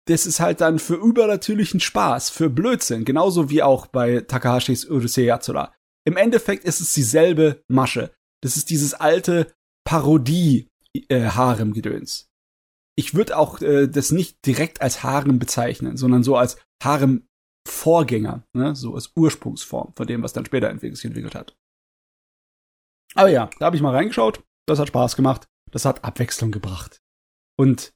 Das 0.08 0.28
ist 0.28 0.40
halt 0.40 0.62
dann 0.62 0.80
für 0.80 0.96
übernatürlichen 0.96 1.80
Spaß, 1.80 2.30
für 2.30 2.50
Blödsinn, 2.50 3.04
genauso 3.04 3.50
wie 3.50 3.64
auch 3.64 3.88
bei 3.88 4.22
Takahashis 4.22 4.90
Odyssey 4.90 5.26
Yatsura. 5.26 5.74
Im 6.06 6.16
Endeffekt 6.18 6.64
ist 6.64 6.80
es 6.80 6.94
dieselbe 6.94 7.64
Masche. 7.68 8.14
Das 8.42 8.56
ist 8.56 8.70
dieses 8.70 8.94
alte 8.94 9.54
Parodie-Harem-Gedöns. 9.86 12.30
Ich 12.98 13.14
würde 13.14 13.38
auch 13.38 13.62
äh, 13.62 13.88
das 13.88 14.12
nicht 14.12 14.46
direkt 14.46 14.82
als 14.82 15.04
Harem 15.04 15.40
bezeichnen, 15.40 15.98
sondern 15.98 16.24
so 16.24 16.36
als 16.36 16.58
Harem-Vorgänger, 16.84 18.44
ne? 18.54 18.76
so 18.76 18.96
als 18.96 19.12
Ursprungsform 19.16 19.94
von 19.96 20.08
dem, 20.08 20.24
was 20.24 20.34
dann 20.34 20.46
später 20.46 20.76
sich 20.80 21.06
entwickelt 21.06 21.36
hat. 21.36 21.56
Aber 23.14 23.30
ja, 23.30 23.50
da 23.60 23.68
habe 23.68 23.76
ich 23.76 23.82
mal 23.82 23.96
reingeschaut. 23.96 24.44
Das 24.68 24.80
hat 24.80 24.90
Spaß 24.90 25.16
gemacht. 25.16 25.48
Das 25.72 25.86
hat 25.86 26.04
Abwechslung 26.04 26.52
gebracht. 26.52 27.02
Und 27.58 27.94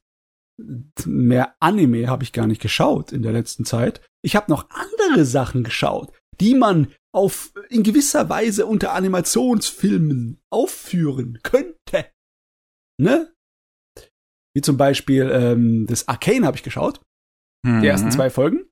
mehr 1.04 1.56
Anime 1.60 2.08
habe 2.08 2.22
ich 2.24 2.32
gar 2.32 2.46
nicht 2.46 2.62
geschaut 2.62 3.12
in 3.12 3.22
der 3.22 3.32
letzten 3.32 3.64
Zeit. 3.64 4.00
Ich 4.22 4.36
habe 4.36 4.50
noch 4.50 4.68
andere 4.70 5.24
Sachen 5.24 5.64
geschaut, 5.64 6.12
die 6.40 6.54
man 6.54 6.92
auf 7.12 7.52
in 7.68 7.82
gewisser 7.82 8.28
Weise 8.28 8.66
unter 8.66 8.92
Animationsfilmen 8.92 10.40
aufführen 10.50 11.40
könnte. 11.42 12.10
Ne? 13.00 13.31
Wie 14.54 14.62
zum 14.62 14.76
Beispiel 14.76 15.30
ähm, 15.32 15.86
das 15.86 16.08
Arcane 16.08 16.46
habe 16.46 16.56
ich 16.56 16.62
geschaut. 16.62 17.00
Mhm. 17.64 17.80
Die 17.80 17.86
ersten 17.86 18.08
mhm. 18.08 18.12
zwei 18.12 18.30
Folgen. 18.30 18.66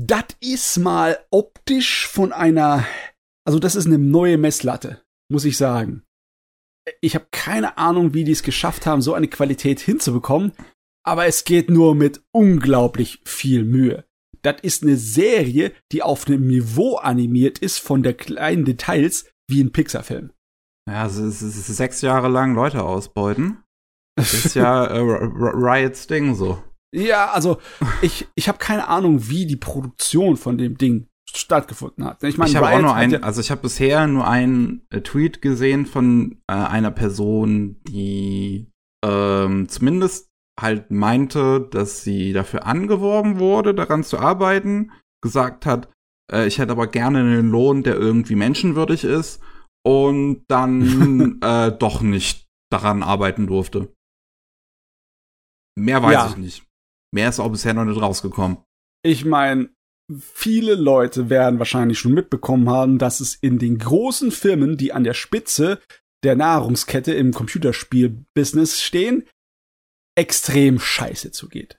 Das 0.00 0.26
ist 0.40 0.78
mal 0.78 1.18
optisch 1.30 2.06
von 2.06 2.32
einer, 2.32 2.86
also 3.44 3.58
das 3.58 3.74
ist 3.74 3.86
eine 3.86 3.98
neue 3.98 4.38
Messlatte, 4.38 5.02
muss 5.28 5.44
ich 5.44 5.56
sagen 5.56 6.04
ich 7.00 7.14
habe 7.14 7.26
keine 7.30 7.78
Ahnung, 7.78 8.14
wie 8.14 8.24
die 8.24 8.32
es 8.32 8.42
geschafft 8.42 8.86
haben, 8.86 9.02
so 9.02 9.14
eine 9.14 9.28
Qualität 9.28 9.80
hinzubekommen, 9.80 10.52
aber 11.04 11.26
es 11.26 11.44
geht 11.44 11.70
nur 11.70 11.94
mit 11.94 12.22
unglaublich 12.32 13.20
viel 13.24 13.64
Mühe. 13.64 14.04
Das 14.42 14.60
ist 14.62 14.82
eine 14.82 14.96
Serie, 14.96 15.72
die 15.92 16.02
auf 16.02 16.26
einem 16.26 16.46
Niveau 16.46 16.96
animiert 16.96 17.58
ist 17.58 17.78
von 17.78 18.02
der 18.02 18.14
kleinen 18.14 18.64
Details 18.64 19.26
wie 19.48 19.62
ein 19.62 19.72
Pixar-Film. 19.72 20.30
Ja, 20.88 21.06
es 21.06 21.16
ist, 21.16 21.42
es 21.42 21.56
ist 21.56 21.76
sechs 21.76 22.00
Jahre 22.02 22.28
lang 22.28 22.54
Leute 22.54 22.82
ausbeuten. 22.82 23.62
Ist 24.18 24.54
ja 24.54 24.84
äh, 24.84 24.98
Riots 24.98 26.06
Ding 26.06 26.34
so. 26.34 26.62
Ja, 26.94 27.30
also 27.30 27.58
ich, 28.00 28.26
ich 28.34 28.48
habe 28.48 28.58
keine 28.58 28.88
Ahnung, 28.88 29.28
wie 29.28 29.46
die 29.46 29.56
Produktion 29.56 30.36
von 30.36 30.56
dem 30.56 30.78
Ding 30.78 31.06
stattgefunden 31.34 32.04
hat. 32.04 32.22
Ich, 32.22 32.38
mein, 32.38 32.48
ich 32.48 32.56
habe 32.56 32.70
auch 32.70 32.80
nur 32.80 32.94
einen, 32.94 33.22
also 33.22 33.40
ich 33.40 33.50
habe 33.50 33.62
bisher 33.62 34.06
nur 34.06 34.26
einen 34.26 34.86
äh, 34.90 35.02
Tweet 35.02 35.42
gesehen 35.42 35.84
von 35.84 36.40
äh, 36.46 36.54
einer 36.54 36.90
Person, 36.90 37.76
die 37.86 38.70
ähm, 39.04 39.68
zumindest 39.68 40.28
halt 40.58 40.90
meinte, 40.90 41.68
dass 41.70 42.02
sie 42.02 42.32
dafür 42.32 42.66
angeworben 42.66 43.38
wurde, 43.38 43.74
daran 43.74 44.02
zu 44.02 44.18
arbeiten, 44.18 44.90
gesagt 45.22 45.66
hat, 45.66 45.90
äh, 46.32 46.46
ich 46.46 46.58
hätte 46.58 46.72
aber 46.72 46.86
gerne 46.86 47.20
einen 47.20 47.50
Lohn, 47.50 47.82
der 47.82 47.96
irgendwie 47.96 48.34
menschenwürdig 48.34 49.04
ist 49.04 49.40
und 49.86 50.44
dann 50.48 51.38
äh, 51.42 51.72
doch 51.72 52.00
nicht 52.00 52.48
daran 52.70 53.02
arbeiten 53.02 53.46
durfte. 53.46 53.92
Mehr 55.78 56.02
weiß 56.02 56.12
ja. 56.12 56.28
ich 56.30 56.36
nicht. 56.36 56.64
Mehr 57.12 57.28
ist 57.28 57.40
auch 57.40 57.50
bisher 57.50 57.74
noch 57.74 57.84
nicht 57.84 58.00
rausgekommen. 58.00 58.58
Ich 59.02 59.24
meine, 59.24 59.70
viele 60.12 60.74
Leute 60.74 61.30
werden 61.30 61.58
wahrscheinlich 61.58 61.98
schon 61.98 62.12
mitbekommen 62.12 62.68
haben, 62.68 62.98
dass 62.98 63.20
es 63.20 63.34
in 63.34 63.58
den 63.58 63.78
großen 63.78 64.30
Firmen, 64.30 64.76
die 64.76 64.92
an 64.92 65.04
der 65.04 65.14
Spitze 65.14 65.80
der 66.24 66.36
Nahrungskette 66.36 67.14
im 67.14 67.32
Computerspiel-Business 67.32 68.80
stehen, 68.80 69.24
extrem 70.16 70.80
scheiße 70.80 71.30
zugeht. 71.30 71.78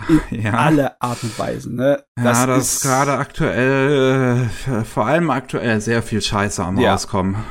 In 0.30 0.42
ja. 0.42 0.54
alle 0.54 1.00
Art 1.02 1.22
und 1.22 1.38
Weisen. 1.38 1.74
Ne? 1.74 2.04
Das 2.16 2.38
ja, 2.38 2.46
das 2.46 2.74
ist 2.74 2.82
gerade 2.82 3.14
aktuell, 3.14 4.48
äh, 4.66 4.84
vor 4.84 5.06
allem 5.06 5.28
aktuell, 5.30 5.80
sehr 5.80 6.02
viel 6.02 6.22
Scheiße 6.22 6.64
am 6.64 6.78
ja. 6.78 6.92
rauskommen. 6.92 7.44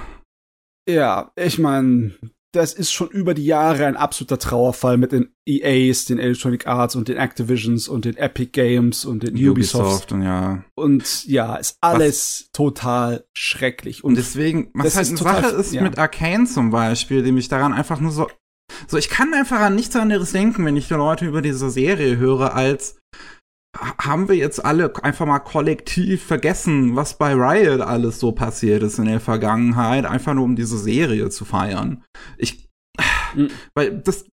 Ja, 0.90 1.32
ich 1.36 1.60
meine, 1.60 2.18
das 2.54 2.74
ist 2.74 2.92
schon 2.92 3.10
über 3.10 3.34
die 3.34 3.46
Jahre 3.46 3.86
ein 3.86 3.98
absoluter 3.98 4.40
Trauerfall 4.40 4.98
mit 4.98 5.12
den 5.12 5.34
EAs, 5.46 6.06
den 6.06 6.18
Electronic 6.18 6.66
Arts 6.66 6.96
und 6.96 7.08
den 7.08 7.18
Activisions 7.18 7.88
und 7.88 8.06
den 8.06 8.16
Epic 8.16 8.52
Games 8.52 9.06
und 9.06 9.24
den 9.24 9.36
Ubisoft. 9.36 9.86
Ubisoft 9.86 10.12
und 10.14 10.22
ja. 10.22 10.64
Und 10.76 11.26
ja, 11.26 11.56
ist 11.56 11.78
alles 11.82 12.46
Was? 12.46 12.52
total 12.54 13.26
schrecklich. 13.34 14.04
Und, 14.04 14.12
und 14.12 14.16
deswegen, 14.18 14.72
was 14.74 14.96
halt 14.96 15.08
eine 15.08 15.18
Sache 15.18 15.56
ist 15.56 15.74
ja. 15.74 15.82
mit 15.82 15.98
Arcane 15.98 16.46
zum 16.46 16.72
Beispiel, 16.72 17.22
die 17.22 17.32
mich 17.32 17.50
daran 17.50 17.74
einfach 17.74 18.00
nur 18.00 18.12
so, 18.12 18.28
so 18.88 18.98
ich 18.98 19.10
kann 19.10 19.34
einfach 19.34 19.60
an 19.60 19.76
nichts 19.76 19.96
anderes 19.96 20.32
denken, 20.32 20.66
wenn 20.66 20.78
ich 20.78 20.88
die 20.88 20.94
Leute 20.94 21.26
über 21.26 21.42
diese 21.42 21.70
Serie 21.70 22.18
höre, 22.18 22.56
als 22.56 22.98
haben 23.76 24.28
wir 24.28 24.36
jetzt 24.36 24.64
alle 24.64 24.94
einfach 25.04 25.26
mal 25.26 25.40
kollektiv 25.40 26.24
vergessen, 26.24 26.96
was 26.96 27.18
bei 27.18 27.34
Riot 27.34 27.82
alles 27.82 28.20
so 28.20 28.32
passiert 28.32 28.84
ist 28.84 28.98
in 28.98 29.06
der 29.06 29.20
Vergangenheit, 29.20 30.06
einfach 30.06 30.34
nur 30.34 30.46
um 30.46 30.56
diese 30.56 30.78
Serie 30.78 31.30
zu 31.30 31.46
feiern. 31.46 32.04
Ich, 32.38 32.70
mhm. 33.36 33.50
weil 33.76 34.00
das, 34.00 34.26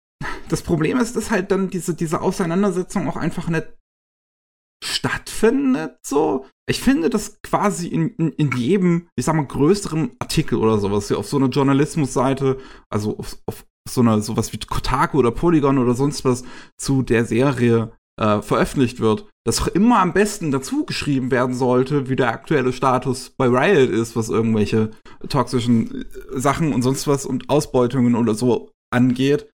das 0.49 0.63
Problem 0.63 0.99
ist, 0.99 1.17
dass 1.17 1.31
halt 1.31 1.51
dann 1.51 1.71
diese, 1.71 1.95
diese 1.95 2.21
Auseinandersetzung 2.21 3.09
auch 3.09 3.17
einfach 3.17 3.49
nicht 3.49 3.69
stattfindet, 4.85 5.99
so. 6.05 6.47
Ich 6.69 6.81
finde 6.81 7.11
das 7.11 7.41
quasi 7.43 7.89
in, 7.89 8.11
in, 8.17 8.33
in 8.33 8.53
jedem, 8.53 9.09
ich 9.17 9.25
sag 9.25 9.35
mal, 9.35 9.47
größeren 9.47 10.13
Artikel 10.21 10.59
oder 10.59 10.79
sowas, 10.79 11.09
hier 11.09 11.19
auf 11.19 11.27
so 11.27 11.37
einer 11.37 11.49
Journalismusseite, 11.49 12.59
also 12.89 13.19
auf, 13.19 13.37
auf 13.47 13.65
so 13.89 14.01
einer, 14.01 14.21
sowas 14.21 14.53
wie 14.53 14.59
Kotaku 14.59 15.19
oder 15.19 15.33
Polygon 15.33 15.79
oder 15.79 15.95
sonst 15.95 16.25
was 16.25 16.45
zu 16.81 17.03
der 17.03 17.25
Serie 17.25 17.93
äh, 18.21 18.43
veröffentlicht 18.43 19.01
wird, 19.01 19.27
dass 19.45 19.67
immer 19.69 20.01
am 20.01 20.13
besten 20.13 20.51
dazu 20.51 20.85
geschrieben 20.85 21.31
werden 21.31 21.55
sollte, 21.55 22.09
wie 22.09 22.17
der 22.17 22.29
aktuelle 22.29 22.73
Status 22.73 23.31
bei 23.31 23.47
Riot 23.47 23.91
ist, 23.91 24.17
was 24.17 24.29
irgendwelche 24.29 24.91
toxischen 25.29 26.03
äh, 26.03 26.39
Sachen 26.39 26.73
und 26.73 26.83
sonst 26.83 27.07
was 27.07 27.27
und 27.27 27.49
Ausbeutungen 27.49 28.15
oder 28.15 28.35
so 28.35 28.71
angeht, 28.93 29.51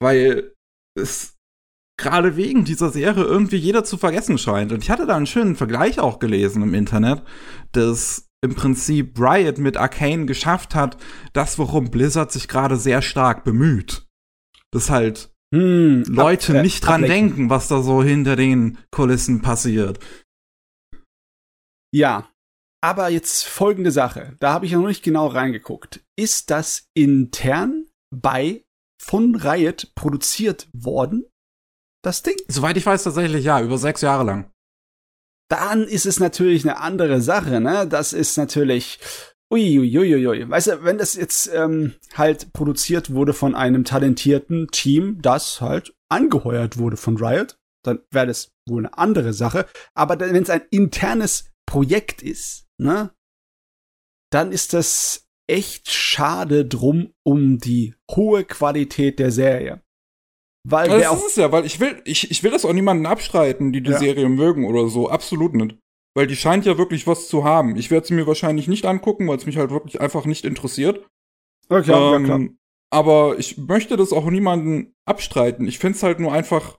weil 0.00 0.52
es 0.94 1.36
gerade 1.98 2.36
wegen 2.36 2.64
dieser 2.64 2.90
Serie 2.90 3.24
irgendwie 3.24 3.56
jeder 3.56 3.84
zu 3.84 3.96
vergessen 3.96 4.38
scheint. 4.38 4.72
Und 4.72 4.82
ich 4.82 4.90
hatte 4.90 5.06
da 5.06 5.16
einen 5.16 5.26
schönen 5.26 5.56
Vergleich 5.56 6.00
auch 6.00 6.18
gelesen 6.18 6.62
im 6.62 6.74
Internet, 6.74 7.22
dass 7.72 8.28
im 8.44 8.54
Prinzip 8.54 9.18
Riot 9.20 9.58
mit 9.58 9.76
Arcane 9.76 10.26
geschafft 10.26 10.74
hat, 10.74 10.96
das, 11.32 11.58
worum 11.58 11.90
Blizzard 11.90 12.32
sich 12.32 12.48
gerade 12.48 12.76
sehr 12.76 13.00
stark 13.00 13.44
bemüht. 13.44 14.06
Dass 14.72 14.90
halt 14.90 15.31
hm, 15.52 16.04
Leute 16.08 16.52
ab, 16.52 16.58
äh, 16.58 16.62
nicht 16.62 16.84
dran 16.84 17.04
ablenken. 17.04 17.36
denken, 17.36 17.50
was 17.50 17.68
da 17.68 17.82
so 17.82 18.02
hinter 18.02 18.36
den 18.36 18.78
Kulissen 18.90 19.42
passiert. 19.42 19.98
Ja, 21.94 22.30
aber 22.82 23.10
jetzt 23.10 23.44
folgende 23.44 23.90
Sache, 23.90 24.36
da 24.40 24.52
habe 24.52 24.66
ich 24.66 24.72
noch 24.72 24.86
nicht 24.86 25.04
genau 25.04 25.28
reingeguckt. 25.28 26.00
Ist 26.16 26.50
das 26.50 26.88
intern 26.94 27.86
bei 28.10 28.64
von 29.00 29.36
Riot 29.36 29.92
produziert 29.94 30.68
worden? 30.72 31.26
Das 32.02 32.22
Ding? 32.22 32.36
Soweit 32.48 32.76
ich 32.76 32.86
weiß, 32.86 33.04
tatsächlich 33.04 33.44
ja, 33.44 33.60
über 33.60 33.78
sechs 33.78 34.00
Jahre 34.00 34.24
lang. 34.24 34.50
Dann 35.48 35.82
ist 35.82 36.06
es 36.06 36.18
natürlich 36.18 36.64
eine 36.64 36.78
andere 36.78 37.20
Sache, 37.20 37.60
ne? 37.60 37.86
Das 37.86 38.12
ist 38.12 38.36
natürlich, 38.36 38.98
Uiuiuiui. 39.52 40.48
Weißt 40.48 40.68
du, 40.68 40.84
wenn 40.84 40.98
das 40.98 41.14
jetzt 41.14 41.50
ähm, 41.52 41.94
halt 42.14 42.52
produziert 42.54 43.12
wurde 43.12 43.34
von 43.34 43.54
einem 43.54 43.84
talentierten 43.84 44.68
Team, 44.68 45.20
das 45.20 45.60
halt 45.60 45.94
angeheuert 46.08 46.78
wurde 46.78 46.96
von 46.96 47.16
Riot, 47.18 47.58
dann 47.84 48.00
wäre 48.10 48.26
das 48.28 48.52
wohl 48.66 48.86
eine 48.86 48.96
andere 48.96 49.32
Sache. 49.32 49.66
Aber 49.94 50.18
wenn 50.18 50.42
es 50.42 50.50
ein 50.50 50.62
internes 50.70 51.50
Projekt 51.66 52.22
ist, 52.22 52.66
ne, 52.78 53.12
dann 54.32 54.52
ist 54.52 54.72
das 54.72 55.26
echt 55.46 55.90
schade 55.90 56.64
drum 56.64 57.12
um 57.24 57.58
die 57.58 57.94
hohe 58.10 58.44
Qualität 58.44 59.18
der 59.18 59.30
Serie. 59.30 59.82
Weil 60.64 60.88
das 60.88 61.18
ist 61.18 61.30
es 61.30 61.36
ja, 61.36 61.50
weil 61.50 61.66
ich 61.66 61.80
will, 61.80 62.00
ich, 62.04 62.30
ich 62.30 62.42
will 62.42 62.52
das 62.52 62.64
auch 62.64 62.72
niemanden 62.72 63.04
abstreiten, 63.04 63.72
die 63.72 63.82
die 63.82 63.90
ja. 63.90 63.98
Serie 63.98 64.28
mögen 64.28 64.64
oder 64.64 64.88
so. 64.88 65.10
Absolut 65.10 65.54
nicht. 65.54 65.76
Weil 66.14 66.26
die 66.26 66.36
scheint 66.36 66.66
ja 66.66 66.76
wirklich 66.76 67.06
was 67.06 67.28
zu 67.28 67.44
haben. 67.44 67.76
Ich 67.76 67.90
werde 67.90 68.06
sie 68.06 68.14
mir 68.14 68.26
wahrscheinlich 68.26 68.68
nicht 68.68 68.84
angucken, 68.84 69.28
weil 69.28 69.38
es 69.38 69.46
mich 69.46 69.56
halt 69.56 69.70
wirklich 69.70 70.00
einfach 70.00 70.26
nicht 70.26 70.44
interessiert. 70.44 71.06
Okay, 71.68 71.92
ähm, 71.92 72.12
ja, 72.12 72.20
klar. 72.20 72.48
Aber 72.90 73.38
ich 73.38 73.56
möchte 73.56 73.96
das 73.96 74.12
auch 74.12 74.28
niemanden 74.28 74.94
abstreiten. 75.06 75.66
Ich 75.66 75.78
find's 75.78 76.02
halt 76.02 76.20
nur 76.20 76.32
einfach 76.32 76.78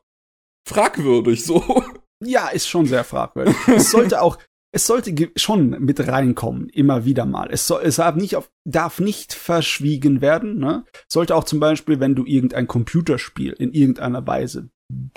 fragwürdig 0.68 1.44
so. 1.44 1.84
Ja, 2.24 2.50
ist 2.50 2.68
schon 2.68 2.86
sehr 2.86 3.04
fragwürdig. 3.04 3.56
es 3.68 3.92
sollte 3.92 4.22
auch, 4.22 4.38
es 4.72 4.88
sollte 4.88 5.32
schon 5.36 5.72
mit 5.72 6.08
reinkommen, 6.08 6.70
immer 6.70 7.04
wieder 7.04 7.26
mal. 7.26 7.50
Es, 7.52 7.68
soll, 7.68 7.82
es 7.84 7.98
darf, 7.98 8.16
nicht 8.16 8.36
auf, 8.36 8.50
darf 8.64 9.00
nicht 9.00 9.34
verschwiegen 9.34 10.22
werden. 10.22 10.58
Ne? 10.58 10.86
Sollte 11.08 11.36
auch 11.36 11.44
zum 11.44 11.60
Beispiel, 11.60 12.00
wenn 12.00 12.16
du 12.16 12.26
irgendein 12.26 12.68
Computerspiel 12.68 13.54
in 13.54 13.74
irgendeiner 13.74 14.26
Weise 14.26 14.70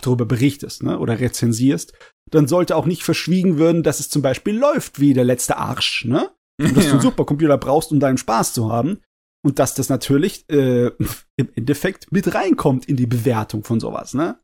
darüber 0.03 0.25
berichtest 0.25 0.83
ne, 0.83 0.99
oder 0.99 1.21
rezensierst, 1.21 1.93
dann 2.31 2.49
sollte 2.49 2.77
auch 2.77 2.87
nicht 2.87 3.03
verschwiegen 3.03 3.59
werden, 3.59 3.83
dass 3.83 4.01
es 4.01 4.09
zum 4.09 4.23
Beispiel 4.23 4.57
läuft 4.57 5.01
wie 5.01 5.15
der 5.15 5.25
letzte 5.25 5.57
Arsch, 5.57 6.05
ne? 6.05 6.31
Und 6.61 6.77
dass 6.77 6.85
ja. 6.85 6.91
du 6.91 6.97
einen 6.97 7.03
Supercomputer 7.03 7.59
brauchst, 7.59 7.93
um 7.93 8.01
deinen 8.01 8.19
Spaß 8.19 8.55
zu 8.55 8.73
haben. 8.73 9.03
Und 9.45 9.59
dass 9.59 9.75
das 9.75 9.89
natürlich 9.89 10.49
äh, 10.51 10.87
im 11.37 11.49
Endeffekt 11.55 12.11
mit 12.11 12.35
reinkommt 12.35 12.87
in 12.87 12.97
die 12.97 13.07
Bewertung 13.07 13.63
von 13.63 13.79
sowas, 13.81 14.15
ne? 14.15 14.41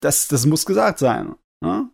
Das, 0.00 0.28
das 0.28 0.46
muss 0.46 0.66
gesagt 0.66 0.98
sein. 0.98 1.34
Ne? 1.60 1.90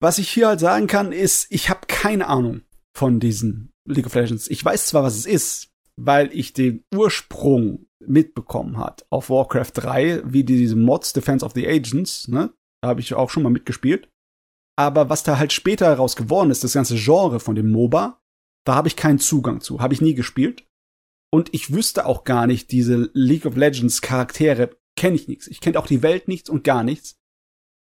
Was 0.00 0.18
ich 0.18 0.30
hier 0.30 0.48
halt 0.48 0.60
sagen 0.60 0.86
kann, 0.86 1.12
ist, 1.12 1.46
ich 1.50 1.68
habe 1.68 1.86
keine 1.88 2.28
Ahnung 2.28 2.62
von 2.96 3.20
diesen 3.20 3.72
League 3.86 4.06
of 4.06 4.14
Legends. 4.14 4.48
Ich 4.48 4.64
weiß 4.64 4.86
zwar, 4.86 5.02
was 5.02 5.16
es 5.16 5.26
ist, 5.26 5.70
weil 5.96 6.30
ich 6.32 6.52
den 6.52 6.84
Ursprung 6.94 7.86
mitbekommen 8.00 8.78
hat 8.78 9.06
auf 9.10 9.30
Warcraft 9.30 9.72
3, 9.74 10.22
wie 10.24 10.44
diese 10.44 10.76
Mods 10.76 11.12
Defense 11.12 11.44
of 11.44 11.52
the 11.54 11.66
Agents, 11.66 12.28
ne? 12.28 12.52
Da 12.82 12.88
habe 12.88 13.00
ich 13.00 13.14
auch 13.14 13.30
schon 13.30 13.42
mal 13.42 13.50
mitgespielt. 13.50 14.08
Aber 14.78 15.08
was 15.08 15.22
da 15.22 15.38
halt 15.38 15.52
später 15.52 15.92
raus 15.94 16.16
geworden 16.16 16.50
ist, 16.50 16.62
das 16.62 16.74
ganze 16.74 16.96
Genre 16.96 17.40
von 17.40 17.54
dem 17.54 17.70
MOBA, 17.70 18.20
da 18.66 18.74
habe 18.74 18.88
ich 18.88 18.96
keinen 18.96 19.18
Zugang 19.18 19.60
zu, 19.60 19.80
habe 19.80 19.94
ich 19.94 20.00
nie 20.00 20.14
gespielt. 20.14 20.66
Und 21.32 21.52
ich 21.54 21.72
wüsste 21.72 22.06
auch 22.06 22.24
gar 22.24 22.46
nicht, 22.46 22.70
diese 22.72 23.10
League 23.14 23.46
of 23.46 23.56
Legends 23.56 24.02
Charaktere 24.02 24.76
kenne 24.96 25.16
ich 25.16 25.28
nichts. 25.28 25.46
Ich 25.46 25.60
kenne 25.60 25.78
auch 25.78 25.86
die 25.86 26.02
Welt 26.02 26.28
nichts 26.28 26.50
und 26.50 26.64
gar 26.64 26.82
nichts. 26.82 27.16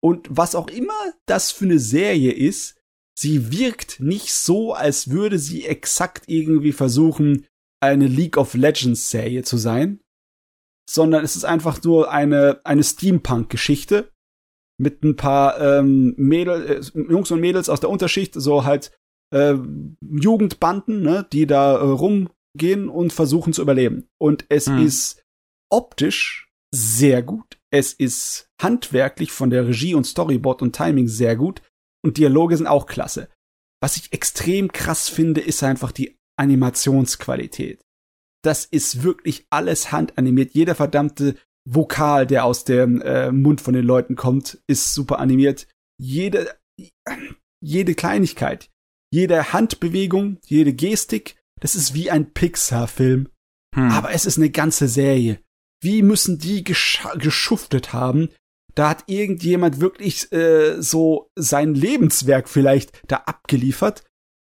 Und 0.01 0.27
was 0.29 0.55
auch 0.55 0.69
immer 0.69 1.13
das 1.25 1.51
für 1.51 1.65
eine 1.65 1.79
Serie 1.79 2.31
ist, 2.31 2.77
sie 3.17 3.51
wirkt 3.51 3.99
nicht 3.99 4.33
so, 4.33 4.73
als 4.73 5.09
würde 5.09 5.39
sie 5.39 5.65
exakt 5.65 6.23
irgendwie 6.27 6.71
versuchen, 6.71 7.45
eine 7.81 8.07
League 8.07 8.37
of 8.37 8.53
Legends 8.53 9.09
Serie 9.09 9.43
zu 9.43 9.57
sein, 9.57 10.01
sondern 10.89 11.23
es 11.23 11.35
ist 11.35 11.45
einfach 11.45 11.81
nur 11.83 12.11
eine, 12.11 12.61
eine 12.63 12.83
Steampunk-Geschichte 12.83 14.11
mit 14.79 15.03
ein 15.03 15.15
paar 15.15 15.59
ähm, 15.59 16.13
Mädel, 16.17 16.65
äh, 16.65 17.11
Jungs 17.11 17.29
und 17.31 17.41
Mädels 17.41 17.69
aus 17.69 17.81
der 17.81 17.89
Unterschicht, 17.89 18.33
so 18.33 18.63
halt 18.65 18.91
äh, 19.33 19.55
Jugendbanden, 20.01 21.01
ne, 21.01 21.27
die 21.31 21.45
da 21.45 21.77
äh, 21.77 21.83
rumgehen 21.83 22.89
und 22.89 23.13
versuchen 23.13 23.53
zu 23.53 23.61
überleben. 23.61 24.07
Und 24.19 24.45
es 24.49 24.67
hm. 24.67 24.85
ist 24.85 25.21
optisch 25.69 26.49
sehr 26.73 27.21
gut. 27.23 27.59
Es 27.71 27.93
ist 27.93 28.47
handwerklich 28.61 29.31
von 29.31 29.49
der 29.49 29.67
Regie 29.67 29.95
und 29.95 30.05
Storyboard 30.05 30.61
und 30.61 30.75
Timing 30.75 31.07
sehr 31.07 31.35
gut. 31.35 31.61
Und 32.03 32.17
Dialoge 32.17 32.57
sind 32.57 32.67
auch 32.67 32.85
klasse. 32.85 33.29
Was 33.81 33.97
ich 33.97 34.13
extrem 34.13 34.71
krass 34.71 35.09
finde, 35.09 35.41
ist 35.41 35.63
einfach 35.63 35.91
die 35.91 36.17
Animationsqualität. 36.37 37.81
Das 38.43 38.65
ist 38.65 39.03
wirklich 39.03 39.45
alles 39.49 39.91
handanimiert. 39.91 40.53
Jeder 40.53 40.75
verdammte 40.75 41.35
Vokal, 41.65 42.25
der 42.25 42.45
aus 42.45 42.63
dem 42.63 43.01
äh, 43.01 43.31
Mund 43.31 43.61
von 43.61 43.73
den 43.73 43.85
Leuten 43.85 44.15
kommt, 44.15 44.59
ist 44.67 44.93
super 44.93 45.19
animiert. 45.19 45.67
Jede, 45.99 46.55
jede 47.61 47.95
Kleinigkeit, 47.95 48.69
jede 49.11 49.53
Handbewegung, 49.53 50.37
jede 50.45 50.73
Gestik, 50.73 51.35
das 51.59 51.75
ist 51.75 51.93
wie 51.93 52.09
ein 52.09 52.33
Pixar-Film. 52.33 53.29
Hm. 53.75 53.91
Aber 53.91 54.11
es 54.11 54.25
ist 54.25 54.37
eine 54.37 54.49
ganze 54.49 54.87
Serie. 54.87 55.39
Wie 55.81 56.01
müssen 56.01 56.39
die 56.39 56.63
geschuftet 56.63 57.93
haben? 57.93 58.29
Da 58.75 58.89
hat 58.89 59.03
irgendjemand 59.07 59.79
wirklich 59.79 60.31
äh, 60.31 60.81
so 60.81 61.29
sein 61.35 61.73
Lebenswerk 61.73 62.49
vielleicht 62.49 63.01
da 63.07 63.17
abgeliefert. 63.17 64.03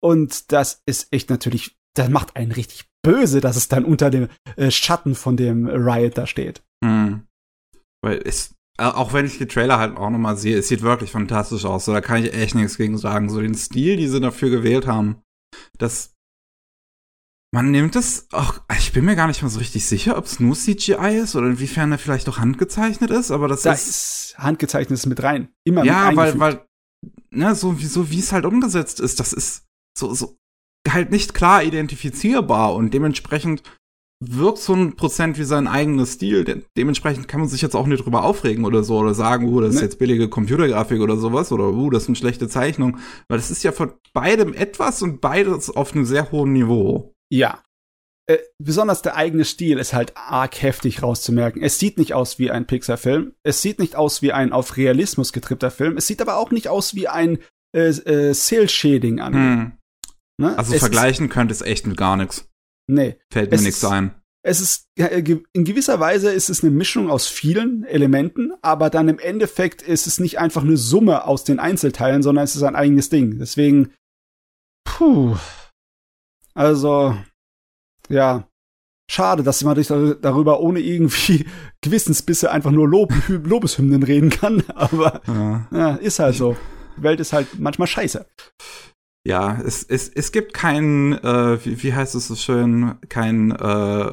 Und 0.00 0.52
das 0.52 0.82
ist 0.86 1.08
echt 1.12 1.30
natürlich, 1.30 1.76
das 1.94 2.08
macht 2.08 2.36
einen 2.36 2.52
richtig 2.52 2.86
böse, 3.02 3.40
dass 3.40 3.56
es 3.56 3.68
dann 3.68 3.84
unter 3.84 4.10
dem 4.10 4.28
äh, 4.56 4.70
Schatten 4.70 5.14
von 5.14 5.36
dem 5.36 5.66
Riot 5.66 6.18
da 6.18 6.26
steht. 6.26 6.62
Hm. 6.82 7.26
Weil 8.02 8.20
es, 8.24 8.54
äh, 8.78 8.84
auch 8.84 9.12
wenn 9.12 9.26
ich 9.26 9.38
die 9.38 9.46
Trailer 9.46 9.78
halt 9.78 9.96
auch 9.96 10.10
nochmal 10.10 10.36
sehe, 10.36 10.59
es 10.59 10.68
sieht 10.68 10.82
wirklich 10.82 11.10
fantastisch 11.10 11.64
aus. 11.64 11.84
So, 11.84 11.92
da 11.92 12.00
kann 12.00 12.24
ich 12.24 12.34
echt 12.34 12.54
nichts 12.54 12.76
gegen 12.76 12.98
sagen. 12.98 13.30
So 13.30 13.40
den 13.40 13.54
Stil, 13.54 13.96
die 13.96 14.09
sie 14.09 14.20
dafür 14.20 14.50
gewählt 14.50 14.86
haben, 14.86 15.22
das 15.78 16.12
man 17.54 17.70
nimmt 17.70 17.96
es 17.96 18.28
auch, 18.32 18.62
ich 18.78 18.92
bin 18.92 19.04
mir 19.04 19.14
gar 19.14 19.26
nicht 19.26 19.42
mal 19.42 19.50
so 19.50 19.59
richtig 19.59 19.86
sicher, 19.86 20.16
ob 20.16 20.24
es 20.24 20.40
nur 20.40 20.54
CGI 20.54 21.18
ist 21.22 21.36
oder 21.36 21.48
inwiefern 21.48 21.92
er 21.92 21.98
vielleicht 21.98 22.26
auch 22.30 22.38
handgezeichnet 22.38 23.10
ist, 23.10 23.30
aber 23.30 23.46
das 23.46 23.60
da 23.62 23.72
ist, 23.74 23.88
ist 23.88 24.38
handgezeichnet 24.38 25.04
mit 25.04 25.22
rein. 25.22 25.48
Immer 25.64 25.84
ja, 25.84 26.09
mit 26.09 26.16
weil, 26.16 26.40
weil, 26.40 26.66
ne, 27.30 27.54
so 27.54 27.78
wie, 27.78 27.84
so 27.84 28.10
wie 28.10 28.20
es 28.20 28.32
halt 28.32 28.46
umgesetzt 28.46 29.00
ist, 29.00 29.20
das 29.20 29.34
ist 29.34 29.66
so, 29.96 30.14
so 30.14 30.38
halt 30.88 31.10
nicht 31.10 31.34
klar 31.34 31.62
identifizierbar 31.62 32.74
und 32.74 32.94
dementsprechend 32.94 33.62
wirkt 34.24 34.58
so 34.58 34.74
ein 34.74 34.94
Prozent 34.94 35.38
wie 35.38 35.44
sein 35.44 35.66
eigenes 35.66 36.12
Stil. 36.12 36.44
De 36.44 36.62
dementsprechend 36.76 37.26
kann 37.26 37.40
man 37.40 37.48
sich 37.48 37.60
jetzt 37.60 37.74
auch 37.74 37.86
nicht 37.86 38.04
drüber 38.04 38.22
aufregen 38.24 38.64
oder 38.64 38.84
so 38.84 38.98
oder 38.98 39.14
sagen, 39.14 39.48
uh, 39.48 39.60
das 39.60 39.70
ist 39.70 39.80
ne? 39.80 39.82
jetzt 39.82 39.98
billige 39.98 40.28
Computergrafik 40.28 41.00
oder 41.00 41.16
sowas 41.16 41.50
oder 41.50 41.70
uh, 41.70 41.90
das 41.90 42.04
sind 42.04 42.16
schlechte 42.16 42.48
Zeichnungen. 42.48 43.00
Weil 43.28 43.38
das 43.38 43.50
ist 43.50 43.64
ja 43.64 43.72
von 43.72 43.92
beidem 44.12 44.54
etwas 44.54 45.02
und 45.02 45.20
beides 45.20 45.70
auf 45.70 45.92
einem 45.92 46.04
sehr 46.04 46.30
hohen 46.30 46.52
Niveau. 46.52 47.12
Ja. 47.30 47.62
Äh, 48.26 48.38
besonders 48.58 49.02
der 49.02 49.16
eigene 49.16 49.44
Stil 49.44 49.78
ist 49.78 49.92
halt 49.92 50.16
arg 50.16 50.62
heftig 50.62 51.02
rauszumerken. 51.02 51.60
Es 51.60 51.80
sieht 51.80 51.98
nicht 51.98 52.14
aus 52.14 52.38
wie 52.38 52.52
ein 52.52 52.66
Pixar-Film. 52.66 53.32
Es 53.42 53.60
sieht 53.60 53.80
nicht 53.80 53.96
aus 53.96 54.22
wie 54.22 54.32
ein 54.32 54.52
auf 54.52 54.76
Realismus 54.76 55.32
getrippter 55.32 55.72
Film. 55.72 55.96
Es 55.96 56.06
sieht 56.06 56.22
aber 56.22 56.36
auch 56.36 56.52
nicht 56.52 56.68
aus 56.68 56.94
wie 56.94 57.08
ein 57.08 57.38
äh, 57.74 57.88
äh, 57.88 58.32
Cell-Shading-Anime. 58.32 59.56
Hm. 59.56 59.72
Ne? 60.38 60.56
Also 60.56 60.74
es 60.74 60.80
vergleichen 60.80 61.28
könnte 61.28 61.52
es 61.52 61.62
echt 61.62 61.86
mit 61.86 61.96
gar 61.96 62.16
nichts. 62.16 62.51
Nee. 62.88 63.16
Fällt 63.30 63.50
mir 63.50 63.60
nichts 63.60 63.84
ein. 63.84 64.14
Es 64.44 64.60
ist, 64.60 64.88
in 64.96 65.64
gewisser 65.64 66.00
Weise 66.00 66.32
ist 66.32 66.50
es 66.50 66.64
eine 66.64 66.72
Mischung 66.72 67.10
aus 67.10 67.28
vielen 67.28 67.84
Elementen, 67.84 68.52
aber 68.60 68.90
dann 68.90 69.09
im 69.09 69.20
Endeffekt 69.20 69.82
ist 69.82 70.09
es 70.09 70.18
nicht 70.18 70.40
einfach 70.40 70.62
eine 70.62 70.76
Summe 70.76 71.26
aus 71.26 71.44
den 71.44 71.60
Einzelteilen, 71.60 72.24
sondern 72.24 72.42
es 72.42 72.56
ist 72.56 72.64
ein 72.64 72.74
eigenes 72.74 73.09
Ding. 73.09 73.38
Deswegen, 73.38 73.92
puh. 74.84 75.36
Also, 76.54 77.16
ja. 78.09 78.48
Schade, 79.09 79.42
dass 79.42 79.62
man 79.62 79.76
darüber 80.22 80.60
ohne 80.60 80.80
irgendwie 80.80 81.46
Gewissensbisse 81.80 82.50
einfach 82.50 82.70
nur 82.70 82.88
Lob, 82.88 83.12
Lobeshymnen 83.28 84.02
reden 84.02 84.30
kann, 84.30 84.64
aber 84.74 85.20
ja. 85.28 85.68
ja, 85.70 85.94
ist 85.96 86.18
halt 86.18 86.34
so. 86.34 86.56
Die 86.96 87.02
Welt 87.02 87.20
ist 87.20 87.32
halt 87.32 87.59
manchmal 87.59 87.88
scheiße 87.88 88.26
ja, 89.24 89.60
es, 89.64 89.82
es, 89.84 90.08
es 90.08 90.32
gibt 90.32 90.52
kein, 90.54 91.12
äh, 91.12 91.64
wie, 91.64 91.82
wie 91.82 91.94
heißt 91.94 92.14
es 92.14 92.28
so 92.28 92.34
schön, 92.34 92.96
kein 93.08 93.52
äh, 93.52 94.12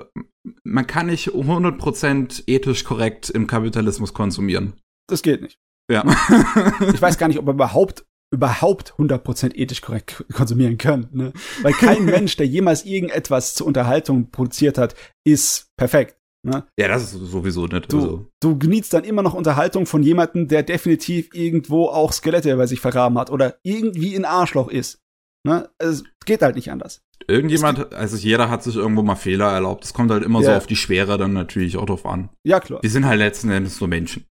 man 0.63 0.87
kann 0.87 1.07
nicht 1.07 1.29
100% 1.29 2.43
ethisch 2.47 2.83
korrekt 2.83 3.29
im 3.29 3.47
Kapitalismus 3.47 4.13
konsumieren. 4.13 4.73
Das 5.07 5.21
geht 5.21 5.41
nicht. 5.41 5.59
Ja. 5.91 6.03
ich 6.93 7.01
weiß 7.01 7.17
gar 7.17 7.27
nicht, 7.27 7.39
ob 7.39 7.45
man 7.45 7.55
überhaupt 7.55 8.05
überhaupt 8.31 8.93
100% 8.93 9.55
ethisch 9.55 9.81
korrekt 9.81 10.23
konsumieren 10.33 10.77
können. 10.77 11.09
Ne? 11.11 11.33
Weil 11.63 11.73
kein 11.73 12.05
Mensch, 12.05 12.37
der 12.37 12.45
jemals 12.45 12.85
irgendetwas 12.85 13.55
zur 13.55 13.65
Unterhaltung 13.65 14.29
produziert 14.29 14.77
hat, 14.77 14.93
ist 15.23 15.71
perfekt. 15.77 16.18
Ne? 16.45 16.65
Ja, 16.79 16.87
das 16.87 17.13
ist 17.13 17.19
sowieso 17.19 17.67
nicht. 17.67 17.91
Du, 17.91 17.97
also. 17.97 18.31
du 18.41 18.57
genießt 18.57 18.93
dann 18.93 19.03
immer 19.03 19.21
noch 19.21 19.33
Unterhaltung 19.33 19.85
von 19.85 20.03
jemandem, 20.03 20.47
der 20.47 20.63
definitiv 20.63 21.33
irgendwo 21.33 21.87
auch 21.87 22.13
Skelette 22.13 22.55
bei 22.55 22.65
sich 22.65 22.79
vergraben 22.79 23.17
hat 23.17 23.29
oder 23.29 23.57
irgendwie 23.63 24.15
ein 24.15 24.25
Arschloch 24.25 24.69
ist. 24.69 25.01
Ne? 25.45 25.69
Es 25.77 26.03
geht 26.25 26.41
halt 26.41 26.55
nicht 26.55 26.71
anders. 26.71 27.01
Irgendjemand, 27.27 27.93
also 27.93 28.15
jeder 28.15 28.49
hat 28.49 28.63
sich 28.63 28.75
irgendwo 28.75 29.03
mal 29.03 29.15
Fehler 29.15 29.51
erlaubt. 29.51 29.83
Es 29.83 29.93
kommt 29.93 30.11
halt 30.11 30.23
immer 30.23 30.41
ja. 30.41 30.45
so 30.45 30.51
auf 30.53 30.67
die 30.67 30.77
Schwere 30.77 31.17
dann 31.17 31.33
natürlich 31.33 31.77
auch 31.77 31.85
drauf 31.85 32.05
an. 32.05 32.29
Ja, 32.45 32.59
klar. 32.59 32.81
Wir 32.81 32.89
sind 32.89 33.05
halt 33.05 33.19
letzten 33.19 33.49
Endes 33.49 33.79
nur 33.79 33.89
Menschen. 33.89 34.25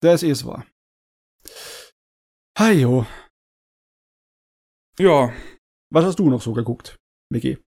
Das 0.00 0.22
ist 0.22 0.46
wahr. 0.46 0.64
Hajo. 2.58 3.06
Ja. 4.98 5.32
Was 5.90 6.04
hast 6.04 6.18
du 6.18 6.30
noch 6.30 6.42
so 6.42 6.52
geguckt, 6.52 6.96
Mickey? 7.30 7.58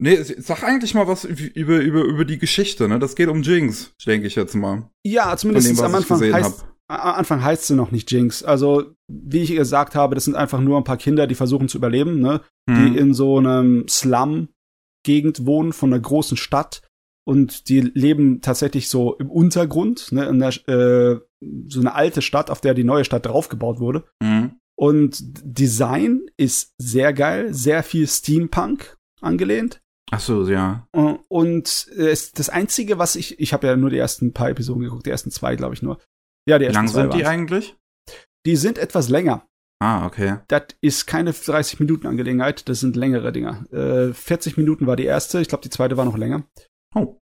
Nee, 0.00 0.22
sag 0.22 0.62
eigentlich 0.62 0.94
mal 0.94 1.08
was 1.08 1.24
über, 1.24 1.78
über, 1.80 2.04
über 2.04 2.24
die 2.24 2.38
Geschichte, 2.38 2.88
ne? 2.88 3.00
Das 3.00 3.16
geht 3.16 3.28
um 3.28 3.42
Jinx, 3.42 3.92
denke 4.06 4.28
ich 4.28 4.36
jetzt 4.36 4.54
mal. 4.54 4.88
Ja, 5.04 5.36
zumindest 5.36 5.70
dem, 5.70 5.84
am 5.84 5.94
Anfang 5.94 6.20
heißt, 6.20 6.64
am 6.88 7.14
Anfang 7.14 7.42
heißt 7.42 7.66
sie 7.66 7.74
noch 7.74 7.90
nicht 7.90 8.10
Jinx. 8.12 8.44
Also, 8.44 8.94
wie 9.08 9.40
ich 9.40 9.54
gesagt 9.54 9.94
habe, 9.96 10.14
das 10.14 10.24
sind 10.24 10.36
einfach 10.36 10.60
nur 10.60 10.78
ein 10.78 10.84
paar 10.84 10.96
Kinder, 10.96 11.26
die 11.26 11.34
versuchen 11.34 11.68
zu 11.68 11.78
überleben, 11.78 12.20
ne? 12.20 12.42
Hm. 12.70 12.76
Die 12.92 12.98
in 12.98 13.12
so 13.12 13.38
einem 13.38 13.88
Slum-Gegend 13.88 15.44
wohnen 15.46 15.72
von 15.72 15.92
einer 15.92 16.00
großen 16.00 16.36
Stadt 16.36 16.82
und 17.26 17.68
die 17.68 17.80
leben 17.80 18.40
tatsächlich 18.40 18.88
so 18.88 19.16
im 19.16 19.30
Untergrund, 19.30 20.12
ne? 20.12 20.26
In 20.26 20.38
der, 20.38 20.50
äh, 20.68 21.20
so 21.66 21.80
eine 21.80 21.94
alte 21.94 22.22
Stadt, 22.22 22.50
auf 22.50 22.60
der 22.60 22.74
die 22.74 22.84
neue 22.84 23.04
Stadt 23.04 23.26
draufgebaut 23.26 23.80
wurde. 23.80 24.04
Hm. 24.22 24.52
Und 24.76 25.18
Design 25.42 26.22
ist 26.36 26.72
sehr 26.78 27.12
geil, 27.12 27.52
sehr 27.52 27.82
viel 27.82 28.06
Steampunk 28.06 28.96
angelehnt. 29.20 29.80
Ach 30.10 30.20
so, 30.20 30.48
ja. 30.48 30.86
Äh, 30.92 31.14
und 31.28 31.90
das 31.96 32.48
Einzige, 32.48 32.98
was 32.98 33.16
ich, 33.16 33.38
ich 33.40 33.52
habe 33.52 33.66
ja 33.66 33.76
nur 33.76 33.90
die 33.90 33.98
ersten 33.98 34.32
paar 34.32 34.50
Episoden 34.50 34.82
geguckt, 34.82 35.06
die 35.06 35.10
ersten 35.10 35.30
zwei, 35.30 35.56
glaube 35.56 35.74
ich 35.74 35.82
nur. 35.82 35.98
Ja, 36.48 36.58
die 36.58 36.64
ersten 36.64 36.74
Wie 36.74 36.84
lang 36.84 36.88
zwei 36.88 37.00
sind 37.02 37.14
die 37.14 37.26
eigentlich? 37.26 37.76
Die 38.46 38.56
sind 38.56 38.78
etwas 38.78 39.08
länger. 39.08 39.46
Ah, 39.80 40.06
okay. 40.06 40.38
Das 40.48 40.64
ist 40.80 41.06
keine 41.06 41.32
30 41.32 41.78
Minuten 41.78 42.06
Angelegenheit, 42.06 42.68
das 42.68 42.80
sind 42.80 42.96
längere 42.96 43.32
Dinger. 43.32 43.64
Äh, 43.72 44.12
40 44.12 44.56
Minuten 44.56 44.86
war 44.86 44.96
die 44.96 45.04
erste, 45.04 45.40
ich 45.40 45.48
glaube, 45.48 45.62
die 45.62 45.70
zweite 45.70 45.96
war 45.96 46.04
noch 46.04 46.16
länger. 46.16 46.44
Oh. 46.94 47.18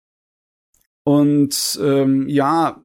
Und 1.06 1.78
ähm, 1.82 2.28
ja, 2.28 2.82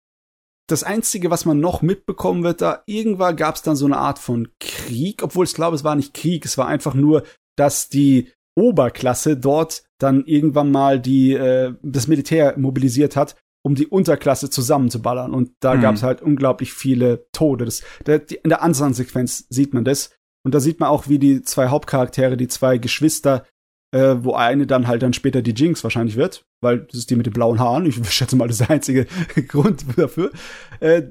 das 0.67 0.83
Einzige, 0.83 1.31
was 1.31 1.45
man 1.45 1.59
noch 1.59 1.81
mitbekommen 1.81 2.43
wird, 2.43 2.61
da 2.61 2.83
irgendwann 2.85 3.35
gab 3.35 3.55
es 3.55 3.61
dann 3.61 3.75
so 3.75 3.85
eine 3.85 3.97
Art 3.97 4.19
von 4.19 4.49
Krieg, 4.59 5.23
obwohl 5.23 5.45
ich 5.45 5.53
glaube, 5.53 5.75
es 5.75 5.83
war 5.83 5.95
nicht 5.95 6.13
Krieg, 6.13 6.45
es 6.45 6.57
war 6.57 6.67
einfach 6.67 6.93
nur, 6.93 7.23
dass 7.55 7.89
die 7.89 8.31
Oberklasse 8.55 9.37
dort 9.37 9.83
dann 9.99 10.25
irgendwann 10.25 10.71
mal 10.71 10.99
die 10.99 11.33
äh, 11.33 11.73
das 11.83 12.07
Militär 12.07 12.55
mobilisiert 12.57 13.15
hat, 13.15 13.35
um 13.63 13.75
die 13.75 13.87
Unterklasse 13.87 14.49
zusammenzuballern. 14.49 15.33
Und 15.33 15.51
da 15.59 15.75
mhm. 15.75 15.81
gab 15.81 15.95
es 15.95 16.03
halt 16.03 16.21
unglaublich 16.21 16.73
viele 16.73 17.27
Tode. 17.31 17.65
Das, 17.65 17.83
der, 18.05 18.19
die, 18.19 18.35
in 18.35 18.49
der 18.49 18.61
Anfangssequenz 18.61 19.45
sieht 19.49 19.73
man 19.73 19.83
das. 19.83 20.11
Und 20.45 20.53
da 20.53 20.59
sieht 20.59 20.79
man 20.79 20.89
auch, 20.89 21.09
wie 21.09 21.19
die 21.19 21.41
zwei 21.41 21.69
Hauptcharaktere, 21.69 22.37
die 22.37 22.47
zwei 22.47 22.77
Geschwister, 22.77 23.45
äh, 23.91 24.17
wo 24.19 24.33
eine 24.33 24.67
dann 24.67 24.87
halt 24.87 25.01
dann 25.01 25.13
später 25.13 25.41
die 25.41 25.53
Jinx 25.53 25.83
wahrscheinlich 25.83 26.15
wird, 26.15 26.45
weil 26.61 26.81
das 26.81 26.99
ist 26.99 27.09
die 27.09 27.15
mit 27.15 27.25
den 27.25 27.33
blauen 27.33 27.59
Haaren. 27.59 27.85
Ich 27.85 27.95
schätze 28.13 28.35
mal, 28.35 28.47
das 28.47 28.59
ist 28.59 28.67
der 28.67 28.75
einzige 28.75 29.05
Grund 29.47 29.85
dafür, 29.97 30.31
äh, 30.79 31.03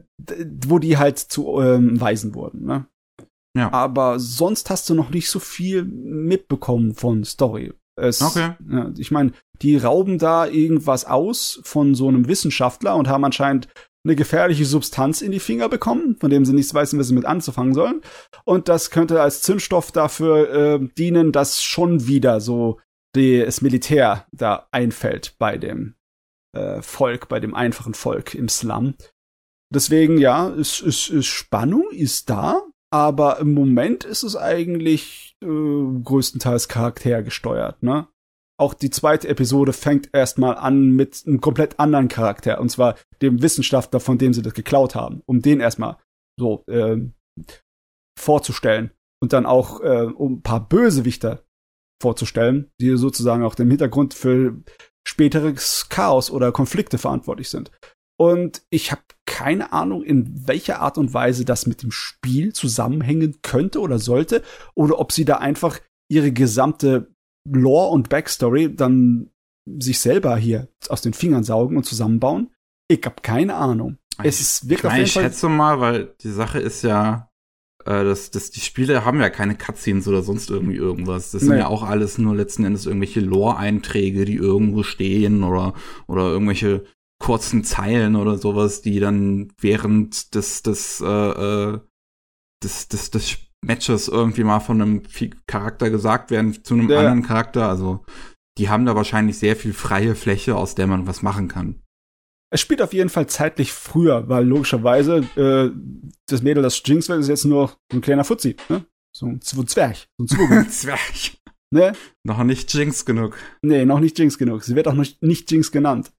wo 0.66 0.78
die 0.78 0.96
halt 0.96 1.18
zu 1.18 1.60
ähm, 1.60 2.00
Waisen 2.00 2.34
wurden. 2.34 2.64
Ne? 2.64 2.86
Ja. 3.56 3.72
Aber 3.72 4.18
sonst 4.18 4.70
hast 4.70 4.90
du 4.90 4.94
noch 4.94 5.10
nicht 5.10 5.30
so 5.30 5.38
viel 5.38 5.84
mitbekommen 5.84 6.94
von 6.94 7.24
Story. 7.24 7.72
Es, 7.96 8.22
okay. 8.22 8.54
Ja, 8.68 8.90
ich 8.98 9.10
meine, 9.10 9.32
die 9.62 9.76
rauben 9.76 10.18
da 10.18 10.46
irgendwas 10.46 11.04
aus 11.04 11.60
von 11.62 11.94
so 11.94 12.08
einem 12.08 12.26
Wissenschaftler 12.26 12.96
und 12.96 13.08
haben 13.08 13.24
anscheinend 13.24 13.68
eine 14.04 14.16
gefährliche 14.16 14.66
Substanz 14.66 15.22
in 15.22 15.32
die 15.32 15.40
Finger 15.40 15.68
bekommen, 15.68 16.16
von 16.20 16.28
dem 16.28 16.44
sie 16.44 16.52
nichts 16.52 16.74
wissen, 16.74 16.98
was 16.98 17.08
sie 17.08 17.14
mit 17.14 17.24
anzufangen 17.24 17.72
sollen. 17.72 18.02
Und 18.44 18.68
das 18.68 18.90
könnte 18.90 19.22
als 19.22 19.40
Zündstoff 19.42 19.92
dafür 19.92 20.50
äh, 20.52 20.88
dienen, 20.98 21.32
dass 21.32 21.62
schon 21.62 22.06
wieder 22.06 22.40
so 22.40 22.80
die, 23.16 23.40
das 23.40 23.62
Militär 23.62 24.26
da 24.32 24.68
einfällt 24.72 25.36
bei 25.38 25.56
dem 25.56 25.94
äh, 26.54 26.82
Volk, 26.82 27.28
bei 27.28 27.40
dem 27.40 27.54
einfachen 27.54 27.94
Volk 27.94 28.34
im 28.34 28.48
Slum. 28.48 28.94
Deswegen, 29.72 30.18
ja, 30.18 30.48
ist, 30.48 30.80
ist, 30.82 31.08
ist 31.08 31.26
Spannung 31.26 31.90
ist 31.90 32.28
da, 32.28 32.60
aber 32.94 33.40
im 33.40 33.54
Moment 33.54 34.04
ist 34.04 34.22
es 34.22 34.36
eigentlich 34.36 35.36
äh, 35.42 35.46
größtenteils 35.48 36.68
charaktergesteuert, 36.68 37.82
ne? 37.82 38.06
Auch 38.56 38.72
die 38.72 38.90
zweite 38.90 39.26
Episode 39.26 39.72
fängt 39.72 40.10
erstmal 40.12 40.54
an 40.54 40.90
mit 40.90 41.24
einem 41.26 41.40
komplett 41.40 41.80
anderen 41.80 42.06
Charakter, 42.06 42.60
und 42.60 42.68
zwar 42.68 42.94
dem 43.20 43.42
Wissenschaftler, 43.42 43.98
von 43.98 44.16
dem 44.16 44.32
sie 44.32 44.42
das 44.42 44.54
geklaut 44.54 44.94
haben, 44.94 45.22
um 45.26 45.42
den 45.42 45.58
erstmal 45.58 45.96
so 46.38 46.62
äh, 46.68 46.98
vorzustellen 48.16 48.92
und 49.20 49.32
dann 49.32 49.44
auch 49.44 49.80
äh, 49.80 50.04
um 50.04 50.34
ein 50.34 50.42
paar 50.42 50.68
Bösewichter 50.68 51.42
vorzustellen, 52.00 52.70
die 52.80 52.96
sozusagen 52.96 53.42
auch 53.42 53.56
im 53.56 53.70
Hintergrund 53.70 54.14
für 54.14 54.62
späteres 55.04 55.88
Chaos 55.88 56.30
oder 56.30 56.52
Konflikte 56.52 56.98
verantwortlich 56.98 57.50
sind. 57.50 57.72
Und 58.20 58.62
ich 58.70 58.92
habe 58.92 59.02
keine 59.26 59.72
Ahnung, 59.72 60.02
in 60.02 60.46
welcher 60.46 60.80
Art 60.80 60.98
und 60.98 61.14
Weise 61.14 61.44
das 61.44 61.66
mit 61.66 61.82
dem 61.82 61.90
Spiel 61.90 62.52
zusammenhängen 62.52 63.38
könnte 63.42 63.80
oder 63.80 63.98
sollte, 63.98 64.42
oder 64.74 64.98
ob 64.98 65.12
sie 65.12 65.24
da 65.24 65.36
einfach 65.36 65.80
ihre 66.08 66.32
gesamte 66.32 67.14
Lore 67.48 67.90
und 67.90 68.08
Backstory 68.08 68.74
dann 68.74 69.30
sich 69.66 69.98
selber 70.00 70.36
hier 70.36 70.68
aus 70.88 71.02
den 71.02 71.14
Fingern 71.14 71.44
saugen 71.44 71.76
und 71.76 71.84
zusammenbauen. 71.84 72.50
Ich 72.88 73.04
habe 73.04 73.16
keine 73.22 73.54
Ahnung. 73.54 73.98
Es 74.22 74.40
ist 74.40 74.68
wirklich 74.68 74.92
ich, 74.92 74.96
mein, 74.96 75.02
ich 75.04 75.12
schätze 75.12 75.48
mal, 75.48 75.80
weil 75.80 76.14
die 76.20 76.30
Sache 76.30 76.60
ist 76.60 76.82
ja, 76.82 77.30
äh, 77.84 78.04
dass, 78.04 78.30
dass 78.30 78.50
die 78.50 78.60
Spiele 78.60 79.04
haben 79.04 79.20
ja 79.20 79.30
keine 79.30 79.56
Cutscenes 79.56 80.06
oder 80.06 80.22
sonst 80.22 80.50
irgendwie 80.50 80.76
irgendwas. 80.76 81.30
Das 81.32 81.40
sind 81.40 81.52
nee. 81.52 81.58
ja 81.58 81.66
auch 81.66 81.82
alles 81.82 82.18
nur 82.18 82.36
letzten 82.36 82.64
Endes 82.64 82.86
irgendwelche 82.86 83.20
Lore-Einträge, 83.20 84.24
die 84.24 84.36
irgendwo 84.36 84.82
stehen 84.82 85.42
oder, 85.42 85.74
oder 86.06 86.24
irgendwelche 86.24 86.84
kurzen 87.24 87.64
Zeilen 87.64 88.16
oder 88.16 88.36
sowas, 88.36 88.82
die 88.82 89.00
dann 89.00 89.50
während 89.58 90.34
des, 90.34 90.62
des, 90.62 91.00
äh, 91.00 91.06
äh, 91.06 91.80
des, 92.62 92.88
des, 92.88 93.10
des 93.10 93.38
Matches 93.64 94.08
irgendwie 94.08 94.44
mal 94.44 94.60
von 94.60 94.82
einem 94.82 95.02
Charakter 95.46 95.88
gesagt 95.88 96.30
werden 96.30 96.62
zu 96.62 96.74
einem 96.74 96.90
ja. 96.90 96.98
anderen 96.98 97.22
Charakter. 97.22 97.66
Also 97.66 98.04
die 98.58 98.68
haben 98.68 98.84
da 98.84 98.94
wahrscheinlich 98.94 99.38
sehr 99.38 99.56
viel 99.56 99.72
freie 99.72 100.16
Fläche, 100.16 100.54
aus 100.54 100.74
der 100.74 100.86
man 100.86 101.06
was 101.06 101.22
machen 101.22 101.48
kann. 101.48 101.80
Es 102.52 102.60
spielt 102.60 102.82
auf 102.82 102.92
jeden 102.92 103.08
Fall 103.08 103.26
zeitlich 103.26 103.72
früher, 103.72 104.28
weil 104.28 104.44
logischerweise 104.44 105.24
äh, 105.36 105.70
das 106.28 106.42
Mädel, 106.42 106.62
das 106.62 106.82
Jinx 106.84 107.08
wird, 107.08 107.20
ist 107.20 107.28
jetzt 107.28 107.46
nur 107.46 107.68
so 107.90 107.96
ein 107.96 108.02
kleiner 108.02 108.24
Fuzzi, 108.24 108.54
ne? 108.68 108.84
So 109.16 109.26
ein 109.26 109.40
Zwerg. 109.40 109.96
So 110.18 110.44
ein 110.44 110.68
Zwerg. 110.68 111.00
Ne? 111.74 111.92
Noch 112.22 112.44
nicht 112.44 112.72
Jinx 112.72 113.04
genug. 113.04 113.36
Nee, 113.62 113.84
noch 113.84 113.98
nicht 113.98 114.16
Jinx 114.16 114.38
genug. 114.38 114.62
Sie 114.62 114.76
wird 114.76 114.86
auch 114.86 114.94
noch 114.94 115.06
nicht 115.20 115.50
Jinx 115.50 115.72
genannt. 115.72 116.12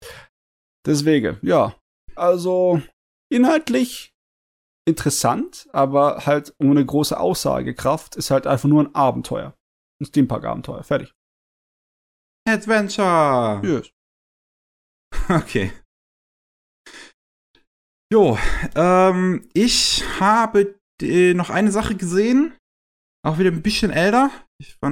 Deswegen, 0.86 1.38
ja. 1.41 1.76
Also 2.16 2.82
inhaltlich 3.32 4.14
interessant, 4.88 5.68
aber 5.74 6.26
halt 6.26 6.53
ohne 6.60 6.86
große 6.86 7.20
Aussagekraft. 7.20 8.16
Ist 8.16 8.32
halt 8.32 8.48
einfach 8.48 8.70
nur 8.70 8.84
ein 8.84 8.95
Abenteuer. 8.95 9.56
Ein 9.99 10.06
Steampunk-Abenteuer. 10.06 10.84
Fertig. 10.84 11.14
Adventure! 12.48 13.62
Yes. 13.64 13.91
Okay. 15.30 15.72
Jo, 18.12 18.38
ähm, 18.76 19.49
ich 19.53 20.03
habe 20.20 20.76
äh, 21.02 21.34
noch 21.34 21.49
eine 21.49 21.72
Sache 21.72 21.95
gesehen. 21.95 22.56
Auch 23.26 23.40
wieder 23.40 23.49
ein 23.49 23.64
bisschen 23.64 23.91
älter. 23.91 24.30
Ich 24.62 24.80
war 24.82 24.91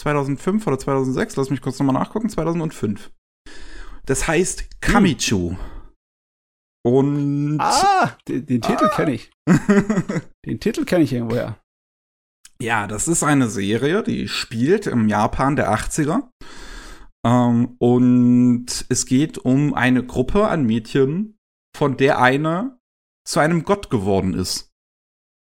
2005 0.00 0.66
oder 0.66 0.78
2006. 0.78 1.36
Lass 1.36 1.50
mich 1.50 1.60
kurz 1.60 1.78
nochmal 1.78 1.94
nachgucken. 1.94 2.28
2005. 2.28 3.10
Das 4.06 4.26
heißt 4.26 4.80
Kamichu. 4.80 5.50
Hm. 5.50 5.58
Und. 6.84 7.58
Ah, 7.60 8.16
den, 8.28 8.46
den 8.46 8.62
Titel 8.62 8.86
ah. 8.86 8.94
kenne 8.94 9.14
ich. 9.14 9.30
den 10.46 10.60
Titel 10.60 10.84
kenne 10.84 11.04
ich 11.04 11.12
irgendwoher. 11.12 11.60
Ja, 12.62 12.86
das 12.86 13.08
ist 13.08 13.22
eine 13.22 13.50
Serie, 13.50 14.02
die 14.02 14.28
spielt 14.28 14.86
im 14.86 15.08
Japan 15.08 15.56
der 15.56 15.74
80er. 15.74 16.30
Ähm, 17.26 17.76
und 17.78 18.86
es 18.88 19.04
geht 19.06 19.36
um 19.38 19.74
eine 19.74 20.04
Gruppe 20.06 20.48
an 20.48 20.64
Mädchen, 20.64 21.36
von 21.76 21.96
der 21.96 22.20
eine 22.20 22.78
zu 23.26 23.40
einem 23.40 23.64
Gott 23.64 23.90
geworden 23.90 24.32
ist. 24.32 24.72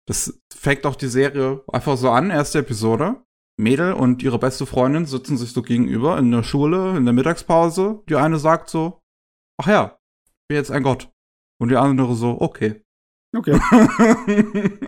Das 0.08 0.40
fängt 0.54 0.86
auch 0.86 0.96
die 0.96 1.10
Serie 1.10 1.64
einfach 1.72 1.98
so 1.98 2.10
an, 2.10 2.30
erste 2.30 2.60
Episode. 2.60 3.22
Mädel 3.58 3.94
und 3.94 4.22
ihre 4.24 4.40
beste 4.40 4.66
Freundin 4.66 5.06
sitzen 5.06 5.38
sich 5.38 5.52
so 5.52 5.62
gegenüber 5.62 6.18
in 6.18 6.32
der 6.32 6.44
Schule, 6.44 6.98
in 6.98 7.06
der 7.06 7.14
Mittagspause. 7.14 8.04
Die 8.10 8.16
eine 8.16 8.38
sagt 8.38 8.70
so, 8.70 9.02
ach 9.58 9.68
ja, 9.68 9.98
ich 10.26 10.48
bin 10.50 10.58
jetzt 10.58 10.72
ein 10.72 10.84
Gott. 10.84 11.10
Und 11.60 11.70
die 11.70 11.78
andere 11.78 12.16
so, 12.16 12.42
okay. 12.42 12.84
Okay. 13.36 13.60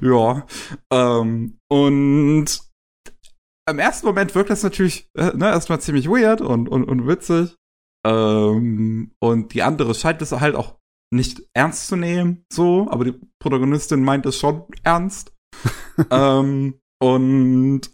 ja. 0.00 0.46
Ähm, 0.90 1.58
und 1.68 2.60
im 3.68 3.78
ersten 3.78 4.06
Moment 4.06 4.34
wirkt 4.34 4.50
das 4.50 4.62
natürlich 4.62 5.10
äh, 5.18 5.36
ne, 5.36 5.46
erstmal 5.46 5.80
ziemlich 5.80 6.08
weird 6.08 6.40
und, 6.40 6.68
und, 6.68 6.84
und 6.84 7.06
witzig. 7.06 7.56
Ähm, 8.06 9.12
und 9.20 9.54
die 9.54 9.62
andere 9.62 9.94
scheint 9.94 10.22
es 10.22 10.32
halt 10.32 10.54
auch 10.54 10.78
nicht 11.12 11.42
ernst 11.54 11.88
zu 11.88 11.96
nehmen, 11.96 12.44
so, 12.52 12.88
aber 12.90 13.04
die 13.04 13.20
Protagonistin 13.40 14.02
meint 14.02 14.26
es 14.26 14.38
schon 14.38 14.64
ernst. 14.82 15.34
ähm, 16.10 16.80
und 17.02 17.90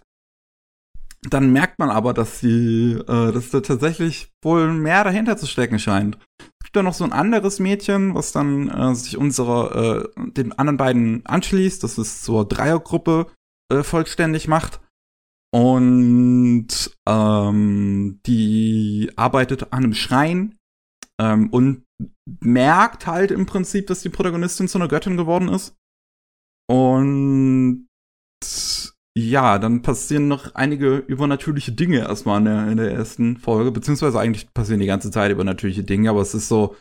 dann 1.29 1.53
merkt 1.53 1.79
man 1.79 1.91
aber, 1.91 2.15
dass 2.15 2.41
sie, 2.41 2.95
äh, 2.95 3.33
dass 3.33 3.51
da 3.51 3.61
tatsächlich 3.61 4.33
wohl 4.43 4.73
mehr 4.73 5.05
dahinter 5.05 5.37
zu 5.37 5.47
stecken 5.47 5.79
scheint. 5.79 6.19
Es 6.41 6.65
gibt 6.65 6.77
da 6.77 6.83
noch 6.83 6.95
so 6.95 7.05
ein 7.05 7.12
anderes 7.12 7.61
Mädchen, 7.61 8.15
was 8.15 8.33
dann 8.33 8.69
äh, 8.69 8.95
sich 8.95 9.16
unserer, 9.16 10.05
äh, 10.16 10.31
den 10.33 10.53
anderen 10.53 10.77
beiden 10.77 11.24
anschließt, 11.24 11.83
das 11.85 11.99
ist 11.99 12.24
zur 12.24 12.47
Dreiergruppe 12.47 13.27
äh, 13.73 13.83
vollständig 13.85 14.49
macht. 14.49 14.81
Und 15.55 16.69
ähm, 17.07 18.20
die 18.27 19.12
arbeitet 19.16 19.73
an 19.73 19.85
einem 19.85 19.95
Schrein 19.95 20.59
ähm, 21.20 21.51
und 21.51 21.85
merkt 22.41 23.07
halt 23.07 23.31
im 23.31 23.47
Prinzip, 23.47 23.87
dass 23.87 24.01
die 24.01 24.09
Protagonistin 24.09 24.66
zu 24.66 24.79
einer 24.79 24.89
Göttin 24.89 25.16
geworden 25.16 25.49
ist. 25.49 25.77
Und 26.69 27.87
ja, 29.15 29.59
dann 29.59 29.83
passieren 29.83 30.29
noch 30.29 30.55
einige 30.55 30.97
übernatürliche 30.97 31.73
Dinge 31.73 31.99
erstmal 31.99 32.39
in 32.39 32.45
der, 32.47 32.69
in 32.69 32.77
der 32.79 32.93
ersten 32.93 33.37
Folge, 33.37 33.71
beziehungsweise 33.71 34.19
eigentlich 34.19 34.53
passieren 34.55 34.81
die 34.81 34.87
ganze 34.87 35.11
Zeit 35.11 35.31
übernatürliche 35.31 35.85
Dinge, 35.85 36.11
aber 36.11 36.23
es 36.23 36.35
ist 36.35 36.49
so, 36.49 36.77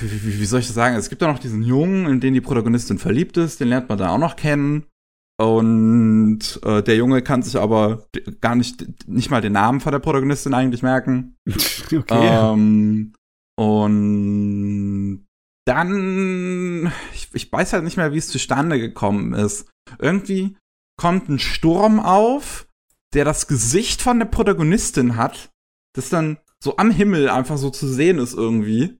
wie, 0.00 0.40
wie 0.40 0.46
soll 0.46 0.60
ich 0.60 0.66
das 0.66 0.74
sagen? 0.74 0.96
Es 0.96 1.08
gibt 1.08 1.22
da 1.22 1.26
noch 1.26 1.38
diesen 1.38 1.62
Jungen, 1.62 2.06
in 2.06 2.20
den 2.20 2.34
die 2.34 2.40
Protagonistin 2.40 2.98
verliebt 2.98 3.36
ist, 3.36 3.60
den 3.60 3.68
lernt 3.68 3.88
man 3.88 3.98
da 3.98 4.10
auch 4.10 4.18
noch 4.18 4.36
kennen. 4.36 4.86
Und 5.40 6.60
äh, 6.64 6.82
der 6.82 6.96
Junge 6.96 7.22
kann 7.22 7.42
sich 7.42 7.56
aber 7.56 8.06
gar 8.42 8.54
nicht, 8.54 9.08
nicht 9.08 9.30
mal 9.30 9.40
den 9.40 9.54
Namen 9.54 9.80
von 9.80 9.92
der 9.92 9.98
Protagonistin 9.98 10.54
eigentlich 10.54 10.82
merken. 10.82 11.36
Okay. 11.92 12.04
Ähm, 12.08 13.14
und 13.58 15.26
dann, 15.66 16.92
ich, 17.12 17.28
ich 17.32 17.52
weiß 17.52 17.72
halt 17.72 17.84
nicht 17.84 17.96
mehr, 17.96 18.12
wie 18.12 18.18
es 18.18 18.28
zustande 18.28 18.78
gekommen 18.78 19.34
ist. 19.34 19.68
Irgendwie 19.98 20.56
kommt 20.96 21.28
ein 21.28 21.38
Sturm 21.38 22.00
auf, 22.00 22.68
der 23.14 23.24
das 23.24 23.46
Gesicht 23.46 24.02
von 24.02 24.18
der 24.18 24.26
Protagonistin 24.26 25.16
hat, 25.16 25.50
das 25.94 26.08
dann 26.08 26.38
so 26.62 26.76
am 26.76 26.90
Himmel 26.90 27.28
einfach 27.28 27.56
so 27.56 27.70
zu 27.70 27.88
sehen 27.88 28.18
ist 28.18 28.34
irgendwie. 28.34 28.98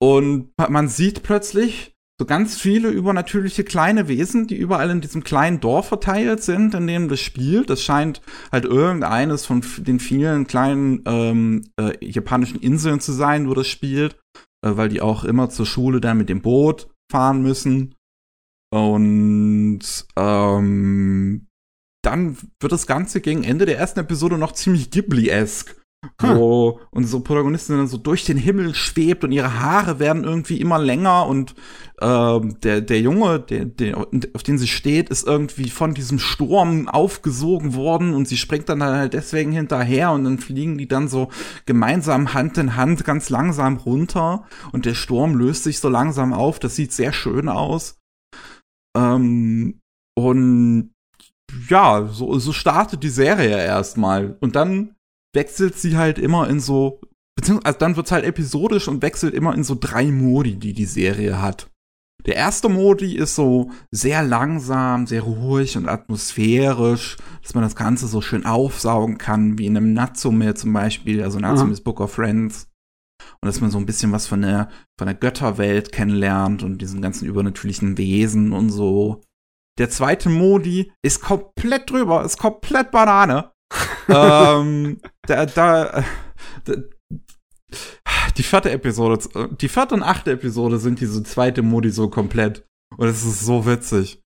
Und 0.00 0.52
man 0.68 0.88
sieht 0.88 1.22
plötzlich 1.22 1.94
so 2.20 2.26
ganz 2.26 2.56
viele 2.56 2.88
übernatürliche 2.88 3.62
kleine 3.62 4.08
Wesen, 4.08 4.48
die 4.48 4.56
überall 4.56 4.90
in 4.90 5.00
diesem 5.00 5.22
kleinen 5.22 5.60
Dorf 5.60 5.88
verteilt 5.88 6.42
sind, 6.42 6.74
in 6.74 6.86
dem 6.88 7.08
das 7.08 7.20
spielt. 7.20 7.70
Das 7.70 7.82
scheint 7.82 8.20
halt 8.50 8.64
irgendeines 8.64 9.46
von 9.46 9.62
den 9.78 10.00
vielen 10.00 10.48
kleinen 10.48 11.02
ähm, 11.06 11.70
äh, 11.80 11.92
japanischen 12.04 12.60
Inseln 12.60 12.98
zu 13.00 13.12
sein, 13.12 13.48
wo 13.48 13.54
das 13.54 13.68
spielt, 13.68 14.18
weil 14.62 14.88
die 14.88 15.00
auch 15.00 15.24
immer 15.24 15.50
zur 15.50 15.66
Schule 15.66 16.00
dann 16.00 16.18
mit 16.18 16.28
dem 16.28 16.42
Boot 16.42 16.88
fahren 17.10 17.42
müssen. 17.42 17.94
Und 18.70 19.80
ähm, 20.16 21.46
dann 22.02 22.36
wird 22.60 22.72
das 22.72 22.86
Ganze 22.86 23.20
gegen 23.20 23.44
Ende 23.44 23.66
der 23.66 23.78
ersten 23.78 24.00
Episode 24.00 24.38
noch 24.38 24.52
ziemlich 24.52 24.90
Ghibli-esque. 24.90 25.77
Wo 26.20 26.78
unsere 26.92 27.22
Protagonistin 27.22 27.76
dann 27.76 27.88
so 27.88 27.96
durch 27.96 28.24
den 28.24 28.36
Himmel 28.36 28.72
schwebt 28.74 29.24
und 29.24 29.32
ihre 29.32 29.60
Haare 29.60 29.98
werden 29.98 30.22
irgendwie 30.22 30.60
immer 30.60 30.78
länger 30.78 31.26
und 31.26 31.56
ähm, 32.00 32.60
der, 32.60 32.80
der 32.82 33.00
Junge, 33.00 33.40
der, 33.40 33.64
der, 33.64 33.98
auf 34.32 34.44
den 34.44 34.58
sie 34.58 34.68
steht, 34.68 35.08
ist 35.08 35.26
irgendwie 35.26 35.70
von 35.70 35.94
diesem 35.94 36.20
Sturm 36.20 36.88
aufgesogen 36.88 37.74
worden 37.74 38.14
und 38.14 38.28
sie 38.28 38.36
springt 38.36 38.68
dann 38.68 38.82
halt 38.82 39.12
deswegen 39.12 39.50
hinterher 39.50 40.12
und 40.12 40.22
dann 40.22 40.38
fliegen 40.38 40.78
die 40.78 40.86
dann 40.86 41.08
so 41.08 41.30
gemeinsam 41.66 42.32
Hand 42.32 42.58
in 42.58 42.76
Hand 42.76 43.04
ganz 43.04 43.28
langsam 43.28 43.76
runter 43.78 44.44
und 44.70 44.86
der 44.86 44.94
Sturm 44.94 45.34
löst 45.34 45.64
sich 45.64 45.80
so 45.80 45.88
langsam 45.88 46.32
auf. 46.32 46.60
Das 46.60 46.76
sieht 46.76 46.92
sehr 46.92 47.12
schön 47.12 47.48
aus. 47.48 47.98
Ähm, 48.96 49.80
und 50.16 50.92
ja, 51.68 52.06
so, 52.06 52.38
so 52.38 52.52
startet 52.52 53.02
die 53.02 53.08
Serie 53.08 53.56
erstmal. 53.56 54.36
Und 54.40 54.54
dann 54.54 54.94
wechselt 55.34 55.78
sie 55.78 55.96
halt 55.96 56.18
immer 56.18 56.48
in 56.48 56.60
so, 56.60 57.00
beziehungsweise 57.36 57.66
also 57.66 57.78
dann 57.78 57.96
wird's 57.96 58.12
halt 58.12 58.24
episodisch 58.24 58.88
und 58.88 59.02
wechselt 59.02 59.34
immer 59.34 59.54
in 59.54 59.64
so 59.64 59.76
drei 59.78 60.06
Modi, 60.06 60.56
die 60.56 60.72
die 60.72 60.86
Serie 60.86 61.40
hat. 61.40 61.70
Der 62.26 62.34
erste 62.34 62.68
Modi 62.68 63.16
ist 63.16 63.36
so 63.36 63.70
sehr 63.90 64.22
langsam, 64.22 65.06
sehr 65.06 65.22
ruhig 65.22 65.76
und 65.76 65.88
atmosphärisch, 65.88 67.16
dass 67.42 67.54
man 67.54 67.62
das 67.62 67.76
Ganze 67.76 68.08
so 68.08 68.20
schön 68.20 68.44
aufsaugen 68.44 69.18
kann, 69.18 69.56
wie 69.56 69.66
in 69.66 69.76
einem 69.76 69.92
Natsume 69.92 70.54
zum 70.54 70.72
Beispiel, 70.72 71.22
also 71.22 71.38
Natsume's 71.38 71.80
mhm. 71.80 71.84
Book 71.84 72.00
of 72.00 72.12
Friends. 72.12 72.68
Und 73.40 73.46
dass 73.46 73.60
man 73.60 73.70
so 73.70 73.78
ein 73.78 73.86
bisschen 73.86 74.12
was 74.12 74.26
von 74.26 74.42
der, 74.42 74.68
von 74.98 75.06
der 75.06 75.14
Götterwelt 75.14 75.92
kennenlernt 75.92 76.62
und 76.62 76.78
diesen 76.82 77.00
ganzen 77.00 77.26
übernatürlichen 77.26 77.96
Wesen 77.98 78.52
und 78.52 78.70
so. 78.70 79.22
Der 79.78 79.90
zweite 79.90 80.28
Modi 80.28 80.92
ist 81.02 81.22
komplett 81.22 81.90
drüber, 81.90 82.24
ist 82.24 82.38
komplett 82.38 82.90
Banane. 82.90 83.52
Ähm, 84.08 85.00
da, 85.26 85.46
da, 85.46 86.04
da, 86.64 86.74
die 88.36 88.42
vierte 88.42 88.70
Episode, 88.70 89.18
die 89.60 89.68
vierte 89.68 89.94
und 89.94 90.02
achte 90.02 90.32
Episode 90.32 90.78
sind 90.78 91.00
diese 91.00 91.22
zweite 91.22 91.62
Modi 91.62 91.90
so 91.90 92.08
komplett. 92.08 92.64
Und 92.96 93.08
es 93.08 93.24
ist 93.24 93.40
so 93.40 93.66
witzig. 93.66 94.22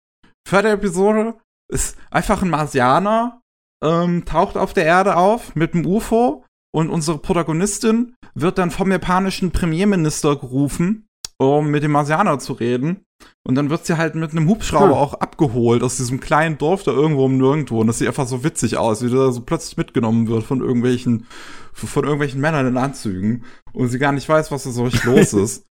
Vierte 0.49 0.69
Episode 0.69 1.39
ist 1.73 1.97
einfach 2.11 2.43
ein 2.43 2.51
Marsianer, 2.51 3.41
ähm, 3.83 4.25
taucht 4.25 4.57
auf 4.57 4.73
der 4.73 4.85
Erde 4.85 5.17
auf 5.17 5.55
mit 5.55 5.75
einem 5.75 5.87
UFO 5.87 6.45
und 6.75 6.91
unsere 6.91 7.19
Protagonistin 7.19 8.15
wird 8.35 8.59
dann 8.59 8.71
vom 8.71 8.91
japanischen 8.91 9.51
Premierminister 9.51 10.37
gerufen, 10.37 11.07
um 11.43 11.71
mit 11.71 11.83
dem 11.83 11.93
Marsianer 11.93 12.39
zu 12.39 12.53
reden. 12.53 13.05
Und 13.47 13.55
dann 13.55 13.71
wird 13.71 13.87
sie 13.87 13.97
halt 13.97 14.15
mit 14.15 14.31
einem 14.33 14.49
Hubschrauber 14.49 14.87
hm. 14.87 14.93
auch 14.93 15.15
abgeholt 15.15 15.83
aus 15.83 15.97
diesem 15.97 16.21
kleinen 16.21 16.59
Dorf 16.59 16.83
da 16.83 16.93
irgendwo 16.93 17.25
um 17.25 17.37
nirgendwo. 17.37 17.81
Und 17.81 17.87
das 17.87 17.99
sieht 17.99 18.09
einfach 18.09 18.27
so 18.27 18.45
witzig 18.45 18.77
aus, 18.77 19.05
wie 19.05 19.11
da 19.11 19.33
so 19.33 19.41
plötzlich 19.43 19.77
mitgenommen 19.77 20.29
wird 20.29 20.45
von 20.45 20.61
irgendwelchen, 20.61 21.27
von 21.73 22.05
irgendwelchen 22.05 22.41
Männern 22.41 22.67
in 22.67 22.77
Anzügen. 22.77 23.45
Und 23.73 23.89
sie 23.89 23.99
gar 23.99 24.13
nicht 24.13 24.29
weiß, 24.29 24.51
was 24.51 24.65
da 24.65 24.71
so 24.71 24.85
richtig 24.85 25.05
los 25.05 25.33
ist. 25.33 25.67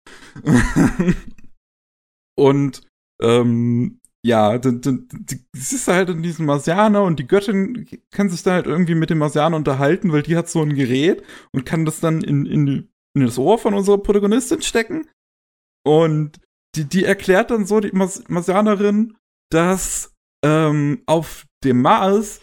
und 2.36 2.82
ähm, 3.22 4.00
ja, 4.26 4.56
es 4.56 5.72
ist 5.72 5.88
halt 5.88 6.10
in 6.10 6.22
diesem 6.22 6.46
Marsianer 6.46 7.04
und 7.04 7.20
die 7.20 7.28
Göttin 7.28 7.88
kann 8.12 8.30
sich 8.30 8.44
dann 8.44 8.56
halt 8.56 8.68
irgendwie 8.68 8.96
mit 8.96 9.10
dem 9.10 9.20
Marsianer 9.20 9.56
unterhalten, 9.56 10.12
weil 10.12 10.24
die 10.24 10.36
hat 10.36 10.50
so 10.50 10.62
ein 10.62 10.76
Gerät 10.76 11.24
und 11.54 11.66
kann 11.66 11.86
das 11.86 12.02
dann 12.02 12.22
in, 12.22 12.46
in, 12.46 12.90
in 13.16 13.26
das 13.26 13.38
Ohr 13.38 13.58
von 13.58 13.74
unserer 13.74 13.98
Protagonistin 13.98 14.62
stecken. 14.62 15.08
Und 15.85 16.39
die, 16.76 16.85
die 16.85 17.06
erklärt 17.06 17.51
dann 17.51 17.65
so, 17.65 17.80
die 17.80 17.91
Marsianerin, 17.91 19.18
dass 19.51 20.14
ähm, 20.45 21.01
auf 21.06 21.45
dem 21.64 21.81
Mars 21.81 22.41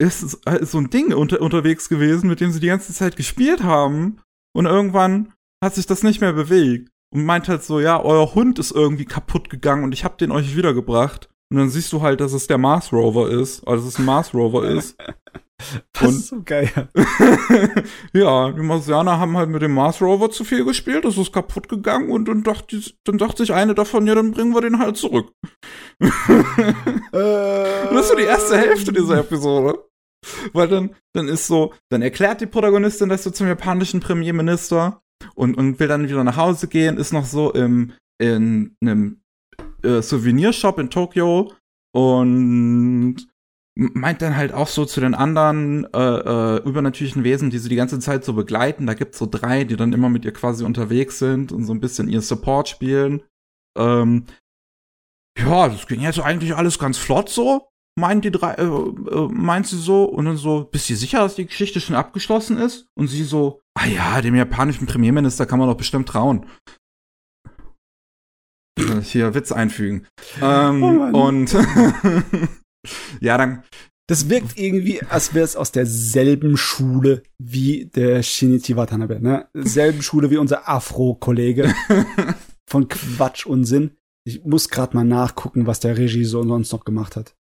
ist, 0.00 0.22
ist 0.46 0.70
so 0.70 0.78
ein 0.78 0.90
Ding 0.90 1.12
unter, 1.12 1.40
unterwegs 1.40 1.88
gewesen, 1.88 2.28
mit 2.28 2.40
dem 2.40 2.50
sie 2.50 2.60
die 2.60 2.68
ganze 2.68 2.92
Zeit 2.92 3.16
gespielt 3.16 3.62
haben. 3.62 4.20
Und 4.54 4.66
irgendwann 4.66 5.34
hat 5.62 5.74
sich 5.74 5.86
das 5.86 6.02
nicht 6.02 6.20
mehr 6.20 6.32
bewegt. 6.32 6.90
Und 7.12 7.24
meint 7.24 7.48
halt 7.48 7.62
so, 7.62 7.80
ja, 7.80 8.02
euer 8.02 8.34
Hund 8.34 8.58
ist 8.58 8.70
irgendwie 8.70 9.06
kaputt 9.06 9.48
gegangen 9.48 9.84
und 9.84 9.92
ich 9.92 10.04
hab 10.04 10.18
den 10.18 10.30
euch 10.30 10.56
wiedergebracht. 10.56 11.28
Und 11.50 11.56
dann 11.56 11.70
siehst 11.70 11.92
du 11.92 12.02
halt, 12.02 12.20
dass 12.20 12.32
es 12.32 12.46
der 12.46 12.58
Mars 12.58 12.92
Rover 12.92 13.30
ist, 13.30 13.66
also 13.66 13.84
dass 13.84 13.94
es 13.94 13.98
ein 13.98 14.04
Mars 14.04 14.34
Rover 14.34 14.68
ist. 14.68 14.96
Das 15.92 16.02
und, 16.02 16.08
ist 16.10 16.28
so 16.28 16.42
geil. 16.44 16.70
ja, 18.12 18.52
die 18.52 18.60
Marsianer 18.60 19.18
haben 19.18 19.36
halt 19.36 19.48
mit 19.48 19.60
dem 19.60 19.74
Mars 19.74 20.00
Rover 20.00 20.30
zu 20.30 20.44
viel 20.44 20.64
gespielt, 20.64 21.04
das 21.04 21.16
ist 21.16 21.32
kaputt 21.32 21.68
gegangen 21.68 22.10
und 22.10 22.28
dann 22.28 22.44
dachte, 22.44 22.80
dann 23.04 23.18
dachte 23.18 23.44
sich 23.44 23.52
eine 23.52 23.74
davon, 23.74 24.06
ja, 24.06 24.14
dann 24.14 24.30
bringen 24.30 24.54
wir 24.54 24.60
den 24.60 24.78
halt 24.78 24.96
zurück. 24.96 25.32
äh, 26.00 26.08
das 27.12 28.00
ist 28.00 28.08
so 28.08 28.16
die 28.16 28.22
erste 28.22 28.56
Hälfte 28.56 28.92
dieser 28.92 29.18
Episode. 29.18 29.84
Weil 30.52 30.68
dann, 30.68 30.94
dann 31.14 31.28
ist 31.28 31.46
so, 31.46 31.72
dann 31.90 32.02
erklärt 32.02 32.40
die 32.40 32.46
Protagonistin 32.46 33.08
das 33.08 33.22
so 33.22 33.30
zum 33.30 33.46
japanischen 33.46 34.00
Premierminister 34.00 35.00
und, 35.34 35.56
und 35.56 35.78
will 35.78 35.88
dann 35.88 36.08
wieder 36.08 36.24
nach 36.24 36.36
Hause 36.36 36.68
gehen, 36.68 36.96
ist 36.98 37.12
noch 37.12 37.24
so 37.24 37.52
im, 37.52 37.92
in 38.20 38.76
einem 38.80 39.20
äh, 39.82 40.02
Souvenirshop 40.02 40.78
in 40.78 40.90
Tokio 40.90 41.52
und 41.94 43.28
meint 43.78 44.22
dann 44.22 44.36
halt 44.36 44.52
auch 44.52 44.66
so 44.66 44.84
zu 44.84 45.00
den 45.00 45.14
anderen 45.14 45.86
äh, 45.94 45.98
äh, 45.98 46.62
übernatürlichen 46.64 47.22
Wesen, 47.22 47.50
die 47.50 47.58
sie 47.58 47.68
die 47.68 47.76
ganze 47.76 48.00
Zeit 48.00 48.24
so 48.24 48.32
begleiten. 48.32 48.86
Da 48.86 48.94
gibt's 48.94 49.18
so 49.18 49.26
drei, 49.26 49.62
die 49.62 49.76
dann 49.76 49.92
immer 49.92 50.08
mit 50.08 50.24
ihr 50.24 50.32
quasi 50.32 50.64
unterwegs 50.64 51.20
sind 51.20 51.52
und 51.52 51.64
so 51.64 51.72
ein 51.72 51.80
bisschen 51.80 52.08
ihr 52.08 52.20
Support 52.20 52.68
spielen. 52.68 53.22
Ähm, 53.78 54.24
ja, 55.38 55.68
das 55.68 55.86
ging 55.86 56.00
jetzt 56.00 56.18
eigentlich 56.18 56.56
alles 56.56 56.80
ganz 56.80 56.98
flott 56.98 57.28
so, 57.28 57.68
meint 57.96 58.24
die 58.24 58.32
drei, 58.32 58.54
äh, 58.54 58.64
äh, 58.64 59.28
meint 59.30 59.68
sie 59.68 59.78
so, 59.78 60.04
und 60.06 60.24
dann 60.24 60.36
so, 60.36 60.64
bist 60.64 60.90
du 60.90 60.96
sicher, 60.96 61.20
dass 61.20 61.36
die 61.36 61.46
Geschichte 61.46 61.80
schon 61.80 61.94
abgeschlossen 61.94 62.58
ist? 62.58 62.88
Und 62.96 63.06
sie 63.06 63.22
so, 63.22 63.60
ah 63.78 63.86
ja, 63.86 64.20
dem 64.20 64.34
japanischen 64.34 64.86
Premierminister 64.86 65.46
kann 65.46 65.60
man 65.60 65.68
doch 65.68 65.76
bestimmt 65.76 66.08
trauen. 66.08 66.46
Hier 69.02 69.34
Witz 69.34 69.52
einfügen. 69.52 70.06
Ähm, 70.42 70.82
oh 70.82 71.26
und 71.26 71.54
ja, 73.20 73.36
dann. 73.38 73.62
Das 74.10 74.30
wirkt 74.30 74.58
irgendwie, 74.58 75.02
als 75.02 75.34
wäre 75.34 75.44
es 75.44 75.54
aus 75.54 75.70
derselben 75.70 76.56
Schule 76.56 77.22
wie 77.38 77.90
der 77.94 78.22
Shinichi 78.22 78.74
Watanabe, 78.74 79.20
ne? 79.20 79.48
Selben 79.52 80.00
Schule 80.00 80.30
wie 80.30 80.38
unser 80.38 80.66
Afro-Kollege 80.66 81.74
von 82.70 82.88
Quatsch 82.88 83.44
und 83.44 83.64
Sinn. 83.64 83.98
Ich 84.24 84.44
muss 84.44 84.70
gerade 84.70 84.96
mal 84.96 85.04
nachgucken, 85.04 85.66
was 85.66 85.80
der 85.80 85.98
Regie 85.98 86.24
so 86.24 86.42
sonst 86.42 86.72
noch 86.72 86.86
gemacht 86.86 87.16
hat. 87.16 87.36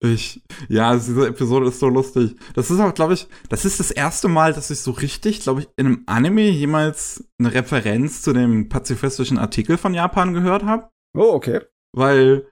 Ich, 0.00 0.42
ja, 0.68 0.94
diese 0.94 1.26
Episode 1.26 1.68
ist 1.68 1.80
so 1.80 1.88
lustig. 1.88 2.36
Das 2.54 2.70
ist 2.70 2.78
auch, 2.80 2.92
glaube 2.92 3.14
ich, 3.14 3.28
das 3.48 3.64
ist 3.64 3.80
das 3.80 3.90
erste 3.90 4.28
Mal, 4.28 4.52
dass 4.52 4.70
ich 4.70 4.80
so 4.80 4.90
richtig, 4.90 5.40
glaube 5.40 5.62
ich, 5.62 5.68
in 5.76 5.86
einem 5.86 6.02
Anime 6.06 6.50
jemals 6.50 7.24
eine 7.38 7.54
Referenz 7.54 8.20
zu 8.22 8.32
dem 8.32 8.68
pazifistischen 8.68 9.38
Artikel 9.38 9.78
von 9.78 9.94
Japan 9.94 10.34
gehört 10.34 10.64
habe. 10.64 10.90
Oh, 11.16 11.32
okay. 11.32 11.62
Weil 11.92 12.46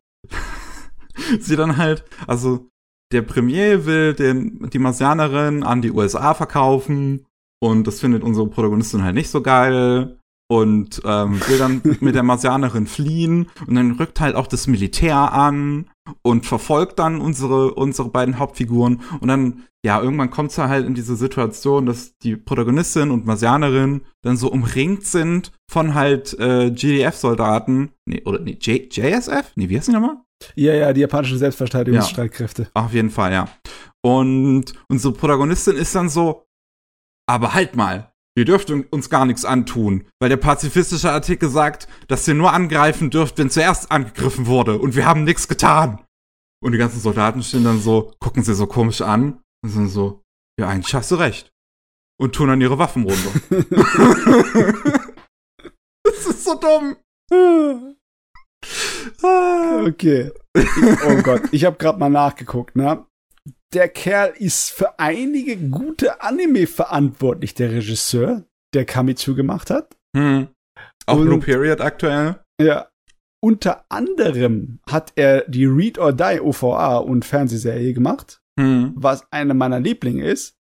sie 1.40 1.56
dann 1.56 1.76
halt, 1.76 2.04
also 2.26 2.68
der 3.12 3.22
Premier 3.22 3.86
will 3.86 4.14
den, 4.14 4.68
die 4.70 4.78
Marsianerin 4.78 5.62
an 5.62 5.82
die 5.82 5.92
USA 5.92 6.34
verkaufen 6.34 7.26
und 7.62 7.86
das 7.86 8.00
findet 8.00 8.22
unsere 8.22 8.48
Protagonistin 8.48 9.02
halt 9.02 9.14
nicht 9.14 9.30
so 9.30 9.40
geil 9.40 10.18
und 10.48 11.00
ähm, 11.04 11.40
will 11.48 11.58
dann 11.58 11.80
mit 12.00 12.14
der 12.14 12.22
Marsianerin 12.22 12.86
fliehen 12.86 13.50
und 13.66 13.74
dann 13.74 13.92
rückt 13.92 14.20
halt 14.20 14.36
auch 14.36 14.46
das 14.46 14.66
Militär 14.66 15.32
an 15.32 15.90
und 16.22 16.46
verfolgt 16.46 16.98
dann 16.98 17.20
unsere 17.20 17.74
unsere 17.74 18.08
beiden 18.08 18.38
Hauptfiguren 18.38 19.00
und 19.20 19.28
dann 19.28 19.64
ja 19.84 20.00
irgendwann 20.00 20.30
kommt 20.30 20.50
es 20.50 20.58
halt 20.58 20.86
in 20.86 20.94
diese 20.94 21.16
Situation, 21.16 21.86
dass 21.86 22.16
die 22.18 22.36
Protagonistin 22.36 23.10
und 23.10 23.26
Marsianerin 23.26 24.02
dann 24.22 24.36
so 24.36 24.50
umringt 24.50 25.06
sind 25.06 25.52
von 25.70 25.94
halt 25.94 26.38
äh, 26.38 26.70
GDF-Soldaten, 26.70 27.90
nee 28.06 28.22
oder 28.24 28.40
nee 28.40 28.58
J 28.60 28.94
JSF, 28.94 29.52
nee 29.56 29.68
wie 29.68 29.76
heißt 29.76 29.88
die 29.88 29.92
nochmal? 29.92 30.18
Ja 30.56 30.74
ja 30.74 30.92
die 30.92 31.00
japanischen 31.00 31.38
Selbstverteidigungsstreitkräfte. 31.38 32.62
Ja, 32.74 32.84
auf 32.84 32.92
jeden 32.92 33.10
Fall 33.10 33.32
ja. 33.32 33.48
Und 34.02 34.74
unsere 34.88 35.14
Protagonistin 35.14 35.76
ist 35.76 35.94
dann 35.94 36.10
so, 36.10 36.44
aber 37.26 37.54
halt 37.54 37.76
mal, 37.76 38.12
Ihr 38.36 38.44
dürft 38.44 38.70
uns 38.70 39.10
gar 39.10 39.26
nichts 39.26 39.44
antun, 39.44 40.06
weil 40.20 40.28
der 40.28 40.36
pazifistische 40.36 41.12
Artikel 41.12 41.48
sagt, 41.48 41.86
dass 42.08 42.26
ihr 42.26 42.34
nur 42.34 42.52
angreifen 42.52 43.10
dürft, 43.10 43.38
wenn 43.38 43.48
zuerst 43.48 43.92
angegriffen 43.92 44.46
wurde 44.46 44.78
und 44.78 44.96
wir 44.96 45.06
haben 45.06 45.22
nichts 45.22 45.46
getan. 45.46 46.04
Und 46.60 46.72
die 46.72 46.78
ganzen 46.78 47.00
Soldaten 47.00 47.42
stehen 47.42 47.62
dann 47.62 47.80
so, 47.80 48.12
gucken 48.18 48.42
sie 48.42 48.54
so 48.54 48.66
komisch 48.66 49.02
an 49.02 49.40
und 49.62 49.70
sind 49.70 49.88
so, 49.88 50.22
ja, 50.58 50.68
eigentlich 50.68 50.94
hast 50.94 51.10
du 51.12 51.16
recht. 51.16 51.52
Und 52.18 52.34
tun 52.34 52.48
dann 52.48 52.60
ihre 52.60 52.78
Waffen 52.78 53.04
runter. 53.04 53.32
das 56.04 56.26
ist 56.26 56.44
so 56.44 56.54
dumm. 56.54 56.96
okay. 59.86 60.32
Oh 61.06 61.22
Gott, 61.22 61.42
ich 61.52 61.64
habe 61.64 61.76
gerade 61.76 61.98
mal 61.98 62.08
nachgeguckt, 62.08 62.76
ne? 62.76 63.04
Der 63.74 63.88
Kerl 63.88 64.34
ist 64.38 64.70
für 64.70 64.98
einige 64.98 65.56
gute 65.56 66.22
Anime 66.22 66.66
verantwortlich, 66.66 67.54
der 67.54 67.72
Regisseur, 67.72 68.44
der 68.72 68.84
Kamitsu 68.84 69.34
gemacht 69.34 69.70
hat. 69.70 69.96
Hm. 70.16 70.48
Auch 71.06 71.20
Blue 71.20 71.40
Period 71.40 71.80
aktuell. 71.80 72.40
Ja. 72.60 72.88
Unter 73.42 73.84
anderem 73.90 74.80
hat 74.88 75.12
er 75.16 75.42
die 75.42 75.66
Read 75.66 75.98
or 75.98 76.12
Die 76.12 76.40
OVA 76.40 76.96
und 76.96 77.26
Fernsehserie 77.26 77.92
gemacht, 77.92 78.40
hm. 78.58 78.94
was 78.96 79.30
eine 79.30 79.52
meiner 79.52 79.80
Lieblinge 79.80 80.24
ist. 80.24 80.56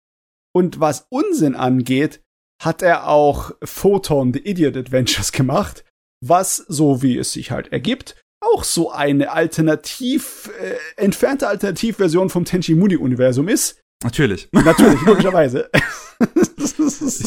Und 0.55 0.81
was 0.81 1.07
Unsinn 1.09 1.55
angeht, 1.55 2.23
hat 2.61 2.83
er 2.83 3.09
auch 3.09 3.53
Photon 3.63 4.33
The 4.33 4.41
Idiot 4.41 4.77
Adventures 4.77 5.33
gemacht, 5.33 5.85
was, 6.25 6.57
so 6.57 7.03
wie 7.03 7.19
es 7.19 7.33
sich 7.33 7.51
halt 7.51 7.73
ergibt, 7.73 8.21
auch 8.43 8.65
so 8.65 8.91
eine 8.91 9.31
alternativ, 9.33 10.51
äh, 10.61 10.75
entfernte 11.03 11.49
Alternativversion 11.49 12.29
vom 12.31 12.45
Tenchi 12.45 12.75
Muni 12.75 12.97
Universum 12.97 13.49
ist. 13.49 13.81
Natürlich. 14.03 14.49
Natürlich, 14.53 15.01
logischerweise. 15.07 15.71
ich 16.19 16.75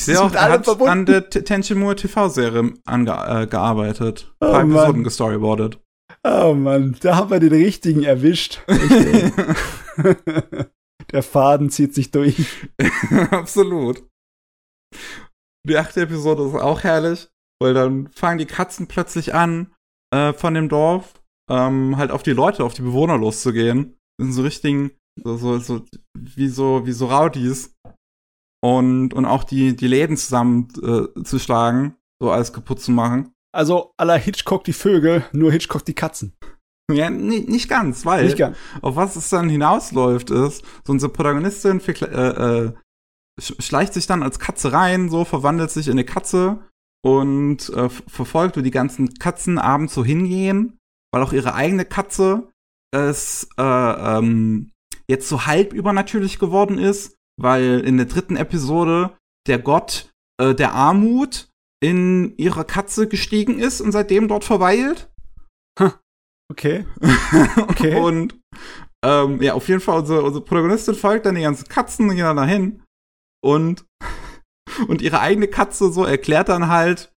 sehe 0.04 0.22
auch, 0.22 0.34
er 0.34 0.50
hat 0.50 0.66
verbunden. 0.66 0.92
an 0.92 1.06
der 1.06 1.30
Tenchi 1.30 1.74
TV-Serie 1.74 2.74
angearbeitet. 2.86 4.34
Äh, 4.42 4.46
oh, 4.46 4.48
Ein 4.48 4.52
paar 4.52 4.66
Mann. 4.66 4.78
Episoden 4.78 5.04
gestoryboardet. 5.04 5.80
Oh 6.24 6.54
Mann, 6.56 6.98
da 7.02 7.16
haben 7.18 7.30
wir 7.30 7.40
den 7.40 7.54
richtigen 7.54 8.04
erwischt. 8.04 8.62
der 11.12 11.24
Faden 11.24 11.70
zieht 11.70 11.94
sich 11.94 12.10
durch. 12.12 12.68
Absolut. 13.30 14.04
Die 15.68 15.78
achte 15.78 16.02
Episode 16.02 16.48
ist 16.48 16.56
auch 16.56 16.84
herrlich, 16.84 17.30
weil 17.62 17.76
dann 17.76 18.08
fangen 18.10 18.40
die 18.40 18.48
Katzen 18.48 18.88
plötzlich 18.88 19.36
an, 19.36 19.72
äh, 20.14 20.34
von 20.34 20.53
dem 20.53 20.69
Dorf, 20.69 21.22
ähm, 21.49 21.98
halt 21.98 22.11
auf 22.11 22.23
die 22.23 22.34
Leute, 22.34 22.64
auf 22.64 22.73
die 22.73 22.82
Bewohner 22.82 23.18
loszugehen. 23.18 23.95
In 24.22 24.32
so 24.32 24.44
richtigen, 24.44 24.91
so, 25.22 25.38
so, 25.38 25.60
so, 25.60 25.86
wie 26.18 26.48
so, 26.48 26.86
wie 26.86 26.94
so 26.94 27.07
Rowdies. 27.07 27.76
Und, 28.64 29.14
und 29.14 29.26
auch 29.26 29.44
die, 29.44 29.76
die 29.76 29.88
Läden 29.88 30.18
zusammen 30.18 30.69
äh, 30.82 31.23
zu 31.23 31.38
schlagen, 31.38 31.95
so 32.22 32.32
alles 32.32 32.52
kaputt 32.52 32.82
zu 32.82 32.91
machen. 32.91 33.32
Also 33.53 33.94
aller 33.98 34.18
Hitchcock 34.18 34.64
die 34.64 34.73
Vögel, 34.73 35.23
nur 35.32 35.52
Hitchcock 35.52 35.86
die 35.86 35.94
Katzen. 35.94 36.36
Ja, 36.91 37.10
nicht, 37.10 37.49
nicht 37.49 37.69
ganz, 37.69 38.06
weil 38.06 38.26
nicht 38.26 38.38
ganz. 38.38 38.57
auf 38.82 38.95
was 38.95 39.15
es 39.15 39.30
dann 39.30 39.49
hinausläuft, 39.49 40.30
ist, 40.30 40.64
so 40.84 40.94
unsere 40.94 41.11
Protagonistin 41.11 41.82
äh, 41.82 42.65
äh, 42.65 42.73
schleicht 43.40 43.94
sich 43.94 44.07
dann 44.07 44.23
als 44.23 44.40
Katze 44.40 44.72
rein, 44.72 45.10
so 45.10 45.26
verwandelt 45.26 45.72
sich 45.72 45.88
in 45.88 45.94
eine 45.94 46.06
Katze 46.06 46.60
und 47.06 47.69
äh, 47.69 47.88
verfolgt, 47.88 48.57
wo 48.57 48.61
die 48.61 48.72
ganzen 48.72 49.14
Katzen 49.14 49.60
abends 49.60 49.94
so 49.94 50.03
hingehen, 50.03 50.80
weil 51.14 51.22
auch 51.22 51.34
ihre 51.34 51.53
eigene 51.53 51.86
Katze 51.86 52.52
es 52.91 53.48
äh, 53.57 53.61
ähm, 53.61 54.72
jetzt 55.07 55.30
so 55.30 55.45
halb 55.45 55.73
übernatürlich 55.73 56.40
geworden 56.40 56.80
ist, 56.80 57.15
weil 57.40 57.82
in 57.82 57.98
der 57.98 58.07
dritten 58.07 58.38
Episode 58.38 59.15
der 59.48 59.60
Gott 59.60 60.11
äh, 60.41 60.56
der 60.56 60.73
Armut 60.73 61.49
in 61.80 62.36
ihre 62.38 62.65
Katze 62.65 63.07
gestiegen 63.07 63.60
ist 63.60 63.82
und 63.82 63.91
seitdem 63.91 64.27
dort 64.27 64.44
verweilt. 64.44 65.11
Okay. 66.52 66.86
okay. 67.68 67.99
und 67.99 68.40
ähm, 69.03 69.41
ja, 69.44 69.53
auf 69.53 69.68
jeden 69.68 69.82
Fall, 69.82 69.99
unsere, 69.99 70.23
unsere 70.23 70.44
Protagonistin 70.44 70.95
folgt 70.95 71.27
dann 71.27 71.36
die 71.36 71.41
ganzen 71.41 71.68
Katzen 71.68 72.10
und 72.10 72.15
geht 72.15 72.26
dann 72.26 72.38
dahin. 72.38 72.84
Und 73.44 73.86
und 74.88 75.02
ihre 75.02 75.20
eigene 75.20 75.48
Katze 75.48 75.92
so 75.92 76.06
erklärt 76.06 76.50
dann 76.50 76.68
halt, 76.68 77.12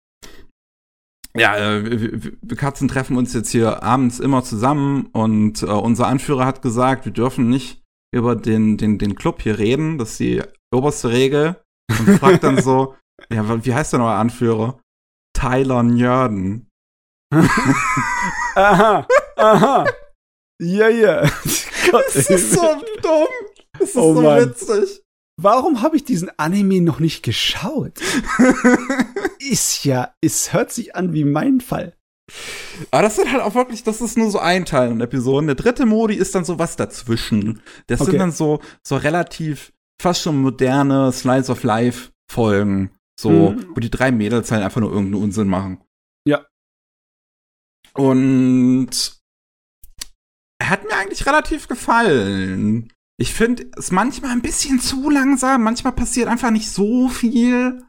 ja, 1.36 1.58
äh, 1.58 2.22
wir 2.42 2.58
Katzen 2.58 2.88
treffen 2.88 3.18
uns 3.18 3.34
jetzt 3.34 3.50
hier 3.50 3.84
abends 3.84 4.20
immer 4.20 4.44
zusammen 4.44 5.08
und 5.12 5.64
äh, 5.64 5.66
unser 5.66 6.08
Anführer 6.08 6.46
hat 6.46 6.62
gesagt, 6.62 7.06
wir 7.06 7.12
dürfen 7.12 7.50
nicht 7.50 7.84
über 8.14 8.36
den, 8.36 8.78
den, 8.78 8.98
den 8.98 9.16
Club 9.16 9.42
hier 9.42 9.60
reden, 9.60 9.98
das 9.98 10.12
ist 10.12 10.20
die 10.20 10.42
oberste 10.74 11.10
Regel. 11.10 11.62
Und 11.90 12.18
fragt 12.20 12.44
dann 12.44 12.62
so, 12.62 12.96
ja, 13.30 13.66
wie 13.66 13.74
heißt 13.74 13.94
denn 13.94 14.02
euer 14.02 14.16
Anführer? 14.16 14.80
Tyler 15.38 15.84
Njörden. 15.84 16.70
aha, 18.56 19.06
aha. 19.36 19.86
Ja, 20.62 20.90
ja. 20.90 21.30
Das 21.92 22.16
ist 22.16 22.52
so 22.52 22.82
dumm. 23.02 23.28
Das 23.78 23.90
ist 23.90 23.96
oh 23.96 24.16
so 24.16 24.22
Mann. 24.22 24.50
witzig. 24.50 25.04
Warum 25.38 25.82
habe 25.82 25.98
ich 25.98 26.06
diesen 26.06 26.32
Anime 26.38 26.82
noch 26.82 27.00
nicht 27.00 27.24
geschaut? 27.24 28.00
ist 29.40 29.84
ja, 29.84 30.14
es 30.22 30.54
hört 30.54 30.72
sich 30.72 30.96
an 30.96 31.14
wie 31.14 31.26
mein 31.26 31.60
Fall. 31.60 31.96
Aber 32.92 33.04
das 33.04 33.18
sind 33.18 33.32
halt 33.32 33.44
auch 33.44 33.54
wirklich, 33.54 33.84
das 33.84 34.02
ist 34.02 34.18
nur 34.18 34.32
so 34.32 34.40
ein 34.40 34.66
Teil 34.66 34.92
in 34.92 35.02
Episoden. 35.02 35.48
Der 35.48 35.56
dritte 35.56 35.86
Modi 35.86 36.16
ist 36.16 36.34
dann 36.34 36.46
so 36.46 36.58
was 36.58 36.76
dazwischen. 36.76 37.62
Das 37.88 38.02
okay. 38.02 38.12
sind 38.12 38.20
dann 38.20 38.32
so, 38.32 38.62
so 38.82 38.96
relativ 38.96 39.74
fast 40.02 40.22
schon 40.22 40.42
moderne 40.42 41.12
Slice 41.12 41.52
of 41.52 41.64
Life 41.64 42.12
Folgen. 42.32 42.92
So, 43.20 43.52
mhm. 43.52 43.76
wo 43.76 43.80
die 43.80 43.92
drei 43.92 44.12
Mädels 44.12 44.52
halt 44.52 44.64
einfach 44.64 44.82
nur 44.82 44.92
irgendeinen 44.92 45.24
Unsinn 45.24 45.48
machen. 45.48 45.82
Ja. 46.28 46.46
Und 47.94 49.22
er 50.60 50.70
hat 50.70 50.84
mir 50.84 50.96
eigentlich 50.98 51.26
relativ 51.26 51.68
gefallen. 51.68 52.92
Ich 53.18 53.34
finde 53.34 53.68
es 53.78 53.92
manchmal 53.92 54.32
ein 54.32 54.42
bisschen 54.42 54.80
zu 54.80 55.10
langsam. 55.10 55.64
Manchmal 55.64 55.94
passiert 55.94 56.28
einfach 56.28 56.52
nicht 56.52 56.70
so 56.70 57.08
viel. 57.08 57.82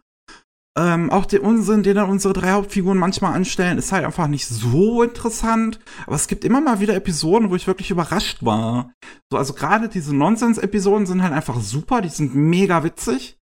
Ähm, 0.79 1.11
auch 1.11 1.25
der 1.25 1.43
Unsinn, 1.43 1.83
den 1.83 1.97
dann 1.97 2.11
unsere 2.11 2.35
drei 2.35 2.53
Hauptfiguren 2.53 2.99
manchmal 2.99 3.33
anstellen, 3.35 3.79
ist 3.79 3.93
halt 3.93 4.05
einfach 4.05 4.29
nicht 4.29 4.47
so 4.47 5.03
interessant. 5.03 5.81
Aber 6.07 6.17
es 6.17 6.29
gibt 6.29 6.45
immer 6.45 6.61
mal 6.61 6.81
wieder 6.81 6.95
Episoden, 6.95 7.51
wo 7.51 7.57
ich 7.57 7.67
wirklich 7.67 7.91
überrascht 7.91 8.45
war. 8.45 8.93
So, 9.33 9.39
also 9.39 9.55
gerade 9.55 9.89
diese 9.89 10.15
Nonsens-Episoden 10.15 11.07
sind 11.07 11.23
halt 11.23 11.33
einfach 11.33 11.59
super, 11.61 12.03
die 12.03 12.11
sind 12.11 12.35
mega 12.35 12.85
witzig. 12.85 13.39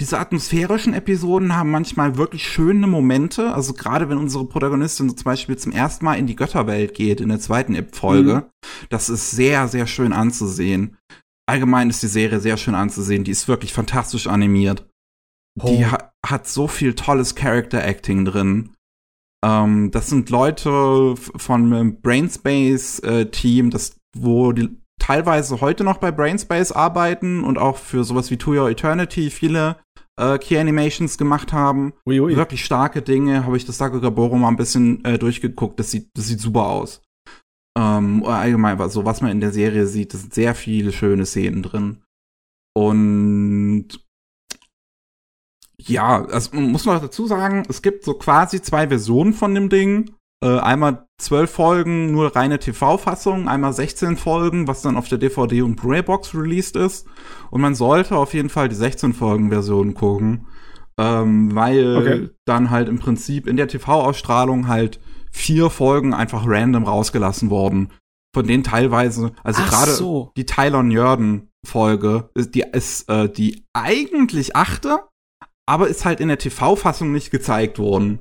diese 0.00 0.18
atmosphärischen 0.18 0.92
Episoden 0.94 1.54
haben 1.56 1.70
manchmal 1.70 2.16
wirklich 2.16 2.46
schöne 2.46 2.86
Momente. 2.86 3.54
Also 3.54 3.74
gerade 3.74 4.08
wenn 4.08 4.18
unsere 4.18 4.46
Protagonistin 4.46 5.16
zum 5.16 5.24
Beispiel 5.24 5.56
zum 5.56 5.72
ersten 5.72 6.04
Mal 6.04 6.14
in 6.14 6.26
die 6.26 6.36
Götterwelt 6.36 6.94
geht, 6.94 7.20
in 7.20 7.28
der 7.28 7.40
zweiten 7.40 7.76
Folge, 7.92 8.34
mhm. 8.34 8.68
das 8.90 9.08
ist 9.08 9.30
sehr, 9.30 9.68
sehr 9.68 9.86
schön 9.86 10.12
anzusehen. 10.12 10.96
Allgemein 11.52 11.90
ist 11.90 12.02
die 12.02 12.06
Serie 12.06 12.40
sehr 12.40 12.56
schön 12.56 12.74
anzusehen. 12.74 13.24
Die 13.24 13.30
ist 13.30 13.46
wirklich 13.46 13.74
fantastisch 13.74 14.26
animiert. 14.26 14.88
Oh. 15.60 15.66
Die 15.66 15.84
ha 15.84 16.10
hat 16.24 16.48
so 16.48 16.66
viel 16.66 16.94
tolles 16.94 17.34
Character 17.34 17.84
Acting 17.84 18.24
drin. 18.24 18.70
Ähm, 19.44 19.90
das 19.90 20.08
sind 20.08 20.30
Leute 20.30 21.14
von 21.14 21.66
einem 21.66 22.00
Brainspace-Team, 22.00 23.66
äh, 23.66 23.70
das, 23.70 23.96
wo 24.16 24.52
die 24.52 24.70
teilweise 24.98 25.60
heute 25.60 25.84
noch 25.84 25.98
bei 25.98 26.10
Brainspace 26.10 26.72
arbeiten 26.72 27.44
und 27.44 27.58
auch 27.58 27.76
für 27.76 28.02
sowas 28.04 28.30
wie 28.30 28.38
To 28.38 28.52
Your 28.52 28.70
Eternity 28.70 29.28
viele 29.28 29.76
äh, 30.18 30.38
Key 30.38 30.56
Animations 30.56 31.18
gemacht 31.18 31.52
haben. 31.52 31.92
Ui, 32.06 32.18
ui. 32.18 32.34
Wirklich 32.34 32.64
starke 32.64 33.02
Dinge. 33.02 33.44
Habe 33.44 33.58
ich 33.58 33.66
das 33.66 33.76
Saga 33.76 33.98
Gaboro 33.98 34.36
mal 34.36 34.48
ein 34.48 34.56
bisschen 34.56 35.04
äh, 35.04 35.18
durchgeguckt. 35.18 35.78
Das 35.78 35.90
sieht, 35.90 36.08
das 36.14 36.28
sieht 36.28 36.40
super 36.40 36.68
aus. 36.68 37.02
Ähm, 37.78 38.24
allgemein, 38.24 38.90
so 38.90 39.04
was 39.04 39.20
man 39.22 39.30
in 39.30 39.40
der 39.40 39.52
Serie 39.52 39.86
sieht, 39.86 40.12
es 40.14 40.22
sind 40.22 40.34
sehr 40.34 40.54
viele 40.54 40.92
schöne 40.92 41.24
Szenen 41.24 41.62
drin. 41.62 42.02
Und 42.74 43.88
ja, 45.78 46.24
also 46.24 46.50
man 46.54 46.70
muss 46.70 46.84
noch 46.84 47.00
dazu 47.00 47.26
sagen, 47.26 47.64
es 47.68 47.82
gibt 47.82 48.04
so 48.04 48.14
quasi 48.14 48.60
zwei 48.62 48.88
Versionen 48.88 49.32
von 49.32 49.54
dem 49.54 49.68
Ding. 49.68 50.14
Äh, 50.42 50.58
einmal 50.58 51.06
zwölf 51.18 51.50
Folgen, 51.50 52.10
nur 52.10 52.34
reine 52.34 52.58
TV-Fassung, 52.58 53.48
einmal 53.48 53.72
16 53.72 54.16
Folgen, 54.16 54.66
was 54.66 54.82
dann 54.82 54.96
auf 54.96 55.08
der 55.08 55.18
DVD 55.18 55.62
und 55.62 55.76
Blu-ray-Box 55.76 56.34
released 56.34 56.74
ist. 56.76 57.06
Und 57.50 57.60
man 57.60 57.74
sollte 57.74 58.16
auf 58.16 58.34
jeden 58.34 58.48
Fall 58.48 58.68
die 58.68 58.74
16-Folgen-Version 58.74 59.94
gucken, 59.94 60.46
ähm, 60.98 61.54
weil 61.54 61.96
okay. 61.96 62.30
dann 62.44 62.70
halt 62.70 62.88
im 62.88 62.98
Prinzip 62.98 63.46
in 63.46 63.56
der 63.56 63.68
TV-Ausstrahlung 63.68 64.66
halt 64.66 64.98
vier 65.32 65.70
Folgen 65.70 66.14
einfach 66.14 66.44
random 66.46 66.84
rausgelassen 66.84 67.50
wurden. 67.50 67.88
Von 68.34 68.46
denen 68.46 68.64
teilweise, 68.64 69.32
also 69.42 69.62
gerade 69.62 69.90
so. 69.90 70.32
die 70.36 70.46
Tyler 70.46 70.82
Njörden 70.82 71.50
Folge, 71.66 72.30
die 72.34 72.64
ist 72.72 73.08
äh, 73.08 73.28
die 73.28 73.64
eigentlich 73.74 74.56
achte, 74.56 75.00
aber 75.66 75.88
ist 75.88 76.04
halt 76.04 76.20
in 76.20 76.28
der 76.28 76.38
TV-Fassung 76.38 77.12
nicht 77.12 77.30
gezeigt 77.30 77.78
worden. 77.78 78.20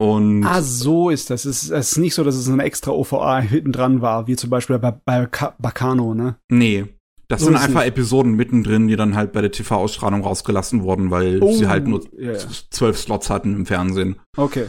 Und 0.00 0.44
ah, 0.44 0.62
so 0.62 1.10
ist 1.10 1.30
das. 1.30 1.44
Es 1.44 1.64
ist, 1.64 1.70
es 1.70 1.92
ist 1.92 1.98
nicht 1.98 2.14
so, 2.14 2.24
dass 2.24 2.34
es 2.34 2.48
eine 2.48 2.62
extra 2.62 2.90
OVA 2.90 3.40
hinten 3.40 3.72
dran 3.72 4.00
war, 4.00 4.26
wie 4.26 4.36
zum 4.36 4.48
Beispiel 4.48 4.78
bei, 4.78 4.92
bei 4.92 5.28
Bacano, 5.58 6.14
ne? 6.14 6.36
Nee. 6.50 6.86
Das 7.28 7.40
so 7.40 7.46
sind 7.46 7.56
einfach 7.56 7.80
nicht. 7.80 7.90
Episoden 7.90 8.32
mittendrin, 8.32 8.88
die 8.88 8.96
dann 8.96 9.14
halt 9.14 9.32
bei 9.32 9.40
der 9.40 9.52
TV-Ausstrahlung 9.52 10.22
rausgelassen 10.22 10.82
wurden, 10.82 11.10
weil 11.10 11.42
oh, 11.42 11.52
sie 11.52 11.68
halt 11.68 11.86
nur 11.86 12.02
yeah. 12.18 12.38
zwölf 12.70 12.98
Slots 12.98 13.30
hatten 13.30 13.54
im 13.54 13.66
Fernsehen. 13.66 14.16
Okay. 14.36 14.66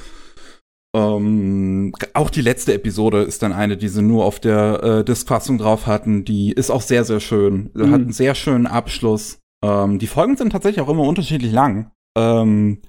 Ähm, 0.93 1.93
auch 2.13 2.29
die 2.29 2.41
letzte 2.41 2.73
Episode 2.73 3.21
ist 3.21 3.41
dann 3.43 3.53
eine, 3.53 3.77
die 3.77 3.87
sie 3.87 4.01
nur 4.01 4.25
auf 4.25 4.39
der 4.39 4.83
äh, 4.83 5.05
Diskfassung 5.05 5.57
drauf 5.57 5.87
hatten. 5.87 6.25
Die 6.25 6.51
ist 6.51 6.69
auch 6.69 6.81
sehr, 6.81 7.05
sehr 7.05 7.19
schön. 7.19 7.71
Mhm. 7.73 7.91
Hat 7.91 8.01
einen 8.01 8.11
sehr 8.13 8.35
schönen 8.35 8.67
Abschluss. 8.67 9.39
Ähm, 9.63 9.99
die 9.99 10.07
Folgen 10.07 10.35
sind 10.35 10.51
tatsächlich 10.51 10.81
auch 10.81 10.89
immer 10.89 11.03
unterschiedlich 11.03 11.51
lang. 11.51 11.91
Ähm, 12.17 12.81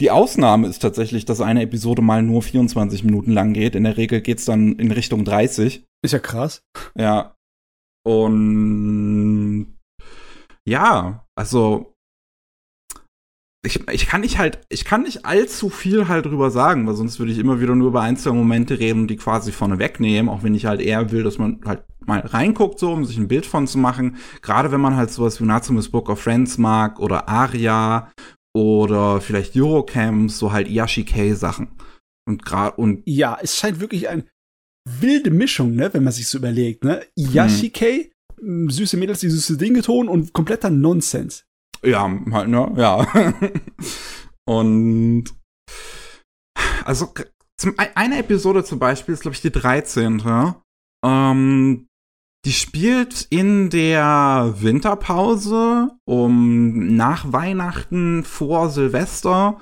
die 0.00 0.10
Ausnahme 0.10 0.68
ist 0.68 0.80
tatsächlich, 0.80 1.24
dass 1.24 1.40
eine 1.40 1.62
Episode 1.62 2.02
mal 2.02 2.22
nur 2.22 2.42
24 2.42 3.02
Minuten 3.02 3.32
lang 3.32 3.52
geht. 3.52 3.74
In 3.74 3.84
der 3.84 3.96
Regel 3.96 4.20
geht's 4.20 4.44
dann 4.44 4.74
in 4.76 4.92
Richtung 4.92 5.24
30. 5.24 5.84
Ist 6.02 6.12
ja 6.12 6.18
krass. 6.18 6.62
Ja. 6.96 7.34
Und 8.06 9.78
ja, 10.64 11.26
also 11.34 11.94
ich, 13.68 13.88
ich 13.92 14.06
kann 14.06 14.22
nicht 14.22 14.38
halt, 14.38 14.60
ich 14.70 14.84
kann 14.84 15.02
nicht 15.02 15.26
allzu 15.26 15.68
viel 15.68 16.08
halt 16.08 16.24
drüber 16.24 16.50
sagen, 16.50 16.86
weil 16.86 16.94
sonst 16.94 17.18
würde 17.18 17.32
ich 17.32 17.38
immer 17.38 17.60
wieder 17.60 17.74
nur 17.74 17.88
über 17.88 18.00
einzelne 18.00 18.36
Momente 18.36 18.78
reden, 18.78 19.06
die 19.06 19.16
quasi 19.16 19.52
vorne 19.52 19.78
wegnehmen, 19.78 20.30
auch 20.30 20.42
wenn 20.42 20.54
ich 20.54 20.64
halt 20.64 20.80
eher 20.80 21.12
will, 21.12 21.22
dass 21.22 21.38
man 21.38 21.60
halt 21.64 21.84
mal 22.00 22.20
reinguckt, 22.20 22.78
so, 22.78 22.92
um 22.92 23.04
sich 23.04 23.18
ein 23.18 23.28
Bild 23.28 23.44
von 23.44 23.66
zu 23.66 23.76
machen. 23.78 24.16
Gerade 24.40 24.72
wenn 24.72 24.80
man 24.80 24.96
halt 24.96 25.10
sowas 25.10 25.40
wie 25.40 25.44
Natsume's 25.44 25.90
Book 25.90 26.08
of 26.08 26.20
Friends 26.20 26.56
mag 26.56 26.98
oder 26.98 27.28
Aria 27.28 28.10
oder 28.56 29.20
vielleicht 29.20 29.54
Eurocamps, 29.54 30.38
so 30.38 30.52
halt 30.52 30.68
Yashike-Sachen. 30.68 31.68
Und 32.26 32.44
gerade 32.44 32.76
und 32.76 33.02
ja, 33.04 33.38
es 33.40 33.56
scheint 33.56 33.80
wirklich 33.80 34.08
eine 34.08 34.24
wilde 35.00 35.30
Mischung, 35.30 35.74
ne, 35.74 35.92
wenn 35.92 36.04
man 36.04 36.12
sich 36.12 36.28
so 36.28 36.38
überlegt, 36.38 36.84
ne? 36.84 37.04
Yashike, 37.16 38.10
hm. 38.40 38.70
süße 38.70 38.96
Mädels, 38.96 39.20
die 39.20 39.28
süße 39.28 39.58
Dinge 39.58 39.82
tun 39.82 40.08
und 40.08 40.32
kompletter 40.32 40.70
Nonsens. 40.70 41.44
Ja, 41.82 42.10
halt, 42.32 42.48
ne, 42.48 42.72
ja. 42.76 43.06
und 44.48 45.24
also 46.84 47.12
zum, 47.56 47.74
eine 47.76 48.18
Episode 48.18 48.64
zum 48.64 48.78
Beispiel 48.78 49.14
ist, 49.14 49.22
glaube 49.22 49.34
ich, 49.34 49.42
die 49.42 49.50
13. 49.50 50.22
Ähm, 51.04 51.86
die 52.44 52.52
spielt 52.52 53.26
in 53.30 53.68
der 53.68 54.54
Winterpause 54.58 55.90
um 56.04 56.96
nach 56.96 57.32
Weihnachten 57.32 58.24
vor 58.24 58.70
Silvester 58.70 59.58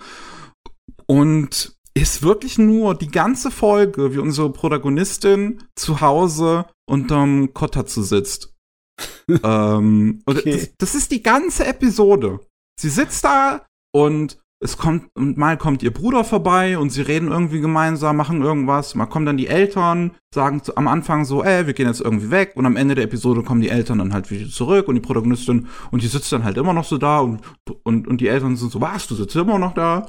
und 1.07 1.77
ist 1.95 2.23
wirklich 2.23 2.59
nur 2.59 2.95
die 2.95 3.09
ganze 3.09 3.51
Folge, 3.51 4.15
wie 4.15 4.19
unsere 4.19 4.53
Protagonistin 4.53 5.63
zu 5.75 6.03
Hause 6.03 6.67
unterm 6.87 7.55
Kotatsu 7.55 8.03
sitzt. 8.03 8.55
ähm, 9.43 10.23
okay. 10.27 10.53
das, 10.53 10.71
das 10.79 10.95
ist 10.95 11.11
die 11.11 11.23
ganze 11.23 11.67
Episode. 11.67 12.41
Sie 12.79 12.91
sitzt 12.91 13.25
da 13.25 13.67
und 13.95 14.39
es 14.59 14.79
kommt, 14.79 15.11
und 15.15 15.37
mal 15.37 15.59
kommt 15.59 15.83
ihr 15.83 15.93
Bruder 15.93 16.25
vorbei 16.25 16.79
und 16.79 16.91
sie 16.91 17.03
reden 17.03 17.31
irgendwie 17.31 17.61
gemeinsam, 17.61 18.17
machen 18.17 18.43
irgendwas. 18.43 18.95
Mal 18.95 19.07
kommen 19.07 19.27
dann 19.27 19.37
die 19.37 19.49
Eltern, 19.49 20.13
sagen 20.35 20.63
zu, 20.63 20.77
am 20.77 20.89
Anfang 20.89 21.27
so, 21.27 21.45
ey, 21.45 21.67
wir 21.67 21.75
gehen 21.75 21.87
jetzt 21.87 22.01
irgendwie 22.01 22.31
weg. 22.31 22.53
Und 22.55 22.65
am 22.65 22.77
Ende 22.77 22.95
der 22.95 23.05
Episode 23.05 23.43
kommen 23.43 23.61
die 23.61 23.69
Eltern 23.69 23.99
dann 23.99 24.15
halt 24.15 24.31
wieder 24.31 24.49
zurück 24.49 24.89
und 24.89 24.95
die 24.95 25.03
Protagonistin, 25.03 25.69
und 25.91 26.03
die 26.03 26.07
sitzt 26.07 26.33
dann 26.33 26.45
halt 26.45 26.57
immer 26.57 26.73
noch 26.73 26.85
so 26.85 26.97
da 26.97 27.21
und, 27.21 27.41
und, 27.83 28.09
und 28.09 28.21
die 28.21 28.29
Eltern 28.29 28.57
sind 28.57 28.73
so, 28.73 28.81
was, 28.81 29.07
du 29.07 29.15
sitzt 29.15 29.37
immer 29.37 29.59
noch 29.59 29.75
da? 29.75 30.07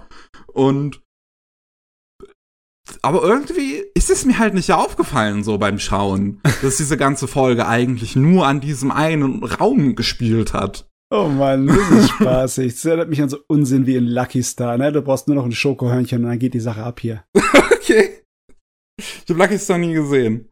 Und, 0.54 1.02
aber 3.02 3.24
irgendwie 3.24 3.84
ist 3.94 4.10
es 4.10 4.26
mir 4.26 4.40
halt 4.40 4.54
nicht 4.54 4.72
aufgefallen, 4.72 5.44
so 5.44 5.58
beim 5.58 5.80
Schauen, 5.80 6.42
dass 6.62 6.78
diese 6.78 6.98
ganze 6.98 7.28
Folge 7.28 7.68
eigentlich 7.68 8.16
nur 8.16 8.48
an 8.48 8.62
diesem 8.62 8.92
einen 8.92 9.44
Raum 9.44 9.96
gespielt 9.96 10.54
hat. 10.54 10.90
Oh 11.10 11.28
Mann, 11.30 11.68
das 11.68 11.92
ist 11.92 12.10
spaßig. 12.10 12.74
Das 12.74 12.86
erinnert 12.86 13.10
mich 13.10 13.22
an 13.22 13.30
so 13.30 13.40
Unsinn 13.48 13.86
wie 13.86 13.96
in 13.96 14.08
Lucky 14.08 14.44
Star, 14.44 14.78
ne? 14.78 14.92
Du 14.92 15.02
brauchst 15.02 15.28
nur 15.28 15.36
noch 15.36 15.46
ein 15.46 15.54
Schokohörnchen 15.54 16.24
und 16.24 16.30
dann 16.30 16.40
geht 16.40 16.54
die 16.54 16.60
Sache 16.60 16.84
ab 16.84 17.00
hier. 17.00 17.24
okay. 17.72 18.24
Ich 18.98 19.30
habe 19.30 19.40
Lucky 19.40 19.58
Star 19.58 19.78
nie 19.78 19.94
gesehen. 19.94 20.50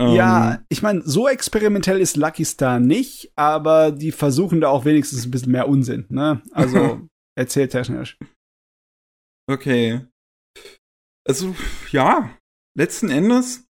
Ja, 0.00 0.54
ähm. 0.54 0.64
ich 0.68 0.82
meine, 0.82 1.02
so 1.04 1.28
experimentell 1.28 2.00
ist 2.00 2.16
Lucky 2.16 2.44
Star 2.44 2.80
nicht, 2.80 3.32
aber 3.36 3.90
die 3.90 4.12
versuchen 4.12 4.60
da 4.60 4.68
auch 4.68 4.84
wenigstens 4.84 5.24
ein 5.24 5.30
bisschen 5.30 5.52
mehr 5.52 5.68
Unsinn, 5.68 6.06
ne? 6.08 6.42
Also, 6.52 7.08
erzähltechnisch. 7.38 8.16
Okay. 9.48 10.07
Also, 11.28 11.54
ja, 11.92 12.30
letzten 12.76 13.10
Endes 13.10 13.68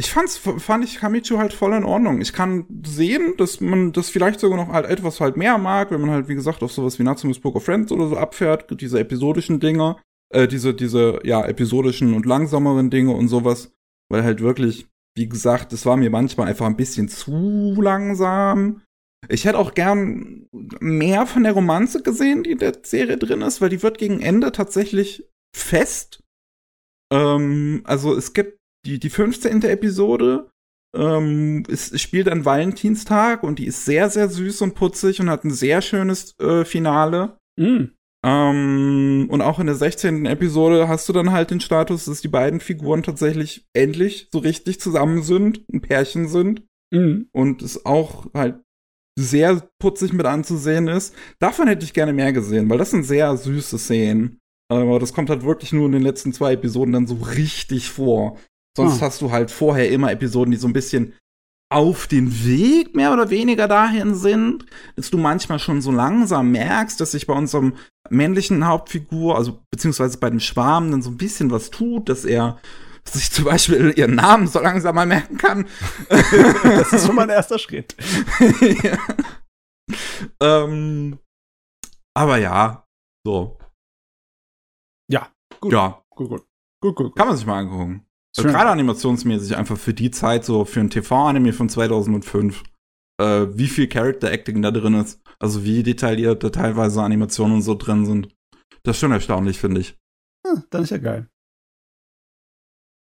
ich 0.00 0.12
fand's, 0.12 0.38
fand 0.38 0.84
ich 0.84 0.98
Kamichu 0.98 1.38
halt 1.38 1.52
voll 1.52 1.72
in 1.72 1.82
Ordnung. 1.82 2.20
Ich 2.20 2.32
kann 2.32 2.66
sehen, 2.86 3.34
dass 3.36 3.60
man 3.60 3.92
das 3.92 4.10
vielleicht 4.10 4.38
sogar 4.38 4.56
noch 4.56 4.72
halt 4.72 4.86
etwas 4.86 5.20
halt 5.20 5.36
mehr 5.36 5.58
mag, 5.58 5.90
wenn 5.90 6.00
man 6.00 6.10
halt, 6.10 6.28
wie 6.28 6.36
gesagt, 6.36 6.62
auf 6.62 6.72
sowas 6.72 7.00
wie 7.00 7.02
Natsume's 7.02 7.40
Book 7.40 7.56
of 7.56 7.64
Friends 7.64 7.90
oder 7.90 8.08
so 8.08 8.16
abfährt, 8.16 8.80
diese 8.80 9.00
episodischen 9.00 9.58
Dinge, 9.58 9.96
äh, 10.32 10.46
diese, 10.46 10.72
diese, 10.72 11.18
ja, 11.24 11.44
episodischen 11.44 12.14
und 12.14 12.26
langsameren 12.26 12.90
Dinge 12.90 13.10
und 13.10 13.26
sowas, 13.26 13.72
weil 14.08 14.22
halt 14.22 14.40
wirklich, 14.40 14.86
wie 15.16 15.28
gesagt, 15.28 15.72
das 15.72 15.84
war 15.84 15.96
mir 15.96 16.10
manchmal 16.10 16.46
einfach 16.46 16.66
ein 16.66 16.76
bisschen 16.76 17.08
zu 17.08 17.74
langsam. 17.82 18.82
Ich 19.28 19.46
hätte 19.46 19.58
auch 19.58 19.74
gern 19.74 20.46
mehr 20.78 21.26
von 21.26 21.42
der 21.42 21.54
Romanze 21.54 22.04
gesehen, 22.04 22.44
die 22.44 22.52
in 22.52 22.58
der 22.58 22.74
Serie 22.84 23.16
drin 23.16 23.42
ist, 23.42 23.60
weil 23.60 23.70
die 23.70 23.82
wird 23.82 23.98
gegen 23.98 24.20
Ende 24.20 24.52
tatsächlich 24.52 25.28
fest. 25.54 26.22
Ähm, 27.12 27.82
also 27.84 28.14
es 28.14 28.32
gibt 28.32 28.58
die, 28.86 28.98
die 28.98 29.10
15. 29.10 29.62
Episode 29.62 30.50
ähm, 30.96 31.64
es 31.68 32.00
spielt 32.00 32.28
an 32.28 32.44
Valentinstag 32.44 33.42
und 33.42 33.58
die 33.58 33.66
ist 33.66 33.84
sehr, 33.84 34.08
sehr 34.08 34.28
süß 34.28 34.62
und 34.62 34.74
putzig 34.74 35.20
und 35.20 35.30
hat 35.30 35.44
ein 35.44 35.50
sehr 35.50 35.82
schönes 35.82 36.34
äh, 36.40 36.64
Finale. 36.64 37.38
Mm. 37.58 37.90
Ähm, 38.24 39.28
und 39.30 39.42
auch 39.42 39.60
in 39.60 39.66
der 39.66 39.74
16. 39.76 40.26
Episode 40.26 40.88
hast 40.88 41.08
du 41.08 41.12
dann 41.12 41.30
halt 41.30 41.50
den 41.50 41.60
Status, 41.60 42.06
dass 42.06 42.20
die 42.20 42.28
beiden 42.28 42.60
Figuren 42.60 43.02
tatsächlich 43.02 43.66
endlich 43.74 44.28
so 44.32 44.38
richtig 44.38 44.80
zusammen 44.80 45.22
sind, 45.22 45.64
ein 45.72 45.82
Pärchen 45.82 46.26
sind. 46.26 46.62
Mm. 46.90 47.24
Und 47.32 47.62
es 47.62 47.84
auch 47.84 48.32
halt 48.32 48.60
sehr 49.18 49.68
putzig 49.78 50.12
mit 50.12 50.26
anzusehen 50.26 50.88
ist. 50.88 51.14
Davon 51.38 51.68
hätte 51.68 51.84
ich 51.84 51.92
gerne 51.92 52.12
mehr 52.12 52.32
gesehen, 52.32 52.70
weil 52.70 52.78
das 52.78 52.92
sind 52.92 53.02
sehr 53.02 53.36
süße 53.36 53.78
Szenen. 53.78 54.38
Aber 54.70 54.98
das 54.98 55.14
kommt 55.14 55.30
halt 55.30 55.44
wirklich 55.44 55.72
nur 55.72 55.86
in 55.86 55.92
den 55.92 56.02
letzten 56.02 56.32
zwei 56.32 56.52
Episoden 56.52 56.92
dann 56.92 57.06
so 57.06 57.14
richtig 57.14 57.90
vor. 57.90 58.38
Sonst 58.76 59.02
ah. 59.02 59.06
hast 59.06 59.22
du 59.22 59.30
halt 59.30 59.50
vorher 59.50 59.90
immer 59.90 60.12
Episoden, 60.12 60.50
die 60.50 60.58
so 60.58 60.66
ein 60.66 60.72
bisschen 60.72 61.14
auf 61.70 62.06
den 62.06 62.44
Weg 62.44 62.94
mehr 62.94 63.12
oder 63.12 63.30
weniger 63.30 63.68
dahin 63.68 64.14
sind, 64.14 64.64
dass 64.96 65.10
du 65.10 65.18
manchmal 65.18 65.58
schon 65.58 65.82
so 65.82 65.90
langsam 65.90 66.50
merkst, 66.50 66.98
dass 67.00 67.10
sich 67.10 67.26
bei 67.26 67.34
unserem 67.34 67.74
männlichen 68.08 68.66
Hauptfigur, 68.66 69.36
also 69.36 69.60
beziehungsweise 69.70 70.18
bei 70.18 70.30
dem 70.30 70.40
Schwarm, 70.40 70.90
dann 70.90 71.02
so 71.02 71.10
ein 71.10 71.18
bisschen 71.18 71.50
was 71.50 71.70
tut, 71.70 72.08
dass 72.08 72.24
er 72.24 72.58
sich 73.04 73.30
zum 73.30 73.44
Beispiel 73.44 73.92
ihren 73.96 74.14
Namen 74.14 74.46
so 74.46 74.60
langsam 74.60 74.94
mal 74.94 75.06
merken 75.06 75.36
kann. 75.36 75.66
das 76.08 76.92
ist 76.92 77.06
schon 77.06 77.16
mal 77.16 77.22
ein 77.22 77.30
erster 77.30 77.58
Schritt. 77.58 77.94
ja. 78.82 78.98
ähm, 80.40 81.18
aber 82.14 82.38
ja, 82.38 82.84
so. 83.26 83.57
Ja, 85.58 85.60
gut. 85.60 85.72
Ja. 85.72 86.04
Gut, 86.10 86.28
gut. 86.28 86.46
Gut, 86.80 86.96
gut, 86.96 87.06
gut. 87.06 87.16
Kann 87.16 87.28
man 87.28 87.36
sich 87.36 87.46
mal 87.46 87.58
angucken. 87.58 88.06
Also 88.36 88.50
gerade 88.50 88.70
animationsmäßig 88.70 89.56
einfach 89.56 89.76
für 89.76 89.94
die 89.94 90.10
Zeit, 90.10 90.44
so 90.44 90.64
für 90.64 90.80
ein 90.80 90.90
TV-Anime 90.90 91.52
von 91.52 91.68
2005, 91.68 92.62
äh, 93.20 93.46
wie 93.50 93.66
viel 93.66 93.88
Character-Acting 93.88 94.62
da 94.62 94.70
drin 94.70 94.94
ist. 94.94 95.20
Also 95.40 95.64
wie 95.64 95.82
detailliert 95.82 96.44
da 96.44 96.50
teilweise 96.50 97.02
Animationen 97.02 97.62
so 97.62 97.74
drin 97.74 98.06
sind. 98.06 98.34
Das 98.84 98.96
ist 98.96 99.00
schon 99.00 99.12
erstaunlich, 99.12 99.58
finde 99.58 99.80
ich. 99.80 99.98
Hm, 100.46 100.64
dann 100.70 100.82
ist 100.84 100.90
ja 100.90 100.98
geil. 100.98 101.28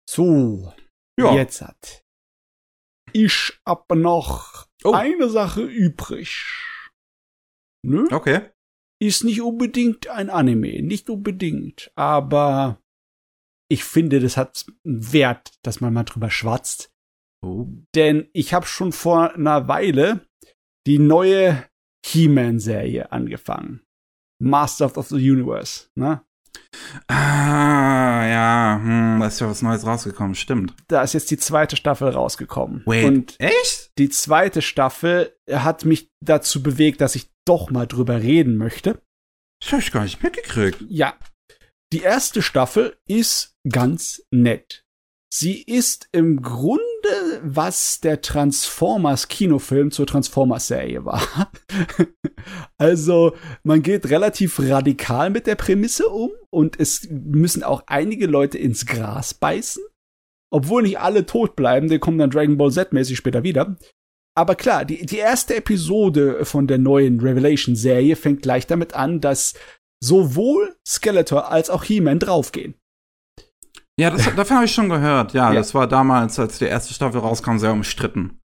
So. 0.09 0.73
Ja. 1.19 1.35
Jetzt 1.35 1.62
hat. 1.62 2.03
Ich 3.12 3.59
hab 3.66 3.91
noch 3.95 4.66
oh. 4.85 4.93
eine 4.93 5.29
Sache 5.29 5.62
übrig. 5.62 6.45
Nö? 7.85 8.07
Okay. 8.11 8.51
Ist 9.03 9.24
nicht 9.24 9.43
unbedingt 9.43 10.07
ein 10.07 10.31
Anime, 10.31 10.81
nicht 10.81 11.11
unbedingt, 11.11 11.91
aber 11.97 12.81
ich 13.69 13.83
finde, 13.83 14.20
das 14.20 14.37
hat 14.37 14.65
einen 14.85 15.12
Wert, 15.12 15.55
dass 15.62 15.81
man 15.81 15.93
mal 15.93 16.05
drüber 16.05 16.31
schwatzt. 16.31 16.93
Oh. 17.45 17.66
Denn 17.97 18.29
ich 18.33 18.55
habe 18.55 18.65
schon 18.65 18.93
vor 18.93 19.35
einer 19.35 19.66
Weile 19.66 20.24
die 20.87 21.01
neue 21.01 21.65
He-Man-Serie 22.07 23.11
angefangen. 23.11 23.83
Masters 24.41 24.97
of 24.97 25.09
the 25.09 25.16
Universe, 25.16 25.89
ne? 25.97 26.23
Ah, 27.09 28.24
ja, 28.24 28.81
hm, 28.81 29.19
da 29.19 29.27
ist 29.27 29.41
ja 29.41 29.49
was 29.49 29.62
Neues 29.62 29.85
rausgekommen, 29.85 30.37
stimmt. 30.37 30.74
Da 30.87 31.03
ist 31.03 31.15
jetzt 31.15 31.33
die 31.33 31.39
zweite 31.39 31.74
Staffel 31.74 32.11
rausgekommen. 32.11 32.83
Wait, 32.87 33.05
Und 33.05 33.41
echt? 33.41 33.91
Die 33.99 34.11
zweite 34.11 34.62
Staffel 34.62 35.37
hat 35.51 35.85
mich 35.85 36.12
dazu 36.20 36.62
bewegt, 36.62 37.01
dass 37.01 37.16
ich 37.16 37.32
doch 37.47 37.70
mal 37.70 37.86
drüber 37.86 38.23
reden 38.23 38.56
möchte. 38.56 39.02
Das 39.62 39.73
hab 39.73 39.81
ich 39.81 39.93
gar 39.93 40.02
nicht 40.02 40.23
mitgekriegt. 40.23 40.85
Ja. 40.89 41.14
Die 41.93 42.01
erste 42.01 42.43
Staffel 42.43 42.97
ist 43.06 43.56
ganz 43.69 44.24
nett. 44.31 44.85
Sie 45.35 45.62
ist 45.62 46.09
im 46.12 46.43
Grunde, 46.43 46.82
was 47.43 48.01
der 48.01 48.20
Transformers 48.20 49.28
Kinofilm 49.28 49.90
zur 49.90 50.06
Transformers 50.06 50.66
Serie 50.66 51.06
war. 51.06 51.51
also, 52.78 53.35
man 53.62 53.82
geht 53.82 54.10
relativ 54.10 54.59
radikal 54.60 55.31
mit 55.31 55.47
der 55.47 55.55
Prämisse 55.55 56.06
um 56.09 56.32
und 56.51 56.78
es 56.78 57.09
müssen 57.10 57.62
auch 57.62 57.85
einige 57.86 58.27
Leute 58.27 58.59
ins 58.59 58.85
Gras 58.85 59.32
beißen. 59.32 59.82
Obwohl 60.51 60.82
nicht 60.82 60.98
alle 60.98 61.24
tot 61.24 61.56
bleiben, 61.56 61.89
die 61.89 61.98
kommen 61.98 62.19
dann 62.19 62.31
Dragon 62.31 62.59
Ball 62.59 62.70
Z 62.70 62.93
mäßig 62.93 63.16
später 63.16 63.43
wieder. 63.43 63.77
Aber 64.35 64.55
klar, 64.55 64.85
die, 64.85 65.05
die 65.05 65.19
erste 65.19 65.57
Episode 65.57 66.45
von 66.45 66.67
der 66.67 66.79
neuen 66.79 67.21
Revelation-Serie 67.21 68.17
fängt 68.17 68.43
gleich 68.43 68.67
damit 68.67 68.95
an, 68.95 69.21
dass 69.21 69.55
sowohl 70.03 70.77
Skeletor 70.87 71.51
als 71.51 71.71
auch 71.71 71.85
He-Man 71.85 72.19
draufgehen. 72.19 72.75
Ja, 73.99 74.11
das, 74.11 74.25
davon 74.37 74.57
habe 74.57 74.67
ich 74.67 74.73
schon 74.73 74.89
gehört. 74.89 75.35
Ja, 75.35 75.53
ja, 75.53 75.59
das 75.59 75.75
war 75.75 75.87
damals, 75.87 76.39
als 76.39 76.59
die 76.59 76.65
erste 76.65 76.95
Staffel 76.95 77.21
rauskam, 77.21 77.59
sehr 77.59 77.73
umstritten. 77.73 78.41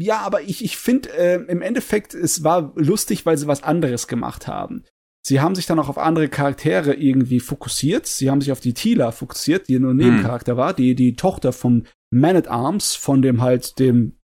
Ja, 0.00 0.20
aber 0.20 0.42
ich, 0.42 0.64
ich 0.64 0.76
finde, 0.76 1.10
äh, 1.12 1.34
im 1.34 1.60
Endeffekt, 1.60 2.14
es 2.14 2.44
war 2.44 2.72
lustig, 2.76 3.26
weil 3.26 3.36
sie 3.36 3.48
was 3.48 3.64
anderes 3.64 4.06
gemacht 4.06 4.46
haben. 4.46 4.84
Sie 5.28 5.42
haben 5.42 5.54
sich 5.54 5.66
dann 5.66 5.78
auch 5.78 5.90
auf 5.90 5.98
andere 5.98 6.30
Charaktere 6.30 6.94
irgendwie 6.94 7.38
fokussiert. 7.38 8.06
Sie 8.06 8.30
haben 8.30 8.40
sich 8.40 8.50
auf 8.50 8.60
die 8.60 8.72
Tila 8.72 9.12
fokussiert, 9.12 9.68
die 9.68 9.78
nur 9.78 9.92
ein. 9.92 9.98
Nebencharakter 9.98 10.52
hm. 10.52 10.58
war, 10.58 10.72
die, 10.72 10.94
die 10.94 11.16
Tochter 11.16 11.52
vom 11.52 11.84
Man 12.10 12.34
at 12.34 12.48
Arms, 12.48 12.94
von 12.94 13.20
dem 13.20 13.42
halt 13.42 13.78
dem 13.78 14.18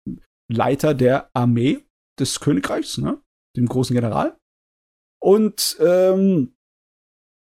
Leiter 0.52 0.93
der 0.93 1.31
Armee 1.32 1.86
des 2.18 2.40
Königreichs, 2.40 2.98
ne? 2.98 3.18
Dem 3.56 3.64
großen 3.64 3.94
General. 3.97 4.36
Und 5.22 5.78
ähm, 5.81 6.52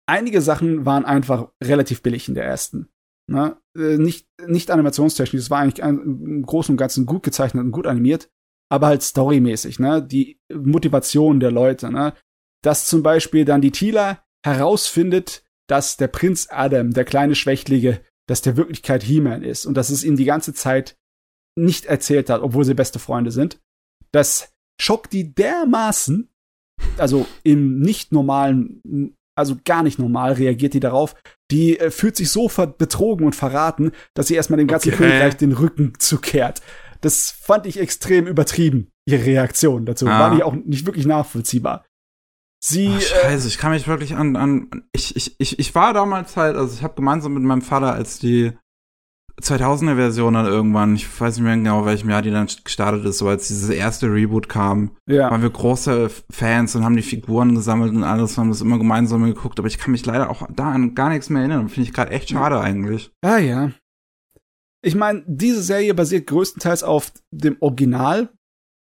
einige 0.07 0.43
Sachen 0.43 0.85
waren 0.85 1.07
einfach 1.07 1.51
relativ 1.65 2.03
billig 2.03 2.29
in 2.29 2.35
der 2.35 2.45
ersten. 2.45 2.91
Ne? 3.31 3.57
Äh, 3.75 3.97
nicht, 3.97 4.29
nicht 4.47 4.70
animationstechnisch, 4.70 5.41
es 5.41 5.51
war 5.51 5.61
eigentlich 5.61 5.83
ein, 5.83 5.99
im 6.01 6.43
Großen 6.45 6.75
und 6.75 6.77
Ganzen 6.77 7.07
gut 7.07 7.23
gezeichnet 7.23 7.65
und 7.65 7.73
gut 7.73 7.87
animiert, 7.87 8.29
aber 8.70 8.89
halt 8.89 9.03
storymäßig, 9.03 9.79
ne? 9.79 10.03
Die 10.03 10.39
Motivation 10.53 11.41
der 11.41 11.51
Leute, 11.51 11.91
ne? 11.91 12.12
Dass 12.63 12.87
zum 12.87 13.03
Beispiel 13.03 13.45
dann 13.45 13.61
die 13.61 13.71
Tila 13.71 14.25
herausfindet, 14.45 15.45
dass 15.69 15.97
der 15.97 16.09
Prinz 16.09 16.49
Adam, 16.51 16.93
der 16.93 17.05
kleine 17.05 17.35
Schwächlige, 17.35 18.01
dass 18.27 18.43
der 18.43 18.57
Wirklichkeit 18.57 19.03
He-Man 19.03 19.43
ist 19.43 19.67
und 19.67 19.75
dass 19.75 19.91
es 19.91 20.05
ihm 20.05 20.17
die 20.17 20.25
ganze 20.25 20.55
Zeit 20.55 20.97
nicht 21.57 21.87
erzählt 21.87 22.31
hat, 22.31 22.43
obwohl 22.43 22.65
sie 22.65 22.75
beste 22.75 22.99
Freunde 22.99 23.31
sind. 23.31 23.61
Das 24.13 24.53
schockt 24.81 25.13
die 25.13 25.35
dermaßen, 25.35 26.31
also 26.97 27.27
im 27.43 27.81
nicht 27.81 28.13
normalen 28.13 29.15
also 29.39 29.57
gar 29.65 29.85
nicht 29.85 30.01
normal 30.01 30.33
reagiert 30.33 30.75
die 30.75 30.81
darauf. 30.81 31.15
Die 31.53 31.79
äh, 31.79 31.93
fühlt 31.93 32.17
sich 32.17 32.31
so 32.31 32.51
betrogen 32.77 33.25
und 33.25 33.37
verraten, 33.37 33.93
dass 34.15 34.27
sie 34.27 34.35
erstmal 34.35 34.59
dem 34.59 34.67
ganzen 34.67 34.93
okay. 34.93 34.99
Königreich 35.05 35.37
den 35.37 35.53
Rücken 35.53 35.93
zukehrt. 35.99 36.61
Das 37.01 37.31
fand 37.31 37.65
ich 37.67 37.79
extrem 37.79 38.27
übertrieben, 38.27 38.89
ihre 39.07 39.25
Reaktion 39.25 39.87
dazu. 39.87 40.09
Ah. 40.09 40.19
War 40.19 40.35
nicht 40.35 40.43
auch 40.43 40.55
nicht 40.55 40.87
wirklich 40.87 41.07
nachvollziehbar. 41.07 41.85
Sie. 42.61 42.89
Oh, 42.89 43.01
scheiße, 43.01 43.47
äh, 43.47 43.49
ich 43.49 43.59
kann 43.59 43.73
mich 43.73 43.87
wirklich 43.87 44.17
an, 44.17 44.37
an 44.37 44.85
ich, 44.93 45.15
ich, 45.17 45.37
ich, 45.39 45.59
ich 45.59 45.75
war 45.75 45.93
damals 45.93 46.37
halt, 46.37 46.57
also 46.57 46.75
ich 46.75 46.83
habe 46.83 46.95
gemeinsam 46.95 47.35
mit 47.35 47.43
meinem 47.43 47.63
Vater, 47.63 47.93
als 47.93 48.19
die 48.19 48.53
2000er 49.41 49.95
Version 49.95 50.35
dann 50.35 50.47
irgendwann, 50.47 50.97
ich 50.97 51.21
weiß 51.21 51.37
nicht 51.37 51.45
mehr 51.45 51.57
genau, 51.57 51.87
welchem 51.87 52.11
Jahr 52.11 52.23
die 52.23 52.31
dann 52.31 52.49
gestartet 52.65 53.05
ist, 53.05 53.19
so 53.19 53.29
als 53.29 53.49
dieses 53.49 53.69
erste 53.69 54.13
Reboot 54.13 54.49
kam, 54.49 54.97
ja. 55.07 55.31
waren 55.31 55.43
wir 55.43 55.51
große 55.51 56.11
Fans 56.31 56.75
und 56.75 56.85
haben 56.85 56.97
die 56.97 57.03
Figuren 57.03 57.55
gesammelt 57.55 57.93
und 57.93 58.03
alles, 58.03 58.37
haben 58.37 58.49
das 58.49 58.61
immer 58.61 58.79
gemeinsam 58.79 59.25
geguckt, 59.25 59.59
aber 59.59 59.69
ich 59.69 59.79
kann 59.79 59.93
mich 59.93 60.05
leider 60.05 60.31
auch 60.31 60.47
da 60.51 60.73
an 60.73 60.95
gar 60.95 61.11
nichts 61.11 61.31
mehr 61.31 61.43
erinnern. 61.43 61.69
Finde 61.69 61.89
ich 61.89 61.95
gerade 61.95 62.11
echt 62.11 62.31
schade 62.31 62.61
eigentlich. 62.61 63.13
Ah 63.23 63.39
ja. 63.39 63.71
Ich 64.83 64.95
meine, 64.95 65.25
diese 65.27 65.63
Serie 65.63 65.95
basiert 65.95 66.27
größtenteils 66.27 66.83
auf 66.83 67.13
dem 67.31 67.57
Original 67.61 68.31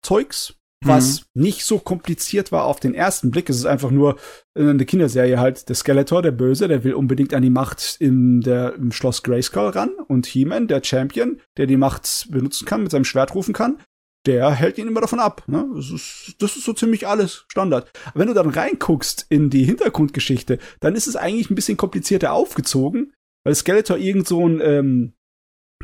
Zeugs, 0.02 0.59
was 0.82 1.26
mhm. 1.34 1.42
nicht 1.42 1.64
so 1.64 1.78
kompliziert 1.78 2.52
war 2.52 2.64
auf 2.64 2.80
den 2.80 2.94
ersten 2.94 3.30
Blick. 3.30 3.50
Es 3.50 3.56
ist 3.56 3.66
einfach 3.66 3.90
nur 3.90 4.16
eine 4.54 4.84
Kinderserie 4.84 5.38
halt. 5.38 5.68
Der 5.68 5.76
Skeletor, 5.76 6.22
der 6.22 6.30
Böse, 6.30 6.68
der 6.68 6.84
will 6.84 6.94
unbedingt 6.94 7.34
an 7.34 7.42
die 7.42 7.50
Macht 7.50 7.96
in 8.00 8.40
der, 8.40 8.74
im 8.74 8.92
Schloss 8.92 9.22
Grayskull 9.22 9.68
ran. 9.68 9.90
Und 10.08 10.26
He-Man, 10.26 10.68
der 10.68 10.82
Champion, 10.82 11.40
der 11.58 11.66
die 11.66 11.76
Macht 11.76 12.28
benutzen 12.30 12.66
kann, 12.66 12.82
mit 12.82 12.90
seinem 12.90 13.04
Schwert 13.04 13.34
rufen 13.34 13.52
kann, 13.52 13.78
der 14.26 14.50
hält 14.52 14.78
ihn 14.78 14.88
immer 14.88 15.02
davon 15.02 15.20
ab. 15.20 15.44
Ne? 15.46 15.68
Das, 15.74 15.90
ist, 15.90 16.36
das 16.38 16.56
ist 16.56 16.64
so 16.64 16.72
ziemlich 16.72 17.06
alles 17.06 17.44
Standard. 17.48 17.90
Aber 18.06 18.20
wenn 18.20 18.28
du 18.28 18.34
dann 18.34 18.50
reinguckst 18.50 19.26
in 19.28 19.50
die 19.50 19.64
Hintergrundgeschichte, 19.64 20.58
dann 20.80 20.94
ist 20.94 21.06
es 21.06 21.16
eigentlich 21.16 21.50
ein 21.50 21.54
bisschen 21.54 21.76
komplizierter 21.76 22.32
aufgezogen, 22.32 23.12
weil 23.44 23.54
Skeletor 23.54 23.98
irgend 23.98 24.26
so 24.26 24.46
ein 24.46 24.60
ähm, 24.62 25.12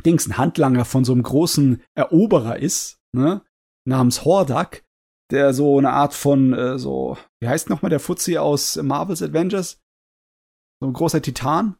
Dings, 0.05 0.27
ein 0.27 0.37
Handlanger 0.37 0.85
von 0.85 1.05
so 1.05 1.13
einem 1.13 1.23
großen 1.23 1.81
Eroberer 1.95 2.59
ist, 2.59 2.99
ne? 3.11 3.41
namens 3.85 4.25
Hordak 4.25 4.83
der 5.31 5.53
so 5.53 5.77
eine 5.77 5.91
Art 5.91 6.13
von, 6.13 6.53
äh, 6.53 6.79
so, 6.79 7.17
wie 7.41 7.47
heißt 7.47 7.69
nochmal 7.69 7.89
der 7.89 7.99
Fuzzi 7.99 8.37
aus 8.37 8.75
Marvel's 8.77 9.21
Avengers? 9.21 9.79
So 10.81 10.87
ein 10.87 10.93
großer 10.93 11.21
Titan. 11.21 11.75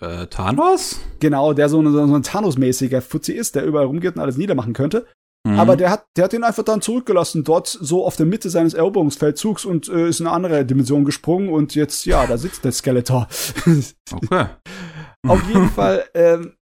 Äh, 0.00 0.26
Thanos? 0.26 1.00
Genau, 1.20 1.52
der 1.54 1.68
so, 1.68 1.78
eine, 1.78 1.90
so 1.90 2.02
ein 2.02 2.22
Thanos-mäßiger 2.22 3.00
Fuzzi 3.00 3.32
ist, 3.32 3.54
der 3.54 3.64
überall 3.64 3.86
rumgeht 3.86 4.16
und 4.16 4.22
alles 4.22 4.36
niedermachen 4.36 4.74
könnte. 4.74 5.06
Mhm. 5.46 5.58
Aber 5.58 5.76
der 5.76 5.90
hat, 5.90 6.06
der 6.16 6.24
hat 6.24 6.32
ihn 6.32 6.44
einfach 6.44 6.62
dann 6.62 6.82
zurückgelassen, 6.82 7.44
dort 7.44 7.66
so 7.68 8.04
auf 8.04 8.16
der 8.16 8.26
Mitte 8.26 8.50
seines 8.50 8.74
Eroberungsfeldzugs 8.74 9.64
und 9.64 9.88
äh, 9.88 10.08
ist 10.08 10.20
in 10.20 10.26
eine 10.26 10.36
andere 10.36 10.64
Dimension 10.64 11.04
gesprungen 11.04 11.48
und 11.48 11.74
jetzt, 11.74 12.04
ja, 12.06 12.26
da 12.26 12.38
sitzt 12.38 12.64
der 12.64 12.72
Skeletor. 12.72 13.28
okay. 14.12 14.46
auf 15.26 15.42
jeden 15.48 15.70
Fall, 15.74 16.04
ähm, 16.14 16.54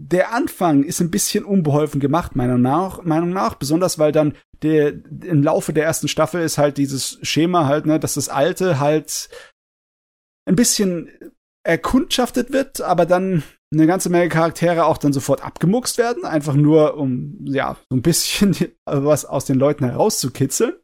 der 0.00 0.32
Anfang 0.32 0.84
ist 0.84 1.00
ein 1.00 1.10
bisschen 1.10 1.44
unbeholfen 1.44 2.00
gemacht, 2.00 2.36
meiner 2.36 2.58
nach, 2.58 3.02
Meinung 3.02 3.30
nach, 3.30 3.54
besonders 3.54 3.98
weil 3.98 4.12
dann 4.12 4.34
der, 4.62 4.88
im 4.88 5.42
Laufe 5.42 5.72
der 5.72 5.84
ersten 5.84 6.08
Staffel 6.08 6.42
ist 6.42 6.58
halt 6.58 6.78
dieses 6.78 7.18
Schema 7.22 7.66
halt, 7.66 7.86
ne, 7.86 7.98
dass 7.98 8.14
das 8.14 8.28
Alte 8.28 8.78
halt 8.78 9.28
ein 10.46 10.56
bisschen 10.56 11.10
erkundschaftet 11.64 12.52
wird, 12.52 12.80
aber 12.80 13.06
dann 13.06 13.42
eine 13.72 13.86
ganze 13.86 14.08
Menge 14.08 14.28
Charaktere 14.28 14.86
auch 14.86 14.98
dann 14.98 15.12
sofort 15.12 15.44
abgemuckst 15.44 15.98
werden, 15.98 16.24
einfach 16.24 16.54
nur 16.54 16.96
um, 16.96 17.44
ja, 17.44 17.76
so 17.90 17.96
ein 17.96 18.02
bisschen 18.02 18.56
was 18.86 19.24
aus 19.24 19.44
den 19.44 19.58
Leuten 19.58 19.84
herauszukitzeln. 19.84 20.74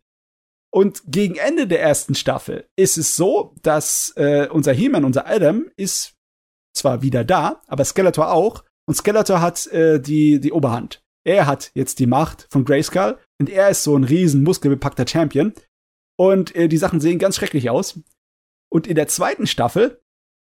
Und 0.73 1.03
gegen 1.07 1.37
Ende 1.37 1.69
der 1.69 1.81
ersten 1.81 2.17
Staffel 2.17 2.69
ist 2.77 2.99
es 2.99 3.15
so, 3.15 3.55
dass 3.63 4.13
äh, 4.17 4.49
unser 4.51 4.73
He-Man, 4.73 5.05
unser 5.05 5.27
Adam, 5.27 5.71
ist 5.77 6.15
zwar 6.77 7.01
wieder 7.01 7.25
da, 7.25 7.63
aber 7.69 7.85
Skeletor 7.85 8.33
auch, 8.33 8.65
Und 8.87 8.95
Skeletor 8.95 9.41
hat 9.41 9.67
äh, 9.69 10.01
die, 10.01 10.41
die 10.41 10.53
Oberhand. 10.53 11.03
Er 11.27 11.47
hat 11.47 11.71
jetzt 11.75 11.99
die 11.99 12.07
Macht 12.07 12.47
von 12.51 12.65
Grayskull 12.65 13.19
und 13.41 13.49
er 13.49 13.71
ist 13.71 13.83
so 13.83 13.97
ein 13.97 14.05
riesen 14.05 14.43
muskelbepackter 14.43 15.07
Champion. 15.07 15.55
Und 16.17 16.55
äh, 16.55 16.69
die 16.69 16.77
Sachen 16.77 17.01
sehen 17.01 17.19
ganz 17.19 17.37
schrecklich 17.37 17.71
aus. 17.71 17.99
Und 18.71 18.87
in 18.87 18.95
der 18.95 19.09
zweiten 19.09 19.47
Staffel, 19.47 20.03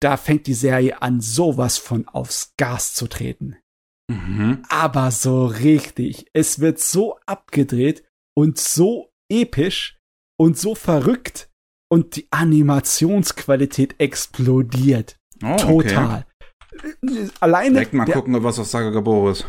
da 0.01 0.17
fängt 0.17 0.47
die 0.47 0.53
Serie 0.53 1.01
an, 1.01 1.21
sowas 1.21 1.77
von 1.77 2.07
aufs 2.07 2.53
Gas 2.57 2.93
zu 2.93 3.07
treten. 3.07 3.57
Mhm. 4.09 4.63
Aber 4.69 5.11
so 5.11 5.45
richtig. 5.45 6.27
Es 6.33 6.59
wird 6.59 6.79
so 6.79 7.17
abgedreht 7.25 8.03
und 8.35 8.57
so 8.57 9.11
episch 9.29 9.99
und 10.37 10.57
so 10.57 10.75
verrückt 10.75 11.49
und 11.89 12.15
die 12.15 12.27
Animationsqualität 12.31 13.95
explodiert. 13.99 15.17
Oh, 15.43 15.55
Total. 15.57 16.19
Okay. 16.19 16.26
Alleine. 17.39 17.73
Direkt 17.73 17.93
mal 17.93 18.05
gucken, 18.05 18.43
was 18.43 18.59
auf 18.59 18.67
Saga 18.67 18.89
Gabor 18.89 19.31
ist. 19.31 19.45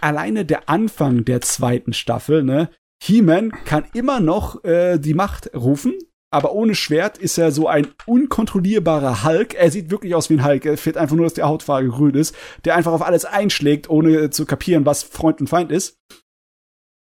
Alleine 0.00 0.44
der 0.44 0.68
Anfang 0.68 1.24
der 1.24 1.40
zweiten 1.40 1.92
Staffel, 1.92 2.42
ne? 2.42 2.70
He-Man 3.02 3.50
kann 3.64 3.84
immer 3.94 4.20
noch 4.20 4.62
äh, 4.64 4.98
die 4.98 5.14
Macht 5.14 5.54
rufen, 5.54 5.94
aber 6.32 6.52
ohne 6.52 6.74
Schwert 6.74 7.18
ist 7.18 7.36
er 7.36 7.50
so 7.50 7.66
ein 7.66 7.88
unkontrollierbarer 8.06 9.24
Hulk. 9.24 9.54
Er 9.54 9.70
sieht 9.70 9.90
wirklich 9.90 10.14
aus 10.14 10.30
wie 10.30 10.34
ein 10.34 10.44
Hulk. 10.44 10.64
Er 10.64 10.78
fehlt 10.78 10.96
einfach 10.96 11.16
nur, 11.16 11.26
dass 11.26 11.34
die 11.34 11.42
Hautfarbe 11.42 11.88
grün 11.88 12.14
ist, 12.14 12.34
der 12.64 12.76
einfach 12.76 12.92
auf 12.92 13.02
alles 13.02 13.24
einschlägt, 13.24 13.90
ohne 13.90 14.30
zu 14.30 14.46
kapieren, 14.46 14.86
was 14.86 15.02
Freund 15.02 15.40
und 15.40 15.48
Feind 15.48 15.72
ist. 15.72 15.98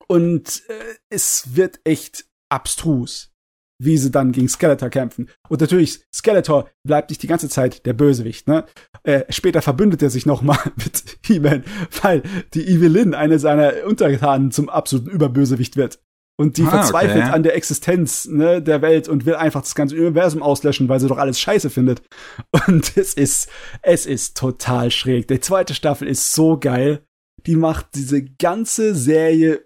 Und 0.06 0.62
äh, 0.68 0.94
es 1.10 1.56
wird 1.56 1.80
echt 1.84 2.26
abstrus, 2.50 3.32
wie 3.80 3.96
sie 3.96 4.10
dann 4.10 4.32
gegen 4.32 4.48
Skeletor 4.48 4.90
kämpfen. 4.90 5.30
Und 5.48 5.60
natürlich, 5.60 6.02
Skeletor 6.14 6.68
bleibt 6.86 7.10
nicht 7.10 7.22
die 7.22 7.28
ganze 7.28 7.48
Zeit 7.48 7.86
der 7.86 7.92
Bösewicht, 7.92 8.48
ne? 8.48 8.64
Äh, 9.04 9.24
später 9.30 9.62
verbündet 9.62 10.02
er 10.02 10.10
sich 10.10 10.26
nochmal 10.26 10.58
mit 10.76 11.18
He-Man, 11.24 11.64
weil 12.02 12.22
die 12.54 12.66
Evelyn, 12.68 13.14
eine 13.14 13.38
seiner 13.38 13.84
Untertanen, 13.86 14.50
zum 14.50 14.68
absoluten 14.68 15.10
Überbösewicht 15.10 15.76
wird. 15.76 16.00
Und 16.40 16.56
die 16.56 16.62
ah, 16.62 16.70
verzweifelt 16.70 17.24
okay. 17.24 17.32
an 17.32 17.42
der 17.42 17.56
Existenz 17.56 18.26
ne, 18.26 18.62
der 18.62 18.80
Welt 18.80 19.08
und 19.08 19.26
will 19.26 19.34
einfach 19.34 19.62
das 19.62 19.74
ganze 19.74 19.96
Universum 19.96 20.40
auslöschen, 20.40 20.88
weil 20.88 21.00
sie 21.00 21.08
doch 21.08 21.18
alles 21.18 21.40
scheiße 21.40 21.68
findet. 21.68 22.00
Und 22.68 22.96
es 22.96 23.14
ist, 23.14 23.50
es 23.82 24.06
ist 24.06 24.36
total 24.36 24.92
schräg. 24.92 25.26
Die 25.26 25.40
zweite 25.40 25.74
Staffel 25.74 26.06
ist 26.06 26.32
so 26.32 26.56
geil. 26.56 27.02
Die 27.46 27.56
macht 27.56 27.88
diese 27.96 28.22
ganze 28.22 28.94
Serie 28.94 29.64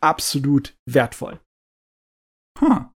absolut 0.00 0.74
wertvoll. 0.86 1.38
Huh. 2.62 2.86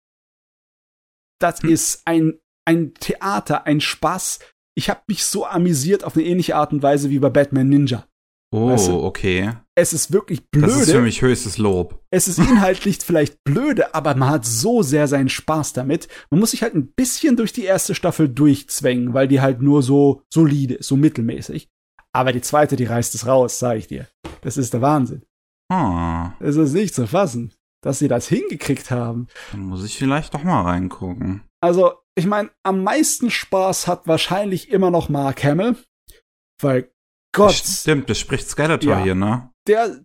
Das 1.41 1.63
hm. 1.63 1.71
ist 1.71 2.03
ein, 2.05 2.39
ein 2.65 2.95
Theater, 2.95 3.67
ein 3.67 3.81
Spaß. 3.81 4.39
Ich 4.77 4.89
habe 4.89 5.01
mich 5.09 5.25
so 5.25 5.47
amüsiert 5.47 6.05
auf 6.05 6.17
eine 6.17 6.25
ähnliche 6.25 6.57
Art 6.57 6.73
und 6.73 6.83
Weise 6.83 7.11
wie 7.11 7.19
bei 7.19 7.31
Batman 7.31 7.69
Ninja. 7.69 8.07
Oh, 8.53 8.67
weißt 8.67 8.89
du? 8.89 9.05
okay. 9.05 9.53
Es 9.77 9.93
ist 9.93 10.13
wirklich 10.13 10.51
blöde. 10.51 10.67
Das 10.67 10.81
ist 10.83 10.91
für 10.91 11.01
mich 11.01 11.23
höchstes 11.23 11.57
Lob. 11.57 12.03
Es 12.11 12.27
ist 12.27 12.39
inhaltlich 12.39 12.99
vielleicht 13.03 13.43
blöde, 13.45 13.95
aber 13.95 14.15
man 14.17 14.29
hat 14.29 14.45
so 14.45 14.83
sehr 14.83 15.07
seinen 15.07 15.29
Spaß 15.29 15.73
damit. 15.73 16.09
Man 16.31 16.41
muss 16.41 16.51
sich 16.51 16.63
halt 16.63 16.75
ein 16.75 16.93
bisschen 16.93 17.37
durch 17.37 17.53
die 17.53 17.65
erste 17.65 17.95
Staffel 17.95 18.29
durchzwängen, 18.29 19.15
weil 19.15 19.29
die 19.29 19.41
halt 19.41 19.63
nur 19.63 19.83
so 19.83 20.23
solide 20.33 20.75
ist, 20.75 20.89
so 20.89 20.97
mittelmäßig. 20.97 21.69
Aber 22.13 22.33
die 22.33 22.41
zweite, 22.41 22.75
die 22.75 22.85
reißt 22.85 23.15
es 23.15 23.27
raus, 23.27 23.61
sag 23.61 23.79
ich 23.79 23.87
dir. 23.87 24.09
Das 24.43 24.57
ist 24.57 24.75
der 24.75 24.83
Wahnsinn. 24.83 25.23
Ah. 25.71 26.33
Es 26.41 26.57
ist 26.57 26.73
nicht 26.73 26.95
zu 26.95 27.07
fassen, 27.07 27.53
dass 27.83 27.99
sie 27.99 28.09
das 28.09 28.29
hingekriegt 28.29 28.91
haben. 28.91 29.29
Dann 29.53 29.63
muss 29.63 29.85
ich 29.85 29.97
vielleicht 29.97 30.35
doch 30.35 30.43
mal 30.43 30.63
reingucken. 30.63 31.43
Also, 31.61 31.93
ich 32.15 32.27
meine, 32.27 32.51
am 32.63 32.83
meisten 32.83 33.31
Spaß 33.31 33.87
hat 33.87 34.07
wahrscheinlich 34.07 34.71
immer 34.71 34.91
noch 34.91 35.09
Mark 35.09 35.45
Hamill, 35.45 35.77
weil 36.61 36.91
Gott. 37.33 37.55
Stimmt, 37.55 38.11
das 38.11 38.19
spricht 38.19 38.49
Skeletor 38.49 38.93
ja, 38.93 39.03
hier, 39.03 39.15
ne? 39.15 39.51
Der, 39.67 40.05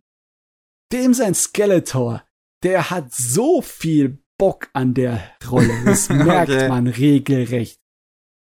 dem 0.91 1.13
sein 1.13 1.33
Skeletor, 1.33 2.23
der 2.63 2.89
hat 2.89 3.13
so 3.13 3.61
viel 3.61 4.19
Bock 4.37 4.69
an 4.73 4.93
der 4.93 5.31
Rolle. 5.49 5.73
Das 5.85 6.09
merkt 6.09 6.51
okay. 6.51 6.69
man 6.69 6.87
regelrecht. 6.87 7.79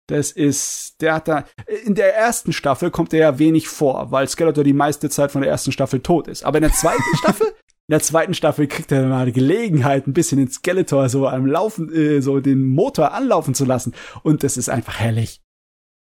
Das 0.06 0.32
ist, 0.32 1.00
der 1.00 1.14
hat 1.14 1.28
da, 1.28 1.46
in 1.84 1.94
der 1.94 2.14
ersten 2.14 2.52
Staffel 2.52 2.90
kommt 2.90 3.14
er 3.14 3.20
ja 3.20 3.38
wenig 3.38 3.68
vor, 3.68 4.10
weil 4.10 4.28
Skeletor 4.28 4.62
die 4.62 4.74
meiste 4.74 5.08
Zeit 5.08 5.32
von 5.32 5.40
der 5.40 5.50
ersten 5.50 5.72
Staffel 5.72 6.00
tot 6.00 6.28
ist. 6.28 6.44
Aber 6.44 6.58
in 6.58 6.62
der 6.62 6.72
zweiten 6.72 7.02
Staffel, 7.16 7.54
in 7.86 7.92
der 7.92 8.00
zweiten 8.00 8.32
Staffel 8.32 8.66
kriegt 8.66 8.90
er 8.92 9.06
mal 9.06 9.26
die 9.26 9.32
Gelegenheit, 9.32 10.06
ein 10.06 10.14
bisschen 10.14 10.38
den 10.38 10.50
Skeletor 10.50 11.10
so 11.10 11.28
am 11.28 11.44
Laufen, 11.44 11.92
äh, 11.92 12.22
so 12.22 12.40
den 12.40 12.64
Motor 12.64 13.12
anlaufen 13.12 13.54
zu 13.54 13.66
lassen. 13.66 13.94
Und 14.22 14.42
das 14.42 14.56
ist 14.56 14.70
einfach 14.70 15.00
herrlich. 15.00 15.42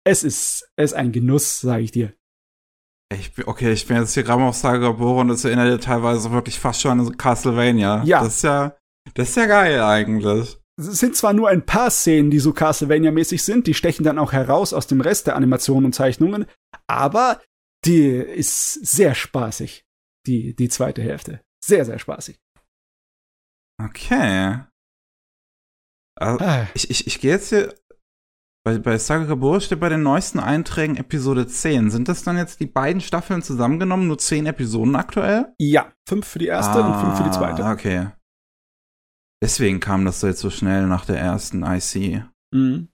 Es 0.05 0.25
ist, 0.25 0.67
es 0.77 0.93
ist 0.93 0.95
ein 0.95 1.13
Genuss, 1.13 1.61
sage 1.61 1.83
ich 1.83 1.91
dir. 1.91 2.15
Ich 3.13 3.33
okay, 3.47 3.73
ich 3.73 3.87
bin 3.87 3.99
jetzt 3.99 4.15
hier 4.15 4.23
gerade 4.23 4.43
auf 4.43 4.57
Saga 4.57 4.89
geboren 4.89 5.23
und 5.23 5.29
das 5.29 5.45
erinnert 5.45 5.69
ja 5.69 5.79
teilweise 5.79 6.31
wirklich 6.33 6.59
fast 6.59 6.81
schon 6.81 7.01
an 7.01 7.17
Castlevania. 7.19 8.03
Ja. 8.05 8.21
Das 8.23 8.37
ist 8.37 8.43
ja, 8.43 8.77
das 9.13 9.31
ist 9.31 9.37
ja 9.37 9.47
geil 9.47 9.83
eigentlich. 9.83 10.59
Es 10.79 11.01
sind 11.01 11.17
zwar 11.17 11.35
nur 11.35 11.49
ein 11.49 11.67
paar 11.67 11.91
Szenen, 11.91 12.31
die 12.31 12.39
so 12.39 12.53
Castlevania-mäßig 12.53 13.43
sind, 13.43 13.67
die 13.67 13.75
stechen 13.75 14.05
dann 14.05 14.19
auch 14.19 14.33
heraus 14.33 14.73
aus 14.73 14.87
dem 14.87 15.01
Rest 15.01 15.27
der 15.27 15.37
Animationen 15.37 15.87
und 15.87 15.95
Zeichnungen, 15.95 16.47
aber 16.87 17.43
die 17.85 18.09
ist 18.09 18.75
sehr 18.87 19.15
spaßig, 19.15 19.85
die, 20.27 20.55
die 20.55 20.69
zweite 20.69 21.03
Hälfte. 21.03 21.41
Sehr, 21.69 21.85
sehr 21.85 21.99
spaßig. 21.99 22.41
Okay. 23.83 24.61
Also, 26.19 26.45
ah. 26.45 26.67
Ich, 26.75 26.91
ich, 26.91 27.07
ich 27.07 27.21
gehe 27.21 27.33
jetzt 27.33 27.51
hier 27.51 27.75
bei, 28.65 28.79
bei 28.79 28.99
Saga 28.99 29.25
Gabor 29.27 29.61
steht 29.61 29.81
bei 29.81 29.89
den 29.89 30.03
neuesten 30.03 30.41
Einträgen 30.41 30.97
Episode 30.97 31.47
10. 31.47 31.91
Sind 31.91 32.09
das 32.09 32.25
dann 32.25 32.37
jetzt 32.37 32.61
die 32.61 32.67
beiden 32.67 33.01
Staffeln 33.01 33.43
zusammengenommen, 33.43 34.09
nur 34.09 34.19
10 34.19 34.47
Episoden 34.47 34.97
aktuell? 34.97 35.55
Ja, 35.59 35.93
fünf 36.09 36.27
für 36.27 36.39
die 36.39 36.47
erste 36.47 36.83
ah, 36.83 36.87
und 36.87 37.01
fünf 37.01 37.17
für 37.19 37.25
die 37.25 37.37
zweite. 37.37 37.65
Okay. 37.65 38.09
Deswegen 39.43 39.79
kam 39.79 40.05
das 40.05 40.23
jetzt 40.23 40.41
so 40.41 40.51
schnell 40.51 40.87
nach 40.87 41.05
der 41.05 41.21
ersten 41.21 41.63
IC. 41.63 42.25
Mhm. 42.53 42.89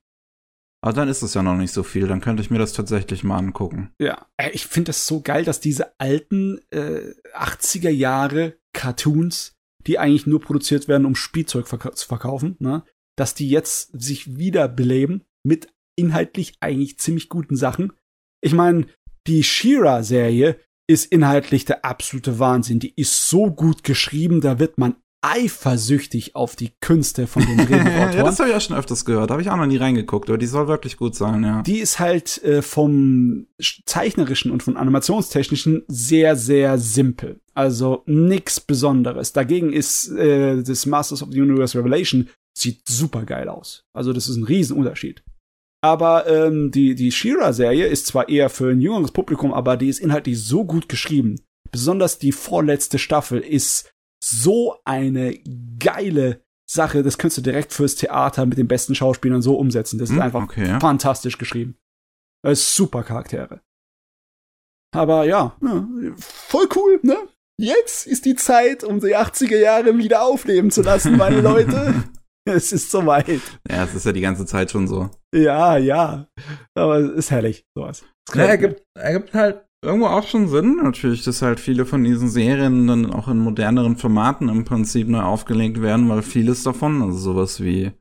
Aber 0.84 0.92
dann 0.92 1.08
ist 1.08 1.22
es 1.22 1.32
ja 1.32 1.42
noch 1.42 1.56
nicht 1.56 1.72
so 1.72 1.82
viel, 1.82 2.06
dann 2.06 2.20
könnte 2.20 2.42
ich 2.42 2.50
mir 2.50 2.58
das 2.58 2.74
tatsächlich 2.74 3.24
mal 3.24 3.38
angucken. 3.38 3.94
Ja, 3.98 4.26
äh, 4.36 4.50
ich 4.50 4.66
finde 4.66 4.90
das 4.90 5.06
so 5.06 5.22
geil, 5.22 5.42
dass 5.42 5.58
diese 5.58 5.98
alten 5.98 6.60
äh, 6.68 7.14
80er 7.34 7.88
Jahre 7.88 8.58
Cartoons, 8.74 9.54
die 9.86 9.98
eigentlich 9.98 10.26
nur 10.26 10.42
produziert 10.42 10.86
werden, 10.86 11.06
um 11.06 11.14
Spielzeug 11.14 11.68
verk 11.68 11.96
zu 11.96 12.06
verkaufen, 12.06 12.56
ne, 12.58 12.84
dass 13.16 13.34
die 13.34 13.48
jetzt 13.48 13.98
sich 13.98 14.36
wiederbeleben 14.36 15.24
mit 15.42 15.68
inhaltlich 15.96 16.52
eigentlich 16.60 16.98
ziemlich 16.98 17.30
guten 17.30 17.56
Sachen. 17.56 17.94
Ich 18.42 18.52
meine, 18.52 18.86
die 19.26 19.42
Shira-Serie 19.42 20.60
ist 20.86 21.10
inhaltlich 21.10 21.64
der 21.64 21.86
absolute 21.86 22.38
Wahnsinn. 22.38 22.78
Die 22.78 22.92
ist 22.94 23.30
so 23.30 23.50
gut 23.50 23.84
geschrieben, 23.84 24.42
da 24.42 24.58
wird 24.58 24.76
man 24.76 24.96
eifersüchtig 25.24 26.36
auf 26.36 26.54
die 26.54 26.72
Künste 26.80 27.26
von 27.26 27.46
den 27.46 27.56
Drehbuchautoren. 27.56 28.12
ja, 28.16 28.22
das 28.22 28.38
habe 28.38 28.50
ich 28.50 28.54
auch 28.54 28.60
schon 28.60 28.76
öfters 28.76 29.06
gehört. 29.06 29.30
Habe 29.30 29.40
ich 29.40 29.48
auch 29.48 29.56
noch 29.56 29.66
nie 29.66 29.78
reingeguckt, 29.78 30.28
aber 30.28 30.36
die 30.36 30.46
soll 30.46 30.68
wirklich 30.68 30.98
gut 30.98 31.14
sein, 31.14 31.42
ja. 31.42 31.62
Die 31.62 31.78
ist 31.78 31.98
halt 31.98 32.42
äh, 32.44 32.60
vom 32.60 33.46
zeichnerischen 33.86 34.50
und 34.50 34.62
vom 34.62 34.76
animationstechnischen 34.76 35.84
sehr, 35.88 36.36
sehr 36.36 36.78
simpel. 36.78 37.40
Also 37.54 38.02
nix 38.04 38.60
Besonderes. 38.60 39.32
Dagegen 39.32 39.72
ist 39.72 40.10
äh, 40.10 40.62
das 40.62 40.84
Masters 40.84 41.22
of 41.22 41.30
the 41.32 41.40
Universe 41.40 41.78
Revelation 41.78 42.28
sieht 42.56 42.86
super 42.86 43.24
geil 43.24 43.48
aus. 43.48 43.84
Also 43.94 44.12
das 44.12 44.28
ist 44.28 44.36
ein 44.36 44.44
Riesenunterschied. 44.44 45.24
Aber 45.82 46.26
ähm, 46.26 46.70
die, 46.70 46.94
die 46.94 47.12
Shira-Serie 47.12 47.86
ist 47.86 48.06
zwar 48.06 48.28
eher 48.28 48.50
für 48.50 48.70
ein 48.70 48.80
jüngeres 48.80 49.10
Publikum, 49.10 49.52
aber 49.52 49.76
die 49.76 49.88
ist 49.88 50.00
inhaltlich 50.00 50.42
so 50.42 50.64
gut 50.64 50.88
geschrieben. 50.88 51.40
Besonders 51.70 52.18
die 52.18 52.32
vorletzte 52.32 52.98
Staffel 52.98 53.40
ist 53.40 53.93
so 54.24 54.78
eine 54.84 55.38
geile 55.78 56.42
Sache. 56.68 57.02
Das 57.02 57.18
könntest 57.18 57.38
du 57.38 57.42
direkt 57.42 57.72
fürs 57.72 57.94
Theater 57.94 58.46
mit 58.46 58.58
den 58.58 58.68
besten 58.68 58.94
Schauspielern 58.94 59.42
so 59.42 59.56
umsetzen. 59.56 59.98
Das 59.98 60.08
ist 60.08 60.16
hm, 60.16 60.22
einfach 60.22 60.44
okay. 60.44 60.78
fantastisch 60.80 61.36
geschrieben. 61.36 61.76
Das 62.42 62.60
ist 62.60 62.74
super 62.74 63.02
Charaktere. 63.02 63.60
Aber 64.94 65.24
ja, 65.24 65.56
ja, 65.60 65.88
voll 66.18 66.68
cool, 66.76 67.00
ne? 67.02 67.16
Jetzt 67.60 68.06
ist 68.06 68.24
die 68.24 68.36
Zeit, 68.36 68.84
um 68.84 69.00
die 69.00 69.16
80er 69.16 69.58
Jahre 69.58 69.96
wieder 69.98 70.22
aufleben 70.22 70.70
zu 70.70 70.82
lassen, 70.82 71.16
meine 71.16 71.40
Leute. 71.42 72.04
es 72.44 72.72
ist 72.72 72.90
soweit. 72.90 73.40
Ja, 73.68 73.84
es 73.84 73.94
ist 73.94 74.06
ja 74.06 74.12
die 74.12 74.20
ganze 74.20 74.46
Zeit 74.46 74.70
schon 74.70 74.88
so. 74.88 75.10
Ja, 75.34 75.76
ja. 75.76 76.28
Aber 76.74 76.98
es 76.98 77.10
ist 77.10 77.30
herrlich, 77.30 77.64
sowas. 77.76 78.04
Ja, 78.34 78.44
er 78.44 78.58
gibt, 78.58 78.82
er 78.96 79.12
gibt 79.14 79.34
halt 79.34 79.64
irgendwo 79.84 80.06
auch 80.06 80.26
schon 80.26 80.48
Sinn, 80.48 80.80
natürlich, 80.82 81.22
dass 81.24 81.42
halt 81.42 81.60
viele 81.60 81.84
von 81.84 82.02
diesen 82.02 82.28
Serien 82.28 82.86
dann 82.86 83.12
auch 83.12 83.28
in 83.28 83.38
moderneren 83.38 83.96
Formaten 83.96 84.48
im 84.48 84.64
Prinzip 84.64 85.08
neu 85.08 85.20
aufgelegt 85.20 85.80
werden, 85.82 86.08
weil 86.08 86.22
vieles 86.22 86.62
davon, 86.62 87.02
also 87.02 87.18
sowas 87.18 87.62
wie 87.62 87.92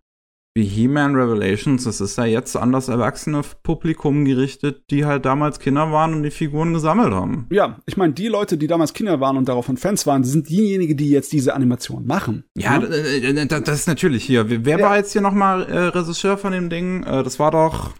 wie 0.55 0.65
He-Man 0.65 1.15
Revelations, 1.15 1.83
das 1.83 1.99
ist 1.99 2.15
ja 2.17 2.25
jetzt 2.25 2.55
an 2.55 2.71
das 2.71 2.87
erwachsene 2.87 3.41
Publikum 3.63 4.23
gerichtet, 4.23 4.83
die 4.91 5.03
halt 5.03 5.25
damals 5.25 5.59
Kinder 5.59 5.91
waren 5.91 6.13
und 6.13 6.21
die 6.21 6.29
Figuren 6.29 6.73
gesammelt 6.73 7.11
haben. 7.11 7.47
Ja, 7.49 7.79
ich 7.87 7.97
meine, 7.97 8.13
die 8.13 8.27
Leute, 8.27 8.57
die 8.57 8.67
damals 8.67 8.93
Kinder 8.93 9.19
waren 9.19 9.37
und 9.37 9.49
darauf 9.49 9.65
Fans 9.75 10.05
waren, 10.05 10.23
sind 10.23 10.49
diejenigen, 10.49 10.95
die 10.95 11.09
jetzt 11.09 11.31
diese 11.33 11.55
Animation 11.55 12.05
machen. 12.05 12.43
Ja? 12.55 12.77
Ne? 12.77 13.47
Das 13.47 13.79
ist 13.79 13.87
natürlich 13.87 14.25
hier. 14.25 14.47
Wer 14.47 14.77
ja. 14.77 14.85
war 14.85 14.97
jetzt 14.97 15.13
hier 15.13 15.21
nochmal 15.21 15.63
äh, 15.63 15.77
Regisseur 15.85 16.37
von 16.37 16.51
dem 16.51 16.69
Ding? 16.69 17.01
Äh, 17.03 17.23
das 17.23 17.39
war 17.39 17.49
doch 17.49 17.93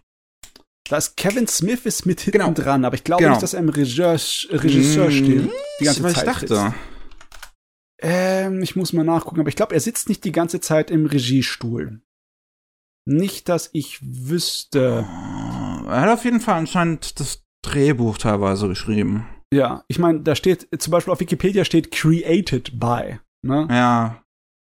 Da 0.93 0.97
ist 0.99 1.17
Kevin 1.17 1.47
Smith 1.47 1.87
ist 1.87 2.05
mit 2.05 2.21
hinten 2.21 2.37
Genau. 2.37 2.53
dran, 2.53 2.85
aber 2.85 2.93
ich 2.93 3.03
glaube 3.03 3.23
Genau. 3.23 3.31
nicht, 3.33 3.41
dass 3.41 3.55
er 3.55 3.61
im 3.61 3.69
Regisseur, 3.69 4.11
Regisseur 4.61 5.09
steht. 5.09 5.49
Die 5.79 5.85
ganze 5.85 6.07
ich, 6.07 6.13
Zeit. 6.13 6.17
ich 6.17 6.23
dachte. 6.23 6.47
sitzt. 6.55 6.73
Ähm, 7.99 8.61
ich 8.61 8.75
muss 8.75 8.93
mal 8.93 9.03
nachgucken, 9.03 9.39
aber 9.39 9.49
ich 9.49 9.55
glaube, 9.55 9.73
er 9.73 9.79
sitzt 9.79 10.07
nicht 10.07 10.23
die 10.23 10.31
ganze 10.31 10.61
Zeit 10.61 10.91
im 10.91 11.07
Regiestuhl. 11.07 12.03
Nicht, 13.05 13.49
dass 13.49 13.71
ich 13.73 14.01
wüsste. 14.03 15.03
Er 15.87 16.01
hat 16.01 16.09
auf 16.09 16.25
jeden 16.25 16.39
Fall 16.39 16.59
anscheinend 16.59 17.19
das 17.19 17.43
Drehbuch 17.65 18.19
teilweise 18.19 18.67
geschrieben. 18.67 19.27
Ja, 19.51 19.83
ich 19.87 19.97
meine, 19.97 20.19
da 20.21 20.35
steht 20.35 20.67
zum 20.77 20.91
Beispiel 20.91 21.11
auf 21.11 21.19
Wikipedia 21.19 21.65
steht 21.65 21.89
created 21.89 22.79
by. 22.79 23.17
Ne? 23.41 23.67
Ja. 23.71 24.22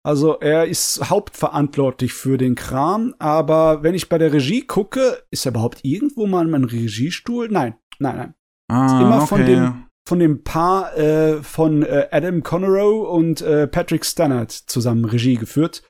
Also 0.08 0.40
er 0.40 0.66
ist 0.66 1.10
hauptverantwortlich 1.10 2.14
für 2.14 2.38
den 2.38 2.56
Kram, 2.56 3.14
aber 3.20 3.84
wenn 3.84 3.94
ich 3.94 4.08
bei 4.08 4.18
der 4.18 4.32
Regie 4.32 4.62
gucke, 4.66 5.22
ist 5.32 5.46
er 5.46 5.52
überhaupt 5.52 5.80
irgendwo 5.84 6.28
mal 6.28 6.46
in 6.46 6.52
meinem 6.52 6.64
Regiestuhl? 6.64 7.50
Nein, 7.50 7.76
nein, 8.00 8.16
nein. 8.16 8.34
Ah, 8.70 9.02
immer 9.02 9.18
okay. 9.18 9.28
von 9.28 9.46
dem- 9.46 9.84
Von 10.08 10.20
dem 10.20 10.44
Paar 10.46 10.98
äh, 10.98 11.44
von 11.44 11.84
äh, 11.84 12.08
Adam 12.12 12.42
Connerow 12.42 13.10
und 13.10 13.42
äh, 13.42 13.68
Patrick 13.68 14.06
Stannard 14.06 14.52
zusammen 14.52 15.04
Regie 15.04 15.36
geführt. 15.36 15.84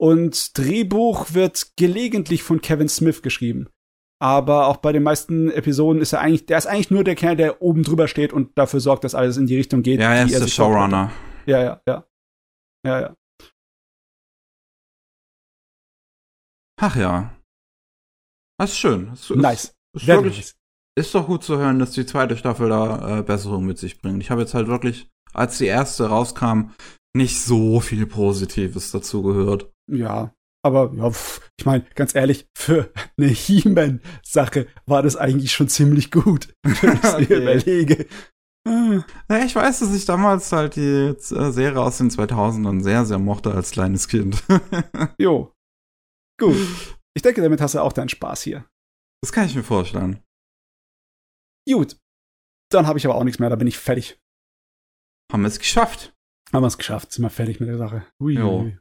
Und 0.00 0.56
Drehbuch 0.56 1.34
wird 1.34 1.72
gelegentlich 1.76 2.44
von 2.44 2.60
Kevin 2.60 2.88
Smith 2.88 3.22
geschrieben. 3.22 3.66
Aber 4.22 4.68
auch 4.68 4.76
bei 4.76 4.92
den 4.92 5.02
meisten 5.02 5.50
Episoden 5.50 6.00
ist 6.00 6.12
er 6.12 6.20
eigentlich, 6.20 6.46
der 6.46 6.58
ist 6.58 6.66
eigentlich 6.66 6.92
nur 6.92 7.02
der 7.02 7.16
Kerl, 7.16 7.34
der 7.34 7.60
oben 7.62 7.82
drüber 7.82 8.06
steht 8.06 8.32
und 8.32 8.56
dafür 8.56 8.78
sorgt, 8.78 9.02
dass 9.02 9.16
alles 9.16 9.36
in 9.36 9.46
die 9.46 9.56
Richtung 9.56 9.82
geht. 9.82 9.98
Ja, 10.00 10.14
er 10.14 10.26
ist 10.26 10.38
der. 10.40 10.46
Showrunner. 10.46 11.10
Ja, 11.46 11.60
ja, 11.60 11.80
ja. 11.88 12.04
Ja, 12.86 13.00
ja. 13.00 13.14
Ach 16.86 16.96
ja. 16.96 17.34
Das 18.60 18.72
ist 18.72 18.78
schön. 18.78 19.06
Das 19.10 19.20
ist, 19.30 19.30
Nice. 19.36 19.74
Ist, 19.96 20.06
wirklich, 20.06 20.36
nice. 20.36 20.54
ist 20.98 21.14
doch 21.14 21.26
gut 21.26 21.42
zu 21.42 21.56
hören, 21.56 21.78
dass 21.78 21.92
die 21.92 22.04
zweite 22.04 22.36
Staffel 22.36 22.68
da 22.68 23.20
äh, 23.20 23.22
Besserung 23.22 23.64
mit 23.64 23.78
sich 23.78 24.02
bringt. 24.02 24.22
Ich 24.22 24.30
habe 24.30 24.42
jetzt 24.42 24.52
halt 24.52 24.68
wirklich, 24.68 25.08
als 25.32 25.56
die 25.56 25.64
erste 25.66 26.08
rauskam, 26.10 26.72
nicht 27.16 27.40
so 27.40 27.80
viel 27.80 28.04
Positives 28.06 28.90
dazu 28.90 29.22
gehört. 29.22 29.72
Ja, 29.90 30.34
aber 30.62 30.92
ja, 30.94 31.10
pf, 31.10 31.40
ich 31.58 31.64
meine, 31.64 31.86
ganz 31.94 32.14
ehrlich, 32.14 32.46
für 32.54 32.92
eine 33.16 33.28
He-Man-Sache 33.28 34.66
war 34.84 35.02
das 35.02 35.16
eigentlich 35.16 35.52
schon 35.52 35.68
ziemlich 35.68 36.10
gut, 36.10 36.52
wenn 36.64 36.96
ich 36.96 37.02
mir 37.02 37.14
Okay. 37.14 37.42
überlege. 37.42 38.06
Ah, 38.68 39.04
Ja, 39.30 39.44
ich 39.44 39.54
weiß, 39.56 39.80
dass 39.80 39.94
ich 39.94 40.04
damals 40.04 40.52
halt 40.52 40.76
die 40.76 40.80
äh, 41.14 41.50
Serie 41.50 41.80
aus 41.80 41.96
den 41.96 42.10
2000ern 42.10 42.82
sehr, 42.82 43.06
sehr 43.06 43.18
mochte 43.18 43.52
als 43.54 43.70
kleines 43.70 44.06
Kind. 44.06 44.42
Jo. 45.18 45.50
Gut. 46.38 46.56
Ich 47.14 47.22
denke, 47.22 47.42
damit 47.42 47.60
hast 47.60 47.74
du 47.74 47.80
auch 47.82 47.92
deinen 47.92 48.08
Spaß 48.08 48.42
hier. 48.42 48.64
das 49.22 49.32
kann 49.32 49.46
ich 49.46 49.54
mir 49.54 49.62
vorstellen. 49.62 50.22
Gut. 51.68 51.96
Dann 52.70 52.86
habe 52.86 52.98
ich 52.98 53.06
aber 53.06 53.14
auch 53.14 53.24
nichts 53.24 53.38
mehr, 53.38 53.50
da 53.50 53.56
bin 53.56 53.68
ich 53.68 53.78
fertig. 53.78 54.18
Haben 55.32 55.42
wir 55.42 55.48
es 55.48 55.58
geschafft. 55.58 56.12
Haben 56.52 56.62
wir 56.62 56.66
es 56.68 56.78
geschafft, 56.78 57.12
sind 57.12 57.22
wir 57.24 57.30
fertig 57.30 57.60
mit 57.60 57.68
der 57.68 57.78
Sache. 57.78 58.06
Ui, 58.20 58.34
Jo. 58.34 58.72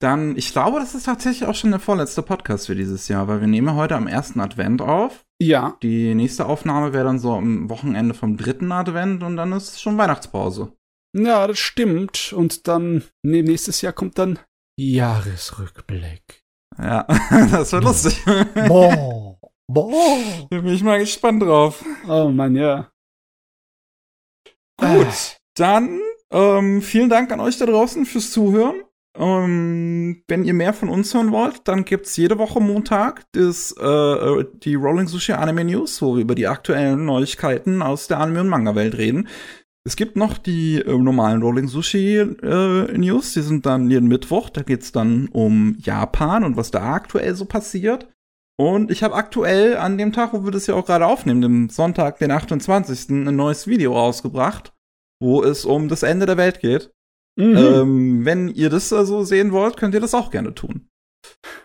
Dann, 0.00 0.36
ich 0.36 0.52
glaube, 0.52 0.78
das 0.78 0.94
ist 0.94 1.04
tatsächlich 1.06 1.48
auch 1.48 1.56
schon 1.56 1.70
der 1.72 1.80
vorletzte 1.80 2.22
Podcast 2.22 2.66
für 2.66 2.76
dieses 2.76 3.08
Jahr, 3.08 3.26
weil 3.26 3.40
wir 3.40 3.48
nehmen 3.48 3.74
heute 3.74 3.96
am 3.96 4.06
ersten 4.06 4.38
Advent 4.40 4.80
auf. 4.80 5.24
Ja, 5.42 5.76
Die 5.82 6.14
nächste 6.14 6.46
Aufnahme 6.46 6.92
wäre 6.92 7.04
dann 7.04 7.18
so 7.18 7.34
am 7.34 7.68
Wochenende 7.68 8.14
vom 8.14 8.36
dritten 8.36 8.70
Advent 8.70 9.22
und 9.24 9.36
dann 9.36 9.52
ist 9.52 9.80
schon 9.80 9.98
Weihnachtspause. 9.98 10.72
ja, 11.16 11.46
das 11.48 11.58
stimmt. 11.58 12.32
Und 12.32 12.68
dann, 12.68 13.02
nee, 13.24 13.42
nächstes 13.42 13.80
Jahr 13.80 13.92
kommt 13.92 14.18
dann 14.18 14.38
Jahresrückblick. 14.78 16.37
Ja, 16.80 17.02
das 17.50 17.72
wird 17.72 17.84
lustig. 17.84 18.24
Boah. 18.66 19.38
Boah. 19.66 20.18
Da 20.50 20.60
bin 20.60 20.72
ich 20.72 20.82
mal 20.82 20.98
gespannt 20.98 21.42
drauf. 21.42 21.84
Oh 22.08 22.28
Mann, 22.28 22.56
ja. 22.56 22.90
Gut, 24.80 25.36
dann 25.56 26.00
ähm, 26.30 26.80
vielen 26.82 27.10
Dank 27.10 27.30
an 27.32 27.40
euch 27.40 27.58
da 27.58 27.66
draußen 27.66 28.06
fürs 28.06 28.30
Zuhören. 28.30 28.82
Ähm, 29.16 30.22
wenn 30.28 30.44
ihr 30.44 30.54
mehr 30.54 30.72
von 30.72 30.88
uns 30.88 31.12
hören 31.12 31.32
wollt, 31.32 31.66
dann 31.66 31.84
gibt's 31.84 32.16
jede 32.16 32.38
Woche 32.38 32.60
Montag 32.60 33.24
das, 33.32 33.72
äh, 33.72 34.44
die 34.62 34.76
Rolling 34.76 35.08
Sushi 35.08 35.32
Anime 35.32 35.64
News, 35.64 36.00
wo 36.00 36.14
wir 36.14 36.22
über 36.22 36.36
die 36.36 36.46
aktuellen 36.46 37.04
Neuigkeiten 37.04 37.82
aus 37.82 38.06
der 38.06 38.20
Anime- 38.20 38.42
und 38.42 38.48
Manga-Welt 38.48 38.96
reden. 38.96 39.28
Es 39.86 39.96
gibt 39.96 40.16
noch 40.16 40.38
die 40.38 40.80
äh, 40.80 40.98
normalen 40.98 41.42
Rolling 41.42 41.68
Sushi 41.68 42.16
äh, 42.16 42.98
News, 42.98 43.32
die 43.32 43.42
sind 43.42 43.64
dann 43.64 43.90
jeden 43.90 44.08
Mittwoch. 44.08 44.50
Da 44.50 44.62
geht's 44.62 44.92
dann 44.92 45.28
um 45.28 45.76
Japan 45.78 46.44
und 46.44 46.56
was 46.56 46.70
da 46.70 46.92
aktuell 46.92 47.34
so 47.34 47.44
passiert. 47.44 48.08
Und 48.60 48.90
ich 48.90 49.02
habe 49.02 49.14
aktuell 49.14 49.76
an 49.76 49.98
dem 49.98 50.12
Tag, 50.12 50.32
wo 50.32 50.44
wir 50.44 50.50
das 50.50 50.66
ja 50.66 50.74
auch 50.74 50.84
gerade 50.84 51.06
aufnehmen, 51.06 51.40
dem 51.40 51.68
Sonntag, 51.68 52.18
den 52.18 52.32
28. 52.32 53.08
ein 53.10 53.36
neues 53.36 53.68
Video 53.68 53.94
rausgebracht, 53.94 54.72
wo 55.22 55.42
es 55.44 55.64
um 55.64 55.88
das 55.88 56.02
Ende 56.02 56.26
der 56.26 56.36
Welt 56.36 56.60
geht. 56.60 56.90
Mhm. 57.38 57.56
Ähm, 57.56 58.24
wenn 58.24 58.48
ihr 58.48 58.68
das 58.68 58.92
also 58.92 59.22
sehen 59.22 59.52
wollt, 59.52 59.76
könnt 59.76 59.94
ihr 59.94 60.00
das 60.00 60.14
auch 60.14 60.30
gerne 60.30 60.54
tun. 60.54 60.88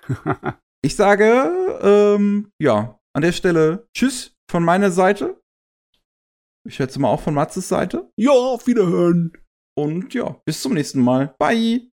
Ich 0.86 0.98
sage, 0.98 1.80
ähm, 1.82 2.52
ja, 2.62 3.00
an 3.16 3.22
der 3.22 3.32
Stelle 3.32 3.88
Tschüss 3.96 4.36
von 4.52 4.66
meiner 4.66 4.92
Seite. 4.92 5.42
Ich 6.66 6.76
schätze 6.76 7.00
mal 7.00 7.10
auch 7.10 7.22
von 7.22 7.34
Matzes 7.34 7.68
Seite. 7.68 8.10
ja, 8.16 8.32
auf 8.32 8.68
Wiederhören. 8.68 9.34
Und 9.76 10.14
ja, 10.14 10.38
bis 10.46 10.62
zum 10.62 10.74
nächsten 10.74 11.02
Mal. 11.02 11.36
Bye. 11.40 11.93